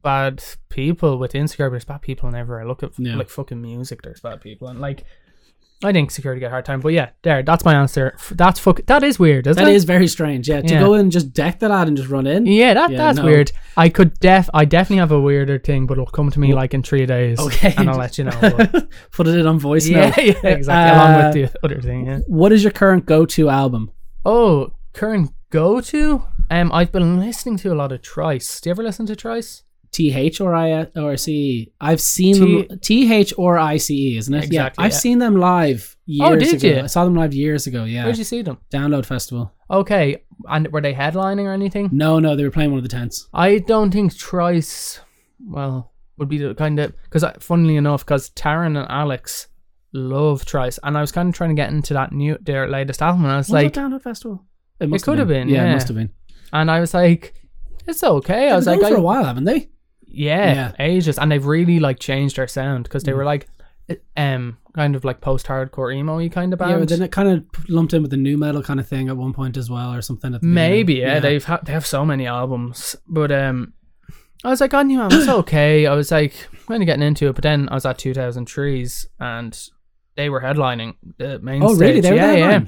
bad 0.02 0.44
people 0.70 1.18
with 1.18 1.36
but 1.68 1.72
there's 1.72 1.86
bad 1.86 2.02
people 2.02 2.30
I 2.60 2.64
look 2.64 2.84
at 2.84 2.92
Yeah. 2.98 3.16
like 3.16 3.30
fucking 3.30 3.62
music. 3.62 4.02
There's 4.02 4.22
bad 4.22 4.42
people, 4.42 4.68
and 4.68 4.80
like 4.80 5.04
I 5.82 5.94
think 5.94 6.12
security 6.12 6.42
get 6.42 6.48
a 6.48 6.50
hard 6.50 6.66
time. 6.66 6.82
But 6.82 6.90
yeah, 6.92 7.12
there, 7.22 7.42
that's 7.42 7.64
my 7.64 7.74
answer. 7.74 8.14
That's 8.32 8.60
fuck. 8.60 8.86
That 8.88 9.02
is 9.02 9.18
weird, 9.18 9.48
isn't 9.48 9.64
That 9.64 9.72
it? 9.72 9.76
is 9.76 9.86
very 9.86 10.08
strange. 10.08 10.50
Yeah, 10.50 10.60
to 10.62 10.74
Yeah. 10.74 10.80
go 10.82 10.94
in 10.96 11.00
and 11.02 11.12
just 11.12 11.32
deck 11.32 11.60
the 11.60 11.70
lad 11.70 11.88
and 11.88 11.96
just 11.96 12.10
run 12.10 12.28
in. 12.28 12.46
Yeah, 12.46 12.74
that 12.74 12.92
Yeah, 12.92 12.98
that's 12.98 13.20
no. 13.20 13.24
weird. 13.24 13.54
I 13.78 13.88
could 13.88 14.20
def 14.20 14.50
I 14.54 14.66
definitely 14.66 14.98
have 14.98 15.14
a 15.14 15.22
weirder 15.22 15.58
thing, 15.58 15.88
but 15.88 15.94
it'll 15.94 16.06
come 16.08 16.32
to 16.32 16.40
me 16.40 16.54
like 16.54 16.74
in 16.74 16.84
three 16.84 17.06
days. 17.06 17.40
Okay. 17.40 17.74
and 17.78 17.90
I'll 17.90 17.98
let 17.98 18.18
you 18.18 18.26
know. 18.26 18.32
Put 19.14 19.28
it 19.28 19.36
in 19.38 19.48
on 19.48 19.58
voice 19.58 19.88
yeah, 19.88 20.14
yeah, 20.20 20.34
exactly. 20.44 21.00
Along 21.00 21.12
Uh, 21.22 21.32
with 21.34 21.52
the 21.54 21.60
other 21.66 21.82
thing. 21.82 22.08
Yeah. 22.08 22.20
What 22.28 22.52
is 22.52 22.62
your 22.62 22.72
current 22.74 23.06
go-to 23.06 23.48
album? 23.50 23.92
Oh, 24.26 24.74
current 24.94 25.32
go 25.50 25.80
to. 25.80 26.24
Um, 26.52 26.72
I've 26.74 26.92
been 26.92 27.20
listening 27.22 27.56
to 27.60 27.72
a 27.72 27.76
lot 27.76 27.94
of 27.94 28.04
Thrice. 28.04 28.60
Do 28.60 28.70
you 28.70 28.72
ever 28.72 28.84
listen 28.84 29.06
to 29.06 29.16
Thrice? 29.16 29.64
T 29.92 30.14
H 30.14 30.40
or 30.42 30.54
I 30.56 30.88
or 30.96 31.18
C 31.18 31.32
E? 31.34 31.74
I've 31.82 32.00
seen 32.02 32.40
them 32.68 32.80
T 32.80 33.12
H 33.14 33.34
or 33.38 33.58
I 33.58 33.78
C 33.78 34.14
E, 34.14 34.18
isn't 34.18 34.34
it? 34.34 34.46
Exactly, 34.46 34.56
Yeah, 34.82 34.86
I've 34.86 34.92
yeah. 34.92 34.98
seen 34.98 35.20
them 35.20 35.36
live 35.38 35.96
oh, 35.98 36.02
years 36.06 36.32
Oh, 36.32 36.36
did 36.36 36.54
ago. 36.64 36.68
you? 36.78 36.84
I 36.84 36.88
saw 36.88 37.06
them 37.06 37.16
live 37.16 37.34
years 37.34 37.68
ago. 37.68 37.84
Yeah, 37.86 38.04
Where'd 38.06 38.18
you 38.18 38.24
see 38.24 38.42
them? 38.42 38.58
Download 38.72 39.06
Festival. 39.06 39.52
Okay, 39.72 40.24
and 40.50 40.68
were 40.72 40.82
they 40.82 40.94
headlining 40.94 41.46
or 41.46 41.54
anything? 41.54 41.90
No, 41.92 42.20
no, 42.20 42.36
they 42.36 42.44
were 42.44 42.52
playing 42.52 42.72
one 42.72 42.78
of 42.80 42.84
the 42.84 42.90
tents. 42.90 43.28
I 43.34 43.60
don't 43.60 43.92
think 43.92 44.14
Thrice, 44.14 45.00
well, 45.44 45.92
would 46.18 46.30
be 46.30 46.38
the 46.38 46.54
kind 46.56 46.80
of 46.80 46.94
because 47.04 47.24
funnily 47.40 47.76
enough, 47.76 48.06
because 48.06 48.30
Taran 48.32 48.78
and 48.78 48.88
Alex 48.90 49.48
love 49.94 50.44
Thrice, 50.44 50.80
and 50.84 50.98
I 50.98 51.02
was 51.02 51.12
kind 51.12 51.30
of 51.30 51.36
trying 51.36 51.50
to 51.52 51.56
get 51.56 51.70
into 51.72 51.94
that 51.96 52.12
new 52.12 52.38
their 52.42 52.68
latest 52.68 53.02
album, 53.02 53.24
and 53.26 53.32
I 53.34 53.38
was 53.38 53.48
Was 53.50 53.54
like, 53.64 53.74
Download 53.74 54.02
Festival? 54.02 54.46
It 54.80 55.02
could 55.02 55.20
have 55.20 55.28
been, 55.28 55.50
Yeah, 55.50 55.64
yeah. 55.66 55.72
it 55.72 55.74
must 55.74 55.88
have 55.90 55.98
been. 55.98 56.12
and 56.54 56.72
I 56.72 56.80
was 56.80 56.94
like, 56.94 57.34
it's 57.86 58.04
okay. 58.04 58.46
I 58.46 58.50
They've 58.50 58.56
was 58.56 58.66
been 58.66 58.74
like, 58.74 58.82
going 58.82 58.94
for 58.94 58.98
I, 58.98 59.02
a 59.02 59.04
while, 59.04 59.24
haven't 59.26 59.44
they? 59.46 59.70
Yeah, 60.12 60.54
Yeah. 60.54 60.72
ages, 60.80 61.18
and 61.20 61.32
they've 61.32 61.46
really 61.46 61.80
like 61.80 62.00
changed 62.00 62.36
their 62.38 62.48
sound 62.48 62.84
because 62.84 63.04
Mm. 63.04 63.06
they 63.08 63.14
were 63.14 63.24
like, 63.26 63.48
um, 64.18 64.58
kind 64.76 64.96
of 64.96 65.04
like 65.04 65.20
post-hardcore 65.20 65.94
emo-y 65.96 66.30
kind 66.30 66.54
of 66.54 66.60
band. 66.60 66.72
Yeah, 66.72 66.78
but 66.80 66.90
then 66.90 67.02
it 67.02 67.12
kind 67.12 67.30
of 67.30 67.44
lumped 67.70 67.94
in 67.94 68.02
with 68.04 68.12
the 68.12 68.18
nu 68.18 68.38
metal 68.38 68.62
kind 68.62 68.80
of 68.80 68.88
thing 68.88 69.10
at 69.10 69.18
one 69.18 69.34
point 69.34 69.58
as 69.58 69.70
well, 69.70 69.94
or 69.94 70.02
something. 70.02 70.34
At 70.36 70.42
the. 70.42 70.48
Maybe, 70.48 70.96
yeah, 70.96 71.20
They've 71.20 71.44
ha- 71.44 71.62
they 71.64 71.74
have 71.74 71.86
so 71.88 72.06
many 72.06 72.28
albums, 72.28 72.96
but 73.08 73.32
um, 73.32 73.74
I 74.44 74.50
was 74.50 74.62
like, 74.62 74.74
on 74.74 74.90
you, 74.90 75.00
was 75.00 75.28
okay. 75.42 75.86
I 75.88 75.94
was 75.96 76.12
like, 76.12 76.34
kind 76.68 76.84
of 76.84 76.86
getting 76.88 77.04
into 77.08 77.28
it, 77.30 77.34
but 77.36 77.44
then 77.44 77.68
I 77.70 77.74
was 77.76 77.86
at 77.86 77.98
2000 77.98 78.46
Trees 78.46 79.08
and 79.20 79.58
they 80.16 80.30
were 80.30 80.42
headlining 80.42 80.96
the 81.18 81.40
main 81.40 81.64
Oh, 81.64 81.74
stage. 81.74 81.80
really? 81.88 82.02
They 82.02 82.12
were 82.12 82.18
yeah, 82.18 82.34
yeah. 82.36 82.62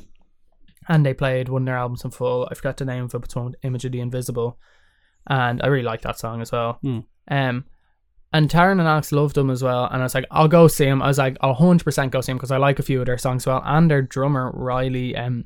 And 0.90 1.06
they 1.06 1.14
played 1.14 1.50
one 1.50 1.62
of 1.62 1.66
their 1.68 1.78
albums 1.78 2.04
in 2.04 2.10
full. 2.12 2.48
I 2.50 2.56
forgot 2.56 2.78
the 2.78 2.86
name 2.86 3.04
of 3.04 3.14
it, 3.14 3.18
but 3.20 3.26
it's 3.26 3.36
one 3.36 3.54
Image 3.62 3.86
of 3.86 3.92
the 3.92 4.00
Invisible, 4.02 4.58
and 5.28 5.62
I 5.62 5.68
really 5.68 5.84
like 5.84 6.02
that 6.02 6.18
song 6.18 6.42
as 6.42 6.52
well. 6.52 6.80
Hmm. 6.82 7.00
Um. 7.32 7.66
And 8.34 8.50
Taran 8.50 8.80
and 8.80 8.88
Alex 8.88 9.12
loved 9.12 9.36
them 9.36 9.50
as 9.50 9.62
well, 9.62 9.90
and 9.92 10.02
I 10.02 10.06
was 10.06 10.16
like, 10.16 10.24
I'll 10.32 10.48
go 10.48 10.70
see 10.70 10.86
them. 10.86 11.02
I 11.02 11.08
was 11.08 11.18
like, 11.18 11.36
I'll 11.42 11.54
hundred 11.54 11.84
percent 11.84 12.14
go 12.14 12.22
see 12.22 12.32
them 12.32 12.38
because 12.38 12.52
I 12.52 12.56
like 12.56 12.80
a 12.80 12.84
few 12.84 13.02
of 13.02 13.06
their 13.06 13.18
songs 13.18 13.46
well. 13.46 13.62
And 13.66 13.92
their 13.92 14.02
drummer 14.02 14.52
Riley, 14.54 15.18
um, 15.18 15.46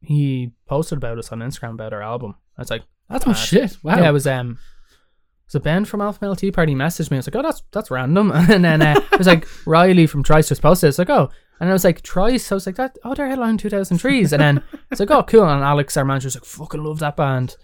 he 0.00 0.52
posted 0.66 0.98
about 0.98 1.18
us 1.18 1.32
on 1.32 1.40
Instagram 1.40 1.72
about 1.72 1.92
our 1.92 2.02
album. 2.02 2.36
I 2.56 2.62
was 2.62 2.70
like, 2.70 2.82
that's 3.08 3.26
Oh 3.26 3.32
shit! 3.32 3.78
Wow. 3.82 3.96
Yeah, 3.96 4.10
it 4.10 4.12
was 4.12 4.28
um, 4.28 4.52
it 4.52 5.46
was 5.48 5.54
a 5.56 5.60
Ben 5.60 5.84
from 5.84 6.00
Alpha 6.00 6.18
Male 6.22 6.36
Tea 6.36 6.52
Party 6.52 6.74
messaged 6.74 7.10
me. 7.10 7.16
I 7.16 7.18
was 7.18 7.26
like, 7.26 7.36
oh, 7.36 7.42
that's 7.42 7.62
that's 7.72 7.90
random. 7.90 8.30
And 8.34 8.64
then 8.64 8.80
uh, 8.80 9.00
it 9.10 9.18
was 9.18 9.26
like 9.26 9.48
Riley 9.66 10.06
from 10.06 10.22
Thrice 10.22 10.48
just 10.50 10.62
posted. 10.62 10.86
it. 10.86 10.90
It's 10.90 10.98
like, 10.98 11.10
oh, 11.10 11.30
and 11.58 11.68
I 11.68 11.72
was 11.72 11.84
like 11.84 12.02
Thrice. 12.02 12.52
I 12.52 12.54
was 12.54 12.66
like, 12.66 12.76
that. 12.76 12.96
Oh, 13.02 13.14
they're 13.14 13.28
headline 13.28 13.58
two 13.58 13.70
thousand 13.70 13.98
trees. 13.98 14.32
And 14.32 14.40
then 14.40 14.62
it's 14.90 15.00
like, 15.00 15.10
oh, 15.10 15.24
cool. 15.24 15.48
And 15.48 15.64
Alex, 15.64 15.96
our 15.96 16.04
manager, 16.04 16.26
was 16.26 16.36
like, 16.36 16.44
fucking 16.44 16.84
love 16.84 17.00
that 17.00 17.16
band. 17.16 17.56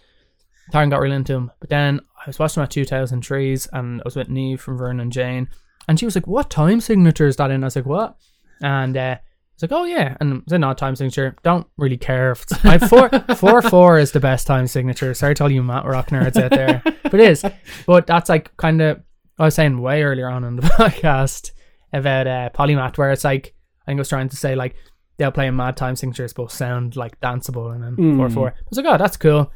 Taran 0.72 0.90
got 0.90 1.00
really 1.00 1.16
into 1.16 1.34
him. 1.34 1.52
But 1.60 1.68
then 1.68 2.00
I 2.24 2.28
was 2.28 2.38
watching 2.38 2.62
at 2.62 2.70
2000 2.70 3.20
Trees 3.20 3.68
and 3.72 4.00
I 4.00 4.02
was 4.04 4.16
with 4.16 4.28
Neve 4.28 4.60
from 4.60 4.78
Vernon 4.78 5.10
Jane. 5.10 5.48
And 5.88 5.98
she 5.98 6.06
was 6.06 6.14
like, 6.14 6.26
what 6.26 6.48
time 6.50 6.80
signature 6.80 7.26
is 7.26 7.36
that 7.36 7.50
in? 7.50 7.62
I 7.62 7.66
was 7.66 7.76
like, 7.76 7.84
what? 7.86 8.16
And 8.62 8.96
uh, 8.96 9.00
I 9.00 9.20
was 9.56 9.62
like, 9.62 9.72
oh 9.72 9.84
yeah. 9.84 10.16
And 10.20 10.42
it's 10.42 10.52
an 10.52 10.64
odd 10.64 10.78
time 10.78 10.96
signature. 10.96 11.36
Don't 11.42 11.66
really 11.76 11.98
care 11.98 12.32
if 12.32 12.42
it's 12.44 12.64
I 12.64 12.78
four 12.78 13.10
four 13.36 13.60
four 13.62 13.98
is 13.98 14.12
the 14.12 14.20
best 14.20 14.46
time 14.46 14.66
signature. 14.66 15.12
Sorry 15.12 15.34
to 15.34 15.42
all 15.44 15.50
you 15.50 15.62
math 15.62 15.84
rock 15.84 16.08
nerds 16.08 16.42
out 16.42 16.50
there. 16.50 16.82
But 17.04 17.20
it 17.20 17.30
is. 17.30 17.44
But 17.86 18.06
that's 18.08 18.28
like 18.28 18.56
kind 18.56 18.80
of 18.80 19.00
I 19.38 19.44
was 19.44 19.54
saying 19.54 19.80
way 19.80 20.02
earlier 20.02 20.28
on 20.28 20.42
in 20.44 20.56
the 20.56 20.62
podcast 20.78 21.52
about 21.92 22.26
uh, 22.26 22.50
polymath 22.54 22.96
where 22.98 23.12
it's 23.12 23.22
like 23.24 23.54
I 23.82 23.90
think 23.90 23.98
I 23.98 24.00
was 24.00 24.08
trying 24.08 24.30
to 24.30 24.36
say 24.36 24.54
like 24.56 24.74
they'll 25.18 25.30
play 25.30 25.46
in 25.46 25.54
mad 25.54 25.76
time 25.76 25.94
signatures 25.94 26.32
but 26.32 26.50
sound 26.50 26.96
like 26.96 27.20
danceable 27.20 27.72
and 27.74 27.84
then 27.84 27.96
Mm. 27.96 28.16
four 28.16 28.30
four. 28.30 28.48
I 28.48 28.54
was 28.70 28.78
like, 28.78 28.86
oh, 28.92 28.96
that's 28.98 29.16
cool, 29.18 29.52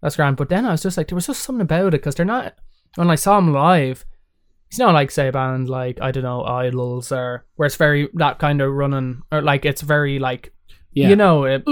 that's 0.00 0.16
grand. 0.16 0.36
But 0.36 0.48
then 0.48 0.66
I 0.66 0.72
was 0.72 0.82
just 0.82 0.96
like, 0.96 1.08
there 1.08 1.16
was 1.16 1.26
just 1.26 1.42
something 1.42 1.62
about 1.62 1.88
it 1.88 2.00
because 2.02 2.14
they're 2.14 2.26
not. 2.26 2.54
When 2.94 3.10
I 3.10 3.16
saw 3.16 3.36
them 3.36 3.52
live, 3.52 4.04
it's 4.68 4.78
not 4.78 4.94
like 4.94 5.10
say 5.10 5.28
a 5.28 5.32
band 5.32 5.68
like 5.68 6.00
I 6.00 6.10
don't 6.10 6.22
know 6.22 6.44
IDLES 6.46 7.16
or 7.16 7.46
where 7.56 7.66
it's 7.66 7.76
very 7.76 8.08
that 8.14 8.38
kind 8.38 8.60
of 8.60 8.72
running 8.72 9.22
or 9.32 9.40
like 9.40 9.64
it's 9.64 9.80
very 9.80 10.18
like 10.18 10.52
yeah. 10.92 11.08
you 11.08 11.16
know 11.16 11.44
it, 11.44 11.62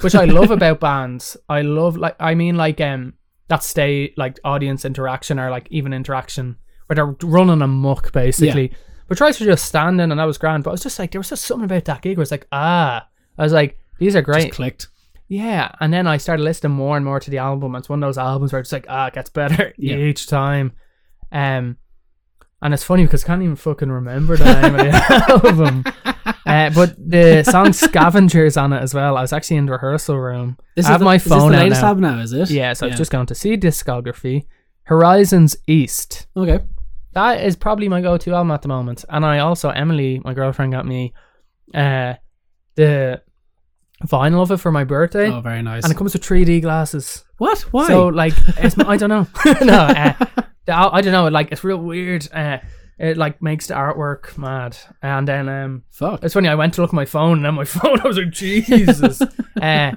which 0.00 0.14
I 0.14 0.24
love 0.24 0.50
about 0.52 0.80
bands. 0.80 1.36
I 1.48 1.62
love 1.62 1.96
like 1.96 2.16
I 2.20 2.34
mean 2.34 2.56
like 2.56 2.80
um 2.80 3.14
that 3.48 3.62
stay 3.62 4.14
like 4.16 4.38
audience 4.44 4.84
interaction 4.84 5.38
or 5.38 5.50
like 5.50 5.66
even 5.70 5.92
interaction 5.92 6.56
where 6.86 6.94
they're 6.94 7.16
running 7.22 7.62
amok 7.62 8.12
basically. 8.12 8.72
But 9.08 9.18
Thrice 9.18 9.40
were 9.40 9.46
just 9.46 9.66
standing 9.66 10.10
and 10.10 10.18
that 10.18 10.24
was 10.24 10.38
grand. 10.38 10.64
But 10.64 10.70
I 10.70 10.72
was 10.72 10.82
just 10.82 10.98
like 10.98 11.10
there 11.10 11.20
was 11.20 11.30
just 11.30 11.44
something 11.44 11.64
about 11.64 11.84
that 11.86 12.02
gig 12.02 12.16
where 12.16 12.22
it's 12.22 12.30
like 12.30 12.46
ah 12.52 13.06
I 13.36 13.42
was 13.42 13.52
like 13.52 13.78
these 13.98 14.16
are 14.16 14.22
Just 14.22 14.32
great. 14.32 14.52
clicked. 14.52 14.88
Yeah, 15.28 15.70
and 15.80 15.92
then 15.92 16.06
I 16.06 16.18
started 16.18 16.42
listening 16.42 16.72
more 16.72 16.96
and 16.96 17.04
more 17.04 17.18
to 17.20 17.30
the 17.30 17.38
album. 17.38 17.74
It's 17.76 17.88
one 17.88 18.02
of 18.02 18.06
those 18.06 18.18
albums 18.18 18.52
where 18.52 18.60
it's 18.60 18.72
like 18.72 18.86
ah 18.88 19.06
it 19.06 19.14
gets 19.14 19.30
better 19.30 19.72
Yeah. 19.78 19.96
each 19.96 20.26
time. 20.26 20.72
Um 21.32 21.76
and 22.62 22.72
it's 22.72 22.84
funny 22.84 23.04
because 23.04 23.24
I 23.24 23.26
can't 23.26 23.42
even 23.42 23.56
fucking 23.56 23.90
remember 23.90 24.36
the 24.38 24.44
name 24.44 24.74
of 24.74 24.80
the 24.80 25.24
album. 25.44 25.84
Uh, 26.46 26.70
but 26.70 26.94
the 26.96 27.42
song 27.42 27.74
Scavengers 27.74 28.56
on 28.56 28.72
it 28.72 28.80
as 28.80 28.94
well. 28.94 29.18
I 29.18 29.20
was 29.20 29.34
actually 29.34 29.58
in 29.58 29.66
the 29.66 29.72
rehearsal 29.72 30.18
room. 30.18 30.56
This 30.74 30.86
I 30.86 30.92
have 30.92 30.96
is 30.96 31.00
the, 31.00 31.04
my 31.04 31.14
is 31.16 31.24
this 31.24 31.32
phone 31.32 31.52
the 31.52 31.58
out 31.58 31.62
latest 31.64 31.82
now. 31.82 31.88
album 31.88 32.02
now, 32.04 32.18
is 32.20 32.32
it? 32.32 32.50
Yeah, 32.50 32.72
so 32.72 32.86
I've 32.86 32.96
just 32.96 33.10
gone 33.10 33.26
to 33.26 33.34
see 33.34 33.56
discography. 33.58 34.46
Horizons 34.84 35.56
East. 35.66 36.26
Okay. 36.34 36.60
That 37.12 37.42
is 37.44 37.54
probably 37.54 37.88
my 37.88 38.00
go-to 38.00 38.32
album 38.32 38.50
at 38.50 38.62
the 38.62 38.68
moment. 38.68 39.04
And 39.10 39.26
I 39.26 39.40
also 39.40 39.68
Emily, 39.68 40.22
my 40.24 40.32
girlfriend, 40.32 40.72
got 40.72 40.86
me 40.86 41.12
uh 41.74 42.14
the 42.76 43.20
vinyl 44.06 44.42
of 44.42 44.50
it 44.50 44.56
for 44.58 44.72
my 44.72 44.84
birthday, 44.84 45.28
Oh, 45.30 45.40
very 45.40 45.62
nice. 45.62 45.84
and 45.84 45.92
it 45.92 45.96
comes 45.96 46.12
with 46.12 46.22
3D 46.22 46.60
glasses. 46.62 47.24
what? 47.38 47.60
Why? 47.72 47.86
So 47.86 48.08
like, 48.08 48.34
it's, 48.58 48.78
I 48.78 48.96
don't 48.96 49.08
know. 49.08 49.26
no, 49.62 49.74
uh, 49.74 50.14
I 50.66 51.00
don't 51.00 51.12
know. 51.12 51.28
Like, 51.28 51.52
it's 51.52 51.64
real 51.64 51.78
weird. 51.78 52.28
Uh, 52.32 52.58
it 52.98 53.16
like 53.16 53.42
makes 53.42 53.66
the 53.66 53.74
artwork 53.74 54.38
mad, 54.38 54.76
and 55.02 55.26
then 55.26 55.48
um, 55.48 55.82
Fuck. 55.90 56.22
it's 56.22 56.34
funny. 56.34 56.48
I 56.48 56.54
went 56.54 56.74
to 56.74 56.80
look 56.80 56.90
at 56.90 56.94
my 56.94 57.04
phone, 57.04 57.38
and 57.38 57.44
then 57.46 57.54
my 57.54 57.64
phone, 57.76 58.00
I 58.00 58.06
was 58.06 58.16
like, 58.18 58.30
Jesus. 58.30 59.20
uh, 59.60 59.92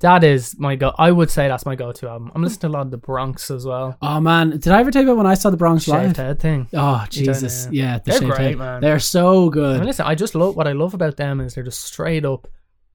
that 0.00 0.24
is 0.24 0.58
my 0.58 0.74
go. 0.76 0.92
I 0.98 1.12
would 1.12 1.30
say 1.30 1.46
that's 1.48 1.64
my 1.64 1.76
go-to 1.76 2.08
album. 2.08 2.30
I'm 2.34 2.42
listening 2.42 2.60
to 2.60 2.66
a 2.68 2.74
lot 2.76 2.80
of 2.82 2.90
the 2.90 2.96
Bronx 2.98 3.50
as 3.50 3.64
well. 3.64 3.96
Oh 4.02 4.20
man, 4.20 4.50
did 4.50 4.68
I 4.68 4.80
ever 4.80 4.90
tell 4.90 5.02
you 5.02 5.08
about 5.08 5.16
when 5.18 5.26
I 5.26 5.34
saw 5.34 5.48
the 5.50 5.56
Bronx 5.56 5.84
Shaved 5.84 5.96
live? 5.96 6.16
Head 6.16 6.40
thing. 6.40 6.66
Oh 6.74 7.04
Jesus, 7.08 7.68
yeah, 7.70 7.98
the 8.00 8.10
They're 8.10 8.20
great, 8.28 8.38
Head. 8.40 8.58
man. 8.58 8.80
They're 8.80 8.98
so 8.98 9.46
I 9.48 9.52
good. 9.52 9.76
mean, 9.78 9.86
listen, 9.86 10.04
I 10.06 10.14
just 10.16 10.34
love 10.34 10.56
what 10.56 10.66
I 10.66 10.72
love 10.72 10.92
about 10.94 11.16
them 11.16 11.40
is 11.40 11.54
they're 11.54 11.62
just 11.64 11.82
straight 11.82 12.24
up 12.24 12.48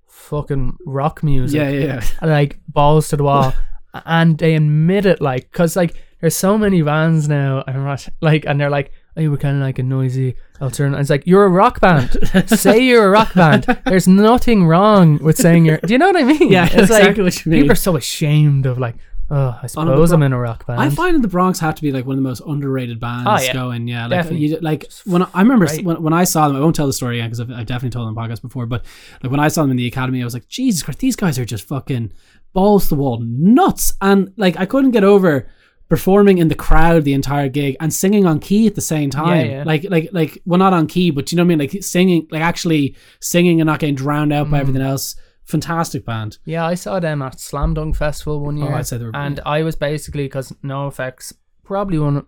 fucking 0.08 0.78
rock 0.86 1.24
music. 1.24 1.58
Yeah, 1.58 1.70
yeah, 1.70 1.86
yeah. 1.86 2.04
and, 2.22 2.32
like 2.32 2.60
balls 2.68 3.10
to 3.10 3.18
the 3.18 3.24
wall, 3.24 3.54
and 4.06 4.38
they 4.38 4.56
admit 4.56 5.06
it 5.06 5.22
like 5.22 5.52
because 5.52 5.76
like 5.76 5.96
there's 6.22 6.36
so 6.36 6.58
many 6.58 6.82
bands 6.82 7.28
now 7.28 7.64
and 7.68 7.84
not 7.84 8.08
like 8.22 8.46
and 8.46 8.60
they're 8.60 8.70
like 8.70 8.92
oh 9.16 9.22
you 9.22 9.32
were 9.32 9.38
kind 9.38 9.58
of 9.58 9.62
like 9.62 9.80
a 9.80 9.84
noisy 9.84 10.36
alternative. 10.62 11.00
It's 11.00 11.10
like 11.10 11.26
you're 11.26 11.46
a 11.46 11.50
rock 11.50 11.82
band. 11.82 12.18
Say 12.48 12.80
you're 12.82 13.08
a 13.08 13.10
rock 13.10 13.34
band. 13.34 13.66
There's 13.86 14.08
nothing 14.08 14.66
wrong 14.66 15.18
with 15.20 15.38
saying 15.38 15.66
you're. 15.66 15.78
Do 15.78 15.94
you 15.94 15.98
know 15.98 16.08
what 16.08 16.18
I 16.18 16.24
mean? 16.24 16.52
Yeah, 16.52 16.66
it's 16.66 16.76
exactly 16.76 17.08
like 17.08 17.18
what 17.18 17.46
you 17.46 17.52
mean. 17.52 17.62
people 17.62 17.72
are 17.72 17.76
so 17.76 17.96
ashamed 17.96 18.66
of 18.66 18.78
like 18.78 18.96
oh 19.30 19.60
I 19.62 19.68
suppose 19.68 20.10
Bro- 20.10 20.16
I'm 20.16 20.24
in 20.24 20.34
a 20.34 20.40
rock 20.40 20.66
band. 20.66 20.80
I 20.80 20.90
find 20.90 21.16
that 21.16 21.22
the 21.22 21.28
Bronx 21.28 21.60
have 21.60 21.76
to 21.76 21.82
be 21.82 21.92
like 21.92 22.06
one 22.06 22.18
of 22.18 22.24
the 22.24 22.28
most 22.30 22.42
underrated 22.48 23.00
bands 23.00 23.28
Oh, 23.30 23.40
yeah. 23.46 23.54
going. 23.54 23.88
Yeah, 23.88 24.04
like 24.08 24.10
Definitely. 24.22 24.48
you, 24.48 24.58
like 24.62 24.92
when 25.06 25.22
I, 25.24 25.28
I 25.34 25.42
remember 25.42 25.66
great. 25.68 25.84
when, 25.84 26.02
when 26.02 26.14
I 26.14 26.24
saw 26.24 26.48
them, 26.48 26.58
I 26.58 26.60
won't 26.60 26.76
tell 26.76 26.88
the 26.88 26.94
story 26.94 27.20
again 27.20 27.30
because 27.30 27.42
I've, 27.42 27.52
I've 27.52 27.66
definitely 27.66 27.90
told 27.92 28.08
them 28.08 28.18
on 28.18 28.30
podcast 28.30 28.42
before. 28.42 28.66
But 28.66 28.86
like 29.22 29.32
when 29.32 29.40
I 29.40 29.48
saw 29.50 29.62
them 29.64 29.72
in 29.72 29.78
the 29.78 29.88
academy, 29.88 30.22
I 30.22 30.26
was 30.26 30.34
like, 30.34 30.48
Jesus 30.48 30.84
Christ, 30.84 31.00
these 31.00 31.16
guys 31.16 31.38
are 31.38 31.46
just 31.46 31.68
fucking 31.68 32.12
balls 32.54 32.84
to 32.84 32.90
the 32.90 32.96
wall 32.96 33.20
nuts, 33.22 33.94
and 34.02 34.32
like 34.38 34.58
I 34.58 34.66
couldn't 34.66 34.92
get 34.92 35.04
over 35.04 35.50
performing 35.90 36.38
in 36.38 36.50
the 36.50 36.56
crowd 36.56 37.06
the 37.06 37.14
entire 37.14 37.48
gig 37.48 37.78
and 37.80 37.94
singing 37.94 38.26
on 38.26 38.40
key 38.40 38.68
at 38.68 38.76
the 38.76 38.82
same 38.82 39.10
time. 39.10 39.50
yeah. 39.50 39.64
Like 39.66 39.86
like 39.90 40.10
like 40.12 40.42
well 40.46 40.58
not 40.60 40.74
on 40.74 40.88
key, 40.88 41.12
but 41.12 41.32
you 41.32 41.36
know 41.38 41.44
what 41.44 41.48
I 41.54 41.56
mean, 41.56 41.60
like 41.60 41.84
singing, 41.84 42.28
like 42.32 42.42
actually 42.42 42.96
singing 43.22 43.62
and 43.62 43.68
not 43.68 43.80
getting 43.80 43.96
drowned 43.96 44.34
out 44.34 44.48
Mm. 44.48 44.52
by 44.52 44.60
everything 44.60 44.82
else. 44.82 45.16
Fantastic 45.48 46.06
band. 46.06 46.40
Yeah, 46.44 46.66
I 46.66 46.76
saw 46.76 47.00
them 47.00 47.22
at 47.22 47.40
Slam 47.40 47.74
Dunk 47.74 47.96
Festival 47.96 48.42
one 48.42 48.58
year. 48.58 48.70
Oh, 48.70 48.76
I'd 48.76 48.86
say 48.86 48.98
they 48.98 49.06
were 49.06 49.16
and 49.16 49.40
I 49.46 49.64
was 49.64 49.78
basically 49.78 50.26
because 50.26 50.52
NoFX 50.64 51.34
probably 51.64 51.98
one. 52.00 52.26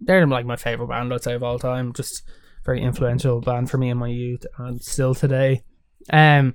They're 0.00 0.26
like 0.26 0.46
my 0.46 0.56
favorite 0.56 0.88
band, 0.88 1.12
I'd 1.12 1.22
say 1.22 1.34
of 1.34 1.42
all 1.42 1.58
time. 1.58 1.92
Just 1.92 2.22
very 2.64 2.82
influential 2.82 3.40
band 3.40 3.70
for 3.70 3.76
me 3.76 3.90
in 3.90 3.98
my 3.98 4.08
youth 4.08 4.46
and 4.56 4.82
still 4.82 5.14
today. 5.14 5.62
Um, 6.10 6.54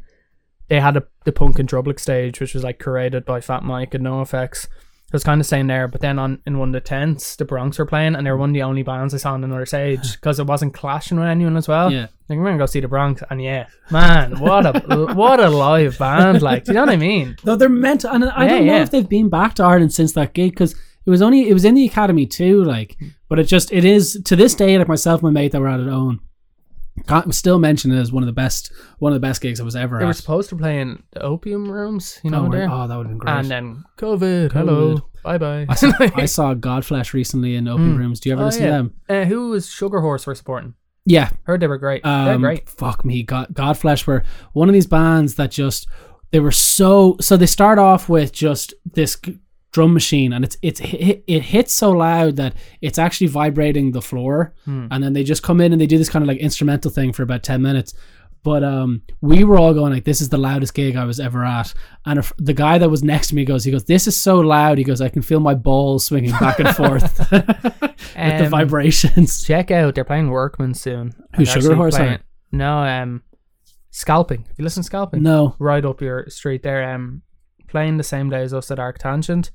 they 0.69 0.79
had 0.79 0.97
a 0.97 1.03
the 1.25 1.31
Punk 1.31 1.59
in 1.59 1.67
Drublic 1.67 1.99
stage, 1.99 2.39
which 2.39 2.55
was 2.55 2.63
like 2.63 2.79
curated 2.79 3.23
by 3.23 3.39
Fat 3.39 3.63
Mike 3.63 3.93
and 3.93 4.05
NoFX, 4.05 4.67
I 5.09 5.15
was 5.15 5.23
kind 5.23 5.39
of 5.39 5.47
staying 5.47 5.67
there, 5.67 5.87
but 5.87 6.01
then 6.01 6.19
on 6.19 6.41
in 6.45 6.57
one 6.59 6.69
of 6.69 6.73
the 6.73 6.81
tents, 6.81 7.37
the 7.37 7.45
Bronx 7.45 7.79
were 7.79 7.85
playing, 7.85 8.15
and 8.15 8.27
they 8.27 8.31
were 8.31 8.35
one 8.37 8.49
of 8.49 8.53
the 8.53 8.63
only 8.63 8.83
bands 8.83 9.13
I 9.13 9.17
saw 9.17 9.33
on 9.33 9.43
another 9.43 9.65
stage 9.65 10.11
because 10.15 10.37
it 10.37 10.47
wasn't 10.47 10.73
clashing 10.73 11.17
with 11.17 11.29
anyone 11.29 11.55
as 11.55 11.65
well. 11.67 11.91
Yeah. 11.91 12.07
Like, 12.27 12.37
we're 12.39 12.43
gonna 12.43 12.57
go 12.57 12.65
see 12.65 12.81
the 12.81 12.89
Bronx, 12.89 13.23
and 13.29 13.41
yeah, 13.41 13.67
man, 13.89 14.37
what 14.39 14.65
a 14.65 14.79
what 15.13 15.39
a 15.39 15.49
live 15.49 15.97
band! 15.97 16.41
Like, 16.41 16.65
do 16.65 16.71
you 16.71 16.73
know 16.73 16.81
what 16.81 16.89
I 16.89 16.97
mean? 16.97 17.37
No, 17.45 17.55
they're 17.55 17.69
meant 17.69 18.01
to, 18.01 18.13
and 18.13 18.25
I 18.25 18.43
Yeah, 18.43 18.49
don't 18.49 18.65
know 18.65 18.75
yeah. 18.75 18.83
if 18.83 18.91
they've 18.91 19.07
been 19.07 19.29
back 19.29 19.53
to 19.55 19.63
Ireland 19.63 19.93
since 19.93 20.11
that 20.13 20.33
gig 20.33 20.51
because 20.51 20.73
it 21.05 21.09
was 21.09 21.21
only 21.21 21.47
it 21.49 21.53
was 21.53 21.63
in 21.63 21.75
the 21.75 21.85
academy 21.85 22.25
too. 22.25 22.61
Like, 22.65 22.97
but 23.29 23.39
it 23.39 23.45
just 23.45 23.71
it 23.71 23.85
is 23.85 24.21
to 24.25 24.35
this 24.35 24.55
day. 24.55 24.77
Like 24.77 24.89
myself, 24.89 25.23
and 25.23 25.33
my 25.33 25.39
mate 25.41 25.53
that 25.53 25.61
were 25.61 25.69
out 25.69 25.79
at 25.79 25.87
it 25.87 25.89
own, 25.89 26.19
can't 27.07 27.33
still 27.35 27.59
mention 27.59 27.91
it 27.91 27.99
as 27.99 28.11
one 28.11 28.23
of 28.23 28.27
the 28.27 28.33
best 28.33 28.71
one 28.99 29.11
of 29.11 29.15
the 29.15 29.25
best 29.27 29.41
gigs 29.41 29.59
I 29.59 29.63
was 29.63 29.75
ever 29.75 29.99
They 29.99 30.05
were 30.05 30.09
at. 30.11 30.15
supposed 30.15 30.49
to 30.49 30.55
play 30.55 30.79
in 30.79 31.03
the 31.11 31.21
opium 31.21 31.71
rooms, 31.71 32.19
you 32.23 32.31
know, 32.31 32.47
oh, 32.47 32.51
there. 32.51 32.69
oh, 32.71 32.87
that 32.87 32.95
would 32.95 33.05
have 33.05 33.11
been 33.11 33.17
great. 33.19 33.35
and 33.35 33.47
then 33.49 33.83
COVID, 33.97 34.51
hello, 34.51 35.09
bye 35.23 35.37
bye. 35.37 35.65
I 35.69 35.75
saw, 35.75 35.91
I 36.15 36.25
saw 36.37 36.53
Godflesh 36.53 37.13
recently 37.13 37.55
in 37.55 37.67
Open 37.67 37.95
Mm. 37.95 37.99
Rooms. 37.99 38.19
Do 38.19 38.29
you 38.29 38.33
ever 38.35 38.43
Oh, 38.43 38.45
listen 38.45 38.63
yeah. 38.63 38.67
to 38.69 38.73
them? 38.77 38.93
uh, 39.09 39.25
who 39.25 39.49
was 39.49 39.69
Sugar 39.69 40.01
Horse 40.01 40.25
were 40.25 40.35
supporting? 40.35 40.73
Yeah, 41.05 41.29
Heard 41.43 41.61
they 41.61 41.67
were 41.67 41.77
great. 41.77 42.03
They're 42.03 42.33
um, 42.33 42.41
great. 42.41 42.67
Fuck 42.67 43.05
me, 43.05 43.23
God, 43.23 43.47
Godflesh 43.53 44.05
were 44.05 44.23
one 44.53 44.67
of 44.67 44.73
these 44.73 44.87
bands 44.87 45.35
that 45.35 45.51
just 45.51 45.87
they 46.31 46.41
were 46.41 46.51
so 46.51 47.15
so. 47.21 47.37
They 47.37 47.45
start 47.45 47.79
off 47.79 48.09
with 48.09 48.33
just 48.33 48.73
this 48.83 49.15
drum 49.71 49.93
machine, 49.93 50.33
and 50.33 50.43
it's 50.45 50.57
it's 50.61 50.79
it, 50.81 51.23
it 51.27 51.41
hits 51.43 51.73
so 51.73 51.91
loud 51.91 52.35
that 52.37 52.55
it's 52.81 52.97
actually 52.97 53.27
vibrating 53.27 53.91
the 53.91 54.01
floor, 54.01 54.53
Hmm. 54.65 54.87
and 54.91 55.03
then 55.03 55.13
they 55.13 55.23
just 55.23 55.43
come 55.43 55.61
in 55.61 55.71
and 55.71 55.81
they 55.81 55.87
do 55.87 55.97
this 55.97 56.09
kind 56.09 56.23
of 56.23 56.27
like 56.27 56.39
instrumental 56.39 56.89
thing 56.91 57.13
for 57.13 57.23
about 57.23 57.43
ten 57.43 57.61
minutes. 57.61 57.93
But 58.43 58.63
um, 58.63 59.01
we 59.19 59.43
were 59.43 59.57
all 59.57 59.73
going 59.73 59.91
like, 59.91 60.05
"This 60.05 60.21
is 60.21 60.29
the 60.29 60.37
loudest 60.37 60.73
gig 60.73 60.95
I 60.95 61.03
was 61.03 61.19
ever 61.19 61.43
at." 61.43 61.73
And 62.05 62.17
if, 62.19 62.31
the 62.37 62.53
guy 62.53 62.77
that 62.77 62.89
was 62.89 63.03
next 63.03 63.27
to 63.29 63.35
me 63.35 63.43
goes, 63.43 63.65
"He 63.65 63.71
goes, 63.71 63.83
this 63.85 64.07
is 64.07 64.15
so 64.15 64.39
loud." 64.39 64.77
He 64.77 64.85
goes, 64.85 65.01
"I 65.01 65.09
can 65.09 65.21
feel 65.21 65.41
my 65.41 65.53
balls 65.55 66.05
swinging 66.05 66.31
back 66.31 66.59
and 66.59 66.73
forth 66.75 67.19
with 67.31 67.45
the 67.47 68.43
Um, 68.45 68.49
vibrations." 68.49 69.43
Check 69.43 69.69
out, 69.71 69.95
they're 69.95 70.05
playing 70.05 70.29
Workman 70.29 70.75
soon. 70.75 71.13
Who, 71.35 71.43
Sugar 71.45 71.75
Horse 71.75 71.97
playing- 71.97 72.19
No, 72.53 72.77
um, 72.79 73.23
Scalping. 73.89 74.45
You 74.57 74.63
listen 74.63 74.81
to 74.83 74.85
Scalping? 74.87 75.23
No, 75.23 75.55
Right 75.59 75.83
up 75.83 76.01
your 76.01 76.29
street 76.29 76.63
there. 76.63 76.93
Um, 76.93 77.23
playing 77.67 77.97
the 77.97 78.03
same 78.03 78.29
day 78.29 78.41
as 78.41 78.53
us 78.53 78.71
at 78.71 78.77
Arctangent, 78.77 79.51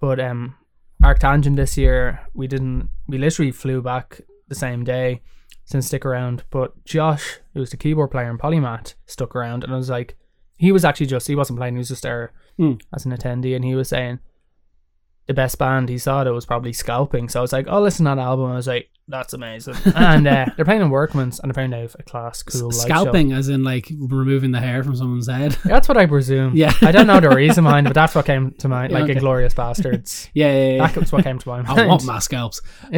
but 0.00 0.20
um, 0.20 0.54
Arctangent 1.02 1.56
this 1.56 1.76
year 1.76 2.20
we 2.34 2.46
didn't. 2.46 2.90
We 3.06 3.18
literally 3.18 3.52
flew 3.52 3.82
back 3.82 4.20
the 4.48 4.54
same 4.54 4.84
day. 4.84 5.22
Didn't 5.70 5.84
stick 5.84 6.06
around, 6.06 6.44
but 6.50 6.82
Josh, 6.84 7.40
who 7.52 7.60
was 7.60 7.70
the 7.70 7.76
keyboard 7.76 8.10
player 8.10 8.30
in 8.30 8.38
Polymath, 8.38 8.94
stuck 9.06 9.36
around, 9.36 9.64
and 9.64 9.72
I 9.72 9.76
was 9.76 9.90
like, 9.90 10.16
he 10.56 10.72
was 10.72 10.82
actually 10.84 11.06
just 11.06 11.26
he 11.28 11.34
wasn't 11.36 11.58
playing. 11.58 11.74
He 11.74 11.78
was 11.78 11.88
just 11.88 12.02
there 12.02 12.32
Hmm. 12.56 12.74
as 12.94 13.04
an 13.04 13.12
attendee, 13.12 13.54
and 13.54 13.64
he 13.64 13.74
was 13.74 13.88
saying 13.90 14.18
the 15.26 15.34
best 15.34 15.58
band 15.58 15.88
he 15.90 15.98
saw 15.98 16.24
that 16.24 16.32
was 16.32 16.46
probably 16.46 16.72
Scalping. 16.72 17.28
So 17.28 17.40
I 17.40 17.42
was 17.42 17.52
like, 17.52 17.66
oh, 17.68 17.80
listen 17.82 18.06
to 18.06 18.14
that 18.14 18.18
album. 18.18 18.50
I 18.50 18.54
was 18.56 18.66
like, 18.66 18.88
that's 19.08 19.32
amazing. 19.32 19.74
and 19.96 20.26
uh, 20.28 20.46
they're 20.56 20.64
playing 20.64 20.82
in 20.82 20.90
Workman's, 20.90 21.40
and 21.40 21.48
they're 21.50 21.54
playing 21.66 21.74
out 21.74 21.94
a 21.98 22.02
class 22.02 22.42
cool 22.42 22.68
live 22.68 22.74
show. 22.74 22.80
scalping, 22.80 23.32
as 23.32 23.48
in 23.48 23.64
like 23.64 23.90
removing 23.98 24.50
the 24.52 24.60
hair 24.60 24.84
from 24.84 24.94
someone's 24.96 25.28
head. 25.28 25.52
That's 25.64 25.88
what 25.88 25.96
I 25.96 26.06
presume. 26.06 26.54
Yeah. 26.54 26.72
I 26.82 26.92
don't 26.92 27.06
know 27.06 27.18
the 27.20 27.30
reason 27.34 27.64
behind 27.64 27.86
it, 27.86 27.90
but 27.90 27.94
that's 27.94 28.14
what 28.14 28.26
came 28.26 28.52
to 28.58 28.68
mind. 28.68 28.92
Like 28.92 29.04
Okay. 29.04 29.14
Inglourious 29.16 29.54
Basterds. 29.54 30.28
yeah, 30.34 30.52
yeah, 30.52 30.72
yeah. 30.76 30.86
That's 30.88 31.10
what 31.12 31.24
came 31.24 31.38
to 31.38 31.48
my 31.48 31.58
I 31.58 31.62
mind. 31.62 31.88
want 31.88 32.04
my 32.04 32.18
scalps. 32.18 32.60
Um, 32.84 32.92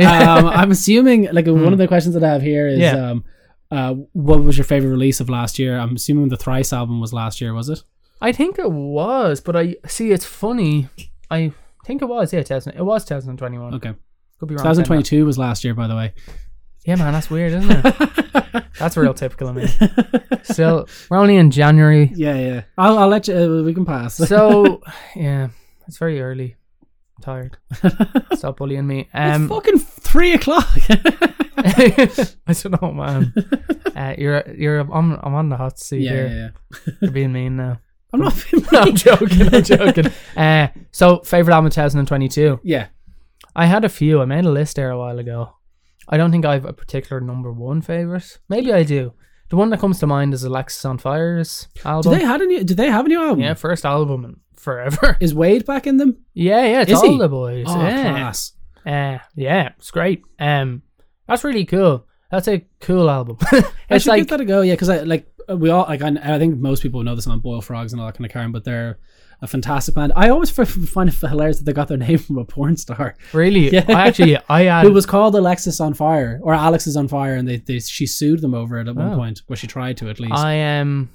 I'm 0.46 0.70
assuming 0.70 1.28
like 1.32 1.46
one 1.46 1.72
of 1.72 1.78
the 1.78 1.88
questions 1.88 2.14
that 2.14 2.24
I 2.24 2.28
have 2.32 2.42
here 2.42 2.66
is, 2.66 2.76
Hmm. 2.76 2.82
Yeah. 2.82 3.10
um, 3.10 3.24
uh, 3.70 3.94
what 4.12 4.42
was 4.42 4.58
your 4.58 4.64
favorite 4.64 4.90
release 4.90 5.20
of 5.20 5.28
last 5.30 5.58
year? 5.58 5.78
I'm 5.78 5.94
assuming 5.94 6.28
the 6.28 6.36
Thrice 6.36 6.72
album 6.72 7.00
was 7.00 7.12
last 7.12 7.40
year, 7.40 7.54
was 7.54 7.68
it? 7.68 7.82
I 8.20 8.32
think 8.32 8.58
it 8.58 8.70
was, 8.70 9.40
but 9.40 9.54
I 9.56 9.76
see. 9.86 10.10
It's 10.10 10.24
funny. 10.26 10.88
I 11.30 11.52
think 11.86 12.02
it 12.02 12.06
was. 12.06 12.32
Yeah, 12.32 12.40
2000, 12.42 12.74
it 12.74 12.82
was 12.84 13.04
2021. 13.04 13.74
Okay, 13.74 13.94
Could 14.40 14.48
be 14.48 14.54
wrong. 14.56 14.64
saying 14.64 14.76
that. 14.76 14.84
2022 14.84 15.24
was 15.26 15.38
last 15.38 15.62
year, 15.64 15.74
by 15.74 15.86
the 15.86 15.94
way. 15.94 16.14
Yeah, 16.86 16.96
man, 16.96 17.12
that's 17.12 17.28
weird, 17.30 17.52
isn't 17.52 17.70
it? 17.70 18.64
that's 18.78 18.96
real 18.96 19.12
typical 19.12 19.48
of 19.48 19.56
me. 19.56 19.66
Still, 20.44 20.88
we're 21.10 21.18
only 21.18 21.36
in 21.36 21.50
January, 21.50 22.10
Yeah, 22.14 22.36
yeah. 22.36 22.62
I'll, 22.78 22.98
I'll 22.98 23.08
let 23.08 23.28
you. 23.28 23.36
Uh, 23.36 23.62
we 23.62 23.74
can 23.74 23.84
pass. 23.84 24.14
so 24.16 24.80
yeah, 25.14 25.48
it's 25.86 25.98
very 25.98 26.22
early. 26.22 26.56
I'm 27.18 27.22
tired. 27.22 27.58
Stop 28.34 28.56
bullying 28.56 28.86
me. 28.86 29.10
Um, 29.14 29.42
it's 29.44 29.52
fucking 29.52 29.78
three 29.78 30.32
o'clock. 30.32 30.66
I 31.58 32.54
don't 32.54 32.80
know, 32.80 32.92
man. 32.92 33.34
Uh, 33.94 34.14
you're 34.16 34.42
you're 34.56 34.78
I'm 34.80 35.18
I'm 35.22 35.34
on 35.34 35.50
the 35.50 35.58
hot 35.58 35.78
seat 35.78 36.00
yeah, 36.00 36.10
here. 36.12 36.26
yeah, 36.26 36.82
yeah. 36.86 36.92
You're 37.02 37.10
being 37.10 37.32
mean 37.32 37.56
now. 37.56 37.78
I'm 38.14 38.20
not. 38.20 38.42
being 38.50 38.64
I'm 38.72 38.94
joking. 38.94 39.54
I'm 39.54 39.62
joking. 39.62 40.06
Uh, 40.34 40.68
so 40.92 41.18
favorite 41.20 41.52
album 41.54 41.70
2022. 41.70 42.60
yeah. 42.62 42.86
I 43.60 43.66
had 43.66 43.84
a 43.84 43.88
few. 43.88 44.20
I 44.22 44.24
made 44.24 44.44
a 44.46 44.50
list 44.50 44.76
there 44.76 44.90
a 44.90 44.98
while 44.98 45.18
ago. 45.18 45.54
I 46.08 46.16
don't 46.16 46.30
think 46.32 46.44
I 46.44 46.54
have 46.54 46.64
a 46.64 46.72
particular 46.72 47.20
number 47.20 47.52
one 47.52 47.82
favorite. 47.82 48.38
Maybe 48.48 48.72
I 48.72 48.82
do. 48.82 49.12
The 49.50 49.56
one 49.56 49.70
that 49.70 49.80
comes 49.80 49.98
to 50.00 50.06
mind 50.06 50.32
is 50.32 50.44
Alexisonfire's 50.44 51.68
Do 51.74 51.80
album. 51.88 52.12
they 52.14 52.24
had 52.24 52.40
a 52.40 52.46
new? 52.46 52.64
Do 52.64 52.74
they 52.74 52.88
have 52.90 53.04
a 53.06 53.08
new 53.08 53.20
album? 53.22 53.40
yeah, 53.40 53.54
first 53.54 53.84
album 53.84 54.24
in 54.24 54.36
forever. 54.56 55.16
Is 55.20 55.34
Wade 55.34 55.66
back 55.66 55.86
in 55.86 55.96
them? 55.98 56.24
yeah, 56.34 56.64
yeah, 56.64 56.80
it's 56.82 56.92
Is 56.92 56.98
all 56.98 57.10
he? 57.10 57.18
the 57.18 57.28
boys. 57.28 57.66
Oh, 57.68 57.80
yeah. 57.82 58.10
class. 58.10 58.52
Uh, 58.86 59.18
yeah, 59.36 59.70
it's 59.78 59.90
great. 59.90 60.22
Um, 60.38 60.82
that's 61.26 61.44
really 61.44 61.64
cool. 61.66 62.06
That's 62.30 62.48
a 62.48 62.64
cool 62.80 63.10
album. 63.10 63.36
I 63.52 63.62
it's 63.90 64.04
should 64.04 64.10
like 64.10 64.20
give 64.20 64.28
that 64.28 64.40
a 64.40 64.44
go. 64.44 64.60
Yeah, 64.62 64.74
because 64.74 64.88
I 64.88 65.00
like 65.00 65.26
uh, 65.50 65.56
we 65.56 65.68
all 65.70 65.84
like 65.84 66.00
I, 66.02 66.08
I 66.22 66.38
think 66.38 66.58
most 66.58 66.82
people 66.82 67.02
know 67.02 67.14
this 67.16 67.26
on 67.26 67.40
Boil 67.40 67.60
Frogs 67.60 67.92
and 67.92 68.00
all 68.00 68.06
that 68.06 68.14
kind 68.16 68.24
of 68.26 68.32
carrying, 68.32 68.52
but 68.52 68.64
they're 68.64 68.98
a 69.42 69.46
fantastic 69.46 69.94
band. 69.94 70.12
I 70.16 70.28
always 70.28 70.50
find 70.50 71.08
it 71.08 71.14
hilarious 71.14 71.58
that 71.58 71.64
they 71.64 71.72
got 71.72 71.88
their 71.88 71.96
name 72.08 72.18
from 72.18 72.38
a 72.38 72.44
porn 72.44 72.76
star 72.76 73.14
really. 73.32 73.70
Yeah. 73.70 73.84
I 73.88 74.08
actually, 74.08 74.36
I 74.48 74.62
had. 74.62 74.84
who 74.84 74.92
was 74.92 75.06
called 75.06 75.34
Alexis 75.34 75.80
on 75.80 75.94
Fire 75.94 76.38
or 76.42 76.52
Alex 76.54 76.86
is 76.86 76.96
on 76.96 77.08
Fire, 77.08 77.36
and 77.36 77.48
they, 77.48 77.56
they 77.56 77.78
she 77.80 78.06
sued 78.06 78.40
them 78.40 78.54
over 78.54 78.78
it 78.78 78.88
at 78.88 78.94
one 78.96 79.12
Oh. 79.12 79.16
point, 79.16 79.42
where 79.46 79.56
she 79.56 79.66
tried 79.66 79.96
to 79.98 80.08
at 80.10 80.20
least. 80.20 80.34
I 80.34 80.52
am. 80.54 81.10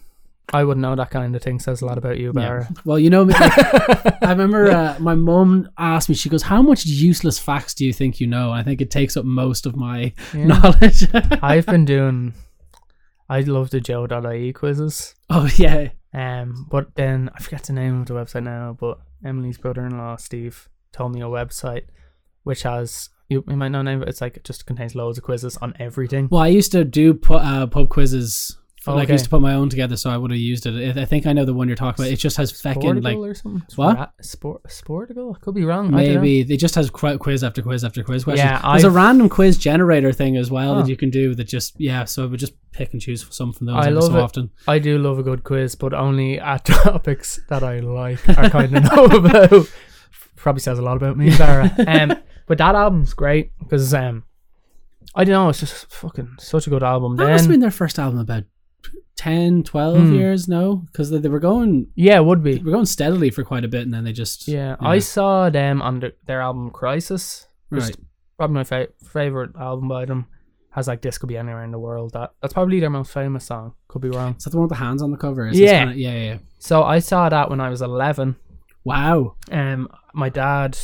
I 0.53 0.63
wouldn't 0.63 0.81
know 0.83 0.95
that 0.95 1.09
kind 1.09 1.35
of 1.35 1.41
thing. 1.41 1.59
Says 1.59 1.81
a 1.81 1.87
lot 1.87 1.97
about 1.97 2.19
you, 2.19 2.31
Yeah. 2.35 2.67
Well, 2.85 2.99
you 2.99 3.09
know, 3.09 3.23
like, 3.23 3.41
I 4.23 4.29
remember 4.29 4.69
uh, 4.69 4.95
my 4.99 5.15
mom 5.15 5.67
asked 5.79 6.07
me. 6.07 6.13
She 6.13 6.29
goes, 6.29 6.43
"How 6.43 6.61
much 6.61 6.85
useless 6.85 7.39
facts 7.39 7.73
do 7.73 7.83
you 7.83 7.91
think 7.91 8.19
you 8.19 8.27
know?" 8.27 8.51
I 8.51 8.61
think 8.61 8.79
it 8.79 8.91
takes 8.91 9.17
up 9.17 9.25
most 9.25 9.65
of 9.65 9.75
my 9.75 10.13
Yeah. 10.35 10.45
knowledge. 10.53 11.07
I've 11.41 11.65
been 11.65 11.83
doing. 11.85 12.33
I 13.29 13.41
love 13.41 13.69
the 13.71 13.79
Joe.ie 13.79 14.53
quizzes. 14.53 15.15
oh 15.29 15.49
yeah, 15.57 15.89
Um, 16.13 16.67
but 16.69 16.95
then 16.95 17.29
I 17.35 17.41
forget 17.41 17.63
the 17.63 17.73
name 17.73 18.01
of 18.01 18.07
the 18.07 18.13
website 18.13 18.43
now. 18.43 18.77
But 18.79 18.99
Emily's 19.23 19.57
brother-in-law 19.57 20.17
Steve 20.17 20.69
told 20.91 21.13
me 21.13 21.21
a 21.21 21.25
website 21.25 21.85
which 22.43 22.63
has 22.63 23.09
you, 23.27 23.43
you 23.47 23.55
might 23.55 23.69
know 23.69 23.81
the 23.81 24.03
it. 24.03 24.07
It's 24.09 24.21
like 24.21 24.37
it 24.37 24.43
just 24.43 24.65
contains 24.67 24.93
loads 24.93 25.17
of 25.17 25.23
quizzes 25.23 25.57
on 25.57 25.73
everything. 25.79 26.27
Well, 26.31 26.41
I 26.43 26.47
used 26.49 26.71
to 26.73 26.83
do 26.83 27.15
pu- 27.15 27.33
uh, 27.35 27.65
pub 27.67 27.89
quizzes. 27.89 28.57
Like 28.87 29.09
I 29.09 29.13
used 29.13 29.23
to 29.25 29.29
put 29.29 29.41
my 29.41 29.53
own 29.53 29.69
together, 29.69 29.97
so 29.97 30.09
I 30.09 30.17
would 30.17 30.31
have 30.31 30.39
used 30.39 30.65
it. 30.65 30.97
I 30.97 31.05
think 31.05 31.25
I 31.25 31.33
know 31.33 31.45
the 31.45 31.53
one 31.53 31.67
you're 31.67 31.75
talking 31.75 32.03
about. 32.05 32.11
It 32.13 32.17
just 32.17 32.37
has 32.37 32.51
feckin' 32.51 33.03
like 33.03 33.17
or 33.17 33.33
something. 33.33 33.63
What? 33.75 34.11
Sport 34.21 34.63
Sportigal? 34.67 35.39
Could 35.41 35.55
be 35.55 35.65
wrong. 35.65 35.93
I 35.93 36.05
don't 36.05 36.13
know. 36.15 36.21
maybe 36.21 36.53
it 36.53 36.57
just 36.57 36.75
has 36.75 36.89
quiz 36.89 37.43
after 37.43 37.61
quiz 37.61 37.83
after 37.83 38.03
quiz 38.03 38.23
questions. 38.23 38.45
Yeah, 38.47 38.61
There's 38.71 38.83
a 38.83 38.87
I've- 38.87 38.95
random 38.95 39.29
quiz 39.29 39.57
generator 39.57 40.11
thing 40.11 40.37
as 40.37 40.51
well 40.51 40.75
Oh. 40.75 40.81
that 40.81 40.89
you 40.89 40.95
can 40.97 41.09
do. 41.09 41.33
That 41.35 41.45
just 41.45 41.79
yeah, 41.79 42.05
so 42.05 42.23
I 42.23 42.27
would 42.27 42.39
just 42.39 42.53
pick 42.71 42.91
and 42.93 43.01
choose 43.01 43.25
some 43.29 43.53
from 43.53 43.67
those 43.67 43.75
I 43.77 43.89
love 43.89 44.03
so 44.11 44.17
it. 44.17 44.21
often. 44.21 44.49
I 44.67 44.79
do 44.79 44.97
love 44.97 45.17
a 45.19 45.23
good 45.23 45.43
quiz, 45.43 45.75
but 45.75 45.93
only 45.93 46.39
at 46.39 46.65
topics 46.65 47.39
that 47.49 47.63
I 47.63 47.79
like 47.79 48.27
or 48.29 48.49
kind 48.49 48.75
of 48.77 48.83
know 48.83 49.05
about. 49.17 49.67
Probably 50.35 50.59
says 50.59 50.77
a 50.77 50.81
lot 50.83 50.97
about 50.97 51.17
me, 51.17 51.35
Barra. 51.37 51.73
Um, 51.87 52.17
but 52.47 52.59
that 52.59 52.75
album's 52.75 53.13
great 53.15 53.49
because 53.57 53.91
um, 53.95 54.23
I 55.15 55.23
don't 55.23 55.31
know, 55.33 55.49
it's 55.49 55.61
just 55.61 55.91
fucking 55.91 56.35
such 56.39 56.67
a 56.67 56.69
good 56.69 56.83
album. 56.83 57.15
That 57.15 57.23
then, 57.23 57.31
must 57.31 57.43
have 57.45 57.51
been 57.51 57.59
their 57.61 57.71
first 57.71 57.97
album 57.97 58.19
about 58.19 58.43
10, 59.15 59.63
12 59.63 59.97
Hmm. 59.97 60.13
years, 60.13 60.47
no? 60.47 60.75
Because 60.91 61.09
they, 61.09 61.17
they 61.19 61.29
were 61.29 61.39
going 61.39 61.87
yeah, 61.95 62.17
it 62.17 62.25
would 62.25 62.43
be. 62.43 62.57
they 62.57 62.63
were 62.63 62.71
going 62.71 62.85
steadily 62.85 63.29
for 63.29 63.43
quite 63.43 63.63
a 63.63 63.67
bit, 63.67 63.81
and 63.83 63.93
then 63.93 64.03
they 64.03 64.11
just 64.13 64.47
Yeah, 64.47 64.75
I 64.79 64.99
saw 64.99 65.49
them 65.49 65.81
on 65.81 65.99
the, 66.01 66.13
their 66.27 66.41
album 66.41 66.69
Crisis. 66.71 67.47
which 67.69 67.81
right. 67.83 67.95
Probably 68.37 68.55
my 68.55 68.63
fa- 68.65 68.89
favorite 69.03 69.51
album 69.59 69.87
by 69.87 70.05
them. 70.05 70.27
Has 70.71 70.89
like 70.89 71.01
this 71.01 71.17
could 71.17 71.29
be 71.29 71.37
anywhere 71.37 71.63
in 71.63 71.71
the 71.71 71.79
world. 71.79 72.11
That 72.13 72.33
that's 72.41 72.53
probably 72.53 72.81
their 72.81 72.89
most 72.89 73.13
famous 73.13 73.45
song. 73.45 73.75
Could 73.87 74.01
be 74.01 74.09
wrong. 74.09 74.35
Is 74.37 74.43
that 74.43 74.49
the 74.49 74.57
one 74.57 74.65
with 74.67 74.77
the 74.77 74.83
hands 74.83 75.01
on 75.01 75.09
the 75.11 75.17
cover? 75.17 75.47
Is 75.47 75.57
Yeah. 75.57 75.85
kinda, 75.85 75.95
yeah, 75.97 76.11
yeah, 76.13 76.23
yeah. 76.33 76.37
So 76.59 76.83
I 76.83 76.99
saw 76.99 77.29
that 77.29 77.49
when 77.49 77.61
I 77.61 77.69
was 77.69 77.81
eleven. 77.81 78.35
Wow. 78.83 79.35
um 79.51 79.87
my 80.13 80.27
dad 80.29 80.77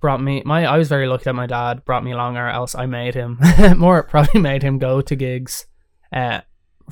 brought 0.00 0.20
me 0.20 0.42
my 0.44 0.66
I 0.66 0.76
was 0.78 0.88
very 0.88 1.06
lucky 1.06 1.24
that 1.24 1.34
my 1.34 1.46
dad 1.46 1.84
brought 1.84 2.02
me 2.04 2.10
along 2.12 2.36
or 2.36 2.48
else 2.48 2.74
I 2.74 2.86
made 2.86 3.14
him 3.14 3.38
more 3.76 4.02
probably 4.02 4.40
made 4.40 4.62
him 4.64 4.78
go 4.78 5.00
to 5.00 5.14
gigs 5.14 5.66
uh 6.12 6.40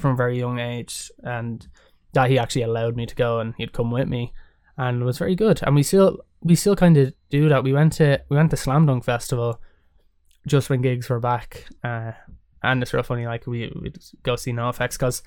from 0.00 0.12
a 0.12 0.16
very 0.16 0.38
young 0.38 0.58
age 0.58 1.10
and 1.22 1.66
that 2.12 2.30
he 2.30 2.38
actually 2.38 2.62
allowed 2.62 2.96
me 2.96 3.06
to 3.06 3.14
go 3.14 3.40
and 3.40 3.54
he'd 3.56 3.72
come 3.72 3.90
with 3.90 4.08
me 4.08 4.32
and 4.76 5.02
it 5.02 5.04
was 5.04 5.18
very 5.18 5.34
good. 5.34 5.60
And 5.62 5.74
we 5.74 5.82
still 5.82 6.20
we 6.42 6.54
still 6.54 6.76
kind 6.76 6.96
of 6.96 7.12
do 7.28 7.48
that. 7.48 7.64
We 7.64 7.72
went 7.72 7.92
to 7.94 8.20
we 8.28 8.36
went 8.36 8.50
to 8.50 8.56
Slam 8.56 8.86
Dunk 8.86 9.04
Festival 9.04 9.60
just 10.46 10.70
when 10.70 10.80
gigs 10.80 11.10
were 11.10 11.20
back 11.20 11.66
uh 11.84 12.12
and 12.62 12.82
it's 12.82 12.94
real 12.94 13.02
funny 13.02 13.26
like 13.26 13.46
we 13.46 13.70
we'd 13.80 13.98
go 14.22 14.36
see 14.36 14.52
NoFX 14.52 14.92
because 14.92 15.22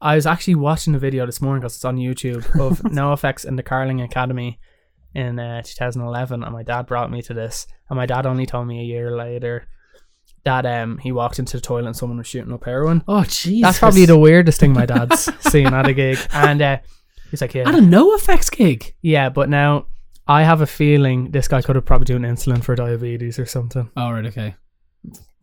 I 0.00 0.16
was 0.16 0.26
actually 0.26 0.56
watching 0.56 0.94
a 0.94 0.98
video 0.98 1.24
this 1.24 1.40
morning 1.40 1.60
because 1.60 1.76
it's 1.76 1.84
on 1.84 1.96
YouTube 1.96 2.44
of 2.60 2.80
NoFX 2.82 3.44
and 3.44 3.58
the 3.58 3.62
Carling 3.62 4.02
Academy 4.02 4.58
in 5.14 5.38
uh, 5.38 5.62
2011, 5.62 6.42
and 6.42 6.52
my 6.52 6.62
dad 6.62 6.86
brought 6.86 7.10
me 7.10 7.22
to 7.22 7.32
this, 7.32 7.66
and 7.88 7.96
my 7.96 8.04
dad 8.04 8.26
only 8.26 8.46
told 8.46 8.66
me 8.66 8.80
a 8.80 8.84
year 8.84 9.16
later 9.16 9.68
that 10.44 10.64
um 10.66 10.98
he 10.98 11.10
walked 11.12 11.38
into 11.38 11.56
the 11.56 11.60
toilet 11.60 11.86
and 11.86 11.96
someone 11.96 12.18
was 12.18 12.26
shooting 12.26 12.52
up 12.52 12.64
heroin. 12.64 13.02
Oh, 13.08 13.22
jeez. 13.22 13.62
That's 13.62 13.78
probably 13.78 14.04
the 14.06 14.18
weirdest 14.18 14.60
thing 14.60 14.72
my 14.72 14.86
dad's 14.86 15.28
seen 15.50 15.68
at 15.72 15.86
a 15.86 15.92
gig, 15.94 16.18
and 16.32 16.60
uh, 16.62 16.78
he's 17.30 17.40
like, 17.40 17.54
yeah, 17.54 17.68
At 17.68 17.74
a 17.74 17.80
no 17.80 18.14
effects 18.14 18.50
gig. 18.50 18.94
yeah, 19.02 19.28
but 19.30 19.48
now 19.48 19.86
I 20.26 20.42
have 20.42 20.60
a 20.60 20.66
feeling 20.66 21.30
this 21.30 21.48
guy 21.48 21.60
could 21.62 21.76
have 21.76 21.84
probably 21.84 22.06
done 22.14 22.22
insulin 22.22 22.62
for 22.62 22.74
diabetes 22.74 23.38
or 23.38 23.46
something. 23.46 23.90
Oh, 23.96 24.10
right, 24.10 24.24
okay. 24.26 24.54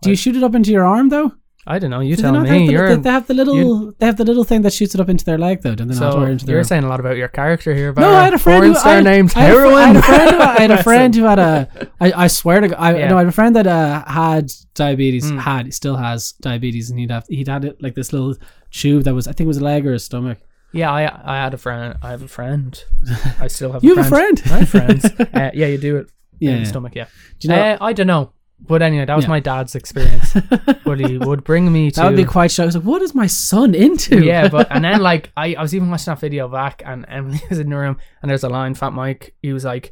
Do 0.01 0.09
you 0.09 0.15
shoot 0.15 0.35
it 0.35 0.43
up 0.43 0.55
into 0.55 0.71
your 0.71 0.85
arm 0.85 1.09
though? 1.09 1.33
I 1.67 1.77
don't 1.77 1.91
know. 1.91 1.99
You 1.99 2.15
Do 2.15 2.23
tell 2.23 2.33
not 2.33 2.43
me. 2.43 2.49
have 2.49 2.67
the, 2.67 2.73
You're 2.73 2.97
they, 2.97 3.09
have 3.11 3.27
the 3.27 3.35
little 3.35 3.91
they 3.99 4.05
have 4.07 4.17
the 4.17 4.25
little 4.25 4.43
thing 4.43 4.63
that 4.63 4.73
shoots 4.73 4.95
it 4.95 5.01
up 5.01 5.09
into 5.09 5.23
their 5.23 5.37
leg 5.37 5.61
though, 5.61 5.75
don't 5.75 5.87
they 5.89 5.93
so 5.93 6.23
into 6.23 6.47
you're 6.47 6.63
saying 6.63 6.83
a 6.83 6.87
lot 6.89 6.99
about 6.99 7.17
your 7.17 7.27
character 7.27 7.75
here. 7.75 7.93
No, 7.93 8.09
I 8.09 8.23
had 8.23 8.33
a 8.33 8.39
friend 8.39 8.65
who 8.65 8.73
star 8.73 8.95
I, 8.95 9.01
named 9.01 9.31
I 9.35 9.41
had 9.41 9.51
a 9.51 9.53
heroin. 9.53 9.75
I 9.75 9.85
had 9.85 9.95
a 9.95 10.01
friend. 10.01 10.31
Who, 10.31 10.41
I 10.41 10.59
had 10.61 10.71
a 10.71 10.83
friend 10.89 11.15
who 11.15 11.23
had 11.23 11.39
a. 11.39 11.69
I, 11.99 12.11
I 12.23 12.27
swear 12.27 12.61
to 12.61 12.67
God, 12.69 12.79
I 12.79 12.97
Yeah. 12.97 13.09
no, 13.09 13.17
I 13.17 13.19
had 13.19 13.27
a 13.27 13.31
friend 13.31 13.55
that 13.55 13.67
uh, 13.67 14.03
had 14.05 14.51
diabetes. 14.73 15.31
Mm. 15.31 15.39
Had 15.39 15.65
he 15.67 15.71
still 15.71 15.97
has 15.97 16.31
diabetes, 16.41 16.89
and 16.89 16.99
he'd 16.99 17.11
have 17.11 17.27
he'd 17.27 17.47
had 17.47 17.63
it 17.63 17.81
like 17.81 17.93
this 17.93 18.11
little 18.11 18.35
tube 18.71 19.03
that 19.03 19.13
was 19.13 19.27
I 19.27 19.33
think 19.33 19.45
it 19.45 19.49
was 19.49 19.57
a 19.57 19.63
leg 19.63 19.85
or 19.85 19.93
a 19.93 19.99
stomach. 19.99 20.39
Yeah, 20.73 20.91
I 20.91 21.03
I 21.03 21.43
had 21.43 21.53
a 21.53 21.57
friend. 21.57 21.95
I 22.01 22.09
have 22.09 22.23
a 22.23 22.27
friend. 22.27 22.83
I 23.39 23.47
still 23.47 23.71
have. 23.71 23.83
You 23.83 23.93
a 23.93 23.97
have 23.97 24.05
a 24.07 24.09
friend? 24.09 24.41
I 24.45 24.57
have 24.59 24.69
friends. 24.69 25.05
uh, 25.19 25.51
yeah, 25.53 25.67
you 25.67 25.77
do 25.77 25.97
it. 25.97 26.07
Yeah, 26.39 26.51
in 26.53 26.57
yeah. 26.59 26.63
stomach. 26.63 26.95
Yeah. 26.95 27.05
Do 27.39 27.47
you 27.47 27.53
know 27.53 27.61
uh, 27.61 27.77
I 27.81 27.93
don't 27.93 28.07
know, 28.07 28.31
but 28.61 28.81
anyway, 28.81 29.05
that 29.05 29.15
was 29.15 29.25
Yeah. 29.25 29.29
my 29.29 29.39
dad's 29.39 29.75
experience. 29.75 30.33
but 30.85 30.99
he 30.99 31.17
would 31.17 31.43
bring 31.43 31.71
me 31.71 31.91
to. 31.91 31.99
that 31.99 32.07
would 32.07 32.15
be 32.15 32.23
quite 32.23 32.51
shocked. 32.51 32.63
I 32.63 32.65
was 32.67 32.75
like, 32.75 32.85
what 32.85 33.01
is 33.01 33.13
my 33.15 33.27
son 33.27 33.73
into? 33.75 34.23
yeah, 34.23 34.47
but 34.49 34.67
and 34.71 34.83
then 34.83 35.01
like 35.01 35.31
I, 35.37 35.55
I 35.55 35.61
was 35.61 35.73
even 35.75 35.89
watching 35.89 36.11
that 36.11 36.19
video 36.19 36.47
back, 36.47 36.81
and 36.85 37.05
Emily 37.09 37.41
was 37.49 37.59
in 37.59 37.69
the 37.69 37.75
room, 37.77 37.97
and 38.21 38.29
there's 38.29 38.43
a 38.43 38.49
line. 38.49 38.73
Fat 38.75 38.93
Mike, 38.93 39.33
he 39.41 39.51
was 39.53 39.65
like, 39.65 39.91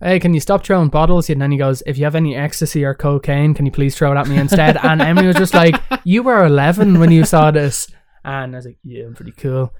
"Hey, 0.00 0.20
can 0.20 0.34
you 0.34 0.40
stop 0.40 0.64
throwing 0.64 0.88
bottles?" 0.88 1.28
And 1.30 1.40
then 1.42 1.50
he 1.52 1.58
goes, 1.58 1.82
"If 1.86 1.98
you 1.98 2.04
have 2.04 2.14
any 2.14 2.36
ecstasy 2.36 2.84
or 2.84 2.94
cocaine, 2.94 3.54
can 3.54 3.66
you 3.66 3.72
please 3.72 3.96
throw 3.96 4.12
it 4.12 4.16
at 4.16 4.28
me 4.28 4.36
instead?" 4.36 4.76
and 4.82 5.00
Emily 5.02 5.26
was 5.26 5.36
just 5.36 5.54
like, 5.54 5.74
"You 6.04 6.22
were 6.22 6.44
11 6.44 6.98
when 6.98 7.10
you 7.10 7.24
saw 7.24 7.50
this," 7.50 7.88
and 8.24 8.54
I 8.54 8.58
was 8.58 8.66
like, 8.66 8.78
"Yeah, 8.82 9.04
I'm 9.04 9.14
pretty 9.14 9.32
cool." 9.32 9.72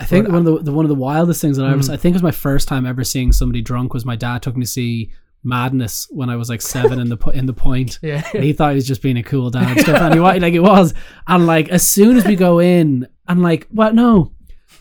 I 0.00 0.04
think 0.04 0.28
one 0.28 0.36
of 0.36 0.44
the, 0.44 0.58
the 0.62 0.72
one 0.72 0.84
of 0.84 0.88
the 0.88 0.94
wildest 0.94 1.40
things 1.40 1.56
that 1.56 1.66
I 1.66 1.74
was 1.74 1.88
Mm. 1.88 1.94
I 1.94 1.96
think 1.96 2.12
it 2.14 2.16
was 2.16 2.22
my 2.22 2.30
first 2.30 2.68
time 2.68 2.86
ever 2.86 3.02
seeing 3.02 3.32
somebody 3.32 3.60
drunk 3.62 3.92
was 3.92 4.04
my 4.04 4.14
dad 4.14 4.42
took 4.42 4.56
me 4.56 4.64
to 4.64 4.70
see 4.70 5.10
Madness 5.44 6.06
when 6.10 6.28
I 6.30 6.36
was 6.36 6.48
like 6.48 6.62
seven 6.62 6.98
in 7.00 7.08
the 7.08 7.16
in 7.34 7.46
the 7.46 7.52
point. 7.52 7.98
Yeah, 8.08 8.26
And 8.34 8.44
he 8.44 8.52
thought 8.52 8.70
he 8.70 8.76
was 8.76 8.86
just 8.86 9.02
being 9.02 9.16
a 9.16 9.22
cool 9.22 9.50
dad 9.50 9.70
and 9.70 9.80
stuff, 9.80 10.00
and 10.00 10.14
he 10.14 10.20
like 10.20 10.54
it 10.54 10.60
was. 10.60 10.94
And 11.26 11.46
like 11.46 11.68
as 11.68 11.86
soon 11.86 12.16
as 12.16 12.26
we 12.26 12.36
go 12.36 12.58
in, 12.58 13.06
and 13.28 13.42
like, 13.42 13.66
well, 13.72 13.92
no, 13.92 14.32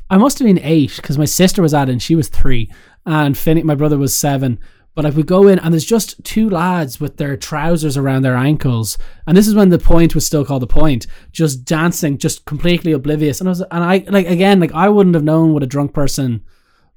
I 0.10 0.18
must 0.18 0.40
have 0.40 0.46
been 0.46 0.60
eight 0.64 0.96
because 0.96 1.18
my 1.18 1.26
sister 1.26 1.62
was 1.62 1.74
at 1.74 1.90
it 1.90 1.92
and 1.92 2.02
she 2.02 2.16
was 2.16 2.30
three, 2.30 2.72
and 3.06 3.38
Finney, 3.38 3.64
my 3.64 3.76
brother, 3.76 3.98
was 3.98 4.16
seven. 4.16 4.60
But 4.96 5.06
like 5.06 5.16
we 5.16 5.22
go 5.22 5.48
in 5.48 5.60
and 5.60 5.72
there's 5.72 5.86
just 5.86 6.24
two 6.24 6.50
lads 6.50 7.00
with 7.00 7.18
their 7.18 7.38
trousers 7.38 7.98
around 7.98 8.24
their 8.24 8.36
ankles, 8.36 8.98
and 9.28 9.38
this 9.38 9.48
is 9.48 9.54
when 9.54 9.70
the 9.70 9.78
point 9.78 10.16
was 10.16 10.26
still 10.26 10.44
called 10.44 10.64
the 10.64 10.68
point, 10.68 11.06
just 11.32 11.66
dancing, 11.66 12.18
just 12.18 12.46
completely 12.46 12.94
oblivious. 12.94 13.40
And 13.40 13.48
I 13.48 13.52
was, 13.52 13.62
and 13.62 13.84
I 13.84 14.04
like 14.08 14.26
again, 14.26 14.60
like 14.60 14.74
I 14.74 14.90
wouldn't 14.90 15.14
have 15.14 15.24
known 15.24 15.54
what 15.54 15.62
a 15.62 15.68
drunk 15.68 15.94
person 15.94 16.44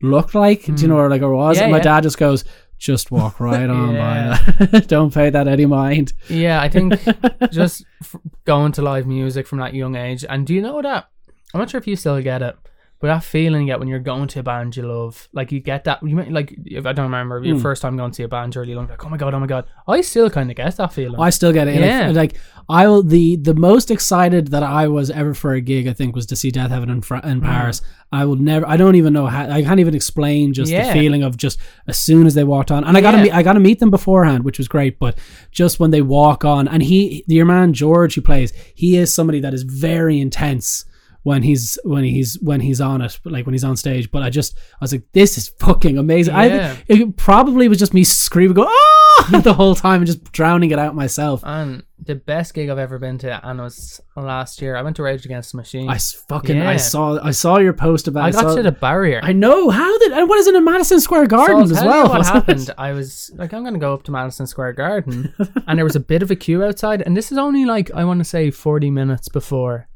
looked 0.00 0.34
like, 0.34 0.64
do 0.64 0.74
you 0.80 0.88
know, 0.88 0.96
or 0.96 1.10
like 1.10 1.20
or 1.20 1.34
was. 1.34 1.58
Hmm. 1.58 1.60
Yeah, 1.60 1.64
and 1.64 1.72
my 1.72 1.78
yeah. 1.78 1.84
dad 1.84 2.04
just 2.04 2.16
goes, 2.16 2.44
just 2.80 3.10
walk 3.12 3.38
right 3.38 3.70
on 3.78 3.94
Yeah. 3.94 4.38
by 4.58 4.66
that. 4.66 4.88
Don't 4.88 5.14
pay 5.14 5.30
that 5.30 5.46
any 5.46 5.66
mind. 5.66 6.12
yeah. 6.28 6.60
I 6.60 6.68
think 6.68 6.94
just 7.52 7.84
f- 8.00 8.16
going 8.44 8.72
to 8.72 8.82
live 8.82 9.06
music 9.06 9.46
from 9.46 9.58
that 9.58 9.74
young 9.74 9.94
age, 9.94 10.24
and 10.28 10.44
do 10.46 10.52
you 10.54 10.62
know 10.62 10.82
that? 10.82 11.08
I'm 11.54 11.60
not 11.60 11.70
sure 11.70 11.78
if 11.78 11.86
you 11.86 11.94
still 11.96 12.20
get 12.22 12.42
it, 12.42 12.56
but 13.00 13.06
that 13.08 13.24
feeling 13.24 13.62
you 13.62 13.66
get 13.68 13.78
when 13.80 13.88
you're 13.88 13.98
going 13.98 14.28
to 14.28 14.40
a 14.40 14.42
band 14.42 14.76
you 14.76 14.82
love, 14.82 15.28
like 15.32 15.50
you 15.52 15.60
get 15.60 15.84
that. 15.84 16.02
You 16.02 16.14
might 16.14 16.30
like 16.30 16.54
if 16.66 16.84
I 16.86 16.92
don't 16.92 17.06
remember 17.06 17.42
your 17.42 17.56
Mm. 17.56 17.62
first 17.62 17.80
time 17.82 17.96
going 17.96 18.10
to 18.10 18.14
see 18.14 18.22
a 18.24 18.28
band 18.28 18.54
really 18.56 18.72
young, 18.72 18.86
like 18.88 19.04
oh 19.04 19.08
my 19.08 19.16
god, 19.16 19.32
oh 19.34 19.40
my 19.40 19.46
god. 19.46 19.64
I 19.88 20.02
still 20.02 20.28
kind 20.30 20.50
of 20.50 20.56
get 20.56 20.76
that 20.76 20.92
feeling. 20.92 21.18
I 21.20 21.30
still 21.30 21.52
get 21.52 21.66
it. 21.66 21.74
Yeah. 21.80 22.10
if- 22.10 22.16
like 22.16 22.36
I 22.68 22.86
will 22.86 23.02
the 23.02 23.36
the 23.36 23.54
most 23.54 23.90
excited 23.90 24.48
that 24.48 24.62
I 24.62 24.86
was 24.88 25.10
ever 25.10 25.34
for 25.34 25.54
a 25.54 25.60
gig 25.60 25.88
I 25.88 25.92
think 25.92 26.14
was 26.14 26.26
to 26.26 26.36
see 26.36 26.50
Deafheaven 26.52 26.90
in, 26.90 27.00
Mm. 27.00 27.24
in 27.24 27.40
Paris. 27.40 27.80
I 28.12 28.24
will 28.24 28.36
never. 28.36 28.66
I 28.68 28.76
don't 28.76 28.96
even 28.96 29.12
know 29.12 29.26
how. 29.26 29.48
I 29.48 29.62
can't 29.62 29.80
even 29.80 29.94
explain 29.94 30.52
just 30.52 30.70
Yeah. 30.70 30.86
the 30.88 30.92
feeling 30.92 31.22
of 31.22 31.36
just 31.36 31.58
as 31.86 31.96
soon 31.96 32.26
as 32.26 32.34
they 32.34 32.44
walked 32.44 32.70
on. 32.70 32.84
And 32.84 32.96
I 32.96 33.00
got 33.00 33.12
to 33.12 33.16
Yeah. 33.18 33.22
meet. 33.24 33.34
I 33.34 33.42
got 33.42 33.52
to 33.54 33.60
meet 33.60 33.78
them 33.78 33.90
beforehand, 33.90 34.44
which 34.44 34.58
was 34.58 34.68
great. 34.68 34.98
But 34.98 35.16
just 35.52 35.80
when 35.80 35.90
they 35.90 36.02
walk 36.02 36.44
on, 36.44 36.68
and 36.68 36.82
he, 36.82 37.24
your 37.28 37.46
man 37.46 37.72
George, 37.72 38.14
who 38.16 38.20
plays, 38.20 38.52
he 38.74 38.96
is 38.96 39.14
somebody 39.14 39.40
that 39.40 39.54
is 39.54 39.62
very 39.62 40.20
intense 40.20 40.84
when 41.22 41.42
he's 41.42 41.78
when 41.84 42.04
he's 42.04 42.38
when 42.40 42.60
he's 42.60 42.80
on 42.80 43.02
it, 43.02 43.18
but 43.22 43.32
like 43.32 43.46
when 43.46 43.52
he's 43.52 43.64
on 43.64 43.76
stage. 43.76 44.10
But 44.10 44.22
I 44.22 44.30
just 44.30 44.56
I 44.56 44.76
was 44.80 44.92
like, 44.92 45.04
this 45.12 45.36
is 45.38 45.48
fucking 45.60 45.98
amazing. 45.98 46.34
Yeah. 46.34 46.76
I 46.78 46.84
it 46.92 47.16
probably 47.16 47.68
was 47.68 47.78
just 47.78 47.94
me 47.94 48.04
screaming, 48.04 48.54
go 48.54 48.66
ah 48.68 49.40
the 49.42 49.52
whole 49.54 49.74
time 49.74 50.00
and 50.00 50.06
just 50.06 50.24
drowning 50.32 50.70
it 50.70 50.78
out 50.78 50.94
myself. 50.94 51.42
And 51.44 51.82
the 52.02 52.14
best 52.14 52.54
gig 52.54 52.70
I've 52.70 52.78
ever 52.78 52.98
been 52.98 53.18
to, 53.18 53.46
and 53.46 53.60
it 53.60 53.62
was 53.62 54.00
last 54.16 54.62
year. 54.62 54.74
I 54.76 54.80
went 54.82 54.96
to 54.96 55.02
Rage 55.02 55.26
Against 55.26 55.52
the 55.52 55.58
Machine. 55.58 55.90
I 55.90 55.98
fucking 55.98 56.56
Yeah. 56.56 56.70
I 56.70 56.76
saw 56.76 57.18
I 57.22 57.30
saw 57.32 57.58
your 57.58 57.74
post 57.74 58.08
about. 58.08 58.24
I 58.24 58.30
got 58.30 58.40
saw- 58.42 58.56
to 58.56 58.62
the 58.62 58.72
barrier. 58.72 59.20
I 59.22 59.32
know 59.32 59.68
how 59.68 59.98
did 59.98 60.12
and 60.12 60.26
what 60.28 60.38
is 60.38 60.46
it 60.46 60.54
in 60.54 60.64
Madison 60.64 61.00
Square 61.00 61.26
Garden 61.26 61.66
so 61.68 61.76
as 61.76 61.84
well? 61.84 62.08
What 62.08 62.26
happened? 62.26 62.70
I 62.78 62.92
was 62.92 63.30
like, 63.34 63.52
I'm 63.52 63.62
gonna 63.64 63.78
go 63.78 63.92
up 63.92 64.04
to 64.04 64.10
Madison 64.12 64.46
Square 64.46 64.72
Garden, 64.74 65.34
and 65.66 65.78
there 65.78 65.84
was 65.84 65.96
a 65.96 66.00
bit 66.00 66.22
of 66.22 66.30
a 66.30 66.36
queue 66.36 66.64
outside, 66.64 67.02
and 67.02 67.14
this 67.14 67.30
is 67.30 67.36
only 67.36 67.66
like 67.66 67.90
I 67.92 68.04
want 68.04 68.20
to 68.20 68.24
say 68.24 68.50
40 68.50 68.90
minutes 68.90 69.28
before, 69.28 69.86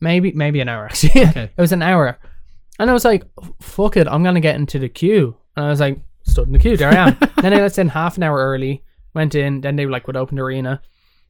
maybe 0.00 0.32
maybe 0.32 0.60
an 0.60 0.68
hour 0.68 0.86
actually. 0.86 1.22
Okay. 1.30 1.50
it 1.56 1.60
was 1.60 1.72
an 1.72 1.82
hour, 1.82 2.18
and 2.78 2.90
I 2.90 2.92
was 2.92 3.04
like, 3.04 3.24
fuck 3.60 3.96
it, 3.96 4.08
I'm 4.08 4.22
gonna 4.22 4.40
get 4.40 4.56
into 4.56 4.78
the 4.78 4.88
queue, 4.88 5.36
and 5.56 5.66
I 5.66 5.68
was 5.68 5.80
like, 5.80 5.98
stood 6.22 6.46
in 6.46 6.52
the 6.52 6.58
queue, 6.58 6.76
there 6.76 6.90
I 6.90 7.08
am. 7.08 7.16
then 7.42 7.52
I 7.54 7.62
was 7.62 7.78
in 7.78 7.88
half 7.88 8.16
an 8.16 8.22
hour 8.22 8.38
early, 8.38 8.82
went 9.14 9.34
in, 9.34 9.60
then 9.60 9.76
they 9.76 9.86
like 9.86 10.06
would 10.06 10.16
open 10.16 10.36
the 10.36 10.42
arena. 10.42 10.80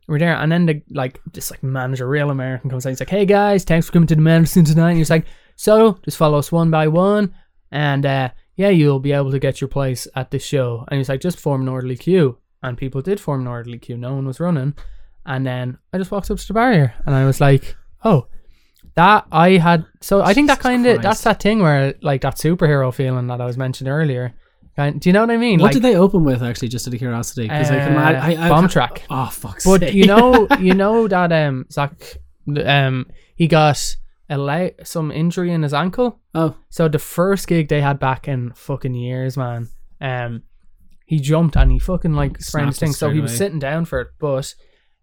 We're 0.09 0.19
there, 0.19 0.35
and 0.35 0.51
then 0.51 0.67
the 0.67 0.83
like 0.91 1.21
this 1.33 1.51
like 1.51 1.63
manager, 1.63 2.09
real 2.09 2.31
American, 2.31 2.69
comes 2.69 2.85
in. 2.85 2.91
He's 2.91 3.01
like, 3.01 3.11
"Hey 3.11 3.25
guys, 3.25 3.63
thanks 3.63 3.87
for 3.87 3.93
coming 3.93 4.09
to 4.09 4.17
the 4.17 4.21
Madison 4.21 4.65
tonight." 4.65 4.91
And 4.91 4.99
he's 4.99 5.11
like, 5.11 5.27
"So 5.55 5.99
just 6.05 6.17
follow 6.17 6.39
us 6.39 6.51
one 6.51 6.69
by 6.69 6.89
one, 6.89 7.33
and 7.71 8.05
uh, 8.05 8.31
yeah, 8.57 8.71
you'll 8.71 8.99
be 8.99 9.13
able 9.13 9.31
to 9.31 9.39
get 9.39 9.61
your 9.61 9.69
place 9.69 10.09
at 10.17 10.33
the 10.33 10.41
show." 10.41 10.85
And 10.89 10.99
he's 10.99 11.09
like, 11.09 11.21
"Just 11.21 11.39
form 11.39 11.63
an 11.63 11.69
orderly 11.69 11.97
queue," 11.97 12.39
and 12.61 12.77
people 12.77 13.03
did 13.03 13.21
form 13.21 13.43
an 13.43 13.47
orderly 13.47 13.79
queue. 13.79 13.97
No 13.97 14.15
one 14.15 14.27
was 14.27 14.41
running, 14.41 14.75
and 15.27 15.47
then 15.47 15.79
I 15.93 15.99
just 15.99 16.11
walked 16.11 16.29
up 16.29 16.39
to 16.39 16.47
the 16.49 16.55
barrier, 16.55 16.93
and 17.07 17.15
I 17.15 17.25
was 17.25 17.41
like, 17.41 17.77
"Oh." 18.05 18.27
That 18.95 19.27
I 19.31 19.51
had 19.53 19.87
so 20.01 20.23
I 20.23 20.35
think 20.35 20.49
that 20.49 20.61
kind 20.61 20.85
of 20.87 21.03
that's 21.03 21.23
that 21.23 21.41
thing 21.43 21.61
where 21.61 21.95
like 22.03 22.23
that 22.23 22.37
superhero 22.37 22.93
feeling 22.93 23.29
that 23.29 23.41
I 23.41 23.47
was 23.47 23.57
mentioning 23.57 23.93
earlier. 23.93 24.35
Kind, 24.77 25.01
do 25.01 25.09
you 25.09 25.13
know 25.13 25.21
what 25.21 25.31
I 25.31 25.37
mean? 25.37 25.61
What 25.61 25.67
like, 25.67 25.73
did 25.75 25.83
they 25.83 25.97
open 25.97 26.25
with 26.25 26.43
actually? 26.43 26.69
Just 26.69 26.87
out 26.87 26.95
of 26.95 26.99
curiosity, 26.99 27.43
because 27.43 27.71
I 27.71 27.77
can 27.77 27.97
Uh. 27.97 28.01
I, 28.01 28.47
I, 28.47 28.51
Bombtrack. 28.51 29.03
Oh 29.11 29.27
fuck! 29.27 29.61
But 29.65 29.95
you 29.95 30.07
know, 30.07 30.47
you 30.61 30.75
know 30.75 31.09
that 31.09 31.33
um 31.33 31.67
Zach, 31.71 32.19
um 32.65 33.07
he 33.35 33.49
got 33.49 33.97
a 34.29 34.39
le- 34.39 34.85
some 34.85 35.11
injury 35.11 35.53
in 35.53 35.63
his 35.63 35.75
ankle. 35.75 36.21
oh 36.35 36.57
So 36.69 36.89
the 36.89 36.99
first 36.99 37.49
gig 37.49 37.69
they 37.69 37.81
had 37.81 37.99
back 37.99 38.29
in 38.29 38.53
fucking 38.55 38.95
years, 38.95 39.37
man. 39.37 39.69
Um, 40.01 40.43
he 41.07 41.19
jumped 41.19 41.57
and 41.57 41.73
he 41.73 41.79
fucking 41.81 42.15
like 42.15 42.41
sprained 42.41 42.69
his 42.69 42.79
thing. 42.79 42.93
So 42.93 43.11
he 43.11 43.21
was 43.21 43.33
away. 43.33 43.39
sitting 43.39 43.59
down 43.59 43.85
for 43.85 44.01
it, 44.01 44.09
but 44.21 44.55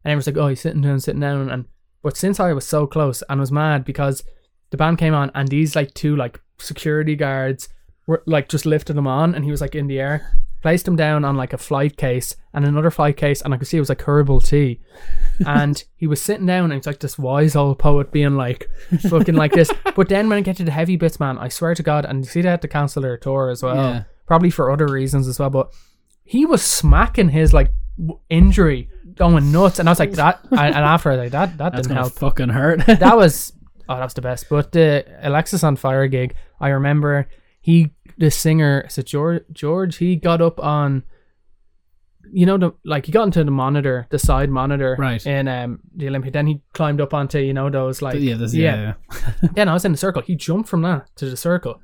and 0.03 0.11
everyone's 0.11 0.27
like, 0.27 0.37
"Oh, 0.37 0.47
he's 0.47 0.61
sitting 0.61 0.81
down, 0.81 1.01
sitting 1.01 1.19
down." 1.19 1.49
And 1.49 1.65
but 2.07 2.15
since 2.15 2.39
I 2.39 2.53
was 2.53 2.65
so 2.65 2.87
close 2.87 3.19
and 3.29 3.37
was 3.39 3.51
mad 3.51 3.83
because 3.83 4.23
the 4.71 4.77
band 4.77 4.97
came 4.97 5.13
on 5.13 5.29
and 5.35 5.47
these 5.49 5.75
like 5.75 5.93
two 5.93 6.15
like 6.15 6.39
security 6.57 7.15
guards 7.17 7.67
were 8.07 8.23
like 8.25 8.47
just 8.47 8.65
lifted 8.65 8.95
him 8.95 9.07
on 9.07 9.35
and 9.35 9.43
he 9.43 9.51
was 9.51 9.59
like 9.59 9.75
in 9.75 9.87
the 9.87 9.99
air, 9.99 10.15
placed 10.61 10.87
him 10.87 10.95
down 10.95 11.25
on 11.25 11.35
like 11.35 11.51
a 11.53 11.57
flight 11.57 11.97
case 11.97 12.35
and 12.53 12.63
another 12.65 12.89
flight 12.91 13.17
case, 13.17 13.41
and 13.41 13.53
I 13.53 13.57
could 13.57 13.67
see 13.67 13.75
it 13.77 13.81
was 13.85 13.89
like 13.89 14.01
herbal 14.07 14.39
tea. 14.39 14.79
and 15.45 15.83
he 15.97 16.07
was 16.07 16.21
sitting 16.21 16.45
down 16.45 16.65
and 16.71 16.73
he's 16.75 16.87
like 16.87 16.99
this 17.01 17.19
wise 17.19 17.55
old 17.57 17.77
poet 17.79 18.11
being 18.11 18.37
like 18.37 18.69
fucking 19.09 19.35
like 19.35 19.51
this. 19.51 19.69
But 19.97 20.07
then 20.09 20.29
when 20.29 20.37
I 20.37 20.41
get 20.41 20.55
to 20.57 20.63
the 20.63 20.71
heavy 20.71 20.95
bits, 20.95 21.19
man, 21.19 21.37
I 21.37 21.49
swear 21.49 21.75
to 21.75 21.83
God, 21.83 22.05
and 22.05 22.19
you 22.23 22.29
see 22.31 22.41
they 22.41 22.49
had 22.49 22.61
to 22.61 22.67
cancel 22.77 23.01
their 23.01 23.17
tour 23.17 23.49
as 23.49 23.61
well, 23.63 23.75
Yeah. 23.75 24.03
probably 24.27 24.49
for 24.51 24.71
other 24.71 24.87
reasons 24.87 25.27
as 25.27 25.39
well. 25.39 25.49
But 25.49 25.73
he 26.23 26.45
was 26.45 26.61
smacking 26.61 27.29
his 27.29 27.53
like 27.53 27.71
w- 27.97 28.19
injury, 28.29 28.89
going 29.17 29.51
nuts, 29.51 29.79
and 29.79 29.89
I 29.89 29.91
was 29.91 29.99
like 29.99 30.13
that. 30.13 30.39
and, 30.51 30.59
and 30.59 30.75
after 30.75 31.11
I 31.11 31.15
was 31.15 31.19
like 31.23 31.31
that, 31.31 31.57
that 31.57 31.71
that's 31.73 31.87
didn't 31.87 31.89
gonna 31.89 32.01
help. 32.01 32.13
fucking 32.13 32.49
hurt. 32.49 32.85
that 32.85 33.17
was 33.17 33.53
oh, 33.89 33.95
that 33.95 34.03
was 34.03 34.13
the 34.13 34.21
best. 34.21 34.47
But 34.49 34.71
the 34.71 35.05
Alexisonfire 35.23 36.09
gig, 36.09 36.35
I 36.59 36.69
remember 36.69 37.27
he, 37.59 37.91
the 38.17 38.31
singer, 38.31 38.85
is 38.87 38.97
it 38.97 39.07
George? 39.07 39.43
George, 39.51 39.97
he 39.97 40.15
got 40.15 40.41
up 40.41 40.59
on. 40.59 41.03
You 42.29 42.45
know 42.45 42.57
the 42.57 42.73
like 42.83 43.05
he 43.05 43.13
got 43.13 43.23
into 43.23 43.41
the 43.45 43.51
monitor, 43.51 44.05
the 44.09 44.19
side 44.19 44.49
monitor, 44.49 44.97
Right. 44.99 45.25
In 45.25 45.47
um 45.47 45.79
the 45.95 46.09
Olympic, 46.09 46.33
then 46.33 46.45
he 46.45 46.61
climbed 46.73 46.99
up 46.99 47.13
onto 47.13 47.39
you 47.39 47.53
know 47.53 47.69
those 47.69 48.01
like 48.01 48.19
yeah, 48.19 48.35
this, 48.35 48.53
yeah. 48.53 48.95
yeah. 49.09 49.31
Then 49.53 49.69
I 49.69 49.73
was 49.73 49.85
in 49.85 49.93
the 49.93 49.97
circle. 49.97 50.21
He 50.21 50.35
jumped 50.35 50.67
from 50.67 50.81
that 50.81 51.07
to 51.15 51.29
the 51.29 51.37
circle. 51.37 51.79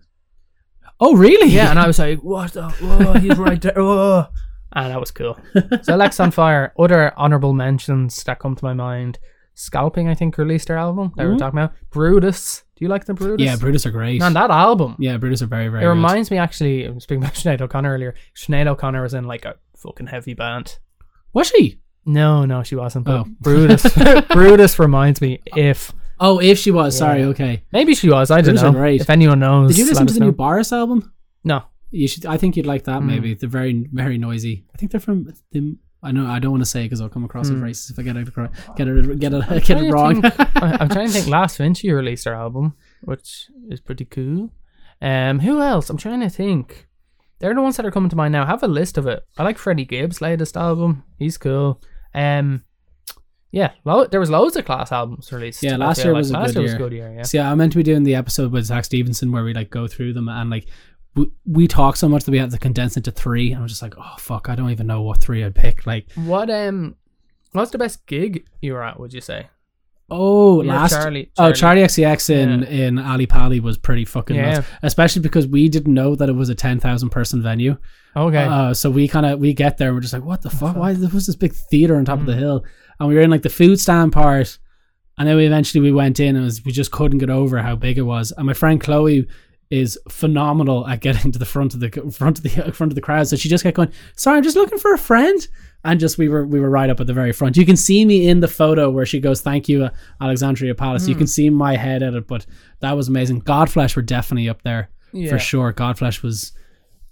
Oh 1.00 1.16
really? 1.16 1.48
Yeah, 1.48 1.70
and 1.70 1.80
I 1.80 1.88
was 1.92 1.98
like, 1.98 2.20
"What? 2.20 2.52
The, 2.54 2.70
whoa, 2.70 3.14
he's 3.14 3.38
right 3.38 3.62
there!" 3.62 3.74
Whoa. 3.76 4.28
And 4.76 4.92
that 4.92 5.00
was 5.00 5.12
cool. 5.12 5.38
So 5.84 5.94
Alex 5.94 6.20
on 6.20 6.32
Fire. 6.32 6.74
Other 6.80 7.14
honorable 7.18 7.54
mentions 7.54 8.24
that 8.24 8.40
come 8.40 8.56
to 8.56 8.66
my 8.66 8.74
mind: 8.74 9.20
Scalping, 9.56 10.08
I 10.08 10.16
think, 10.16 10.38
released 10.38 10.68
their 10.68 10.78
album 10.78 11.12
that 11.16 11.24
we 11.24 11.30
were 11.30 11.36
Mhm. 11.36 11.40
talking 11.40 11.60
about. 11.60 11.74
Brutus. 11.92 12.64
Do 12.76 12.80
Do 12.80 12.86
you 12.86 12.90
like 12.90 13.06
the 13.06 13.14
Brutus? 13.14 13.46
Yeah, 13.46 13.56
Brutus 13.56 13.86
are 13.86 13.92
great. 13.92 14.20
Man, 14.20 14.34
that 14.34 14.50
album. 14.50 14.96
yeah, 15.00 15.18
Brutus 15.18 15.42
are 15.44 15.46
very, 15.48 15.68
very 15.70 15.84
it 15.84 15.86
good. 15.86 15.90
reminds 15.90 16.32
me 16.32 16.38
actually. 16.38 16.88
I 16.88 16.90
was 16.90 17.04
speaking 17.04 17.24
about 17.24 17.36
Sinead 17.40 17.62
O'Connor 17.62 17.94
earlier. 17.94 18.16
Sinead 18.36 18.68
O'Connor 18.68 19.02
was 19.04 19.14
in 19.14 19.26
like 19.26 19.46
a 19.46 19.56
fucking 19.78 20.08
heavy 20.08 20.34
band. 20.34 20.80
Was 21.34 21.48
she? 21.48 21.80
No, 22.06 22.46
no, 22.46 22.64
she 22.64 22.76
wasn't. 22.76 23.06
But 23.06 23.22
Oh. 23.22 23.26
Brutus, 23.40 23.86
Brutus 24.34 24.80
reminds 24.80 25.22
me 25.22 25.40
if 25.56 25.94
Oh, 26.20 26.40
if 26.40 26.58
she 26.58 26.72
was. 26.72 26.98
Sorry, 26.98 27.24
okay. 27.26 27.64
maybe 27.72 27.94
she 27.96 28.10
was. 28.10 28.32
I 28.32 28.38
don't 28.42 28.46
Brutus 28.56 28.64
are 28.64 28.72
know. 28.72 28.80
great. 28.80 29.02
If 29.02 29.10
anyone 29.10 29.40
knows, 29.40 29.70
Did 29.70 29.78
you 29.78 29.86
listen 29.86 30.08
to 30.08 30.12
us 30.12 30.16
the 30.16 30.20
new 30.22 30.28
know. 30.28 30.32
Boris 30.34 30.72
album? 30.74 31.12
No. 31.44 31.64
You 31.94 32.08
should. 32.08 32.26
I 32.26 32.38
think 32.38 32.58
you'd 32.58 32.66
like 32.66 32.84
that. 32.86 33.02
Mm. 33.02 33.06
Maybe 33.06 33.34
they're 33.36 33.48
very, 33.48 33.88
very 33.94 34.18
noisy. 34.18 34.66
I 34.74 34.78
think 34.78 34.92
they're 34.92 35.00
from. 35.00 35.32
Them, 35.52 35.80
I 36.02 36.12
know. 36.12 36.26
I 36.28 36.40
don't 36.40 36.52
want 36.52 36.64
to 36.64 36.70
say 36.70 36.84
because 36.84 37.00
I'll 37.02 37.08
come 37.08 37.24
across 37.24 37.50
as 37.50 37.56
Mm. 37.56 37.62
racist 37.62 37.92
if 37.92 38.00
I 38.00 38.02
get 38.02 38.18
it 38.18 38.26
get 38.76 38.88
it 38.88 39.20
get 39.20 39.34
it 39.34 39.64
get 39.64 39.78
it 39.84 39.92
wrong. 39.94 40.22
think- 40.22 40.40
I- 40.62 40.78
I'm 40.82 40.90
trying 40.90 41.08
to 41.08 41.14
think. 41.14 41.28
Last 41.38 41.58
Vinci 41.58 41.92
released 41.92 42.26
their 42.26 42.34
album, 42.34 42.74
which 43.04 43.48
is 43.70 43.80
pretty 43.80 44.06
cool. 44.06 44.50
Um, 45.02 45.40
who 45.40 45.62
else? 45.62 45.90
I'm 45.90 45.98
trying 45.98 46.22
to 46.22 46.30
think. 46.30 46.88
They're 47.40 47.54
the 47.54 47.62
ones 47.62 47.78
that 47.78 47.86
are 47.86 47.92
coming 47.92 48.10
to 48.10 48.16
mind 48.16 48.32
now. 48.32 48.46
Have 48.46 48.64
a 48.64 48.68
list 48.68 48.98
of 48.98 49.06
it. 49.06 49.24
I 49.38 49.44
like 49.44 49.58
Freddie 49.58 49.86
Gibbs' 49.86 50.22
latest 50.22 50.56
album. 50.58 51.04
He's 51.20 51.38
cool. 51.38 51.82
Um, 52.16 52.64
yeah, 53.52 53.72
lo- 53.86 54.08
there 54.08 54.20
was 54.20 54.30
loads 54.32 54.56
of 54.56 54.66
class 54.66 54.92
albums 54.92 55.32
released. 55.32 55.62
Yeah, 55.62 55.76
last 55.78 56.04
year 56.04 56.14
like. 56.14 56.20
was 56.22 56.32
a 56.32 56.34
last 56.34 56.54
year 56.56 56.64
was 56.64 56.74
a 56.74 56.78
good 56.78 56.92
year. 56.94 57.14
Yeah. 57.18 57.24
See, 57.24 57.38
I'm 57.40 57.58
meant 57.60 57.74
to 57.74 57.78
be 57.78 57.84
doing 57.84 58.04
the 58.04 58.16
episode 58.16 58.52
with 58.52 58.66
Zach 58.66 58.84
Stevenson 58.86 59.32
where 59.32 59.44
we 59.44 59.54
like 59.54 59.70
go 59.70 59.88
through 59.88 60.14
them 60.14 60.28
and 60.28 60.50
like 60.50 60.68
we, 61.16 61.32
we 61.46 61.68
talk 61.68 61.96
so 61.96 62.08
much 62.10 62.24
that 62.26 62.32
we 62.32 62.40
have 62.40 62.52
to 62.52 62.58
condense 62.58 62.98
into 62.98 63.12
three. 63.12 63.52
And 63.52 63.62
I'm 63.62 63.68
just 63.68 63.82
like, 63.82 63.96
oh 63.98 64.16
fuck, 64.18 64.50
I 64.50 64.56
don't 64.56 64.70
even 64.72 64.88
know 64.88 65.02
what 65.02 65.20
three 65.22 65.44
I'd 65.44 65.56
pick. 65.56 65.86
Like, 65.86 66.12
What 66.16 66.50
um, 66.50 66.96
what's 67.52 67.72
the 67.72 67.78
best 67.78 68.06
gig 68.08 68.46
you 68.62 68.74
were 68.74 68.84
at? 68.84 69.00
Would 69.00 69.14
you 69.14 69.22
say? 69.22 69.48
oh, 70.12 70.62
Yeah, 70.62 70.74
last 70.76 70.94
Charli- 70.96 71.30
oh 71.38 71.52
Charli. 71.54 71.86
Charli 71.86 72.06
XCX 72.06 72.30
in 72.30 72.62
Yeah. 72.62 72.68
in 72.68 73.00
Ali 73.00 73.26
Pali 73.26 73.60
was 73.60 73.78
pretty 73.78 74.06
fucking 74.06 74.36
Yeah. 74.36 74.52
nuts, 74.56 74.68
especially 74.84 75.22
because 75.22 75.48
we 75.48 75.70
didn't 75.70 75.94
know 75.94 76.16
that 76.16 76.30
it 76.30 76.34
was 76.34 76.50
a 76.50 76.56
ten 76.56 76.80
thousand 76.80 77.10
person 77.10 77.42
venue. 77.42 77.78
Okay. 78.16 78.44
Uh, 78.44 78.74
so 78.76 78.92
we 78.92 79.08
kind 79.08 79.26
of 79.26 79.40
we 79.40 79.54
get 79.54 79.78
there, 79.78 79.88
and 79.90 79.96
we're 79.96 80.02
just 80.02 80.14
like, 80.14 80.24
what 80.26 80.42
the 80.44 80.50
fuck? 80.52 80.76
Why 80.76 80.94
there 80.94 81.10
was 81.10 81.26
this 81.26 81.36
big 81.36 81.54
theater 81.54 81.96
on 81.96 82.06
top 82.06 82.20
of 82.20 82.26
the 82.28 82.34
Mm. 82.34 82.40
hill? 82.40 82.66
And 83.00 83.10
we 83.10 83.16
were 83.16 83.22
in 83.22 83.32
like 83.32 83.42
the 83.42 83.50
food 83.50 83.80
stand 83.80 84.12
part, 84.12 84.60
and 85.18 85.28
then 85.28 85.36
we 85.36 85.46
eventually 85.48 85.82
we 85.82 85.92
went 85.92 86.20
in, 86.20 86.36
and 86.36 86.40
it 86.40 86.46
was, 86.46 86.64
we 86.64 86.72
just 86.72 86.92
couldn't 86.92 87.18
get 87.20 87.32
over 87.32 87.58
how 87.60 87.76
big 87.76 87.98
it 87.98 88.04
was. 88.04 88.32
And 88.38 88.46
my 88.46 88.54
friend 88.54 88.80
Chloe 88.80 89.26
is 89.74 89.98
phenomenal 90.08 90.88
at 90.88 91.00
getting 91.00 91.32
to 91.32 91.40
the 91.40 91.48
front 91.48 91.74
of 91.74 91.80
the 91.80 91.90
front 92.12 92.38
of 92.38 92.44
the 92.44 92.50
front 92.74 92.92
of 92.92 92.96
the 92.96 93.02
crowd. 93.02 93.28
So 93.28 93.36
she 93.36 93.50
just 93.50 93.64
kept 93.64 93.76
going, 93.76 93.92
"Sorry, 94.16 94.38
I'm 94.38 94.44
just 94.44 94.56
looking 94.56 94.78
for 94.78 94.94
a 94.94 95.00
friend." 95.00 95.46
And 95.84 96.00
just 96.00 96.18
we 96.18 96.30
were 96.30 96.46
we 96.46 96.60
were 96.60 96.70
right 96.70 96.90
up 96.92 97.00
at 97.00 97.08
the 97.08 97.14
very 97.14 97.34
front. 97.34 97.58
You 97.58 97.66
can 97.66 97.76
see 97.76 98.06
me 98.06 98.30
in 98.30 98.40
the 98.40 98.48
photo 98.48 98.92
where 98.92 99.06
she 99.06 99.20
goes, 99.20 99.42
"Thank 99.42 99.68
you, 99.68 99.86
uh, 99.86 99.90
Alexandria 100.22 100.76
Palace." 100.76 101.06
Hmm. 101.06 101.10
You 101.10 101.16
can 101.16 101.28
see 101.28 101.50
my 101.50 101.76
head 101.76 102.04
at 102.04 102.14
it, 102.14 102.28
but 102.28 102.46
that 102.82 102.96
was 102.96 103.08
amazing. 103.08 103.42
Godflesh 103.42 103.96
were 103.96 104.04
definitely 104.04 104.48
up 104.48 104.62
there 104.62 104.90
yeah. 105.12 105.30
for 105.30 105.40
sure. 105.40 105.74
Godflesh 105.74 106.22
was 106.22 106.52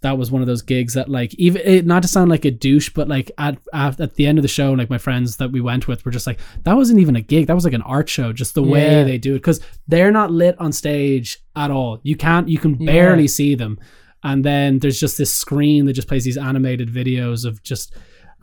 that 0.02 0.18
was 0.18 0.32
one 0.32 0.42
of 0.42 0.48
those 0.48 0.62
gigs 0.64 0.96
that 0.96 1.10
like 1.10 1.34
even 1.36 1.62
it, 1.64 1.86
not 1.86 2.02
to 2.02 2.08
sound 2.08 2.30
like 2.30 2.44
a 2.46 2.52
douche, 2.52 2.90
but 2.90 3.08
like 3.08 3.32
at, 3.38 3.58
at 3.74 4.00
at 4.00 4.16
the 4.16 4.26
end 4.28 4.38
of 4.38 4.42
the 4.42 4.48
show, 4.48 4.74
like 4.74 4.90
my 4.90 4.98
friends 4.98 5.38
that 5.38 5.52
we 5.52 5.62
went 5.62 5.88
with 5.88 6.04
were 6.06 6.12
just 6.12 6.26
like 6.28 6.40
that 6.64 6.76
wasn't 6.76 7.00
even 7.00 7.16
a 7.16 7.22
gig. 7.22 7.48
That 7.48 7.54
was 7.56 7.66
like 7.66 7.74
an 7.74 7.84
art 7.84 8.10
show. 8.10 8.34
Just 8.34 8.56
the 8.56 8.64
way 8.64 9.04
they 9.04 9.18
do 9.18 9.34
it 9.36 9.40
because 9.40 9.60
they're 9.88 10.12
not 10.12 10.32
lit 10.32 10.60
on 10.60 10.72
stage 10.72 11.40
at 11.56 11.70
all. 11.72 12.00
You 12.04 12.16
can't 12.16 12.50
you 12.50 12.58
can 12.58 12.76
Yeah. 12.80 12.92
barely 12.92 13.28
see 13.28 13.54
them, 13.56 13.80
and 14.24 14.44
then 14.44 14.80
there's 14.80 15.00
just 15.00 15.18
this 15.18 15.34
screen 15.34 15.86
that 15.86 15.94
just 15.94 16.08
plays 16.08 16.24
these 16.24 16.38
animated 16.38 16.90
videos 16.90 17.46
of 17.46 17.62
just. 17.64 17.94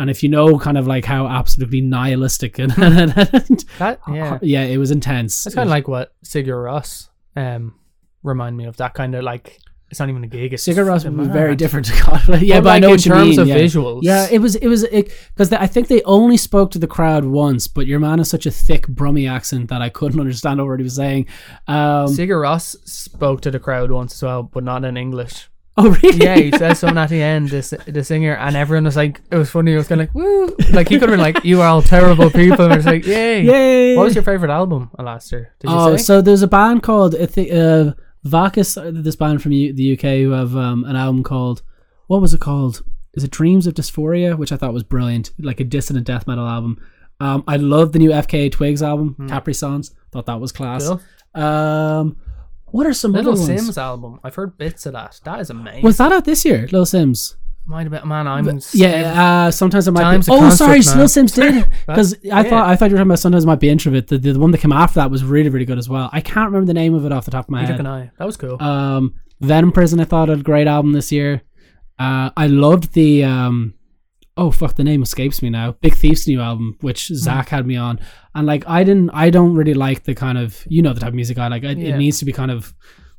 And 0.01 0.09
if 0.09 0.23
you 0.23 0.29
know 0.29 0.61
kind 0.61 0.79
of 0.79 0.87
like 0.87 1.05
how 1.05 1.27
absolutely 1.27 1.81
nihilistic 1.81 2.61
and, 2.61 2.71
That 3.79 3.99
yeah. 4.09 4.39
yeah, 4.43 4.63
it 4.63 4.79
was 4.79 4.93
intense. 4.93 5.45
It's 5.45 5.55
It 5.55 5.57
kind 5.57 5.69
of 5.69 5.71
like 5.71 5.89
what 5.89 6.15
Sigur 6.25 6.55
Rós 6.65 7.09
um 7.35 7.75
remind 8.23 8.57
me 8.57 8.67
of. 8.67 8.77
That 8.77 8.95
kind 8.95 9.17
of 9.17 9.25
like 9.25 9.59
it's 9.91 10.01
not 10.01 10.09
even 10.11 10.23
a 10.23 10.27
gig. 10.27 10.53
It's 10.53 10.67
Sigur 10.67 10.85
Rós 10.85 11.11
was 11.17 11.29
very 11.29 11.57
different 11.57 11.87
to 11.87 11.93
Godflesh. 11.93 12.43
Yeah, 12.47 12.57
But, 12.61 12.65
but, 12.65 12.71
I 12.71 12.79
know 12.79 12.89
in 12.89 12.93
what 12.93 13.07
you 13.07 13.13
terms 13.13 13.29
mean. 13.31 13.41
of 13.41 13.49
yeah. 13.49 13.57
visuals. 13.57 14.01
Yeah, 14.03 14.29
it 14.31 14.39
was 14.39 14.55
it 14.57 14.69
was 14.69 14.85
because 14.87 15.53
I 15.53 15.67
think 15.67 15.89
they 15.89 16.03
only 16.03 16.37
spoke 16.37 16.71
to 16.73 16.79
the 16.79 16.87
crowd 16.87 17.25
once, 17.25 17.67
but 17.69 17.87
your 17.87 17.99
man 17.99 18.19
has 18.19 18.29
such 18.29 18.45
a 18.47 18.51
thick 18.51 18.87
Brummy 18.89 19.27
accent 19.27 19.69
that 19.71 19.81
I 19.83 19.89
couldn't 19.89 20.21
understand 20.25 20.65
what 20.67 20.79
he 20.79 20.85
was 20.85 20.97
saying. 20.97 21.27
Um, 21.67 22.07
Sigur 22.09 22.43
Rós 22.43 22.77
spoke 22.87 23.41
to 23.43 23.51
the 23.51 23.59
crowd 23.59 23.91
once 23.91 24.15
as 24.15 24.23
well, 24.23 24.43
but 24.43 24.63
not 24.65 24.85
in 24.85 24.97
English. 24.97 25.49
oh 25.79 25.91
really? 26.03 26.19
Yeah, 26.25 26.37
he 26.37 26.51
said 26.51 26.75
something 26.77 26.99
at 26.99 27.09
the 27.09 27.23
end, 27.23 27.51
the, 27.51 27.59
s- 27.59 27.71
the 27.87 28.03
singer, 28.03 28.35
and 28.35 28.57
everyone 28.57 28.85
was 28.85 28.97
like, 28.97 29.21
it 29.31 29.37
was 29.37 29.49
funny. 29.49 29.73
It 29.75 29.77
was 29.77 29.87
kind 29.87 30.01
of 30.01 30.09
like, 30.09 30.15
woo. 30.15 30.55
Like, 30.73 30.89
he 30.89 30.99
could 30.99 31.09
have 31.09 31.17
been 31.17 31.21
like, 31.21 31.45
you 31.45 31.61
are 31.63 31.69
all 31.69 31.83
terrible 31.83 32.31
people. 32.31 32.65
And 32.65 32.75
it's 32.75 32.85
like, 32.85 33.07
yay. 33.07 33.43
Yay! 33.45 33.97
What 33.97 34.03
was 34.05 34.15
your 34.17 34.25
favorite 34.25 34.51
album 34.51 34.91
last 34.99 35.31
year? 35.31 35.55
Did 35.61 35.71
you 35.71 35.77
oh, 35.77 35.97
say? 35.97 36.03
so 36.03 36.21
there's 36.21 36.43
a 36.43 36.49
band 36.49 36.83
called 36.83 37.15
I 37.15 37.27
think 37.27 37.53
uh, 37.53 37.93
Vacuous, 38.25 38.77
uh, 38.77 38.91
this 38.95 39.17
band 39.17 39.43
from 39.43 39.53
U- 39.53 39.73
the 39.73 39.93
UK 39.93 40.21
who 40.23 40.31
have 40.31 40.57
um, 40.57 40.85
an 40.85 40.97
album 40.97 41.23
called 41.23 41.63
what 42.09 42.21
was 42.21 42.35
it 42.35 42.41
called? 42.41 42.83
Is 43.15 43.25
it 43.25 43.31
Dreams 43.31 43.67
of 43.67 43.75
Dysphoria, 43.75 44.37
which 44.37 44.53
I 44.53 44.57
thought 44.57 44.73
was 44.73 44.83
brilliant, 44.83 45.31
like 45.39 45.61
a 45.61 45.65
dissonant 45.65 46.07
death 46.07 46.27
metal 46.27 46.47
album. 46.47 46.81
Um, 47.21 47.43
I 47.49 47.57
love 47.57 47.93
the 47.93 47.99
new 47.99 48.11
FKA 48.11 48.51
Twigs 48.53 48.83
album, 48.83 49.17
Caprisongs. 49.29 49.93
Thought 50.13 50.27
that 50.27 50.41
was 50.41 50.53
class. 50.53 50.87
Cool. 50.87 51.43
Um, 51.43 52.17
what 52.67 52.87
are 52.87 52.93
some 52.93 53.13
Little 53.13 53.33
other 53.33 53.41
ones? 53.41 53.69
Simz 53.69 53.77
album. 53.79 54.21
I've 54.23 54.35
heard 54.35 54.57
bits 54.57 54.87
of 54.87 54.93
that. 54.93 55.21
That 55.25 55.41
is 55.41 55.51
amazing. 55.51 55.83
Was 55.83 55.97
that 55.99 56.13
out 56.13 56.25
this 56.25 56.45
year, 56.45 56.63
Little 56.63 56.85
Simz? 56.85 57.35
Might 57.69 57.83
have 57.83 57.91
been, 57.93 58.09
man, 58.09 58.27
I'm. 58.27 58.61
Yeah, 58.73 59.45
uh, 59.47 59.51
sometimes 59.51 59.87
it 59.87 59.91
might 59.93 60.01
Time's 60.01 60.27
be. 60.27 60.33
Oh, 60.35 60.49
sorry. 60.51 60.79
Little 60.79 61.05
Simz 61.05 61.35
did 61.35 61.67
because 61.87 62.15
I 62.15 62.19
Yeah. 62.23 62.43
thought 62.45 62.67
I 62.69 62.77
thought 62.77 62.87
you 62.87 62.95
were 62.95 62.99
talking 62.99 63.11
about 63.11 63.19
sometimes 63.19 63.45
it 63.45 63.47
might 63.47 63.61
be 63.61 63.69
introvert. 63.69 64.07
The, 64.07 64.17
the 64.17 64.33
the 64.33 64.39
one 64.41 64.53
that 64.53 64.59
came 64.63 64.73
after 64.73 64.95
that 65.01 65.11
was 65.11 65.23
really 65.23 65.51
really 65.51 65.67
good 65.67 65.77
as 65.79 65.87
well. 65.89 66.09
I 66.13 66.23
can't 66.23 66.47
remember 66.47 66.67
the 66.67 66.73
name 66.75 66.95
of 66.95 67.05
it 67.05 67.13
off 67.13 67.27
the 67.27 67.31
top 67.31 67.45
of 67.45 67.51
my 67.51 67.61
Neither 67.61 67.73
head. 67.75 67.79
can 67.81 67.87
I. 67.87 68.11
That 68.19 68.25
was 68.25 68.39
cool. 68.39 68.61
Um, 68.63 69.15
Venom 69.41 69.71
Prison, 69.73 70.01
I 70.01 70.05
thought 70.05 70.31
a 70.31 70.37
great 70.37 70.67
album 70.67 70.93
this 70.93 71.13
year. 71.13 71.43
Uh, 71.99 72.31
I 72.37 72.47
loved 72.47 72.95
the 72.95 73.25
um, 73.25 73.75
oh 74.39 74.51
fuck, 74.51 74.77
the 74.77 74.85
name 74.85 75.03
escapes 75.03 75.43
me 75.43 75.51
now. 75.51 75.73
Big 75.83 75.95
Thief's 75.95 76.27
new 76.27 76.41
album, 76.41 76.79
which 76.81 77.09
Zach 77.09 77.51
had 77.51 77.67
me 77.67 77.77
on, 77.77 78.01
and 78.35 78.47
like 78.47 78.67
I 78.67 78.83
didn't, 78.83 79.11
I 79.11 79.29
don't 79.29 79.55
really 79.55 79.75
like 79.75 80.05
the 80.05 80.15
kind 80.15 80.39
of 80.39 80.65
you 80.69 80.81
know 80.81 80.95
the 80.95 81.01
type 81.01 81.09
of 81.11 81.15
music 81.15 81.37
I 81.39 81.49
like. 81.49 81.65
I, 81.65 81.73
Yeah. 81.73 81.95
It 81.95 81.99
needs 81.99 82.19
to 82.21 82.25
be 82.25 82.33
kind 82.33 82.51
of 82.51 82.73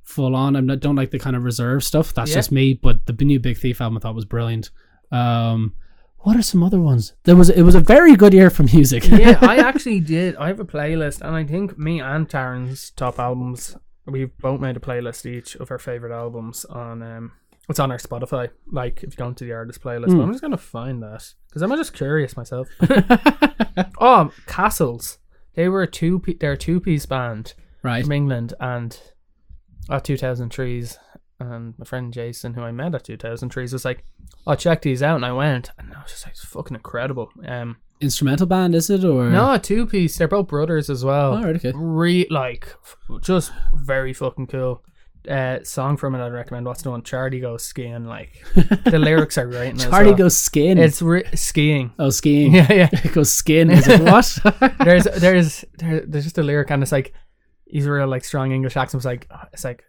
full 0.10 0.36
on. 0.36 0.56
I 0.56 0.76
don't 0.76 0.96
like 0.96 1.12
the 1.12 1.20
kind 1.20 1.36
of 1.36 1.44
reserve 1.44 1.84
stuff. 1.84 2.14
That's 2.14 2.32
Yeah. 2.32 2.38
just 2.38 2.52
me. 2.52 2.74
But 2.74 3.06
the 3.06 3.14
new 3.14 3.40
Big 3.40 3.58
Thief 3.58 3.80
album 3.82 3.98
I 3.98 4.00
thought 4.02 4.16
was 4.16 4.26
brilliant. 4.26 4.72
Um, 5.12 5.74
what 6.20 6.36
are 6.36 6.42
some 6.42 6.64
other 6.64 6.80
ones? 6.82 7.14
There 7.24 7.36
was 7.36 7.50
it 7.50 7.62
was 7.62 7.76
a 7.76 7.80
very 7.80 8.16
good 8.16 8.34
year 8.34 8.50
for 8.50 8.64
music. 8.64 9.08
yeah, 9.08 9.38
I 9.42 9.58
actually 9.70 10.02
did. 10.02 10.36
I 10.36 10.48
have 10.48 10.60
a 10.60 10.66
playlist, 10.66 11.22
and 11.22 11.36
I 11.36 11.46
think 11.46 11.78
me 11.78 12.02
and 12.02 12.30
Taran's 12.30 12.92
top 12.92 13.20
albums. 13.20 13.78
We've 14.06 14.36
both 14.40 14.60
made 14.60 14.76
a 14.76 14.80
playlist 14.80 15.26
each 15.26 15.56
of 15.56 15.70
our 15.72 15.78
favorite 15.78 16.12
albums 16.14 16.66
on. 16.66 17.02
Um, 17.04 17.32
it's 17.70 17.80
on 17.80 17.92
our 17.92 18.00
Spotify. 18.00 18.50
Like 18.72 19.04
if 19.04 19.14
you 19.14 19.18
go 19.18 19.28
into 19.28 19.46
the 19.46 19.54
artist 19.54 19.82
playlist, 19.82 20.08
but 20.08 20.24
I'm 20.24 20.32
just 20.32 20.42
gonna 20.42 20.58
find 20.58 21.04
that 21.04 21.32
because 21.48 21.62
I'm 21.62 21.70
just 21.76 21.94
curious 21.94 22.36
myself. 22.36 22.68
oh, 24.00 24.32
Castles. 24.48 25.20
They 25.54 25.70
were 25.70 25.84
a 25.84 25.88
two. 25.88 26.20
Pe- 26.20 26.34
they're 26.34 26.54
a 26.54 26.58
two 26.58 26.80
piece 26.80 27.06
band 27.06 27.54
right. 27.84 28.04
from 28.04 28.12
England, 28.12 28.54
and 28.60 29.00
at 29.90 30.04
2000 30.04 30.50
trees 30.50 30.98
and 31.40 31.74
my 31.78 31.86
friend 31.86 32.12
Jason, 32.14 32.54
who 32.54 32.62
I 32.62 32.72
met 32.72 32.94
at 32.96 33.04
2000 33.06 33.50
trees 33.50 33.72
was 33.72 33.86
like, 33.86 34.04
"Oh, 34.46 34.56
check 34.56 34.82
these 34.82 35.02
out," 35.02 35.16
and 35.16 35.26
I 35.26 35.32
went, 35.32 35.72
and 35.78 35.94
I 35.94 36.02
was 36.02 36.12
just 36.12 36.26
like, 36.26 36.34
"It's 36.34 36.44
fucking 36.44 36.76
incredible." 36.76 37.30
Um, 37.48 37.78
Instrumental 38.02 38.46
band 38.48 38.76
is 38.76 38.90
it 38.90 39.04
or 39.04 39.30
no, 39.30 39.54
a 39.54 39.60
two 39.60 39.86
piece. 39.86 40.18
They're 40.18 40.28
both 40.28 40.48
brothers 40.48 40.90
as 40.90 41.04
well. 41.06 41.34
Oh, 41.36 41.44
right, 41.44 41.56
okay. 41.56 41.72
Re 41.76 42.28
like 42.30 42.68
f- 42.84 42.98
just 43.22 43.52
very 43.74 44.14
fucking 44.14 44.48
cool. 44.48 44.84
Uh, 45.30 45.60
song 45.64 45.98
from 45.98 46.16
it 46.16 46.26
I'd 46.26 46.32
recommend. 46.32 46.66
What's 46.66 46.82
the 46.82 46.92
one? 46.92 47.04
Charlie 47.04 47.42
goes 47.42 47.64
skiing. 47.64 48.06
Like 48.06 48.42
the 48.86 48.98
lyrics 49.02 49.38
are 49.38 49.48
great. 49.48 49.72
in 49.72 49.76
it 49.76 49.84
as 49.84 49.90
Charlie 49.90 50.08
well. 50.12 50.18
goes 50.18 50.38
skin. 50.38 50.78
It's 50.78 51.02
re- 51.02 51.26
skiing. 51.36 51.92
oh 52.00 52.10
skiing. 52.10 52.54
Yeah, 52.56 52.72
yeah. 52.72 52.90
it 52.94 53.12
goes 53.14 53.32
skin. 53.34 53.70
Is 53.70 53.88
it 53.88 54.02
what? 54.02 54.38
There's 54.80 55.04
there's 55.18 55.66
there, 55.78 56.02
there's 56.06 56.24
just 56.24 56.38
a 56.38 56.44
lyric 56.44 56.72
and 56.72 56.82
it's 56.84 56.92
like 56.94 57.14
he's 57.70 57.86
a 57.86 57.92
real 57.92 58.08
like 58.08 58.24
strong 58.24 58.52
English 58.52 58.76
accent. 58.78 59.00
It's 59.00 59.06
like 59.06 59.28
it's 59.54 59.64
like 59.64 59.84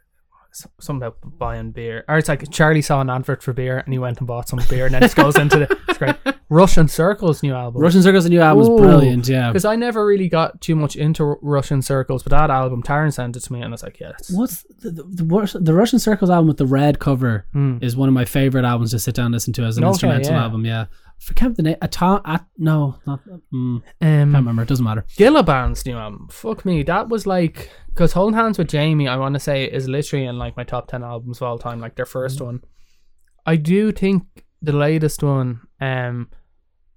something 0.81 0.97
about 1.07 1.16
buying 1.39 1.70
beer, 1.70 2.05
or 2.09 2.19
it's 2.19 2.28
like 2.28 2.51
Charlie 2.51 2.82
saw 2.82 3.01
an 3.01 3.09
advert 3.11 3.40
for 3.43 3.52
beer 3.52 3.78
and 3.78 3.93
he 3.94 3.98
went 4.01 4.19
and 4.19 4.27
bought 4.27 4.48
some 4.48 4.61
beer, 4.69 4.86
and 4.86 4.94
then 4.94 5.02
it 5.05 5.15
goes 5.15 5.36
into 5.36 5.61
the 5.61 5.78
it's 5.89 5.98
great. 5.98 6.16
Russian 6.52 6.89
Circles 6.89 7.44
new 7.44 7.55
album. 7.55 7.81
Russian 7.81 8.02
Circles, 8.02 8.28
new 8.28 8.40
album, 8.40 8.65
Ooh. 8.66 8.73
was 8.73 8.81
brilliant. 8.81 9.28
Yeah. 9.28 9.51
Because 9.51 9.65
I 9.65 9.77
never 9.77 10.05
really 10.05 10.28
got 10.28 10.61
too 10.61 10.74
much 10.74 10.97
into 10.97 11.36
Russian 11.43 11.81
Circles, 11.81 12.24
but 12.24 12.31
that 12.31 12.51
album, 12.51 12.82
Taran 12.82 13.12
sent 13.12 13.36
it 13.36 13.40
to 13.44 13.52
me, 13.52 13.61
and 13.61 13.69
I 13.69 13.70
was 13.70 13.85
like, 13.85 14.01
yeah, 14.01 14.11
What's 14.31 14.65
the, 14.81 14.90
the, 14.90 15.02
the, 15.05 15.59
the 15.61 15.74
Russian 15.74 16.01
Circles 16.01 16.28
album 16.28 16.48
with 16.48 16.57
the 16.57 16.66
red 16.66 16.98
cover 16.98 17.47
Mm. 17.55 17.81
is 17.85 17.97
one 17.97 18.09
of 18.09 18.15
my 18.15 18.24
favorite 18.24 18.65
albums 18.65 18.90
to 18.90 18.98
sit 18.98 19.15
down 19.15 19.27
and 19.27 19.35
listen 19.35 19.52
to 19.55 19.62
as 19.62 19.77
an 19.78 19.85
Okay, 19.85 19.90
instrumental 19.90 20.32
yeah. 20.32 20.43
album. 20.43 20.65
Yeah. 20.65 20.86
Forget 21.20 21.55
the 21.56 21.62
name. 21.62 21.76
Atom, 21.82 22.20
at, 22.24 22.47
no, 22.56 22.97
not. 23.06 23.20
Mm, 23.52 23.82
can't 24.01 24.24
Um, 24.28 24.34
remember. 24.34 24.62
It 24.62 24.68
doesn't 24.68 24.84
matter. 24.84 25.05
Gilla 25.16 25.42
Band's 25.42 25.84
new 25.84 25.97
album. 25.97 26.28
Fuck 26.30 26.64
me, 26.64 26.82
that 26.84 27.09
was 27.09 27.26
like 27.26 27.70
because 27.88 28.12
Holding 28.14 28.34
Hands 28.38 28.56
with 28.56 28.68
Jamie. 28.68 29.06
I 29.06 29.16
want 29.16 29.34
to 29.34 29.40
say 29.40 29.64
is 29.64 29.88
literally 29.88 30.24
in 30.26 30.38
like 30.38 30.56
my 30.56 30.64
top 30.64 30.88
ten 30.88 31.05
albums 31.05 31.38
of 31.38 31.42
all 31.44 31.59
time, 31.59 31.78
like 31.80 31.97
their 31.97 32.06
first 32.06 32.40
one. 32.40 32.62
I 33.44 33.56
do 33.56 33.92
think 33.92 34.22
the 34.62 34.72
latest 34.72 35.22
one. 35.22 35.60
Um, 35.80 36.30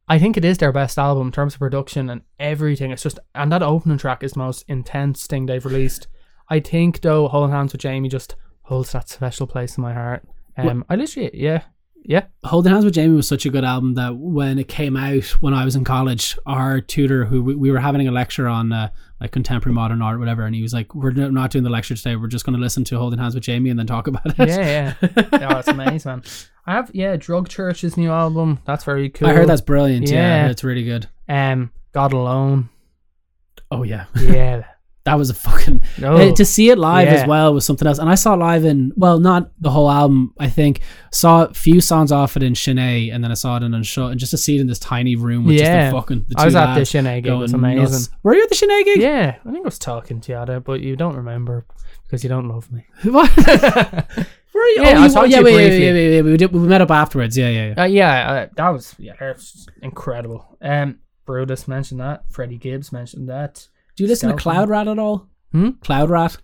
I 0.08 0.20
think 0.20 0.36
it 0.38 0.46
is 0.46 0.58
their 0.58 0.72
best 0.72 0.98
album 0.98 1.28
in 1.28 1.32
terms 1.34 1.54
of 1.56 1.60
production 1.60 2.10
and 2.10 2.22
everything. 2.40 2.92
It's 2.92 3.04
just 3.04 3.20
and 3.36 3.52
that 3.52 3.62
opening 3.64 3.98
track 3.98 4.24
is 4.24 4.34
the 4.34 4.40
most 4.40 4.64
intense 4.68 5.28
thing 5.28 5.46
they've 5.46 5.66
released. 5.66 6.08
I 6.50 6.60
think 6.62 7.02
though, 7.02 7.28
holding 7.28 7.54
hands 7.56 7.74
with 7.74 7.82
Jamie 7.82 8.10
just 8.10 8.36
holds 8.64 8.94
that 8.94 9.10
special 9.10 9.48
place 9.48 9.78
in 9.78 9.82
my 9.82 9.94
heart. 9.94 10.26
Um, 10.58 10.86
I 10.90 10.96
literally, 10.96 11.32
yeah, 11.34 11.64
yeah, 12.04 12.26
Holding 12.44 12.72
Hands 12.74 12.84
with 12.84 12.94
Jamie 12.94 13.16
was 13.16 13.28
such 13.28 13.46
a 13.46 13.50
good 13.50 13.64
album 13.64 13.94
that 13.96 14.16
when 14.18 14.60
it 14.60 14.68
came 14.68 14.98
out 14.98 15.24
when 15.42 15.54
I 15.54 15.64
was 15.66 15.76
in 15.76 15.84
college, 15.84 16.38
our 16.46 16.82
tutor 16.82 17.26
who 17.26 17.42
we, 17.44 17.56
we 17.56 17.72
were 17.72 17.80
having 17.80 18.08
a 18.08 18.12
lecture 18.12 18.48
on 18.48 18.72
uh, 18.72 18.90
like 19.22 19.32
contemporary 19.32 19.74
modern 19.74 20.02
art 20.02 20.18
or 20.18 20.20
whatever, 20.20 20.44
and 20.46 20.54
he 20.54 20.62
was 20.62 20.74
like, 20.74 20.94
"We're 20.94 21.12
not 21.12 21.52
doing 21.52 21.64
the 21.64 21.70
lecture 21.70 21.96
today. 21.96 22.16
We're 22.16 22.28
just 22.28 22.46
going 22.46 22.56
to 22.56 22.62
listen 22.62 22.84
to 22.86 22.98
Holding 22.98 23.20
Hands 23.20 23.34
with 23.34 23.44
Jamie 23.44 23.70
and 23.70 23.80
then 23.80 23.88
talk 23.88 24.08
about 24.08 24.26
it." 24.26 24.36
yeah, 24.38 24.96
yeah. 25.02 25.50
oh, 25.50 25.60
it's 25.60 25.68
amazing, 25.68 26.10
man. 26.10 26.24
I 26.66 26.74
have 26.74 26.92
yeah, 26.94 27.16
Drug 27.16 27.50
Church's 27.50 27.98
new 27.98 28.12
album. 28.12 28.60
That's 28.66 28.84
very 28.84 29.10
cool. 29.10 29.28
I 29.28 29.34
heard 29.34 29.48
that's 29.48 29.62
brilliant. 29.62 30.10
Yeah. 30.10 30.46
Yeah. 30.46 30.50
it's 30.50 30.64
really 30.64 30.84
good. 30.84 31.08
um, 31.30 31.72
God 31.94 32.14
Alone. 32.14 32.70
Oh 33.72 33.84
yeah, 33.84 34.06
Yeah, 34.20 34.66
that 35.06 35.18
was 35.18 35.30
a 35.30 35.34
fucking 35.34 35.82
no, 36.00 36.16
Uh, 36.16 36.34
to 36.34 36.46
see 36.46 36.70
it 36.70 36.78
live 36.78 37.08
Yeah. 37.08 37.16
as 37.16 37.28
well 37.28 37.54
was 37.54 37.66
something 37.66 37.86
else. 37.88 38.00
And 38.00 38.10
I 38.10 38.16
saw 38.16 38.36
it 38.36 38.38
live 38.38 38.64
in 38.64 38.92
well, 38.96 39.20
not 39.20 39.52
the 39.60 39.70
whole 39.70 39.92
album. 39.92 40.34
I 40.40 40.48
think 40.50 40.80
saw 41.12 41.46
a 41.46 41.54
few 41.54 41.82
songs 41.82 42.12
off 42.12 42.38
it 42.38 42.44
in 42.44 42.54
Shanae, 42.54 43.14
and 43.14 43.24
then 43.24 43.30
I 43.30 43.34
saw 43.34 43.58
it 43.58 43.64
in 43.64 43.72
Unshut, 43.74 44.12
and 44.12 44.20
just 44.20 44.32
to 44.32 44.38
see 44.38 44.58
it 44.58 44.62
in 44.62 44.68
this 44.68 44.80
tiny 44.80 45.16
room 45.16 45.46
with 45.46 45.56
Yeah. 45.58 45.84
just 45.90 45.92
the 45.96 46.00
fucking. 46.02 46.26
The 46.30 46.36
I 46.40 46.46
was 46.46 46.56
at 46.56 46.76
the 46.76 46.82
Shanae 46.82 47.22
gig. 47.24 47.28
It 47.34 47.36
was 47.36 47.54
amazing. 47.54 47.84
nuts. 47.84 48.10
Were 48.24 48.34
you 48.34 48.44
at 48.44 48.50
the 48.50 48.56
Shanae 48.56 48.86
gig? 48.86 49.02
Yeah, 49.02 49.36
I 49.46 49.52
think 49.52 49.66
I 49.66 49.68
was 49.68 49.80
talking 49.80 50.22
to 50.22 50.32
you 50.32 50.60
but 50.62 50.80
you 50.82 50.96
don't 50.96 51.16
remember 51.16 51.66
because 52.06 52.24
you 52.24 52.30
don't 52.30 52.48
love 52.48 52.72
me. 52.72 52.86
What? 53.04 53.30
Were 54.54 54.62
you? 54.76 54.84
Yeah, 54.84 55.00
oh, 55.00 55.04
I 55.06 55.08
to 55.08 55.30
yeah, 55.30 55.40
you 55.40 55.44
wait, 55.46 55.56
wait, 55.56 55.68
briefly. 55.70 55.80
wait, 55.88 55.94
wait, 55.94 56.22
wait, 56.24 56.32
We, 56.32 56.38
did, 56.38 56.52
we 56.54 56.60
met 56.68 56.80
up 56.82 56.92
afterwards. 56.92 57.36
Yeah, 57.36 57.50
yeah, 57.50 57.74
yeah. 57.76 57.82
Uh, 57.82 57.86
yeah, 57.86 58.32
uh, 58.32 58.48
that 58.56 58.70
was 58.70 58.96
yeah, 59.00 59.14
that 59.20 59.36
was 59.36 59.68
incredible. 59.82 60.58
Um, 60.62 61.00
Brutus 61.26 61.68
mentioned 61.68 62.00
that. 62.02 62.26
Freddie 62.32 62.58
Gibbs 62.60 62.92
mentioned 62.92 63.28
that. 63.30 63.68
Do 63.96 64.04
you 64.04 64.08
listen 64.10 64.30
to 64.30 64.36
Cloud 64.36 64.70
Rat 64.70 64.88
at 64.88 65.00
all? 65.00 65.28
Hmm? 65.52 65.72
Cloud 65.82 66.10
Rat. 66.10 66.38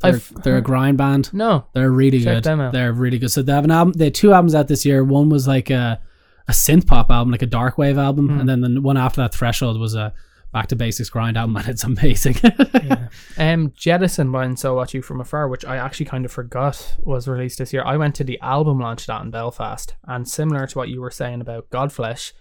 They're, 0.00 0.12
they're 0.42 0.56
a 0.58 0.62
grind 0.62 0.98
band. 0.98 1.32
No, 1.32 1.66
They're 1.72 1.90
really 1.90 2.22
Check 2.22 2.42
good. 2.42 2.72
They're 2.72 2.92
really 2.92 3.18
good. 3.18 3.30
So 3.30 3.40
they 3.40 3.52
have 3.52 3.64
an 3.64 3.70
album. 3.70 3.94
They 3.94 4.04
had 4.06 4.14
two 4.14 4.34
albums 4.34 4.54
out 4.54 4.68
this 4.68 4.84
year. 4.84 5.02
One 5.02 5.30
was 5.30 5.48
like 5.48 5.70
a 5.70 6.00
a 6.46 6.52
synth 6.52 6.86
pop 6.86 7.10
album, 7.10 7.30
like 7.30 7.40
a 7.40 7.46
dark 7.46 7.78
wave 7.78 7.96
album, 7.96 8.28
Hmm. 8.28 8.40
and 8.40 8.48
then 8.48 8.60
the 8.74 8.80
one 8.82 8.98
after 8.98 9.22
that, 9.22 9.32
Threshold, 9.34 9.80
was 9.80 9.94
a 9.94 10.12
back 10.52 10.66
to 10.66 10.76
basics 10.76 11.08
grind 11.08 11.38
album, 11.38 11.56
and 11.58 11.68
it's 11.68 11.84
amazing. 11.84 12.36
yeah. 12.42 13.08
Um, 13.38 13.72
Jettison 13.74 14.30
by 14.30 14.52
So 14.54 14.74
Watch 14.74 14.92
You 14.92 15.00
From 15.00 15.22
Afar, 15.22 15.48
which 15.48 15.64
I 15.64 15.78
actually 15.78 16.04
kind 16.06 16.26
of 16.26 16.30
forgot 16.32 16.96
was 17.02 17.26
released 17.26 17.56
this 17.58 17.72
year. 17.72 17.82
I 17.82 17.96
went 17.96 18.14
to 18.16 18.24
the 18.24 18.38
album 18.40 18.78
launch 18.78 19.06
that 19.06 19.22
in 19.22 19.30
Belfast, 19.30 19.94
and 20.04 20.28
similar 20.28 20.66
to 20.66 20.76
what 20.78 20.90
you 20.90 21.00
were 21.00 21.10
saying 21.10 21.40
about 21.40 21.70
Godflesh, 21.70 22.32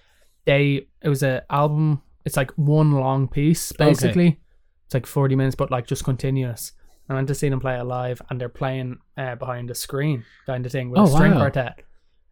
they 0.43 0.87
it 1.01 1.07
was 1.07 1.23
an 1.23 1.41
album. 1.49 2.01
It's 2.25 2.37
like 2.37 2.51
one 2.51 2.91
long 2.93 3.27
piece 3.27 3.71
basically. 3.73 4.39
It's 4.85 4.93
like 4.93 5.05
forty 5.05 5.35
minutes, 5.35 5.55
but 5.55 5.71
like 5.71 5.87
just 5.87 6.03
continuous. 6.03 6.71
I 7.09 7.13
went 7.15 7.27
to 7.27 7.35
see 7.35 7.49
them 7.49 7.59
play 7.59 7.77
it 7.77 7.83
live, 7.83 8.21
and 8.29 8.39
they're 8.39 8.47
playing 8.49 8.97
uh, 9.17 9.35
behind 9.35 9.69
a 9.69 9.75
screen 9.75 10.23
kind 10.45 10.65
of 10.65 10.71
thing 10.71 10.89
with 10.89 10.99
Oh, 10.99 11.03
a 11.03 11.07
string 11.07 11.31
wow. 11.33 11.39
quartet. 11.39 11.79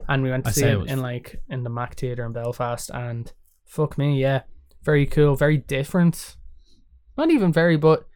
And 0.08 0.24
we 0.24 0.32
went 0.32 0.46
to 0.46 0.50
I 0.50 0.54
see 0.54 0.64
it 0.66 0.72
it 0.74 0.80
was- 0.80 0.92
in 0.92 1.02
like 1.02 1.42
in 1.50 1.64
the 1.64 1.70
Mac 1.70 1.96
Theatre 1.96 2.26
in 2.26 2.32
Belfast, 2.34 2.90
and 2.94 3.32
fuck 3.66 3.98
me, 3.98 4.20
yeah, 4.20 4.42
very 4.84 5.06
cool, 5.06 5.36
very 5.36 5.58
different. 5.58 6.36
Not 7.18 7.30
even 7.32 7.52
very, 7.52 7.76
but 7.78 8.08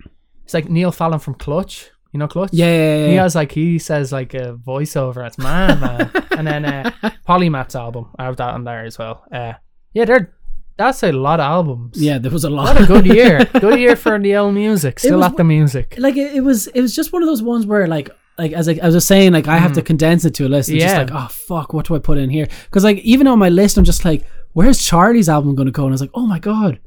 it's 0.46 0.54
like 0.54 0.70
Neil 0.70 0.92
Fallon 0.92 1.20
from 1.20 1.36
Clutch. 1.36 1.90
You 2.14 2.20
know 2.20 2.28
Clutch? 2.30 2.54
yeah, 2.54 2.66
yeah, 2.68 2.96
yeah. 2.98 3.08
He 3.08 3.16
has 3.16 3.36
like 3.36 3.52
he 3.52 3.78
says 3.78 4.14
like 4.14 4.34
a 4.34 4.56
voiceover. 4.66 5.28
It's 5.28 5.38
mad, 5.38 5.82
man. 5.82 6.10
and 6.38 6.48
then 6.48 6.64
uh, 6.66 6.92
Polymath's 7.28 7.76
album, 7.76 8.12
I 8.18 8.24
have 8.24 8.38
that 8.38 8.54
on 8.54 8.64
there 8.64 8.86
as 8.86 8.98
well. 8.98 9.26
Uh, 9.30 9.54
yeah, 9.94 10.06
they're 10.06 10.34
that's 10.78 11.04
a 11.04 11.12
lot 11.12 11.40
of 11.40 11.46
albums. 11.46 12.02
yeah, 12.02 12.18
there 12.18 12.32
was 12.32 12.44
a 12.44 12.50
lot. 12.50 12.76
what 12.76 12.84
a 12.84 12.86
good 12.86 13.06
year. 13.06 13.46
good 13.60 13.80
year 13.80 13.96
for 13.96 14.12
the 14.12 14.20
Neil 14.20 14.52
music. 14.52 15.00
Still 15.00 15.18
was 15.20 15.28
at 15.28 15.38
the 15.38 15.44
music. 15.44 15.96
like 15.98 16.18
it, 16.18 16.36
it 16.36 16.42
was 16.42 16.68
it 16.68 16.82
was 16.82 16.96
just 16.96 17.14
one 17.14 17.22
of 17.24 17.28
those 17.28 17.42
ones 17.42 17.66
where 17.66 17.88
like 17.88 18.10
like 18.38 18.52
as 18.52 18.68
I, 18.68 18.78
I 18.84 18.90
was 18.90 19.06
saying 19.06 19.32
like 19.34 19.48
I 19.48 19.58
have 19.58 19.74
to 19.74 19.82
condense 19.82 20.26
it 20.26 20.34
to 20.36 20.46
a 20.48 20.50
list 20.50 20.70
and 20.70 20.80
just 20.80 20.94
Hmm. 20.96 21.02
Like 21.02 21.12
oh 21.14 21.28
fuck 21.30 21.74
what 21.74 21.86
do 21.88 21.96
I 21.96 22.00
put 22.00 22.18
in 22.18 22.30
here 22.30 22.48
because 22.66 22.84
like 22.84 22.98
even 23.00 23.28
on 23.28 23.40
my 23.40 23.50
list 23.50 23.78
I'm 23.78 23.86
just 23.86 24.04
like 24.04 24.26
where's 24.54 24.80
Charli's 24.80 25.30
album 25.30 25.56
going 25.56 25.68
to 25.68 25.72
go 25.72 25.84
and 25.84 25.92
I 25.92 25.96
was 25.96 26.02
like 26.02 26.12
oh 26.14 26.26
my 26.26 26.40
god 26.40 26.80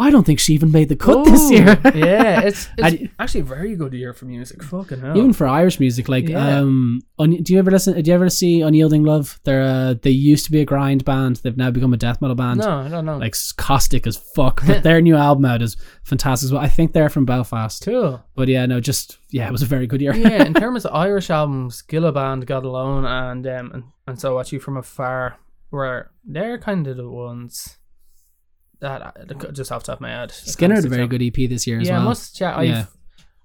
I 0.00 0.10
don't 0.10 0.24
think 0.24 0.40
she 0.40 0.54
even 0.54 0.72
made 0.72 0.88
the 0.88 0.96
cut 0.96 1.24
this 1.24 1.50
year 1.50 1.78
yeah, 1.94 2.40
it's, 2.40 2.68
it's 2.78 3.02
I- 3.02 3.10
actually 3.22 3.42
a 3.42 3.44
very 3.44 3.76
good 3.76 3.92
year 3.92 4.12
for 4.12 4.24
music. 4.24 4.62
Fucking 4.62 5.00
hell. 5.00 5.16
even 5.16 5.32
for 5.32 5.46
Irish 5.46 5.78
music 5.78 6.08
like 6.08 6.28
Yeah. 6.28 6.58
um 6.58 7.00
do 7.18 7.52
you 7.52 7.58
ever 7.58 7.70
listen 7.70 8.00
do 8.00 8.08
you 8.10 8.14
ever 8.14 8.30
see 8.30 8.62
Unyielding 8.62 9.04
Love 9.04 9.38
they're 9.44 9.62
uh, 9.62 9.94
they 10.02 10.10
used 10.10 10.44
to 10.46 10.52
be 10.52 10.60
a 10.60 10.64
grind 10.64 11.04
band 11.04 11.36
they've 11.36 11.56
now 11.56 11.70
become 11.70 11.92
a 11.92 11.96
death 11.96 12.20
metal 12.20 12.34
band 12.34 12.60
no, 12.60 12.78
I 12.80 12.88
don't 12.88 13.04
know. 13.04 13.18
like 13.18 13.34
caustic 13.56 14.06
as 14.06 14.16
fuck 14.16 14.62
but 14.66 14.82
their 14.86 15.00
new 15.00 15.16
album 15.16 15.44
out 15.44 15.62
is 15.62 15.76
fantastic 16.04 16.46
as 16.46 16.52
well 16.52 16.62
I 16.62 16.68
think 16.68 16.92
they're 16.92 17.08
from 17.10 17.26
Belfast 17.26 17.84
cool. 17.84 18.24
but 18.34 18.48
yeah 18.48 18.66
no 18.66 18.80
just 18.80 19.18
yeah 19.30 19.46
it 19.46 19.52
was 19.52 19.62
a 19.62 19.66
very 19.66 19.86
good 19.86 20.00
year 20.00 20.14
yeah, 20.14 20.44
in 20.44 20.54
terms 20.64 20.84
of 20.84 20.94
Irish 20.94 21.30
albums, 21.30 21.82
Gilla 21.82 22.10
Band, 22.12 22.46
God 22.46 22.64
Alone, 22.64 23.04
and 23.04 23.46
um, 23.46 23.70
and, 23.72 23.84
and 24.06 24.20
so 24.20 24.34
watch 24.34 24.52
you 24.52 24.58
from 24.60 24.76
afar, 24.76 25.36
were 25.70 26.10
they're 26.24 26.58
kind 26.58 26.86
of 26.86 26.96
the 26.96 27.08
ones 27.08 27.78
that 28.80 29.52
just 29.52 29.70
off 29.72 29.82
the 29.82 29.86
top 29.92 29.98
of 29.98 30.00
my 30.00 30.10
head. 30.10 30.30
Skinner 30.32 30.74
had 30.76 30.84
a 30.84 30.88
very 30.88 31.06
good 31.06 31.22
EP 31.22 31.48
this 31.48 31.66
year 31.66 31.80
as 31.80 31.88
Yeah, 31.88 31.96
I 31.96 31.98
well 31.98 32.08
must. 32.08 32.40
Yeah, 32.40 32.56
I've 32.56 32.68
Yeah. 32.68 32.84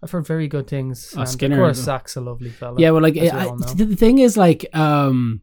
I've 0.04 0.12
heard 0.12 0.28
very 0.28 0.48
good 0.48 0.68
things. 0.68 1.14
Oh, 1.18 1.26
Skinner- 1.26 1.56
of 1.56 1.68
course, 1.68 1.78
Zach's 1.80 2.16
a 2.16 2.22
lovely 2.22 2.50
fella. 2.52 2.80
Yeah, 2.80 2.92
well, 2.92 3.02
like 3.02 3.16
it, 3.16 3.34
I, 3.34 3.46
the 3.76 3.96
thing 3.96 4.20
is, 4.20 4.38
like, 4.38 4.66
um, 4.76 5.42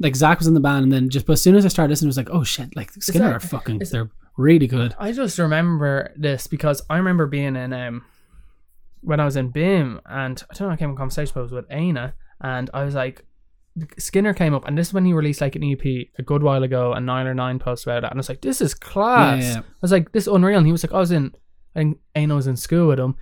like 0.00 0.16
Zach 0.16 0.38
was 0.38 0.46
in 0.46 0.54
the 0.54 0.60
band, 0.60 0.84
and 0.84 0.92
then 0.92 1.10
just 1.10 1.26
but 1.26 1.34
as 1.34 1.42
soon 1.42 1.56
as 1.56 1.64
I 1.66 1.68
started 1.68 1.90
listening, 1.90 2.06
it 2.06 2.10
was 2.10 2.16
like, 2.16 2.30
oh 2.30 2.42
shit, 2.44 2.74
like 2.74 2.90
Skinner 2.92 3.26
that- 3.28 3.36
are 3.36 3.40
fucking, 3.40 3.82
they're 3.90 4.10
really 4.38 4.66
good. 4.66 4.94
I 4.98 5.12
just 5.12 5.38
remember 5.38 6.12
this 6.16 6.46
because 6.46 6.80
I 6.88 6.96
remember 6.96 7.26
being 7.26 7.54
in 7.54 7.72
um 7.74 8.04
when 9.02 9.20
I 9.20 9.24
was 9.26 9.36
in 9.36 9.52
BIMM 9.52 10.00
and 10.06 10.42
I 10.50 10.54
don't 10.54 10.68
know 10.68 10.74
I 10.74 10.76
came 10.76 10.90
in 10.90 10.96
conversation 10.96 11.32
but 11.34 11.40
it 11.40 11.44
was 11.44 11.52
with 11.52 11.66
Aina 11.70 12.14
and 12.40 12.70
I 12.72 12.84
was 12.84 12.94
like 12.94 13.26
Skinner 13.98 14.34
came 14.34 14.54
up 14.54 14.66
and 14.66 14.76
this 14.76 14.88
is 14.88 14.94
when 14.94 15.04
he 15.04 15.12
released 15.12 15.40
like 15.40 15.56
an 15.56 15.64
EP 15.64 15.84
a 16.18 16.22
good 16.22 16.42
while 16.42 16.62
ago 16.62 16.92
and 16.92 17.06
nine 17.06 17.26
or 17.26 17.34
nine 17.34 17.58
posted 17.58 17.88
about 17.88 18.04
it 18.04 18.10
and 18.10 18.14
I 18.14 18.20
was 18.20 18.28
like 18.28 18.42
this 18.42 18.60
is 18.60 18.74
class. 18.74 19.42
Yeah. 19.42 19.60
I 19.60 19.80
was 19.80 19.92
like 19.92 20.12
this 20.12 20.24
is 20.24 20.32
unreal 20.32 20.58
and 20.58 20.66
he 20.66 20.72
was 20.72 20.84
like 20.84 20.92
I 20.92 20.98
was 20.98 21.10
in 21.10 21.32
I 21.74 21.80
think 21.80 21.98
Aina 22.14 22.34
was 22.34 22.46
in 22.46 22.56
school 22.56 22.88
with 22.88 23.00
him 23.00 23.16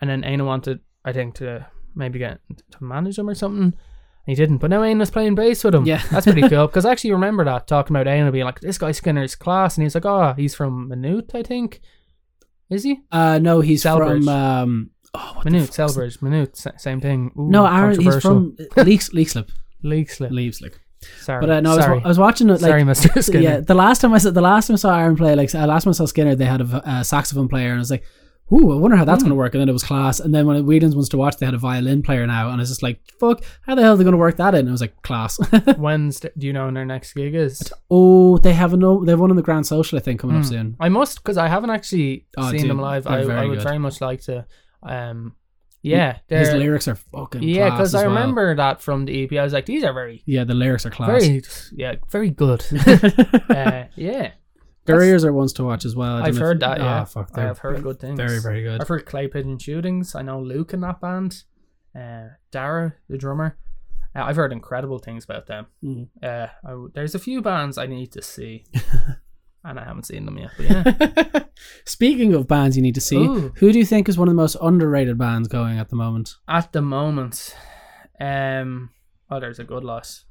and 0.00 0.08
then 0.08 0.24
Aina 0.24 0.44
wanted 0.44 0.80
I 1.04 1.12
think 1.12 1.34
to 1.36 1.66
maybe 1.94 2.18
get 2.18 2.40
to 2.72 2.84
manage 2.84 3.18
him 3.18 3.28
or 3.28 3.34
something 3.34 3.62
and 3.64 3.74
he 4.26 4.34
didn't 4.34 4.58
but 4.58 4.70
now 4.70 4.84
Aina's 4.84 5.10
playing 5.10 5.34
bass 5.34 5.64
with 5.64 5.74
him. 5.74 5.86
Yeah. 5.86 6.02
that's 6.10 6.26
pretty 6.26 6.48
cool 6.48 6.68
because 6.68 6.84
I 6.84 6.92
actually 6.92 7.12
remember 7.12 7.44
that 7.44 7.66
talking 7.66 7.96
about 7.96 8.06
Aina 8.06 8.30
being 8.30 8.44
like 8.44 8.60
this 8.60 8.78
guy 8.78 8.92
Skinner's 8.92 9.34
class 9.34 9.76
and 9.76 9.82
he's 9.82 9.94
like 9.96 10.06
oh 10.06 10.34
he's 10.36 10.54
from 10.54 10.88
Minute 10.88 11.32
I 11.34 11.42
think. 11.42 11.80
Is 12.68 12.82
he? 12.82 13.00
Uh, 13.12 13.38
no, 13.38 13.60
he's 13.60 13.84
Celbridge. 13.84 14.24
from 14.24 14.28
um, 14.28 14.90
oh, 15.14 15.42
Minute 15.44 15.70
Celbridge 15.70 16.22
Minute 16.22 16.56
same 16.78 17.00
thing. 17.00 17.32
Ooh, 17.38 17.48
No, 17.48 17.66
Aaron, 17.66 18.00
he's 18.00 18.20
from 18.20 18.56
Leaks, 18.76 19.10
Leakslip, 19.10 19.48
League 19.86 20.10
Slip 20.10 20.30
Leaveslip. 20.30 20.74
sorry 21.20 21.40
But 21.40 21.50
uh, 21.50 21.60
no, 21.60 21.72
I 21.72 21.76
was, 21.76 21.84
sorry 21.84 22.02
I 22.04 22.08
was 22.08 22.18
watching 22.18 22.48
it 22.48 22.52
like. 22.52 22.60
sorry 22.60 22.82
Mr. 22.82 23.22
Skinner 23.22 23.42
Yeah, 23.42 23.60
the 23.60 23.74
last 23.74 24.00
time 24.00 24.12
I 24.12 24.18
saw 24.18 24.30
the 24.30 24.40
last 24.40 24.66
time 24.66 24.74
I 24.74 24.78
saw 24.78 24.98
Aaron 24.98 25.16
play, 25.16 25.34
like 25.34 25.54
uh, 25.54 25.66
last 25.66 25.84
time 25.84 25.90
I 25.90 25.94
saw 25.94 26.06
Skinner, 26.06 26.34
they 26.34 26.44
had 26.46 26.60
a, 26.60 27.04
saxophone 27.04 27.48
player, 27.48 27.70
and 27.70 27.76
I 27.76 27.84
was 27.86 27.90
like, 27.90 28.04
"Ooh, 28.52 28.72
I 28.72 28.76
wonder 28.76 28.96
how 28.96 29.04
that's 29.04 29.22
going 29.22 29.30
to 29.36 29.36
work." 29.36 29.54
And 29.54 29.60
then 29.60 29.68
it 29.68 29.72
was 29.72 29.82
class. 29.84 30.20
And 30.20 30.34
then 30.34 30.46
when 30.46 30.64
Whelan's 30.66 30.94
wants 30.94 31.08
to 31.10 31.16
watch, 31.18 31.36
they 31.36 31.46
had 31.46 31.54
a 31.54 31.58
violin 31.58 32.02
player 32.02 32.26
now, 32.26 32.46
and 32.50 32.56
I 32.56 32.62
was 32.62 32.68
just 32.70 32.82
like, 32.82 33.00
"Fuck, 33.20 33.42
how 33.62 33.74
the 33.74 33.82
hell 33.82 33.92
are 33.94 33.96
they 33.96 34.04
going 34.04 34.12
to 34.12 34.18
work 34.18 34.36
that 34.38 34.54
in?" 34.54 34.60
And 34.60 34.68
I 34.68 34.72
was 34.72 34.80
like, 34.80 35.00
"Class." 35.02 35.36
when's 35.76 36.20
do 36.20 36.46
you 36.46 36.52
know 36.52 36.64
when 36.66 36.74
their 36.74 36.84
next 36.86 37.12
gig 37.14 37.34
is 37.34 37.72
oh, 37.90 38.38
they 38.38 38.52
have 38.54 38.72
a 38.72 38.76
no, 38.76 39.04
they 39.04 39.12
have 39.12 39.20
one 39.20 39.30
in 39.30 39.36
the 39.36 39.42
Grand 39.42 39.66
Social, 39.66 39.98
I 39.98 40.02
think, 40.02 40.20
coming 40.20 40.36
up 40.36 40.44
Hmm. 40.44 40.48
soon. 40.48 40.76
I 40.80 40.88
must 40.88 41.22
because 41.22 41.36
I 41.36 41.48
haven't 41.48 41.70
actually 41.70 42.26
Oh, 42.38 42.50
seen 42.50 42.62
dude, 42.62 42.70
them 42.70 42.78
live. 42.80 43.04
they're 43.04 43.12
I, 43.20 43.24
very 43.24 43.40
I 43.40 43.44
would 43.46 43.58
good. 43.58 43.64
very 43.64 43.78
much 43.78 44.00
like 44.00 44.22
to. 44.22 44.46
Um, 44.82 45.34
yeah, 45.86 46.18
His 46.28 46.52
lyrics 46.52 46.88
are 46.88 46.94
fucking 46.96 47.42
yeah, 47.42 47.70
because 47.70 47.94
I 47.94 48.04
remember 48.04 48.54
that 48.56 48.80
from 48.82 49.04
the 49.04 49.24
EP. 49.24 49.32
I 49.32 49.42
was 49.44 49.52
like, 49.52 49.66
these 49.66 49.84
are 49.84 49.92
very, 49.92 50.22
Yeah, 50.26 50.44
the 50.44 50.54
lyrics 50.54 50.84
are 50.86 50.90
class. 50.90 51.22
very, 51.22 51.42
yeah, 51.72 51.94
very 52.10 52.30
good. 52.30 52.64
uh, 53.50 53.84
yeah, 53.96 54.32
Barriers 54.84 55.24
are 55.24 55.32
ones 55.32 55.52
to 55.54 55.64
watch 55.64 55.84
as 55.84 55.96
well. 55.96 56.16
I 56.16 56.18
don't 56.18 56.28
I've 56.28 56.34
know 56.34 56.38
if- 56.38 56.42
heard 56.42 56.60
that. 56.60 56.78
Yeah, 56.78 57.02
Oh, 57.02 57.04
fuck, 57.04 57.36
I've 57.38 57.58
heard 57.58 57.82
good 57.82 57.98
things. 58.00 58.16
very, 58.16 58.40
very 58.40 58.62
good. 58.62 58.80
I've 58.80 58.88
heard 58.88 59.04
Clay 59.06 59.26
Pigeon 59.28 59.58
Shootings. 59.58 60.14
I 60.14 60.22
know 60.22 60.40
Luke 60.40 60.72
in 60.72 60.80
that 60.80 61.00
band. 61.00 61.42
Uh, 61.94 62.28
Dara, 62.50 62.94
the 63.08 63.18
drummer. 63.18 63.56
Uh, 64.14 64.22
I've 64.24 64.36
heard 64.36 64.52
incredible 64.52 64.98
things 64.98 65.24
about 65.24 65.46
them. 65.46 65.66
Mm. 65.84 66.08
Uh, 66.22 66.46
I 66.64 66.86
there's 66.94 67.14
a 67.14 67.18
few 67.18 67.42
bands 67.42 67.78
I 67.78 67.86
need 67.86 68.12
to 68.12 68.22
see, 68.22 68.64
and 69.68 69.78
I 69.80 69.84
haven't 69.84 70.04
seen 70.04 70.24
them 70.26 70.38
yet. 70.38 70.50
But 70.56 70.66
yeah, 70.70 71.42
Speaking 71.84 72.34
of 72.34 72.46
bands 72.46 72.76
you 72.76 72.82
need 72.82 72.94
to 72.94 73.00
see, 73.00 73.16
Ooh. 73.16 73.52
who 73.56 73.72
do 73.72 73.78
you 73.78 73.84
think 73.86 74.08
is 74.08 74.18
one 74.18 74.28
of 74.28 74.32
the 74.34 74.40
most 74.40 74.56
underrated 74.60 75.18
bands 75.18 75.48
going 75.48 75.78
at 75.78 75.88
the 75.88 75.96
moment? 75.96 76.34
at 76.48 76.72
the 76.72 76.82
moment, 76.82 77.54
um, 78.20 78.90
oh, 79.30 79.40
there's 79.40 79.58
a 79.58 79.64
good 79.64 79.84
loss. 79.84 80.24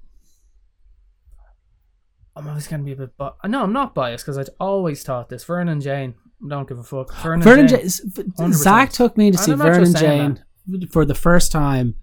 I'm 2.35 2.47
always 2.47 2.67
gonna 2.67 2.83
be 2.83 2.91
a 2.91 2.95
bit, 2.97 3.11
but 3.17 3.37
no, 3.45 3.63
I'm 3.63 3.71
not 3.73 3.95
biased 3.95 4.25
because 4.25 4.37
I'd 4.37 4.49
always 4.59 5.03
thought 5.03 5.29
this. 5.29 5.43
Vernon 5.45 5.79
Jane, 5.79 6.15
don't 6.47 6.67
give 6.67 6.77
a 6.79 6.83
fuck. 6.83 7.13
Vernon, 7.21 7.41
Vernon 7.41 7.67
Jane. 7.67 7.77
Jane. 7.79 7.85
s- 7.85 8.01
100%. 8.05 8.53
Zach 8.53 8.91
took 8.91 9.15
me 9.17 9.31
to 9.31 9.37
see 9.37 9.53
Vernon 9.53 9.93
Jane 9.95 10.43
for 10.91 11.05
the 11.05 11.15
first 11.15 11.51
time 11.51 11.95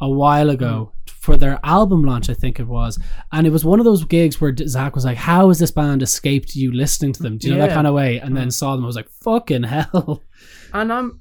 a 0.00 0.08
while 0.10 0.50
ago 0.50 0.92
for 1.26 1.36
their 1.36 1.60
album 1.62 2.02
launch, 2.04 2.30
I 2.30 2.34
think 2.34 2.58
it 2.58 2.66
was. 2.66 2.98
And 3.32 3.46
it 3.46 3.50
was 3.50 3.64
one 3.64 3.78
of 3.80 3.84
those 3.84 4.04
gigs 4.04 4.40
where 4.40 4.54
Zach 4.56 4.94
was 4.94 5.04
like, 5.04 5.18
How 5.18 5.48
has 5.48 5.58
this 5.58 5.70
band 5.72 6.02
escaped 6.02 6.54
you 6.56 6.72
listening 6.72 7.12
to 7.14 7.22
them? 7.22 7.36
Do 7.36 7.48
you 7.48 7.54
know 7.54 7.60
that 7.66 7.74
kind 7.74 7.86
of 7.86 7.92
way? 7.94 8.18
And 8.18 8.34
then 8.36 8.50
saw 8.50 8.74
them, 8.76 8.84
I 8.84 8.86
was 8.86 8.96
like, 8.96 9.10
Fucking 9.22 9.64
hell. 9.64 10.22
and 10.72 10.92
I'm 10.92 11.20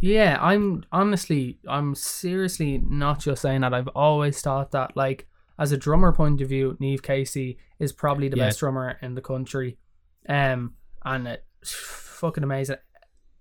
Yeah, 0.00 0.38
I'm 0.40 0.84
honestly, 0.90 1.58
I'm 1.68 1.94
seriously 1.94 2.78
not 2.78 3.20
just 3.20 3.42
saying 3.42 3.60
that. 3.60 3.72
I've 3.74 3.88
always 3.88 4.40
thought 4.40 4.72
that, 4.72 4.96
like, 4.96 5.26
as 5.58 5.70
a 5.72 5.76
drummer 5.76 6.12
point 6.12 6.40
of 6.40 6.48
view, 6.48 6.76
Neve 6.80 7.02
Casey 7.02 7.58
is 7.78 7.92
probably 7.92 8.28
the 8.28 8.36
Yeah. 8.36 8.46
best 8.46 8.58
drummer 8.60 8.98
in 9.02 9.14
the 9.14 9.22
country. 9.22 9.78
Um, 10.28 10.74
and 11.04 11.28
it's 11.28 11.72
fucking 12.20 12.42
amazing. 12.44 12.76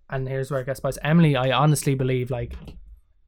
And 0.09 0.27
here's 0.27 0.51
where 0.51 0.61
it 0.61 0.65
gets 0.65 0.77
spicy. 0.77 0.99
Emily, 1.03 1.35
I 1.35 1.51
honestly 1.51 1.95
believe, 1.95 2.29
like, 2.29 2.53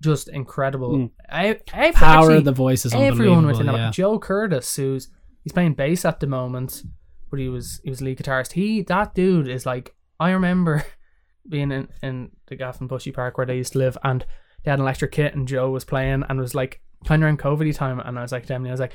just 0.02 0.30
incredible. 0.30 0.92
Mm. 0.92 1.12
I, 1.30 1.60
I, 1.74 1.92
Power 1.92 2.20
actually, 2.20 2.38
of 2.38 2.46
the 2.46 2.52
voice 2.52 2.86
is 2.86 2.94
everyone 2.94 3.46
within 3.46 3.66
that. 3.68 3.76
yeah. 3.76 3.92
Joe 3.92 4.20
Curtis, 4.20 4.76
who's 4.76 5.10
he's 5.44 5.54
playing 5.54 5.74
bass 5.74 6.06
at 6.06 6.20
the 6.20 6.28
moment, 6.28 6.84
but 7.30 7.40
he 7.40 7.50
was 7.50 7.82
he 7.84 7.90
was 7.90 8.02
lead 8.02 8.18
guitarist. 8.18 8.54
He 8.54 8.82
that 8.84 9.16
dude 9.16 9.48
is 9.48 9.66
like 9.66 9.96
I 10.20 10.32
remember 10.32 10.86
being 11.50 11.72
in 11.72 11.88
in 12.02 12.32
the 12.48 12.56
Gaff 12.56 12.80
and 12.80 12.90
Bushy 12.90 13.12
Park 13.12 13.38
where 13.38 13.48
they 13.48 13.58
used 13.58 13.74
to 13.74 13.80
live, 13.80 13.98
and 14.04 14.26
they 14.64 14.72
had 14.72 14.80
an 14.80 14.84
electric 14.84 15.12
kit, 15.12 15.36
and 15.36 15.48
Joe 15.48 15.70
was 15.70 15.86
playing, 15.86 16.24
and 16.30 16.40
was 16.40 16.56
like 16.56 16.82
kind 17.06 17.22
of 17.22 17.28
around 17.28 17.40
COVID 17.40 17.76
time, 17.76 18.00
and 18.00 18.18
I 18.18 18.22
was 18.22 18.32
like, 18.32 18.50
Emily, 18.50 18.70
I 18.70 18.74
was 18.74 18.82
like. 18.82 18.94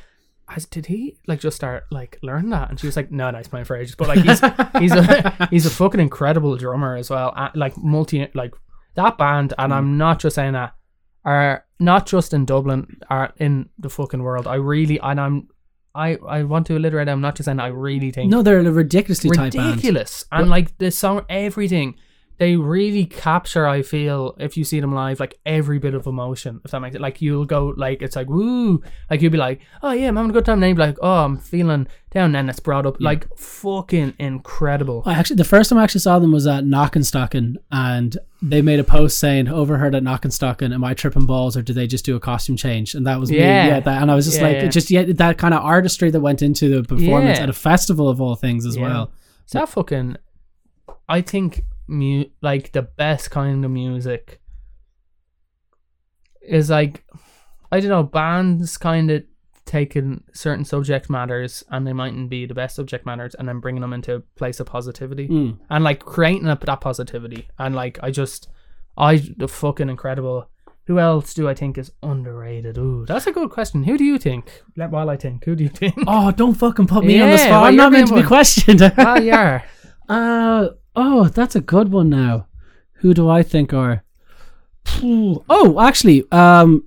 Has, 0.48 0.66
did 0.66 0.86
he 0.86 1.16
like 1.28 1.38
just 1.38 1.54
start 1.54 1.84
like 1.92 2.18
learn 2.20 2.50
that? 2.50 2.68
And 2.68 2.78
she 2.78 2.86
was 2.86 2.96
like, 2.96 3.12
"No, 3.12 3.30
no, 3.30 3.38
he's 3.38 3.46
playing 3.46 3.64
for 3.64 3.76
ages." 3.76 3.94
But 3.94 4.08
like, 4.08 4.18
he's 4.18 4.40
he's 4.80 4.92
a 4.92 5.48
he's 5.50 5.66
a 5.66 5.70
fucking 5.70 6.00
incredible 6.00 6.56
drummer 6.56 6.96
as 6.96 7.08
well. 7.08 7.32
Like 7.54 7.78
multi 7.78 8.28
like 8.34 8.52
that 8.96 9.16
band, 9.16 9.54
and 9.56 9.72
I'm 9.72 9.96
not 9.96 10.18
just 10.18 10.34
saying 10.34 10.54
that 10.54 10.74
are 11.24 11.64
not 11.78 12.06
just 12.06 12.32
in 12.34 12.44
Dublin, 12.44 12.98
are 13.10 13.32
in 13.38 13.68
the 13.78 13.88
fucking 13.90 14.22
world. 14.22 14.46
I 14.46 14.54
really 14.56 14.98
and 15.00 15.20
I'm 15.20 15.48
I 15.94 16.16
I 16.28 16.42
want 16.44 16.66
to 16.68 16.74
alliterate. 16.76 17.08
I'm 17.08 17.20
not 17.20 17.36
just 17.36 17.46
saying. 17.46 17.60
I 17.60 17.68
really 17.68 18.10
think 18.10 18.30
No, 18.30 18.42
they're 18.42 18.60
a 18.60 18.70
ridiculously 18.70 19.30
tight 19.30 19.52
band. 19.54 19.70
ridiculous 19.70 20.24
and 20.32 20.48
like 20.48 20.76
the 20.78 20.90
song, 20.90 21.24
everything. 21.28 21.96
They 22.38 22.56
really 22.56 23.04
capture. 23.04 23.66
I 23.68 23.82
feel 23.82 24.34
if 24.38 24.56
you 24.56 24.64
see 24.64 24.80
them 24.80 24.92
live, 24.94 25.20
like 25.20 25.38
every 25.46 25.78
bit 25.78 25.94
of 25.94 26.06
emotion. 26.06 26.60
If 26.64 26.72
that 26.72 26.80
makes 26.80 26.96
it 26.96 27.00
like 27.00 27.22
you'll 27.22 27.44
go 27.44 27.72
like 27.76 28.02
it's 28.02 28.16
like 28.16 28.28
woo, 28.28 28.82
like 29.10 29.22
you'll 29.22 29.30
be 29.30 29.38
like, 29.38 29.60
oh 29.82 29.92
yeah, 29.92 30.08
I'm 30.08 30.16
having 30.16 30.30
a 30.30 30.32
good 30.34 30.44
time. 30.44 30.54
And 30.54 30.62
then 30.62 30.68
you'll 30.70 30.76
be 30.78 30.82
like, 30.86 30.98
oh, 31.02 31.24
I'm 31.24 31.38
feeling 31.38 31.86
down. 32.10 32.34
And 32.34 32.50
it's 32.50 32.58
brought 32.58 32.84
up 32.84 32.96
like 33.00 33.26
fucking 33.38 34.14
incredible. 34.18 35.02
I 35.06 35.12
actually, 35.14 35.36
the 35.36 35.44
first 35.44 35.70
time 35.70 35.78
I 35.78 35.84
actually 35.84 36.00
saw 36.00 36.18
them 36.18 36.32
was 36.32 36.46
at 36.46 36.64
Knockanstockan, 36.64 37.56
and 37.70 38.16
they 38.40 38.60
made 38.60 38.80
a 38.80 38.84
post 38.84 39.18
saying, 39.18 39.46
"Overheard 39.48 39.94
at 39.94 40.02
Knockanstockan, 40.02 40.74
am 40.74 40.82
I 40.82 40.94
tripping 40.94 41.26
balls, 41.26 41.56
or 41.56 41.62
did 41.62 41.76
they 41.76 41.86
just 41.86 42.04
do 42.04 42.16
a 42.16 42.20
costume 42.20 42.56
change?" 42.56 42.94
And 42.94 43.06
that 43.06 43.20
was 43.20 43.30
me, 43.30 43.38
Yeah. 43.38 43.66
yeah. 43.68 43.80
That, 43.80 44.02
and 44.02 44.10
I 44.10 44.14
was 44.16 44.24
just 44.26 44.38
Yeah, 44.40 44.46
like, 44.48 44.56
yeah. 44.56 44.68
just 44.68 44.90
yeah, 44.90 45.04
that 45.06 45.38
kind 45.38 45.54
of 45.54 45.62
artistry 45.62 46.10
that 46.10 46.20
went 46.20 46.42
into 46.42 46.68
the 46.68 46.82
performance 46.82 47.38
Yeah. 47.38 47.44
at 47.44 47.50
a 47.50 47.52
festival 47.54 48.08
of 48.08 48.20
all 48.20 48.34
things 48.34 48.66
as 48.66 48.76
Yeah. 48.76 48.82
well. 48.82 49.12
Is 49.46 49.52
that 49.52 49.68
fucking? 49.68 50.16
I 51.08 51.20
think 51.20 51.64
mu- 51.86 52.24
like 52.40 52.72
the 52.72 52.82
best 52.82 53.30
kind 53.30 53.64
of 53.64 53.70
music 53.70 54.40
is 56.40 56.70
like 56.70 57.04
I 57.70 57.80
don't 57.80 57.90
know 57.90 58.02
bands 58.02 58.76
kind 58.76 59.10
of 59.10 59.22
taking 59.64 60.24
certain 60.34 60.64
subject 60.64 61.08
matters 61.08 61.62
and 61.70 61.86
they 61.86 61.92
mightn't 61.92 62.28
be 62.28 62.46
the 62.46 62.54
best 62.54 62.74
subject 62.76 63.06
matters 63.06 63.34
and 63.36 63.48
then 63.48 63.60
bringing 63.60 63.80
them 63.80 63.92
into 63.92 64.16
a 64.16 64.20
place 64.20 64.58
of 64.60 64.66
positivity 64.66 65.28
Mm. 65.28 65.58
and 65.70 65.84
like 65.84 66.00
creating 66.04 66.48
a, 66.48 66.58
that 66.66 66.80
positivity 66.80 67.48
and 67.58 67.74
like 67.74 67.98
I 68.02 68.10
just 68.10 68.48
I 68.96 69.16
the 69.36 69.48
fucking 69.48 69.88
incredible. 69.88 70.48
Who 70.86 70.98
else 70.98 71.32
do 71.32 71.48
I 71.48 71.54
think 71.54 71.78
is 71.78 71.92
underrated? 72.02 72.76
Ooh, 72.76 73.06
that's 73.06 73.28
a 73.28 73.32
good 73.32 73.50
question. 73.50 73.84
Who 73.84 73.96
do 73.96 74.02
you 74.04 74.18
think? 74.18 74.50
Let 74.76 74.90
while 74.90 75.08
I 75.08 75.16
think. 75.16 75.44
Who 75.44 75.54
do 75.54 75.62
you 75.62 75.70
think? 75.70 75.94
Oh, 76.08 76.32
don't 76.32 76.54
fucking 76.54 76.88
put 76.88 77.04
me 77.04 77.20
on 77.22 77.30
the 77.30 77.38
spot. 77.38 77.50
well, 77.52 77.64
I'm 77.66 77.76
not 77.76 77.92
meant 77.92 78.08
to 78.08 78.14
be 78.14 78.20
one. 78.20 78.26
questioned. 78.28 78.82
ah, 78.98 79.18
yeah. 79.18 79.62
Uh 80.08 80.70
oh, 80.96 81.24
that's 81.28 81.56
a 81.56 81.60
good 81.60 81.90
one 81.92 82.08
now. 82.10 82.46
Who 83.00 83.14
do 83.14 83.28
I 83.28 83.42
think 83.42 83.72
are? 83.72 84.04
Oh, 85.02 85.80
actually, 85.80 86.24
um, 86.32 86.84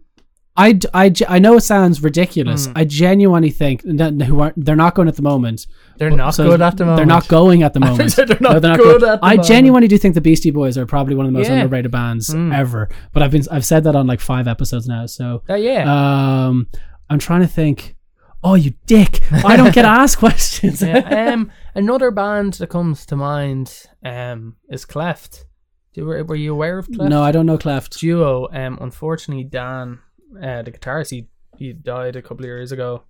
I, 0.57 0.79
I, 0.93 1.11
I 1.27 1.39
know 1.39 1.55
it 1.57 1.61
sounds 1.61 2.01
ridiculous. 2.01 2.67
Mm. 2.67 2.73
I 2.75 2.85
genuinely 2.85 3.49
think 3.51 3.81
that 3.83 4.13
who 4.21 4.39
aren't 4.39 4.63
they're 4.63 4.75
not 4.75 4.95
going 4.95 5.07
at 5.09 5.15
the 5.15 5.21
moment. 5.21 5.67
They're 5.97 6.09
not 6.09 6.35
So 6.35 6.49
good 6.49 6.61
at 6.61 6.77
the 6.77 6.85
moment. 6.85 6.97
They're 6.97 7.05
not 7.05 7.27
going 7.27 7.63
at 7.63 7.73
the 7.73 7.79
moment. 7.81 8.15
they're 8.15 8.25
No, 8.39 8.57
not 8.59 8.79
good 8.79 9.03
at 9.03 9.19
the 9.19 9.25
I 9.25 9.31
moment. 9.31 9.47
genuinely 9.47 9.87
do 9.89 9.97
think 9.97 10.15
the 10.15 10.21
Beastie 10.21 10.51
Boys 10.51 10.77
are 10.77 10.85
probably 10.85 11.15
one 11.15 11.25
of 11.25 11.31
the 11.33 11.37
most 11.37 11.49
Yeah. 11.49 11.55
underrated 11.55 11.91
bands 11.91 12.29
Mm. 12.29 12.53
ever. 12.55 12.89
But 13.11 13.23
I've 13.23 13.31
been 13.31 13.43
I've 13.51 13.65
said 13.65 13.83
that 13.83 13.95
on 13.95 14.07
like 14.07 14.21
five 14.21 14.47
episodes 14.47 14.87
now. 14.87 15.05
So 15.07 15.43
Uh, 15.49 15.55
yeah. 15.55 16.45
um, 16.47 16.67
I'm 17.09 17.19
trying 17.19 17.41
to 17.41 17.47
think. 17.47 17.94
Oh, 18.47 18.53
you 18.53 18.75
dick! 18.85 19.23
I 19.31 19.57
don't 19.57 19.73
get 19.73 19.85
asked 20.01 20.19
questions. 20.19 20.79
yeah. 20.79 21.31
Um, 21.33 21.51
another 21.73 22.11
band 22.11 22.53
that 22.53 22.67
comes 22.67 23.03
to 23.07 23.15
mind 23.15 23.87
um, 24.03 24.57
is 24.69 24.85
Cleft. 24.85 25.45
You, 25.93 26.05
were, 26.05 26.23
were 26.23 26.35
you 26.35 26.53
aware 26.53 26.77
of 26.77 26.85
Cleft? 26.85 27.09
no, 27.09 27.23
I 27.23 27.31
don't 27.31 27.47
know 27.47 27.57
Cleft. 27.57 27.99
Duo. 27.99 28.47
Um, 28.51 28.77
unfortunately, 28.79 29.45
Dan, 29.45 29.97
uh, 30.39 30.61
the 30.61 30.71
guitarist, 30.71 31.09
he, 31.09 31.27
he 31.57 31.73
died 31.73 32.15
a 32.15 32.21
couple 32.21 32.45
of 32.45 32.49
years 32.49 32.71
ago. 32.71 33.05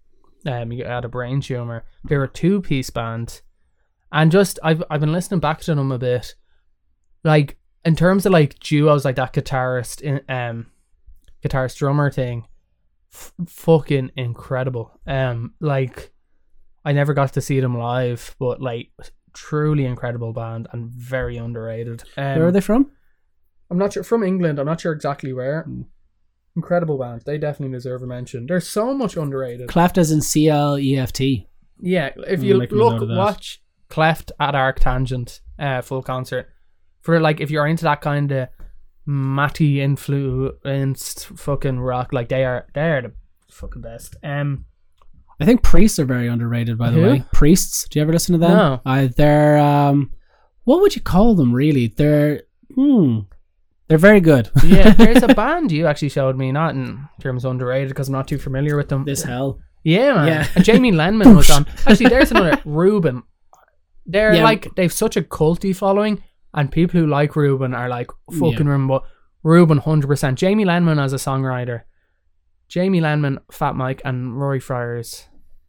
Um, 0.45 0.71
he 0.71 0.79
had 0.79 1.03
a 1.03 1.09
brain 1.09 1.41
tumor. 1.41 1.83
They 2.07 2.15
were 2.15 2.23
a 2.23 2.29
two 2.29 2.61
piece 2.61 2.89
band, 2.89 3.41
and 4.13 4.31
just 4.31 4.57
I've 4.63 4.83
I've 4.89 5.01
been 5.01 5.11
listening 5.11 5.41
back 5.41 5.59
to 5.61 5.75
them 5.75 5.91
a 5.91 5.99
bit. 5.99 6.35
Like 7.25 7.57
in 7.83 7.97
terms 7.97 8.25
of 8.25 8.31
like 8.31 8.57
duos, 8.59 9.03
like 9.03 9.17
that 9.17 9.33
guitarist 9.33 10.01
in 10.01 10.21
um, 10.29 10.67
guitarist 11.43 11.77
drummer 11.77 12.09
thing, 12.09 12.45
f- 13.15 13.33
fucking 13.47 14.11
incredible. 14.15 14.99
Um, 15.07 15.53
like 15.59 16.11
I 16.83 16.91
never 16.91 17.13
got 17.13 17.33
to 17.33 17.41
see 17.41 17.59
them 17.59 17.77
live, 17.77 18.35
but 18.39 18.61
like 18.61 18.91
truly 19.33 19.85
incredible 19.85 20.33
band 20.33 20.67
and 20.71 20.89
very 20.89 21.37
underrated. 21.37 22.03
Um, 22.17 22.35
Where 22.37 22.47
are 22.47 22.51
they 22.51 22.61
from? 22.61 22.91
I'm 23.71 23.77
not 23.77 23.93
sure 23.93 24.03
from 24.03 24.23
England. 24.23 24.59
I'm 24.59 24.65
not 24.67 24.81
sure 24.81 24.93
exactly 24.93 25.33
where. 25.33 25.63
Hmm. 25.63 25.81
Incredible 26.55 26.97
band. 26.97 27.23
They 27.25 27.37
definitely 27.37 27.75
deserve 27.75 28.01
a 28.03 28.07
mention. 28.07 28.45
They're 28.45 28.61
so 28.61 28.93
much 28.93 29.17
underrated. 29.17 29.67
Cleft 29.67 29.97
as 29.97 30.11
in 30.11 30.21
C 30.21 30.47
L 30.47 30.77
E 30.79 30.97
F 30.97 31.11
T. 31.11 31.47
yeah, 31.81 32.11
if 32.27 32.43
you 32.43 32.55
look, 32.57 32.71
note 32.71 33.01
of 33.01 33.09
that. 33.09 33.15
watch 33.17 33.61
Cleft 33.89 34.31
at 34.39 34.53
Arctangent, 34.53 35.41
uh, 35.59 35.81
full 35.81 36.01
concert 36.01 36.49
for 37.01 37.19
like 37.19 37.39
if 37.41 37.51
you're 37.51 37.67
into 37.67 37.83
that 37.83 38.01
kind 38.01 38.31
of 38.31 38.47
Matty 39.05 39.81
influenced 39.81 41.27
fucking 41.27 41.79
rock, 41.79 42.11
like 42.13 42.29
they 42.29 42.43
are, 42.43 42.67
they 42.73 42.81
are 42.91 43.01
the 43.01 43.11
fucking 43.49 43.81
best. 43.81 44.15
Um, 44.23 44.65
I 45.39 45.45
think 45.45 45.63
priests 45.63 45.99
are 45.99 46.05
very 46.05 46.27
underrated, 46.27 46.77
by 46.77 46.89
the 46.91 46.99
Who? 46.99 47.05
way. 47.07 47.23
Priests. 47.33 47.87
Do 47.89 47.99
you 47.99 48.03
ever 48.03 48.13
listen 48.13 48.33
to 48.33 48.39
them? 48.39 48.51
No. 48.51 48.81
Uh, 48.85 49.07
they're 49.15 49.57
um, 49.57 50.11
what 50.63 50.81
would 50.81 50.95
you 50.95 51.01
call 51.01 51.35
them? 51.35 51.53
Really? 51.53 51.87
They're 51.87 52.43
hmm, 52.73 53.19
they're 53.87 53.97
very 53.97 54.21
good. 54.21 54.49
yeah, 54.63 54.93
there's 54.97 55.23
a 55.23 55.27
band 55.27 55.71
you 55.71 55.87
actually 55.87 56.09
showed 56.09 56.37
me, 56.37 56.51
not 56.51 56.73
in 56.75 57.07
terms 57.19 57.43
of 57.45 57.51
underrated 57.51 57.89
because 57.89 58.07
I'm 58.07 58.13
not 58.13 58.27
too 58.27 58.37
familiar 58.39 58.75
with 58.77 58.89
them. 58.89 59.03
this 59.05 59.23
hell. 59.23 59.59
Yeah, 59.83 60.13
man. 60.15 60.27
Yeah. 60.27 60.47
And 60.55 60.63
Jamie 60.65 60.91
Lenman 60.93 61.35
was 61.35 61.51
on. 61.51 61.67
Actually, 61.85 62.09
there's 62.09 62.31
another 62.31 62.59
Reuben. 62.65 63.23
They're 64.07 64.35
Yeah. 64.35 64.43
like 64.43 64.73
they've 64.75 64.91
such 64.93 65.17
a 65.17 65.21
culty 65.21 65.75
following, 65.75 66.23
and 66.55 66.71
people 66.71 66.99
who 66.99 67.05
like 67.05 67.35
Reuben 67.35 67.73
are 67.75 67.87
like 67.89 68.09
fucking 68.31 68.51
Yeah. 68.65 68.71
Reuben. 68.71 68.87
But 68.87 69.03
Reuben, 69.43 69.77
hundred 69.77 70.07
percent. 70.07 70.39
Jamie 70.39 70.65
Lenman 70.65 70.99
as 71.03 71.13
a 71.13 71.17
songwriter. 71.17 71.83
Jamie 72.67 73.01
Lenman, 73.01 73.37
Fat 73.51 73.75
Mike, 73.75 74.01
and 74.03 74.39
Rory 74.39 74.59
Friers 74.59 75.25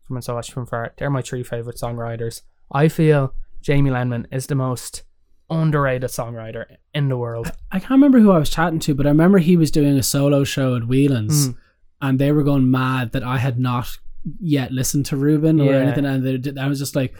from 0.07 0.21
So 0.23 0.35
Much 0.35 0.51
from 0.51 0.67
Far. 0.67 0.95
They're 0.97 1.11
my 1.11 1.21
three 1.23 1.43
favorite 1.43 1.77
songwriters. 1.77 2.43
I 2.73 2.89
feel 2.89 3.35
Jamie 3.61 3.91
Lenman 3.91 4.27
is 4.33 4.47
the 4.47 4.55
most 4.55 5.03
underrated 5.51 6.11
songwriter 6.11 6.65
in 6.95 7.09
the 7.09 7.17
world. 7.17 7.53
I 7.71 7.79
can't 7.79 7.91
remember 7.93 8.19
who 8.19 8.33
I 8.33 8.39
was 8.39 8.51
chatting 8.51 8.79
to, 8.81 8.95
but 8.95 9.07
I 9.07 9.11
remember 9.11 9.39
he 9.39 9.57
was 9.57 9.71
doing 9.71 9.97
a 9.99 10.03
solo 10.03 10.43
show 10.45 10.75
at 10.75 10.89
Whelan's, 10.89 11.51
Mm. 11.51 11.57
and 12.01 12.19
they 12.19 12.33
were 12.33 12.43
going 12.43 12.71
mad 12.71 13.13
that 13.13 13.23
I 13.23 13.39
had 13.39 13.59
not 13.59 13.99
yet 14.41 14.73
listened 14.73 15.07
to 15.07 15.17
Reuben 15.17 15.61
or 15.61 15.67
Yeah. 15.73 15.79
anything, 15.81 16.05
and 16.07 16.25
they 16.25 16.61
I 16.61 16.67
was 16.67 16.79
just 16.81 16.97
like, 16.97 17.13
"Ooh, 17.13 17.19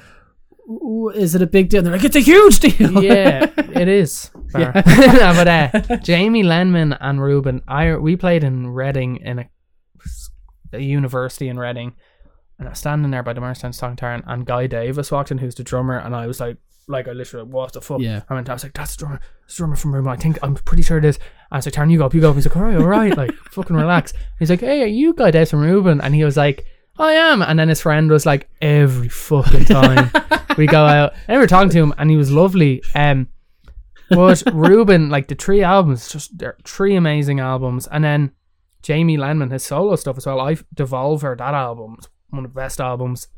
"Is 1.15 1.35
it 1.35 1.43
a 1.43 1.47
big 1.47 1.69
deal?" 1.69 1.79
And 1.79 1.87
they're 1.87 1.95
like, 1.95 2.05
"It's 2.05 2.17
a 2.17 2.21
huge 2.21 2.61
deal." 2.61 3.03
yeah, 3.03 3.51
it 3.57 3.89
is. 3.89 4.31
Yeah. 4.57 4.73
but 5.35 5.49
uh, 5.49 5.97
Jamie 5.99 6.43
Lenman 6.43 6.97
and 7.01 7.23
Reuben, 7.23 7.63
I 7.69 7.97
we 7.97 8.17
played 8.17 8.45
in 8.45 8.69
Reading 8.69 9.17
in 9.17 9.39
a, 9.41 9.49
a 10.73 10.81
university 10.81 11.49
in 11.49 11.59
Reading, 11.59 11.95
and 12.59 12.69
I 12.69 12.71
was 12.73 12.79
standing 12.79 13.11
there 13.11 13.23
by 13.23 13.33
the 13.33 13.41
Marstown 13.41 13.75
Song 13.75 13.97
Tarn, 13.97 14.23
and 14.27 14.47
Guy 14.47 14.67
Davis 14.67 15.11
walked 15.11 15.31
in, 15.31 15.39
who's 15.39 15.55
the 15.55 15.65
drummer, 15.65 15.99
and 15.99 16.15
I 16.15 16.27
was 16.27 16.41
like, 16.41 16.57
like 16.89 17.09
I 17.09 17.13
literally, 17.13 17.49
what 17.49 17.73
the 17.73 17.81
fuck? 17.81 18.01
Yeah. 18.01 18.23
I 18.29 18.35
went, 18.35 18.49
I 18.49 18.53
was 18.53 18.63
like, 18.63 18.75
that's 18.75 18.97
the 18.97 19.01
drummer, 19.01 19.21
that's 19.43 19.57
the 19.57 19.59
drummer 19.59 19.77
from 19.77 19.95
Reuben. 19.95 20.11
I 20.11 20.17
think 20.17 20.39
I'm 20.43 20.55
pretty 20.55 20.83
sure 20.83 20.99
it 20.99 21.05
is. 21.05 21.17
And 21.17 21.25
I 21.53 21.57
was 21.57 21.67
like, 21.67 21.75
Tarn, 21.75 21.91
you 21.91 21.99
go 21.99 22.07
up, 22.07 22.15
you 22.15 22.21
go 22.21 22.31
up. 22.31 22.37
He's 22.37 22.47
like, 22.47 22.57
all 22.57 22.63
right, 22.63 22.77
all 22.77 22.87
right, 22.87 23.17
like 23.17 23.35
fucking 23.51 23.77
relax. 23.77 24.13
He's 24.39 24.51
like, 24.51 24.61
hey, 24.61 24.83
are 24.83 24.87
you 24.87 25.13
Guy 25.15 25.31
Davis 25.31 25.51
from 25.51 25.61
Reuben? 25.61 26.01
And 26.01 26.15
he 26.15 26.25
was 26.25 26.37
like. 26.37 26.65
I 26.99 27.13
am, 27.13 27.43
and 27.43 27.59
then 27.59 27.69
his 27.69 27.81
friend 27.81 28.11
was 28.11 28.25
like, 28.27 28.49
every 28.61 29.09
fucking 29.09 29.67
time 29.67 30.11
we 30.57 30.67
go 30.67 30.85
out, 30.87 31.13
and 31.29 31.37
we 31.37 31.41
were 31.41 31.47
talking 31.47 31.71
to 31.71 31.79
him, 31.79 31.95
and 31.99 32.11
he 32.11 32.17
was 32.17 32.31
lovely. 32.31 32.83
Um, 32.95 33.29
but 34.09 34.43
Reuben, 34.53 35.11
like 35.11 35.29
the 35.29 35.35
three 35.35 35.63
albums, 35.63 36.09
just 36.11 36.39
they're 36.39 36.57
three 36.65 36.95
amazing 36.97 37.41
albums, 37.41 37.87
and 37.89 38.03
then 38.05 38.33
Jamie 38.83 39.17
Lenman, 39.19 39.51
his 39.53 39.65
solo 39.65 39.97
stuff 39.97 40.17
as 40.17 40.27
well. 40.27 40.41
I 40.41 40.55
Devolver, 40.75 41.37
that 41.37 41.55
album, 41.55 41.97
is 41.99 42.09
one 42.31 42.45
of 42.45 42.53
the 42.53 42.61
best 42.61 42.81
albums. 42.81 43.29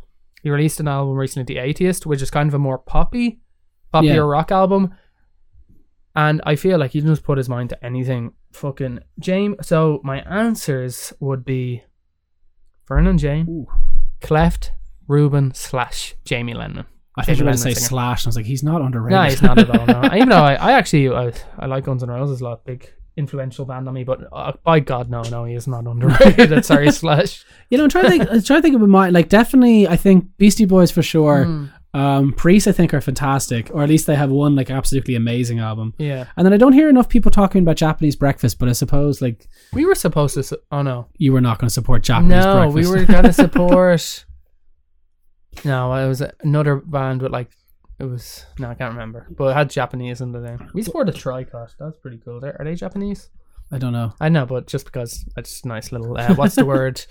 He 0.43 0.51
released 0.51 0.79
an 0.79 0.87
album 0.89 1.17
recently, 1.17 1.53
The 1.55 1.61
Atheist, 1.61 2.07
which 2.07 2.23
is 2.23 2.31
kind 2.31 2.49
of 2.49 2.55
a 2.55 2.59
more 2.59 2.79
poppy, 2.79 3.41
poppier 3.93 4.05
Yeah. 4.15 4.17
rock 4.19 4.53
album. 4.53 4.95
and 6.15 6.41
I 6.45 6.55
feel 6.57 6.79
like 6.79 6.93
he 6.93 7.01
just 7.01 7.23
put 7.25 7.39
his 7.39 7.49
mind 7.49 7.71
to 7.71 7.85
anything. 7.85 8.33
Fucking 8.53 9.01
James. 9.19 9.57
So 9.67 10.01
my 10.05 10.21
answers 10.21 11.13
would 11.21 11.45
be 11.45 11.83
Vernon 12.89 13.19
Jane, 13.19 13.47
Ooh. 13.48 13.66
Cleft, 14.20 14.73
Reuben 15.06 15.52
slash 15.55 16.15
Jamie 16.24 16.55
Lenman. 16.55 16.86
I 17.16 17.23
thought 17.23 17.36
you 17.36 17.44
were 17.44 17.48
going 17.51 17.56
to 17.56 17.62
say 17.62 17.74
singer. 17.74 17.89
Slash, 17.89 18.23
and 18.24 18.28
I 18.28 18.31
was 18.31 18.36
like, 18.36 18.47
he's 18.47 18.62
not 18.62 18.81
underrated. 18.81 19.16
No, 19.19 19.23
he's 19.24 19.43
not 19.43 19.59
at 19.59 19.70
all. 19.70 19.86
No, 19.86 20.09
even 20.15 20.28
though 20.28 20.36
I, 20.36 20.55
I 20.55 20.73
actually 20.73 21.09
I, 21.09 21.32
I 21.59 21.66
like 21.66 21.85
Guns 21.85 22.02
N' 22.02 22.09
Roses 22.10 22.40
a 22.40 22.44
lot, 22.44 22.65
big 22.65 22.93
influential 23.16 23.65
band 23.65 23.89
on 23.89 23.94
me. 23.94 24.05
But 24.05 24.28
uh, 24.32 24.52
by 24.62 24.81
God, 24.81 25.10
no, 25.10 25.23
no, 25.23 25.44
he 25.44 25.55
is 25.55 25.66
not 25.66 25.86
underrated. 25.86 26.65
Sorry, 26.65 26.90
Slash. 26.93 27.44
You 27.69 27.78
know, 27.78 27.85
I'm 27.85 27.90
trying 27.90 28.05
to 28.05 28.10
think. 28.10 28.23
I'm 28.23 28.43
trying 28.43 28.59
to 28.59 28.62
think 28.62 28.81
of 28.81 28.89
my 28.89 29.10
like. 29.10 29.28
Definitely, 29.28 29.89
I 29.89 29.97
think 29.97 30.28
Beastie 30.39 30.65
Boys 30.65 30.90
for 30.90 31.02
sure. 31.02 31.44
Mm, 31.44 31.70
Um, 31.94 32.32
Priest, 32.35 32.69
I 32.69 32.73
think, 32.73 32.93
are 32.93 33.01
fantastic, 33.01 33.70
or 33.73 33.82
at 33.82 33.89
least 33.89 34.06
they 34.06 34.15
have 34.15 34.31
one 34.31 34.55
like 34.55 34.70
absolutely 34.70 35.15
amazing 35.15 35.59
album. 35.59 35.94
yeah, 35.98 36.27
And 36.36 36.44
then 36.44 36.52
I 36.52 36.59
don't 36.59 36.74
hear 36.74 36.89
enough 36.90 37.09
people 37.09 37.31
talking 37.31 37.62
about 37.62 37.77
Japanese 37.77 38.15
breakfast, 38.15 38.59
but 38.59 38.69
I 38.69 38.73
suppose 38.73 39.23
like 39.23 39.48
we 39.73 39.86
were 39.86 39.94
supposed 39.94 40.35
to. 40.35 40.43
Su- 40.43 40.59
oh 40.70 40.82
no, 40.82 41.06
you 41.16 41.32
were 41.32 41.40
not 41.40 41.59
going 41.59 41.69
to 41.69 41.73
support 41.73 42.02
Japanese 42.02 42.44
no, 42.44 42.70
breakfast. 42.70 42.74
we 42.93 42.98
were 43.01 43.05
gonna 43.06 43.32
support. 43.44 44.24
no, 45.65 45.93
it 45.94 46.06
was 46.09 46.23
another 46.43 46.77
band 46.77 47.23
with 47.23 47.32
like 47.32 47.51
it 47.98 48.05
was 48.05 48.44
no, 48.59 48.69
I 48.70 48.74
can't 48.74 48.93
remember, 48.93 49.27
but 49.31 49.47
it 49.48 49.55
had 49.55 49.70
Japanese 49.70 50.20
in 50.20 50.32
the 50.32 50.40
name. 50.40 50.70
We 50.74 50.82
supported 50.82 51.15
Tricot. 51.15 51.74
That's 51.78 51.97
pretty 51.98 52.19
cool. 52.19 52.39
They're, 52.40 52.56
are 52.60 52.65
they 52.65 52.74
Japanese? 52.74 53.31
I 53.73 53.78
don't 53.78 53.93
know. 53.93 54.12
I 54.20 54.28
know, 54.28 54.47
but 54.47 54.66
just 54.66 54.85
because 54.85 55.24
it's 55.36 55.62
a 55.65 55.69
nice 55.69 55.90
little 55.90 56.16
uh, 56.16 56.35
what's 56.35 56.55
the 56.55 56.65
word? 56.74 57.05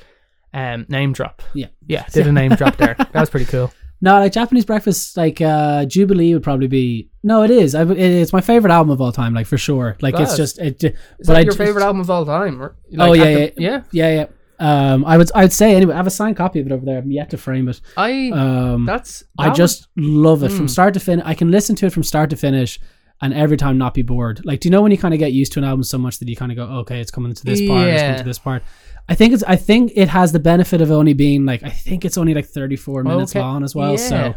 Um, 0.53 0.85
name 0.87 1.13
drop. 1.13 1.41
Yeah. 1.53 1.67
yeah, 1.85 2.05
did 2.13 2.25
a 2.25 2.31
name 2.31 2.55
drop 2.55 2.77
there. 2.77 2.95
That 2.95 3.13
was 3.15 3.29
pretty 3.29 3.45
cool. 3.47 3.71
No, 3.99 4.19
like 4.19 4.31
Japanese 4.31 4.65
breakfast, 4.65 5.17
like 5.17 5.41
uh 5.41 5.85
Jubilee 5.85 6.33
would 6.33 6.43
probably 6.43 6.67
be. 6.67 7.09
No, 7.23 7.43
it 7.43 7.49
is. 7.51 7.73
I, 7.75 7.81
it, 7.81 7.97
it's 7.99 8.31
my 8.33 8.41
favorite 8.41 8.71
album 8.71 8.91
of 8.91 9.01
all 9.01 9.11
time, 9.11 9.33
like 9.33 9.47
for 9.47 9.57
sure. 9.57 9.97
Like 10.01 10.19
it's 10.19 10.37
just 10.37 10.59
it. 10.59 10.83
Is 10.83 10.93
but 11.19 11.25
that 11.27 11.35
I 11.35 11.39
your 11.39 11.45
just- 11.47 11.57
favorite 11.57 11.83
album 11.83 12.01
of 12.01 12.09
all 12.09 12.25
time? 12.25 12.61
Or, 12.61 12.75
Oh, 12.99 13.09
like, 13.09 13.19
yeah, 13.19 13.25
the- 13.25 13.39
yeah. 13.39 13.51
yeah. 13.57 13.81
Yeah, 13.91 14.15
yeah. 14.15 14.25
Um, 14.59 15.05
I 15.05 15.17
would, 15.17 15.29
I 15.35 15.41
would 15.43 15.53
say 15.53 15.75
anyway. 15.75 15.93
I 15.93 15.97
have 15.97 16.07
a 16.07 16.11
signed 16.11 16.35
copy 16.35 16.59
of 16.59 16.65
it 16.65 16.71
over 16.71 16.83
there. 16.85 16.97
I'm 16.99 17.11
yet 17.11 17.29
to 17.31 17.37
frame 17.37 17.67
it. 17.69 17.79
I 17.95 18.29
Um, 18.31 18.85
that's 18.85 19.23
I 19.37 19.49
that 19.49 19.55
just 19.55 19.87
love 19.95 20.41
it 20.43 20.51
from 20.51 20.65
Mm. 20.65 20.69
start 20.71 20.93
to 20.95 20.99
finish. 20.99 21.23
I 21.27 21.33
can 21.35 21.51
listen 21.51 21.75
to 21.77 21.85
it 21.85 21.93
from 21.93 22.01
start 22.03 22.29
to 22.31 22.35
finish, 22.35 22.79
and 23.21 23.33
every 23.35 23.57
time 23.57 23.77
not 23.77 23.93
be 23.93 24.01
bored. 24.01 24.41
Like, 24.45 24.59
do 24.61 24.67
you 24.67 24.71
know 24.71 24.81
when 24.81 24.91
you 24.91 24.97
kind 24.97 25.13
of 25.13 25.19
get 25.19 25.31
used 25.31 25.51
to 25.53 25.59
an 25.59 25.65
album 25.65 25.83
so 25.83 25.97
much 25.99 26.17
that 26.19 26.27
you 26.27 26.35
kind 26.35 26.51
of 26.51 26.55
go, 26.55 26.63
okay, 26.79 26.99
it's 27.01 27.11
coming 27.11 27.33
to 27.35 27.45
this 27.45 27.61
part, 27.67 27.87
it's 27.87 28.01
coming 28.01 28.17
to 28.17 28.23
this 28.23 28.39
part. 28.39 28.63
I 29.09 29.15
think 29.15 29.33
it's. 29.33 29.43
I 29.43 29.55
think 29.55 29.93
it 29.95 30.09
has 30.09 30.31
the 30.31 30.39
benefit 30.39 30.81
of 30.81 30.91
only 30.91 31.13
being 31.13 31.45
like. 31.45 31.63
I 31.63 31.69
think 31.69 32.03
it's 32.05 32.17
only 32.17 32.33
like 32.33 32.45
34 32.45 33.03
minutes 33.03 33.31
Okay. 33.31 33.39
long 33.39 33.63
as 33.63 33.73
well. 33.73 33.91
Yeah. 33.91 33.97
So, 33.97 34.35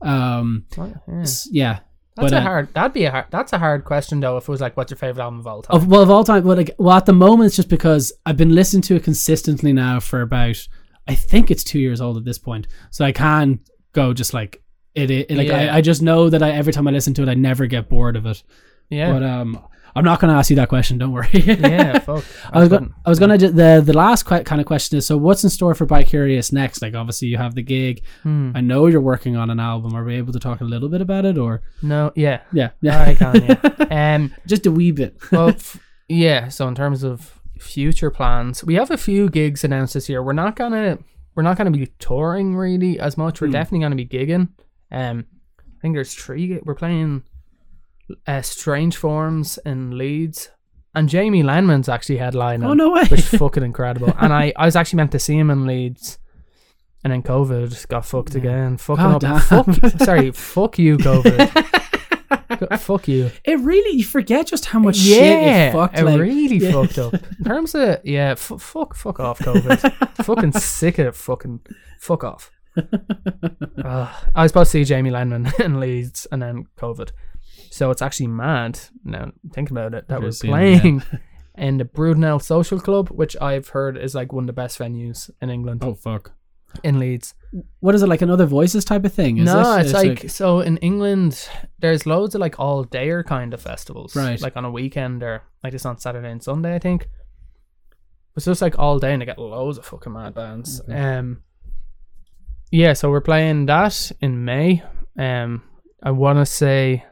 um, 0.00 0.64
yeah. 0.76 1.24
yeah. 1.50 1.78
That's 2.14 2.30
But, 2.30 2.32
a 2.34 2.36
uh, 2.38 2.40
hard. 2.42 2.74
That'd 2.74 2.92
be 2.92 3.04
a 3.04 3.10
hard. 3.10 3.26
That's 3.30 3.52
a 3.54 3.58
hard 3.58 3.84
question 3.84 4.20
though. 4.20 4.36
If 4.36 4.44
it 4.44 4.48
was 4.48 4.60
like, 4.60 4.76
what's 4.76 4.90
your 4.90 4.98
favorite 4.98 5.22
album 5.22 5.40
of 5.40 5.46
all 5.46 5.62
time? 5.62 5.76
Of, 5.76 5.86
well, 5.86 6.02
of 6.02 6.10
all 6.10 6.24
time, 6.24 6.44
well, 6.44 6.56
like, 6.56 6.74
well, 6.78 6.96
at 6.96 7.06
the 7.06 7.12
moment, 7.14 7.46
it's 7.46 7.56
just 7.56 7.70
because 7.70 8.12
I've 8.26 8.36
been 8.36 8.54
listening 8.54 8.82
to 8.82 8.96
it 8.96 9.04
consistently 9.04 9.72
now 9.72 9.98
for 10.00 10.20
about, 10.20 10.56
I 11.08 11.14
think 11.14 11.50
it's 11.50 11.64
two 11.64 11.78
years 11.78 12.00
old 12.02 12.18
at 12.18 12.24
this 12.24 12.38
point. 12.38 12.66
So 12.90 13.04
I 13.04 13.12
can 13.12 13.60
go 13.92 14.12
just 14.12 14.34
like 14.34 14.62
it. 14.94 15.10
it 15.10 15.30
like 15.30 15.48
Yeah. 15.48 15.72
I, 15.72 15.76
I 15.76 15.80
just 15.80 16.02
know 16.02 16.28
that 16.28 16.42
I 16.42 16.50
every 16.50 16.72
time 16.74 16.86
I 16.86 16.90
listen 16.90 17.14
to 17.14 17.22
it, 17.22 17.28
I 17.30 17.34
never 17.34 17.66
get 17.66 17.88
bored 17.88 18.16
of 18.16 18.26
it. 18.26 18.42
yeah, 18.90 19.10
But 19.10 19.22
um, 19.22 19.58
I'm 19.94 20.04
not 20.04 20.20
going 20.20 20.32
to 20.32 20.38
ask 20.38 20.48
you 20.50 20.56
that 20.56 20.68
question. 20.68 20.96
Don't 20.98 21.12
worry. 21.12 21.28
yeah. 21.32 21.98
Fuck. 22.00 22.24
I 22.52 22.60
was 22.60 22.68
going. 22.68 22.94
I 23.04 23.10
was 23.10 23.18
going 23.18 23.38
to. 23.38 23.48
The 23.50 23.82
the 23.84 23.92
last 23.92 24.22
kind 24.24 24.60
of 24.60 24.64
question 24.66 24.98
is: 24.98 25.06
so 25.06 25.16
what's 25.16 25.44
in 25.44 25.50
store 25.50 25.74
for 25.74 25.86
Bicurious 25.86 26.52
next? 26.52 26.80
Like, 26.82 26.94
obviously, 26.94 27.28
you 27.28 27.36
have 27.36 27.54
the 27.54 27.62
gig. 27.62 28.02
Hmm. 28.22 28.52
I 28.54 28.60
know 28.60 28.86
you're 28.86 29.00
working 29.00 29.36
on 29.36 29.50
an 29.50 29.60
album. 29.60 29.94
Are 29.94 30.04
we 30.04 30.16
able 30.16 30.32
to 30.32 30.40
talk 30.40 30.60
a 30.60 30.64
little 30.64 30.88
bit 30.88 31.00
about 31.02 31.24
it, 31.24 31.36
or 31.38 31.62
No. 31.82 32.10
Yeah. 32.16 32.40
yeah, 32.52 32.70
yeah, 32.80 33.02
I 33.02 33.14
can. 33.14 33.44
Yeah. 33.44 33.68
Um. 34.16 34.34
just 34.46 34.66
a 34.66 34.70
wee 34.70 34.92
bit. 34.92 35.16
Well. 35.30 35.50
f- 35.50 35.78
yeah. 36.08 36.48
So 36.48 36.66
in 36.68 36.74
terms 36.74 37.02
of 37.02 37.38
future 37.58 38.10
plans, 38.10 38.64
we 38.64 38.74
have 38.74 38.90
a 38.90 38.96
few 38.96 39.28
gigs 39.28 39.62
announced 39.64 39.94
this 39.94 40.08
year. 40.08 40.22
We're 40.22 40.32
not 40.32 40.56
gonna. 40.56 40.98
We're 41.34 41.42
not 41.42 41.56
gonna 41.58 41.70
be 41.70 41.86
touring 41.98 42.56
really 42.56 42.98
as 42.98 43.16
much. 43.18 43.40
We're 43.40 43.48
Hmm. 43.48 43.52
definitely 43.52 43.80
gonna 43.84 43.96
be 43.96 44.06
gigging. 44.06 44.48
Um. 44.90 45.26
I 45.58 45.80
think 45.82 45.94
there's 45.96 46.14
three. 46.14 46.60
We're 46.64 46.74
playing. 46.76 47.24
Uh, 48.26 48.42
Strange 48.42 48.96
Forms 48.96 49.58
in 49.64 49.96
Leeds, 49.96 50.50
and 50.94 51.08
Jamie 51.08 51.42
Lenman's 51.42 51.88
actually 51.88 52.18
headlining. 52.18 52.66
Oh 52.66 52.74
no 52.74 52.90
way! 52.90 53.04
which 53.04 53.20
is 53.20 53.28
fucking 53.38 53.62
incredible. 53.62 54.12
And 54.20 54.32
I, 54.32 54.52
I 54.56 54.66
was 54.66 54.76
actually 54.76 54.98
meant 54.98 55.12
to 55.12 55.18
see 55.18 55.36
him 55.38 55.50
in 55.50 55.66
Leeds, 55.66 56.18
and 57.04 57.12
then 57.12 57.22
COVID 57.22 57.88
got 57.88 58.04
fucked 58.04 58.34
again. 58.34 58.76
Fucking 58.76 59.04
God 59.04 59.24
up. 59.24 59.48
damn. 59.48 59.64
Fuck, 59.64 60.00
sorry, 60.04 60.30
fuck 60.32 60.78
you, 60.78 60.98
COVID. 60.98 61.78
Fuck 62.78 63.08
you. 63.08 63.30
It 63.44 63.58
really 63.60 63.96
you 63.96 64.04
forget 64.04 64.46
just 64.46 64.66
how 64.66 64.78
much 64.78 64.98
yeah, 64.98 65.16
shit 65.16 65.68
it 65.68 65.72
fucked. 65.72 65.98
it 65.98 66.04
like, 66.04 66.20
really 66.20 66.58
yeah. 66.58 66.70
fucked 66.70 66.98
up. 66.98 67.14
In 67.14 67.44
terms 67.44 67.74
of 67.74 67.98
yeah, 68.04 68.32
f- 68.32 68.52
fuck, 68.58 68.94
fuck 68.94 69.18
off, 69.18 69.40
COVID. 69.40 70.24
fucking 70.24 70.52
sick 70.52 70.98
of 70.98 71.06
it. 71.08 71.16
Fucking 71.16 71.60
fuck 71.98 72.22
off. 72.22 72.52
Ugh. 72.76 74.08
I 74.34 74.42
was 74.42 74.50
supposed 74.50 74.70
to 74.72 74.78
see 74.78 74.84
Jamie 74.84 75.10
Lenman 75.10 75.58
in 75.60 75.80
Leeds, 75.80 76.26
and 76.30 76.40
then 76.40 76.66
COVID. 76.78 77.10
So 77.72 77.90
it's 77.90 78.02
actually 78.02 78.26
mad 78.26 78.78
now 79.02 79.32
thinking 79.54 79.76
about 79.76 79.94
it 79.94 80.06
that 80.08 80.14
Never 80.16 80.26
we're 80.26 80.32
seen 80.32 80.50
it, 80.50 80.52
playing 80.52 81.02
in 81.56 81.78
the 81.78 81.84
Brudenell 81.84 82.42
Social 82.42 82.78
Club, 82.78 83.08
which 83.08 83.34
I've 83.40 83.68
heard 83.68 83.96
is 83.96 84.14
like 84.14 84.30
one 84.30 84.44
of 84.44 84.46
the 84.46 84.52
best 84.52 84.78
venues 84.78 85.30
in 85.40 85.48
England 85.48 85.82
Oh 85.82 85.94
fuck! 85.94 86.32
in 86.84 86.98
Leeds. 86.98 87.34
What 87.80 87.94
is 87.94 88.02
it 88.02 88.08
like? 88.08 88.20
Another 88.20 88.44
voices 88.46 88.84
type 88.84 89.04
of 89.06 89.12
thing? 89.14 89.38
Is 89.38 89.46
no, 89.46 89.76
it? 89.76 89.86
it's, 89.86 89.92
like, 89.92 90.30
so 90.30 90.60
in 90.60 90.76
England, 90.78 91.48
there's 91.78 92.04
loads 92.06 92.34
of 92.34 92.40
like 92.42 92.58
all 92.58 92.84
dayer 92.84 93.24
kind 93.24 93.54
of 93.54 93.60
festivals, 93.60 94.14
Right. 94.14 94.40
Like 94.40 94.56
on 94.56 94.64
a 94.66 94.70
weekend 94.70 95.22
or 95.22 95.42
like 95.64 95.72
it's 95.74 95.86
on 95.86 95.98
Saturday 95.98 96.30
and 96.30 96.42
Sunday, 96.42 96.74
I 96.74 96.78
think. 96.78 97.08
It's 98.36 98.46
just 98.46 98.62
like 98.62 98.78
all 98.78 98.98
day, 98.98 99.12
and 99.12 99.20
they 99.22 99.26
get 99.26 99.38
loads 99.38 99.78
of 99.78 99.86
fucking 99.86 100.12
mad 100.12 100.34
bands. 100.34 100.80
Okay. 100.82 100.94
Um, 100.98 101.42
yeah, 102.70 102.94
so 102.94 103.10
we're 103.10 103.20
playing 103.20 103.66
that 103.66 104.12
in 104.20 104.44
May. 104.44 104.82
Um, 105.18 105.62
I 106.02 106.10
want 106.10 106.38
to 106.38 106.46
say, 106.46 107.04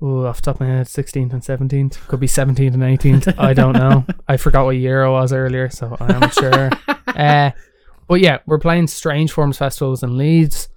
oh, 0.00 0.26
off 0.26 0.36
the 0.36 0.42
top 0.42 0.56
of 0.56 0.60
my 0.60 0.66
head, 0.68 0.86
16th 0.86 1.32
and 1.32 1.42
17th. 1.42 2.06
Could 2.08 2.20
be 2.20 2.26
17th 2.26 2.74
and 2.74 2.82
18th. 2.82 3.34
I 3.38 3.52
don't 3.52 3.72
know. 3.74 4.04
I 4.28 4.36
forgot 4.36 4.64
what 4.64 4.76
year 4.76 5.02
it 5.02 5.10
was 5.10 5.32
earlier, 5.32 5.70
so 5.70 5.96
I'm 6.00 6.20
not 6.20 6.34
sure. 6.34 6.70
Uh, 7.08 7.50
but 8.06 8.20
yeah, 8.20 8.38
we're 8.46 8.60
playing 8.60 8.86
Strange 8.86 9.32
Forms 9.32 9.58
festivals 9.58 10.04
in 10.04 10.16
Leeds. 10.16 10.68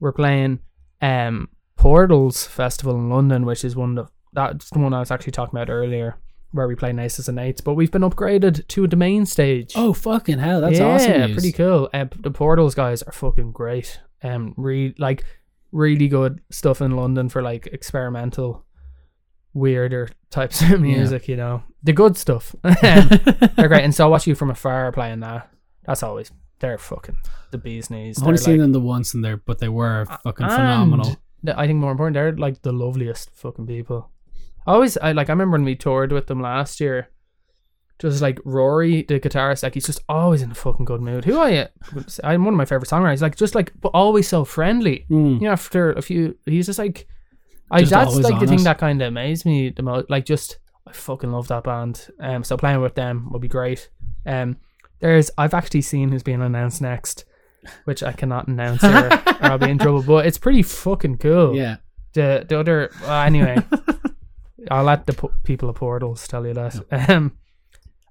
We're 0.00 0.10
playing 0.10 0.58
um 1.00 1.48
Portals 1.76 2.44
Festival 2.46 2.96
in 2.96 3.08
London, 3.08 3.46
which 3.46 3.64
is 3.64 3.76
one 3.76 3.96
of 3.96 4.06
the, 4.06 4.12
that's 4.32 4.70
the 4.70 4.80
one 4.80 4.92
I 4.92 4.98
was 4.98 5.10
actually 5.12 5.32
talking 5.32 5.56
about 5.56 5.70
earlier, 5.70 6.16
where 6.50 6.66
we 6.66 6.74
play 6.74 6.92
Nices 6.92 7.28
and 7.28 7.38
Eights. 7.38 7.60
But 7.60 7.74
we've 7.74 7.90
been 7.92 8.02
upgraded 8.02 8.66
to 8.68 8.86
the 8.88 8.96
main 8.96 9.26
stage. 9.26 9.74
oh 9.76 9.92
fucking 9.92 10.38
hell! 10.38 10.60
That's 10.60 10.78
yeah, 10.78 10.86
awesome. 10.86 11.20
news. 11.20 11.32
pretty 11.34 11.52
cool. 11.52 11.88
Uh, 11.94 12.06
the 12.18 12.30
Portals 12.32 12.74
guys 12.74 13.02
are 13.02 13.12
fucking 13.12 13.52
great. 13.52 14.00
Um, 14.22 14.54
re- 14.56 14.94
like 14.98 15.24
really 15.72 16.08
good 16.08 16.40
stuff 16.50 16.80
in 16.80 16.92
London 16.96 17.28
for 17.28 17.42
like 17.42 17.66
experimental, 17.68 18.64
weirder 19.54 20.08
types 20.30 20.62
of 20.62 20.80
music. 20.80 21.28
You 21.28 21.36
know, 21.36 21.62
the 21.82 21.92
good 21.92 22.16
stuff. 22.16 22.54
Um, 22.64 23.08
they're 23.56 23.68
great. 23.68 23.84
And 23.84 23.94
so 23.94 24.04
I 24.06 24.08
watch 24.08 24.26
you 24.26 24.34
from 24.34 24.50
afar 24.50 24.90
playing 24.92 25.20
that. 25.20 25.50
That's 25.84 26.02
always 26.02 26.30
they're 26.60 26.78
fucking 26.78 27.16
the 27.50 27.58
bee's 27.58 27.90
knees. 27.90 28.18
I've 28.18 28.24
only 28.24 28.36
They're 28.36 28.44
seen 28.44 28.54
like- 28.54 28.60
them 28.64 28.72
the 28.72 28.80
once 28.80 29.14
in 29.14 29.22
there, 29.22 29.36
but 29.38 29.58
they 29.58 29.68
were 29.68 30.04
fucking 30.24 30.46
phenomenal. 30.46 31.16
the- 31.42 31.58
I 31.58 31.66
think 31.66 31.78
more 31.78 31.90
important, 31.92 32.14
they're 32.14 32.32
like 32.36 32.62
the 32.62 32.72
loveliest 32.72 33.30
fucking 33.34 33.66
people. 33.66 34.10
I 34.66 34.72
always, 34.74 34.96
I 34.98 35.12
like, 35.12 35.30
I 35.30 35.32
remember 35.32 35.54
when 35.56 35.64
we 35.64 35.74
toured 35.74 36.12
with 36.12 36.26
them 36.26 36.40
last 36.42 36.80
year. 36.80 37.08
Just 38.00 38.22
like 38.22 38.40
Rory, 38.44 39.02
the 39.02 39.20
guitarist, 39.20 39.62
like 39.62 39.74
he's 39.74 39.86
just 39.86 40.02
always 40.08 40.40
in 40.40 40.50
a 40.50 40.54
fucking 40.54 40.86
good 40.86 41.02
mood. 41.02 41.24
Who 41.26 41.38
I, 41.38 41.68
I'm 42.24 42.44
one 42.44 42.54
of 42.54 42.58
my 42.58 42.64
favorite 42.64 42.88
songwriters. 42.88 43.20
Like 43.20 43.36
just 43.36 43.54
like, 43.54 43.72
but 43.80 43.90
always 43.90 44.26
so 44.26 44.44
friendly. 44.44 45.06
Mm. 45.10 45.34
You 45.34 45.46
know, 45.46 45.52
after 45.52 45.92
a 45.92 46.00
few, 46.00 46.36
he's 46.46 46.66
just 46.66 46.78
like, 46.78 47.06
I 47.70 47.80
Just 47.80 47.90
that's 47.90 48.16
like 48.16 48.40
the 48.40 48.46
thing 48.46 48.64
that 48.64 48.78
kind 48.78 49.00
of 49.02 49.08
amazed 49.08 49.44
me 49.44 49.68
the 49.68 49.82
most. 49.82 50.08
Like 50.08 50.24
just, 50.24 50.58
I 50.88 50.92
fucking 50.92 51.30
love 51.30 51.48
that 51.48 51.64
band. 51.64 52.08
Um, 52.18 52.42
so 52.42 52.56
playing 52.56 52.80
with 52.80 52.94
them 52.94 53.30
would 53.30 53.42
be 53.42 53.48
great. 53.48 53.90
Um, 54.24 54.56
there's, 55.00 55.30
I've 55.38 55.54
actually 55.54 55.82
seen 55.82 56.10
who's 56.10 56.22
being 56.22 56.42
announced 56.42 56.80
next, 56.80 57.26
which 57.84 58.02
I 58.02 58.12
cannot 58.12 58.48
announce 58.48 58.80
here, 58.80 59.10
or 59.12 59.44
I'll 59.44 59.58
be 59.58 59.70
in 59.70 59.78
trouble. 59.78 60.02
But 60.02 60.26
it's 60.26 60.38
pretty 60.38 60.62
fucking 60.62 61.18
cool. 61.18 61.54
Yeah. 61.54 61.76
The 62.14 62.44
the 62.48 62.58
other, 62.58 62.90
well, 63.02 63.22
anyway, 63.22 63.62
I'll 64.70 64.84
let 64.84 65.06
the 65.06 65.12
po- 65.12 65.32
people 65.44 65.68
of 65.68 65.76
Portals 65.76 66.26
tell 66.26 66.46
you 66.46 66.54
that. 66.54 67.08
Um, 67.08 67.36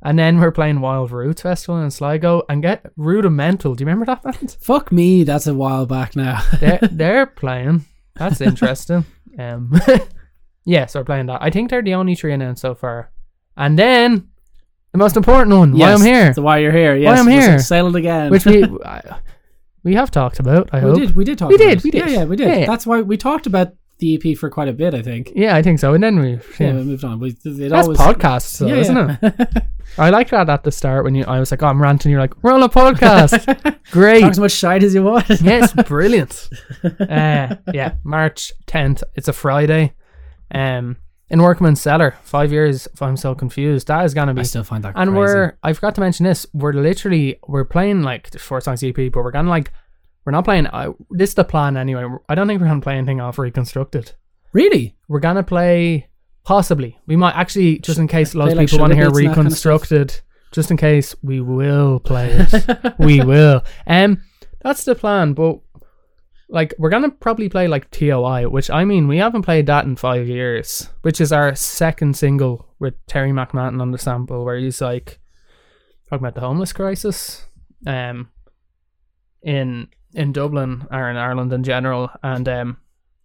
and 0.01 0.17
then 0.17 0.39
we're 0.39 0.51
playing 0.51 0.79
Wild 0.81 1.11
Roots 1.11 1.41
Festival 1.41 1.81
in 1.81 1.91
Sligo 1.91 2.43
and 2.49 2.61
get 2.61 2.85
Rudimental. 2.95 3.75
Do 3.75 3.81
you 3.81 3.85
remember 3.87 4.05
that 4.05 4.23
band? 4.23 4.57
Fuck 4.61 4.91
me. 4.91 5.23
That's 5.23 5.47
a 5.47 5.53
while 5.53 5.85
back 5.85 6.15
now. 6.15 6.41
they're 6.59 6.79
they're 6.91 7.25
playing. 7.25 7.85
That's 8.15 8.41
interesting. 8.41 9.05
Um, 9.37 9.71
yeah, 10.65 10.85
so 10.87 10.99
we're 10.99 11.05
playing 11.05 11.27
that. 11.27 11.41
I 11.41 11.49
think 11.49 11.69
they're 11.69 11.81
the 11.81 11.93
only 11.93 12.13
three 12.13 12.33
announced 12.33 12.61
so 12.61 12.75
far. 12.75 13.09
And 13.55 13.79
then 13.79 14.27
the 14.91 14.97
most 14.97 15.15
important 15.15 15.55
one, 15.55 15.77
why 15.77 15.93
I'm 15.93 16.01
here, 16.01 16.33
So 16.33 16.41
why 16.41 16.57
you're 16.57 16.73
here? 16.73 16.93
Yes, 16.97 17.17
I'm 17.17 17.27
here. 17.27 17.57
Sail 17.59 17.87
it 17.87 17.95
again. 17.95 18.31
which 18.31 18.45
we 18.45 18.65
I, 18.83 19.19
we 19.83 19.95
have 19.95 20.11
talked 20.11 20.39
about. 20.39 20.69
I 20.73 20.83
we 20.83 20.89
hope. 20.89 20.99
did. 20.99 21.15
We 21.15 21.23
did 21.23 21.37
talk. 21.37 21.49
We 21.49 21.55
about 21.55 21.63
did, 21.63 21.77
it. 21.77 21.83
we 21.85 21.91
did. 21.91 21.99
Yeah, 21.99 22.07
yeah, 22.17 22.23
we 22.25 22.35
did. 22.35 22.47
Yeah, 22.47 22.57
yeah. 22.57 22.65
That's 22.65 22.85
why 22.85 23.01
we 23.01 23.15
talked 23.15 23.47
about 23.47 23.73
the 23.99 24.15
EP 24.15 24.37
for 24.37 24.49
quite 24.49 24.67
a 24.67 24.73
bit, 24.73 24.93
I 24.93 25.01
think. 25.01 25.31
Yeah, 25.35 25.55
I 25.55 25.61
think 25.61 25.79
so. 25.79 25.93
And 25.93 26.03
then 26.03 26.19
we 26.19 26.31
Yeah, 26.31 26.39
yeah. 26.59 26.73
we 26.73 26.83
moved 26.83 27.03
on. 27.03 27.19
We, 27.19 27.29
it 27.29 27.43
That's 27.69 27.73
always, 27.87 27.97
podcasts, 27.99 28.57
though, 28.57 28.67
Yeah, 28.67 28.75
isn't 28.75 28.95
yeah. 28.95 29.17
it? 29.21 29.63
I 29.97 30.09
like 30.09 30.29
that 30.29 30.49
at 30.49 30.63
the 30.63 30.71
start 30.71 31.03
when 31.03 31.15
you 31.15 31.25
I 31.25 31.39
was 31.39 31.51
like, 31.51 31.61
oh, 31.63 31.67
I'm 31.67 31.81
ranting. 31.81 32.11
You're 32.11 32.21
like, 32.21 32.41
we're 32.43 32.53
on 32.53 32.63
a 32.63 32.69
podcast. 32.69 33.79
Great. 33.91 34.21
Talk 34.21 34.31
as 34.31 34.39
much 34.39 34.51
shite 34.51 34.83
as 34.83 34.93
you 34.93 35.03
want. 35.03 35.27
yes, 35.41 35.73
brilliant. 35.73 36.49
Uh, 36.83 37.55
yeah, 37.73 37.95
March 38.03 38.51
10th. 38.67 39.03
It's 39.15 39.27
a 39.27 39.33
Friday. 39.33 39.93
Um, 40.51 40.97
in 41.29 41.41
Workman's 41.41 41.81
Cellar, 41.81 42.15
five 42.23 42.51
years. 42.51 42.87
If 42.93 43.01
I'm 43.01 43.17
so 43.17 43.35
confused, 43.35 43.87
that 43.87 44.03
is 44.05 44.13
gonna 44.15 44.33
be. 44.33 44.41
I 44.41 44.43
still 44.43 44.63
find 44.63 44.83
that 44.83 44.93
and 44.95 45.11
crazy. 45.11 45.17
we're 45.17 45.57
I 45.61 45.73
forgot 45.73 45.93
to 45.95 46.01
mention 46.01 46.25
this. 46.25 46.47
We're 46.53 46.73
literally 46.73 47.39
we're 47.47 47.65
playing 47.65 48.01
like 48.01 48.31
the 48.31 48.39
four 48.39 48.61
songs 48.61 48.83
EP, 48.83 48.95
but 48.95 49.15
we're 49.23 49.29
gonna 49.31 49.49
like 49.49 49.71
we're 50.25 50.31
not 50.31 50.45
playing. 50.45 50.67
Uh, 50.67 50.93
this 51.11 51.29
is 51.29 51.35
the 51.35 51.43
plan 51.43 51.77
anyway. 51.77 52.05
I 52.27 52.35
don't 52.35 52.47
think 52.47 52.61
we're 52.61 52.67
gonna 52.67 52.81
play 52.81 52.95
anything 52.97 53.19
off 53.21 53.37
Reconstructed. 53.39 54.11
really 54.53 54.95
We're 55.07 55.19
gonna 55.19 55.43
play 55.43 56.07
possibly. 56.43 56.97
We 57.07 57.15
might 57.15 57.35
actually 57.35 57.79
just 57.79 57.99
in 57.99 58.07
case 58.07 58.35
lots 58.35 58.47
Play, 58.47 58.51
of 58.53 58.57
like, 58.57 58.67
people 58.69 58.79
want 58.79 58.91
to 58.91 58.95
hear 58.95 59.05
that 59.05 59.13
kind 59.13 59.27
of? 59.27 59.35
Reconstructed. 59.37 60.21
just 60.51 60.71
in 60.71 60.77
case 60.77 61.15
we 61.21 61.41
will 61.41 61.99
play 61.99 62.31
it. 62.31 62.93
we 62.99 63.21
will. 63.21 63.63
Um, 63.87 64.23
that's 64.61 64.83
the 64.83 64.95
plan. 64.95 65.33
But 65.33 65.59
like, 66.49 66.73
we're 66.79 66.89
gonna 66.89 67.11
probably 67.11 67.49
play 67.49 67.67
like 67.67 67.89
TOI, 67.91 68.49
which 68.49 68.69
I 68.69 68.83
mean, 68.83 69.07
we 69.07 69.17
haven't 69.17 69.43
played 69.43 69.67
that 69.67 69.85
in 69.85 69.95
five 69.95 70.27
years. 70.27 70.89
Which 71.03 71.21
is 71.21 71.31
our 71.31 71.53
second 71.55 72.17
single 72.17 72.67
with 72.79 72.95
Terry 73.05 73.31
McMahon 73.31 73.79
on 73.81 73.91
the 73.91 73.97
sample, 73.97 74.43
where 74.43 74.57
he's 74.57 74.81
like 74.81 75.19
talking 76.09 76.25
about 76.25 76.33
the 76.35 76.41
homeless 76.41 76.73
crisis, 76.73 77.45
um, 77.85 78.29
in 79.43 79.87
in 80.13 80.31
Dublin 80.31 80.87
or 80.91 81.09
in 81.09 81.17
Ireland 81.17 81.53
in 81.53 81.63
general, 81.63 82.09
and 82.23 82.47
um, 82.47 82.77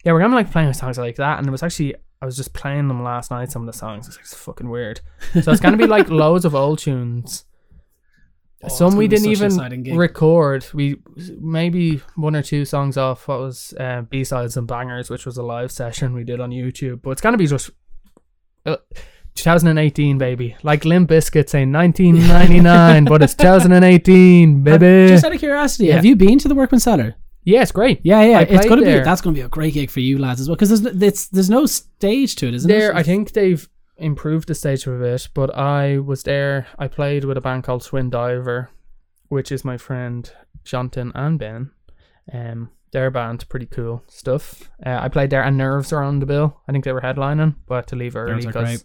yeah, 0.05 0.13
we're 0.13 0.21
gonna 0.21 0.35
like 0.35 0.51
playing 0.51 0.73
songs 0.75 0.99
like 0.99 1.17
that. 1.17 1.39
And 1.39 1.47
it 1.47 1.51
was 1.51 1.63
actually 1.63 1.95
I 2.21 2.27
was 2.27 2.37
just 2.37 2.55
playing 2.55 2.89
them 2.89 3.03
last 3.03 3.31
night. 3.31 3.51
Some 3.51 3.63
of 3.63 3.67
the 3.67 3.79
songs, 3.79 4.07
it's, 4.07 4.17
like, 4.17 4.25
it's 4.25 4.35
fucking 4.35 4.69
weird. 4.69 5.01
So 5.43 5.51
it's 5.51 5.61
gonna 5.61 5.77
be 5.77 5.87
like 5.87 6.09
loads 6.11 6.45
of 6.45 6.55
old 6.55 6.79
tunes. 6.79 7.45
Oh, 8.63 8.69
Some 8.69 8.97
we 8.97 9.09
didn't 9.09 9.25
such 9.25 9.41
an 9.41 9.47
exciting 9.47 9.87
even 9.87 9.99
record. 9.99 10.67
We 10.73 10.97
maybe 11.39 12.01
one 12.17 12.35
or 12.35 12.43
two 12.43 12.65
songs 12.65 12.97
off 12.97 13.29
what 13.29 13.41
was 13.41 13.75
uh, 13.79 14.03
B 14.03 14.25
sides 14.25 14.57
and 14.57 14.67
bangers, 14.67 15.11
which 15.11 15.27
was 15.27 15.37
a 15.37 15.43
live 15.43 15.71
session 15.71 16.15
we 16.15 16.25
did 16.25 16.41
on 16.41 16.51
YouTube. 16.51 17.03
But 17.03 17.11
it's 17.11 17.21
gonna 17.21 17.37
be 17.37 17.47
just 17.47 17.71
uh, 18.65 18.77
2018, 19.35 20.19
baby. 20.19 20.57
Like 20.63 20.85
Limp 20.85 21.11
Bizkit 21.11 21.49
saying 21.49 21.73
1999, 21.73 23.05
but 23.05 23.23
it's 23.23 23.35
2018, 23.35 24.63
baby. 24.63 25.09
Just 25.09 25.25
out 25.25 25.33
of 25.35 25.39
curiosity, 25.39 25.87
Yeah. 25.87 25.95
have 25.97 26.05
you 26.05 26.17
been 26.17 26.39
to 26.39 26.49
the 26.49 26.55
Workman 26.55 26.81
Cellar? 26.81 27.15
yeah, 27.47 27.61
it's 27.63 27.73
great. 27.73 28.01
Yeah, 28.03 28.23
yeah. 28.23 28.39
I 28.39 28.43
it's 28.43 28.67
gonna 28.67 28.83
be 28.83 29.01
that's 29.01 29.21
gonna 29.21 29.35
be 29.35 29.43
a 29.43 29.49
great 29.49 29.75
gig 29.75 29.91
for 29.91 30.01
you 30.01 30.19
lads 30.19 30.41
as 30.41 30.49
well 30.49 30.57
because 30.57 30.81
there's 30.81 31.03
it's, 31.03 31.29
there's 31.29 31.51
no 31.51 31.67
stage 31.67 32.37
to 32.37 32.49
it, 32.49 32.55
isn't 32.55 32.69
There, 32.69 32.91
it? 32.91 32.97
I 32.97 33.03
think 33.03 33.33
they've 33.33 33.69
improved 33.99 34.49
the 34.49 34.55
stage 34.55 34.87
a 34.87 34.91
bit, 34.93 35.29
but 35.35 35.55
I 35.57 35.99
was 35.99 36.23
there. 36.23 36.67
I 36.79 36.89
played 36.89 37.25
with 37.25 37.37
a 37.37 37.41
band 37.43 37.65
called 37.65 37.83
Swin 37.83 38.09
Diver, 38.11 38.71
which 39.29 39.53
is 39.53 39.65
my 39.65 39.77
friend 39.77 40.31
Jonathan 40.65 41.13
and 41.15 41.39
Ben. 41.39 41.71
Um, 42.33 42.71
their 42.93 43.11
band, 43.11 43.47
pretty 43.51 43.67
cool 43.67 44.03
stuff. 44.09 44.71
Uh, 44.85 44.99
I 45.03 45.09
played 45.09 45.29
there, 45.31 45.43
and 45.43 45.59
Nerves 45.59 45.93
are 45.93 46.03
on 46.03 46.21
the 46.21 46.27
bill. 46.27 46.61
I 46.67 46.73
think 46.73 46.85
they 46.85 46.93
were 46.93 47.01
headlining, 47.03 47.57
but 47.67 47.75
I 47.75 47.79
had 47.79 47.87
to 47.89 47.97
leave 47.97 48.17
early 48.17 48.47
because 48.47 48.85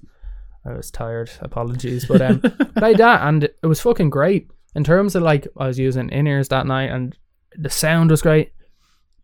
I 0.66 0.74
was 0.74 0.92
tired. 0.92 1.30
Apologies, 1.42 2.06
but 2.10 2.22
um, 2.22 2.40
played 2.76 2.98
that, 2.98 3.22
and 3.28 3.44
it 3.44 3.56
was 3.64 3.82
fucking 3.82 4.10
great. 4.10 4.50
In 4.76 4.84
terms 4.84 5.16
of 5.16 5.24
like, 5.24 5.48
I 5.58 5.68
was 5.68 5.80
using 5.80 6.10
in 6.10 6.28
ears 6.28 6.50
that 6.50 6.68
night, 6.68 6.92
and 6.92 7.18
the 7.56 7.70
sound 7.70 8.12
was 8.12 8.22
great. 8.22 8.52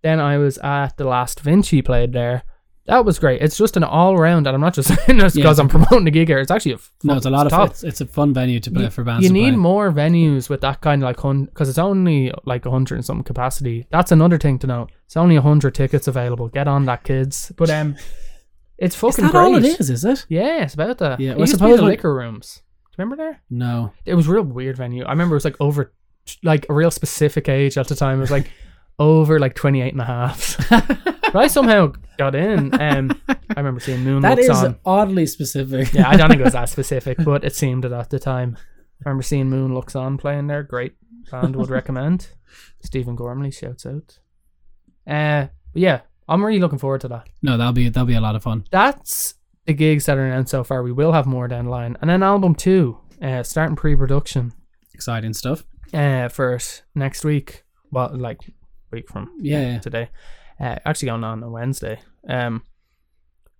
Then 0.02 0.20
I 0.20 0.38
was 0.38 0.57
at 0.60 0.98
the 0.98 1.06
last 1.06 1.40
Vinci 1.40 1.82
played 1.82 2.14
there. 2.14 2.44
That 2.88 3.03
was 3.03 3.18
great. 3.18 3.41
It's 3.41 3.57
just 3.57 3.78
an 3.78 3.84
all 3.84 4.16
round, 4.16 4.45
and 4.45 4.53
I'm 4.53 4.62
not 4.62 4.76
just 4.76 4.90
saying 5.06 5.18
this 5.18 5.34
because 5.36 5.57
it's 5.57 5.60
I'm 5.60 5.68
promoting 5.70 6.06
the 6.06 6.12
gig 6.12 6.28
here. 6.28 6.38
It's 6.40 6.52
actually 6.52 6.74
a 6.74 6.80
No, 7.03 7.16
it's 7.16 7.26
a 7.26 7.32
lot 7.32 7.48
of 7.48 7.52
top. 7.52 7.72
it's, 7.72 7.84
it's 7.84 8.02
a 8.02 8.06
fun 8.06 8.32
venue 8.34 8.60
to 8.60 8.70
play 8.72 8.84
You- 8.84 8.90
for 8.91 9.03
bands. 9.03 9.24
You 9.26 9.32
need 9.34 9.52
play. 9.52 9.57
more 9.57 9.91
venues 9.91 10.49
with 10.49 10.62
that 10.62 10.82
kind 10.82 11.03
of 11.03 11.07
like 11.07 11.45
because 11.48 11.68
it's 11.68 11.80
only 11.80 12.32
like 12.45 12.66
a 12.68 12.70
hundred 12.72 12.95
and 12.95 13.06
something 13.06 13.24
capacity. 13.24 13.88
That's 13.90 14.12
another 14.12 14.38
thing 14.38 14.60
to 14.60 14.68
know. 14.68 14.88
It's 15.07 15.18
only 15.18 15.36
a 15.36 15.41
hundred 15.41 15.74
tickets 15.74 16.07
available. 16.07 16.48
Get 16.49 16.68
on 16.68 16.86
that, 16.86 17.03
kids. 17.03 17.52
But 17.57 17.72
um, 17.72 17.95
it's 18.77 18.95
Is 18.95 19.02
fucking 19.02 19.26
that 19.26 19.31
great. 19.31 19.41
all 19.41 19.56
it 19.56 19.65
is? 19.65 19.89
Is 19.89 20.03
it? 20.06 20.26
Yeah, 20.30 20.64
it's 20.64 20.73
about 20.73 20.97
that. 20.99 21.19
Yeah, 21.19 21.31
it 21.31 21.34
well, 21.34 21.39
I 21.39 21.41
used 21.43 21.53
to 21.53 21.57
be 21.57 21.64
suppose 21.65 21.80
the 21.80 21.85
liquor 21.85 22.14
rooms. 22.14 22.61
Do 22.91 23.02
you 23.02 23.03
remember 23.06 23.23
there? 23.23 23.41
No. 23.49 23.91
It 24.06 24.15
was 24.15 24.27
a 24.27 24.31
real 24.31 24.43
weird 24.43 24.77
venue. 24.77 25.03
I 25.06 25.11
remember 25.11 25.35
it 25.35 25.38
was 25.38 25.45
like 25.45 25.60
over, 25.60 25.93
like 26.43 26.65
a 26.69 26.73
real 26.73 26.91
specific 26.91 27.49
age 27.49 27.77
at 27.77 27.88
the 27.88 27.95
time. 27.95 28.18
It 28.18 28.22
was 28.22 28.31
like 28.31 28.49
over 28.99 29.39
like 29.39 29.56
28 29.56 29.91
and 29.93 30.02
a 30.02 30.06
half. 30.06 30.57
but 30.69 31.35
I 31.35 31.47
somehow 31.47 31.93
got 32.18 32.35
in. 32.35 32.73
Um, 32.80 33.22
I 33.27 33.35
remember 33.57 33.80
seeing 33.81 34.03
Moon 34.03 34.22
That 34.22 34.38
Looks 34.38 34.49
is 34.49 34.64
on. 34.64 34.77
oddly 34.85 35.26
specific. 35.26 35.93
Yeah, 35.93 36.10
I 36.10 36.15
don't 36.18 36.30
think 36.30 36.41
it 36.41 36.45
was 36.45 36.53
that 36.53 36.69
specific, 36.69 37.18
but 37.23 37.43
it 37.43 37.53
seemed 37.56 37.84
it 37.85 37.91
at 37.91 38.10
the 38.10 38.19
time. 38.19 38.57
I 39.06 39.10
remember 39.10 39.23
seeing 39.23 39.49
Moon 39.49 39.73
Looks 39.73 39.95
On 39.95 40.18
playing 40.18 40.47
there. 40.47 40.64
Great 40.64 40.93
band, 41.30 41.56
would 41.57 41.69
recommend. 41.69 42.30
Stephen 42.81 43.15
Gormley 43.18 43.52
shouts 43.52 43.85
out. 43.85 44.19
Uh, 45.06 45.47
but 45.73 45.81
yeah, 45.81 46.02
I'm 46.27 46.43
really 46.43 46.60
looking 46.60 46.80
forward 46.80 47.02
to 47.02 47.07
that. 47.10 47.27
no, 47.41 47.57
that'll 47.57 47.73
be 47.73 47.89
that'll 47.89 48.07
be 48.07 48.15
a 48.15 48.22
lot 48.22 48.35
of 48.35 48.43
fun. 48.43 48.65
That's 48.72 49.35
the 49.65 49.73
gigs 49.73 50.06
that 50.06 50.18
are 50.18 50.26
announced 50.26 50.52
so 50.52 50.64
far. 50.64 50.84
We 50.84 50.91
will 50.91 51.11
have 51.11 51.26
more 51.26 51.47
down 51.47 51.65
the 51.65 51.72
line, 51.72 51.97
and 52.02 52.10
then 52.10 52.23
album 52.23 52.56
two, 52.56 52.97
uh, 53.22 53.43
starting 53.43 53.76
pre-production 53.76 54.53
Exciting 54.93 55.34
stuff. 55.34 55.65
uh, 55.93 56.30
for 56.30 56.57
next 56.95 57.23
week. 57.26 57.64
Well, 57.91 58.11
like 58.15 58.39
week 58.91 59.10
from 59.10 59.31
Yeah, 59.39 59.61
yeah. 59.73 59.80
today. 59.80 60.10
Uh, 60.60 60.77
actually 60.85 61.07
going 61.07 61.23
on 61.23 61.43
on 61.43 61.52
Wednesday. 61.52 61.99
Um, 62.27 62.64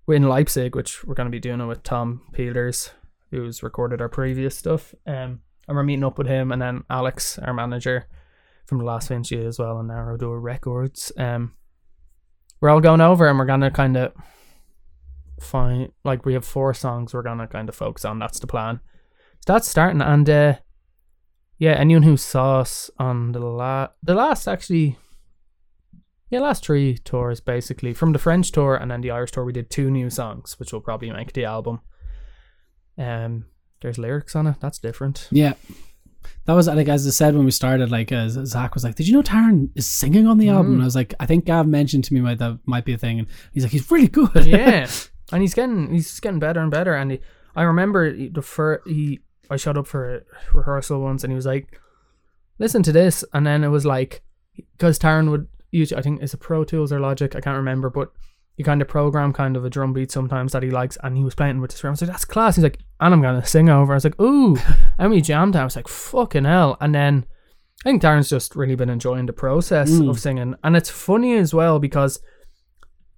we're 0.08 0.16
in 0.16 0.24
Leipzig, 0.30 0.76
which 0.76 1.04
we're 1.04 1.14
going 1.16 1.26
to 1.28 1.32
be 1.32 1.40
doing 1.40 1.60
it 1.62 1.66
with 1.66 1.84
Tom 1.84 2.22
Peters, 2.34 2.92
who's 3.32 3.62
recorded 3.64 4.02
our 4.02 4.10
previous 4.10 4.56
stuff. 4.58 4.94
Um, 5.06 5.42
and 5.68 5.76
we're 5.76 5.84
meeting 5.84 6.04
up 6.06 6.18
with 6.18 6.28
him 6.28 6.52
and 6.52 6.62
then 6.62 6.84
Alex, 6.90 7.38
our 7.40 7.54
manager 7.54 8.08
from 8.66 8.78
the 8.78 8.84
last 8.86 9.10
Vinci 9.10 9.44
as 9.44 9.58
well, 9.60 9.78
and 9.80 9.88
Narrow 9.88 10.16
Door 10.18 10.40
Records. 10.42 11.12
Um, 11.18 11.54
we're 12.60 12.70
all 12.70 12.82
going 12.82 13.02
over 13.02 13.28
and 13.28 13.38
we're 13.38 13.46
to 13.62 13.72
kind 13.72 13.98
of 13.98 14.14
find 15.40 15.92
like 16.04 16.26
we 16.26 16.34
have 16.34 16.46
four 16.46 16.74
songs 16.74 17.14
we're 17.14 17.22
to 17.40 17.48
kind 17.48 17.70
of 17.70 17.76
focus 17.76 18.06
on. 18.06 18.20
That's 18.20 18.40
the 18.40 18.48
plan. 18.48 18.80
So 19.46 19.54
that's 19.54 19.68
starting, 19.68 20.02
and 20.02 20.30
uh, 20.30 20.56
yeah, 21.60 21.74
anyone 21.74 22.04
who 22.04 22.18
saw 22.18 22.62
us 22.62 22.90
on 22.98 23.32
the 23.32 23.40
la 23.40 23.90
the 24.02 24.16
last 24.16 24.48
actually 24.48 24.98
yeah, 26.30 26.40
last 26.40 26.66
three 26.66 26.98
tours 26.98 27.40
basically. 27.40 27.94
From 27.94 28.12
the 28.12 28.20
French 28.20 28.52
tour 28.52 28.76
and 28.76 28.90
then 28.90 29.02
the 29.02 29.12
Irish 29.12 29.32
tour, 29.32 29.46
we 29.46 29.54
did 29.54 29.70
two 29.70 29.92
new 29.92 30.10
songs, 30.10 30.60
which 30.60 30.74
will 30.74 30.82
probably 30.82 31.12
make 31.12 31.34
the 31.34 31.46
album. 31.46 31.82
Um, 32.98 33.46
there's 33.82 33.98
lyrics 33.98 34.36
on 34.36 34.48
it. 34.48 34.56
That's 34.60 34.80
different. 34.80 35.28
Yeah. 35.32 35.54
That 36.46 36.54
was 36.54 36.68
like 36.68 36.88
as 36.88 37.06
I 37.08 37.10
said 37.10 37.36
when 37.36 37.46
we 37.46 37.52
started. 37.52 37.92
Like 37.92 38.12
uh, 38.12 38.30
Zach 38.30 38.74
was 38.74 38.84
like, 38.84 38.96
"Did 38.96 39.08
you 39.08 39.14
know 39.14 39.22
Taran 39.24 39.70
is 39.76 39.88
singing 39.88 40.28
on 40.28 40.38
the 40.38 40.50
album?" 40.50 40.72
Mm. 40.72 40.76
And 40.76 40.82
I 40.84 40.86
was 40.86 40.96
like, 40.96 41.14
"I 41.20 41.26
think 41.26 41.46
Gav 41.46 41.68
mentioned 41.68 42.04
to 42.06 42.14
me 42.14 42.22
might 42.22 42.40
that 42.40 42.60
might 42.66 42.86
be 42.86 42.94
a 42.94 42.98
thing." 42.98 43.20
And 43.20 43.28
he's 43.54 43.64
like, 43.64 43.72
"He's 43.72 43.90
really 43.90 44.08
good." 44.08 44.46
yeah, 44.46 44.90
and 45.32 45.42
he's 45.42 45.54
getting 45.54 45.94
he's 45.94 46.20
getting 46.20 46.40
better 46.40 46.60
and 46.62 46.72
better. 46.72 46.94
And 46.94 47.12
he, 47.12 47.20
I 47.56 47.64
remember 47.64 48.14
he- 48.14 48.30
the 48.30 48.42
first 48.42 48.88
he 48.88 49.20
I 49.50 49.58
showed 49.58 49.78
up 49.78 49.88
for 49.88 50.16
a 50.16 50.22
rehearsal 50.54 51.02
once, 51.02 51.24
and 51.24 51.32
he 51.32 51.36
was 51.36 51.46
like, 51.46 51.80
"Listen 52.60 52.84
to 52.84 52.92
this," 52.92 53.24
and 53.34 53.46
then 53.46 53.64
it 53.64 53.70
was 53.70 53.86
like 53.86 54.22
because 54.78 55.00
Taran 55.00 55.30
would 55.32 55.48
usually 55.72 56.00
I 56.00 56.02
think 56.02 56.22
it's 56.22 56.34
a 56.34 56.38
Pro 56.38 56.64
Tools 56.64 56.92
or 56.92 57.00
Logic, 57.00 57.36
I 57.36 57.42
can't 57.42 57.58
remember, 57.58 57.90
but 57.90 58.12
you 58.58 58.64
kind 58.66 58.82
of 58.82 58.88
program 58.88 59.34
kind 59.34 59.58
of 59.58 59.66
a 59.66 59.70
drum 59.70 59.92
beat 59.94 60.12
sometimes 60.12 60.52
that 60.54 60.64
he 60.64 60.70
likes, 60.72 60.98
and 61.04 61.18
he 61.18 61.24
was 61.24 61.36
playing 61.36 61.60
with 61.62 61.72
this 61.72 61.80
drum. 61.82 61.92
I 61.92 61.94
was 61.94 62.02
like, 62.02 62.12
"That's 62.12 62.26
class." 62.26 62.56
He's 62.56 62.64
like, 62.64 62.80
"And 63.00 63.14
I'm 63.14 63.22
gonna 63.22 63.46
sing 63.46 63.70
over." 63.70 63.94
I 63.94 63.96
was 63.96 64.04
like, 64.06 64.20
"Ooh," 64.22 64.58
and 64.98 65.12
we 65.12 65.22
jammed. 65.22 65.56
I 65.56 65.64
was 65.64 65.76
like, 65.76 65.88
"Fucking 65.88 66.46
hell!" 66.46 66.78
And 66.80 66.96
then 66.96 67.26
I 67.86 67.90
think 67.90 68.02
Taran's 68.02 68.30
just 68.30 68.56
really 68.56 68.76
been 68.76 68.90
enjoying 68.90 69.26
the 69.26 69.34
process 69.34 69.92
Mm. 69.92 70.10
of 70.10 70.20
singing, 70.20 70.56
and 70.64 70.76
it's 70.76 70.90
funny 70.90 71.36
as 71.38 71.54
well 71.54 71.80
because. 71.80 72.20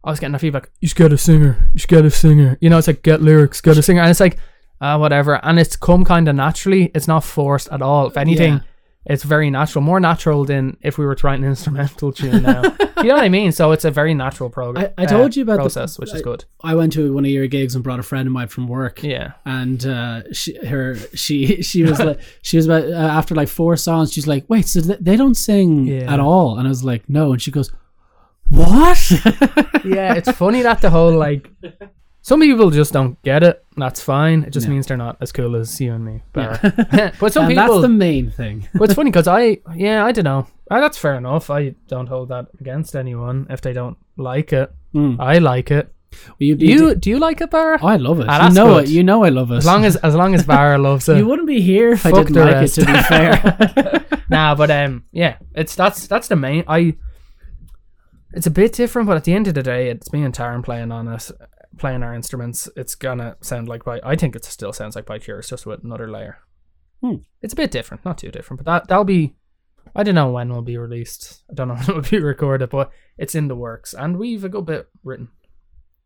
I 0.04 0.12
was 0.12 0.20
getting 0.22 0.34
that 0.34 0.40
feedback. 0.40 0.70
You 0.80 0.88
should 0.88 0.98
get 0.98 1.12
a 1.12 1.18
singer. 1.18 1.70
You 1.74 1.80
should 1.80 1.90
get 1.90 2.06
a 2.06 2.10
singer. 2.12 2.58
You 2.62 2.70
know, 2.70 2.78
it's 2.78 2.88
like 2.88 3.02
get 3.04 3.22
lyrics, 3.22 3.60
get 3.60 3.78
a 3.78 3.82
singer, 3.82 4.00
and 4.00 4.10
it's 4.10 4.22
like, 4.22 4.38
uh, 4.80 4.96
whatever. 4.98 5.44
And 5.44 5.60
it's 5.60 5.76
come 5.76 6.06
kind 6.06 6.30
of 6.30 6.36
naturally. 6.36 6.92
It's 6.96 7.10
not 7.10 7.26
forced 7.26 7.68
at 7.74 7.82
all. 7.82 8.08
If 8.08 8.16
anything, 8.16 8.54
Yeah. 8.54 8.60
It's 9.10 9.24
very 9.24 9.50
natural, 9.50 9.82
more 9.84 10.00
natural 10.00 10.46
than 10.46 10.78
if 10.82 10.98
we 10.98 11.06
were 11.06 11.16
to 11.16 11.28
write 11.28 11.40
an 11.40 11.46
instrumental 11.56 12.12
tune 12.12 12.44
now. 12.44 12.62
you 13.02 13.04
know 13.10 13.16
what 13.16 13.24
I 13.24 13.30
mean? 13.30 13.52
So 13.52 13.72
it's 13.72 13.86
a 13.86 13.92
very 13.92 14.14
natural 14.14 14.50
program. 14.50 14.92
I- 14.98 15.04
I 15.04 15.06
told 15.06 15.36
you 15.36 15.44
about 15.44 15.58
the- 15.58 15.62
process, 15.64 15.98
which 16.00 16.14
is 16.14 16.22
good. 16.22 16.46
I 16.64 16.76
went 16.76 16.94
to 16.94 17.14
one 17.14 17.24
of 17.26 17.32
your 17.32 17.48
gigs 17.48 17.76
and 17.76 17.84
brought 17.84 18.00
a 18.00 18.04
friend 18.04 18.28
of 18.28 18.34
mine 18.34 18.48
from 18.50 18.68
work. 18.68 19.02
Yeah, 19.04 19.34
and 19.46 19.86
uh, 19.86 20.24
she 20.34 20.56
her 20.66 20.96
she 21.16 21.62
she 21.70 21.84
was 21.84 22.00
like 22.00 22.20
she 22.42 22.58
was 22.58 22.66
about 22.66 22.84
uh, 22.86 22.94
after 23.20 23.34
like 23.36 23.48
four 23.50 23.76
songs 23.78 24.12
she's 24.14 24.28
like 24.28 24.46
wait 24.50 24.68
so 24.68 24.82
th- 24.82 25.00
they 25.00 25.16
don't 25.16 25.36
sing 25.36 25.88
Yeah. 25.88 26.12
at 26.14 26.20
all 26.20 26.58
and 26.58 26.68
I 26.68 26.70
was 26.70 26.84
like 26.84 27.08
no 27.10 27.32
and 27.34 27.42
she 27.42 27.52
goes 27.52 27.72
what 28.50 29.12
yeah. 29.86 30.14
It's 30.16 30.32
funny 30.32 30.62
that 30.64 30.82
the 30.82 30.90
whole 30.90 31.12
like. 31.18 31.50
Some 32.28 32.42
people 32.42 32.70
just 32.72 32.92
don't 32.92 33.16
get 33.24 33.42
it. 33.42 33.64
That's 33.78 34.02
fine. 34.04 34.44
It 34.44 34.50
just 34.52 34.66
Yeah. 34.68 34.74
means 34.74 34.88
they're 34.88 34.98
not 34.98 35.16
as 35.22 35.32
cool 35.32 35.56
as 35.56 35.80
you 35.80 35.94
and 35.94 36.04
me. 36.04 36.24
But, 36.34 36.62
but 37.22 37.32
some 37.32 37.46
and 37.46 37.52
people, 37.54 37.68
that's 37.76 37.82
the 37.84 37.88
main 37.88 38.32
thing 38.32 38.68
but 38.74 38.84
it's 38.84 38.96
funny 38.96 39.12
because 39.12 39.30
I, 39.30 39.60
yeah, 39.74 40.04
I 40.04 40.12
don't 40.12 40.26
know. 40.26 40.46
Ah, 40.70 40.82
that's 40.82 40.98
fair 40.98 41.16
enough. 41.16 41.50
I 41.50 41.76
don't 41.88 42.08
hold 42.08 42.28
that 42.28 42.48
against 42.60 42.98
anyone 42.98 43.48
if 43.50 43.62
they 43.62 43.72
don't 43.72 43.96
like 44.18 44.52
it. 44.52 44.70
Mm. 44.94 45.16
I 45.22 45.38
like 45.38 45.72
it. 45.72 45.94
You, 46.38 46.56
Do 46.56 46.66
you 46.66 46.96
do 46.96 47.10
you 47.12 47.18
like 47.20 47.40
it, 47.40 47.50
Barra? 47.50 47.80
I 47.82 47.96
love 47.96 48.20
it. 48.20 48.26
Ah, 48.28 48.36
you 48.36 48.42
that's 48.44 48.56
know 48.56 48.74
good. 48.74 48.84
it. 48.86 48.90
You 48.90 49.04
know 49.04 49.24
I 49.24 49.30
love 49.30 49.52
it. 49.52 49.58
As 49.58 49.66
long 49.66 49.86
as 49.86 49.96
as 49.96 50.14
long 50.14 50.36
as 50.36 50.44
Barra 50.44 50.78
loves 50.78 51.08
it. 51.08 51.18
you 51.18 51.26
wouldn't 51.28 51.48
be 51.48 51.62
here 51.62 51.92
if 51.94 52.06
I 52.06 52.12
Fuck 52.12 52.28
didn't 52.28 52.34
the 52.34 52.46
like 52.46 52.56
rest. 52.56 52.78
it. 52.78 52.86
To 52.86 52.94
be 52.94 53.02
fair. 53.04 54.06
nah, 54.30 54.54
but 54.56 54.70
um, 54.70 55.06
yeah, 55.14 55.38
it's 55.56 55.76
that's 55.76 56.08
that's 56.08 56.28
the 56.28 56.36
main. 56.36 56.66
I. 56.68 56.96
It's 58.34 58.48
a 58.48 58.52
bit 58.52 58.74
different, 58.74 59.08
but 59.08 59.16
at 59.16 59.24
the 59.24 59.34
end 59.34 59.48
of 59.48 59.54
the 59.54 59.64
day, 59.64 59.90
it's 59.90 60.12
me 60.12 60.24
and 60.24 60.34
Taran 60.34 60.62
playing 60.64 60.92
on 60.92 61.08
it, 61.08 61.32
playing 61.78 62.04
our 62.04 62.14
instruments. 62.14 62.70
It's 62.76 62.96
gonna 62.96 63.38
sound 63.42 63.68
like 63.68 63.84
by. 63.84 64.00
I 64.04 64.16
think 64.16 64.36
it 64.36 64.46
still 64.46 64.74
sounds 64.74 64.96
like 64.96 65.06
by 65.06 65.20
Cure, 65.20 65.40
it's 65.40 65.50
just 65.50 65.66
with 65.66 65.84
another 65.84 66.10
layer. 66.10 66.40
Hmm. 67.02 67.18
It's 67.42 67.54
a 67.54 67.58
bit 67.58 67.72
different, 67.72 68.06
not 68.06 68.18
too 68.18 68.32
different, 68.32 68.64
but 68.64 68.72
that 68.72 68.88
that'll 68.88 69.04
be. 69.04 69.36
I 69.96 70.04
don't 70.04 70.16
know 70.16 70.32
when 70.32 70.50
will 70.50 70.62
be 70.62 70.78
released. 70.78 71.44
I 71.50 71.54
don't 71.54 71.68
know 71.70 71.76
when 71.76 71.90
it 71.90 71.96
will 71.96 72.02
be 72.02 72.20
recorded, 72.20 72.70
but 72.70 72.92
it's 73.18 73.36
in 73.36 73.48
the 73.48 73.56
works, 73.56 73.94
and 73.94 74.18
we've 74.18 74.44
a 74.44 74.50
good 74.50 74.66
bit 74.66 74.88
written. 75.04 75.30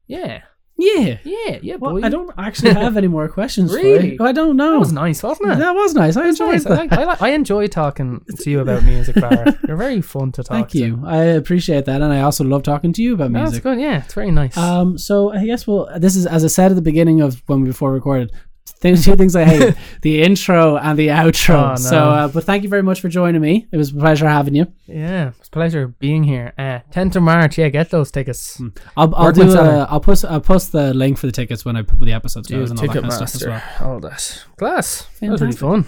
Yeah, 0.07 0.43
yeah. 0.77 1.17
yeah, 1.23 1.59
yeah, 1.61 1.75
Well. 1.75 2.03
I 2.03 2.09
don't 2.09 2.31
actually 2.37 2.73
have 2.73 2.97
any 2.97 3.07
more 3.07 3.27
questions. 3.29 3.71
for 3.71 3.77
Really? 3.77 4.13
you. 4.13 4.17
I 4.25 4.31
don't 4.31 4.55
know. 4.57 4.71
That 4.73 4.79
was 4.79 4.91
nice, 4.93 5.21
wasn't 5.21 5.51
it? 5.51 5.59
That 5.59 5.73
was 5.75 5.93
nice. 5.93 6.17
I 6.17 6.27
enjoyed 6.29 6.51
nice. 6.53 6.63
that. 6.63 6.91
I, 6.93 7.03
like, 7.03 7.21
I, 7.21 7.29
enjoy 7.29 7.67
talking 7.67 8.25
to 8.39 8.49
you 8.49 8.59
about 8.61 8.83
music, 8.83 9.15
Barra. 9.15 9.57
You're 9.67 9.77
very 9.77 10.01
fun 10.01 10.31
to 10.33 10.43
talk 10.43 10.55
Thank 10.55 10.69
to. 10.69 10.77
you. 10.79 11.03
I 11.05 11.23
appreciate 11.23 11.85
that, 11.85 12.01
and 12.01 12.11
I 12.11 12.21
also 12.21 12.43
love 12.43 12.63
talking 12.63 12.93
to 12.93 13.01
you 13.03 13.13
about 13.13 13.31
No, 13.31 13.39
That's 13.39 13.51
music. 13.51 13.63
good. 13.63 13.79
Yeah, 13.79 14.03
it's 14.03 14.13
very 14.13 14.31
nice. 14.31 14.57
Um, 14.57 14.97
so 14.97 15.31
I 15.31 15.45
guess 15.45 15.67
well, 15.67 15.87
this 15.97 16.15
is 16.15 16.25
as 16.25 16.43
I 16.43 16.47
said 16.47 16.71
at 16.71 16.75
the 16.75 16.81
beginning 16.81 17.21
of 17.21 17.43
when 17.47 17.61
we 17.61 17.67
before 17.67 17.91
recorded. 17.93 18.31
Things, 18.81 19.05
two 19.05 19.15
things 19.15 19.35
I 19.35 19.43
hate: 19.45 19.75
the 20.01 20.23
intro 20.23 20.75
and 20.75 20.97
the 20.97 21.09
outro. 21.09 21.55
Oh, 21.55 21.69
no. 21.69 21.75
So, 21.75 21.97
uh, 21.97 22.27
but 22.27 22.43
thank 22.43 22.63
you 22.63 22.69
very 22.69 22.81
much 22.81 22.99
for 22.99 23.09
joining 23.09 23.39
me. 23.39 23.67
It 23.71 23.77
was 23.77 23.91
a 23.91 23.93
pleasure 23.95 24.27
having 24.27 24.55
you. 24.55 24.65
yeah, 24.87 25.31
it's 25.39 25.47
a 25.47 25.51
pleasure 25.51 25.87
being 25.87 26.23
here. 26.23 26.53
Uh, 26.57 26.79
10th 26.91 27.15
of 27.15 27.23
March. 27.23 27.57
Yeah, 27.59 27.69
get 27.69 27.91
those 27.91 28.09
tickets. 28.11 28.59
I'll, 28.97 29.13
I'll 29.15 29.31
do. 29.31 29.55
Uh, 29.55 29.85
I'll 29.89 29.99
post. 29.99 30.25
I'll 30.25 30.41
post 30.41 30.71
the 30.71 30.93
link 30.95 31.17
for 31.19 31.27
the 31.27 31.31
tickets 31.31 31.63
when 31.63 31.75
I 31.75 31.83
put 31.83 31.99
the 31.99 32.13
episodes 32.13 32.47
goes 32.47 32.71
and 32.71 32.79
all 32.79 32.87
that 32.87 32.93
kind 32.93 33.05
of 33.05 33.13
stuff 33.13 33.35
as 33.35 33.45
well. 33.47 33.63
All 33.81 33.99
that. 33.99 34.45
Glass. 34.57 35.07
That 35.19 35.29
was 35.29 35.41
really 35.41 35.53
fun. 35.55 35.85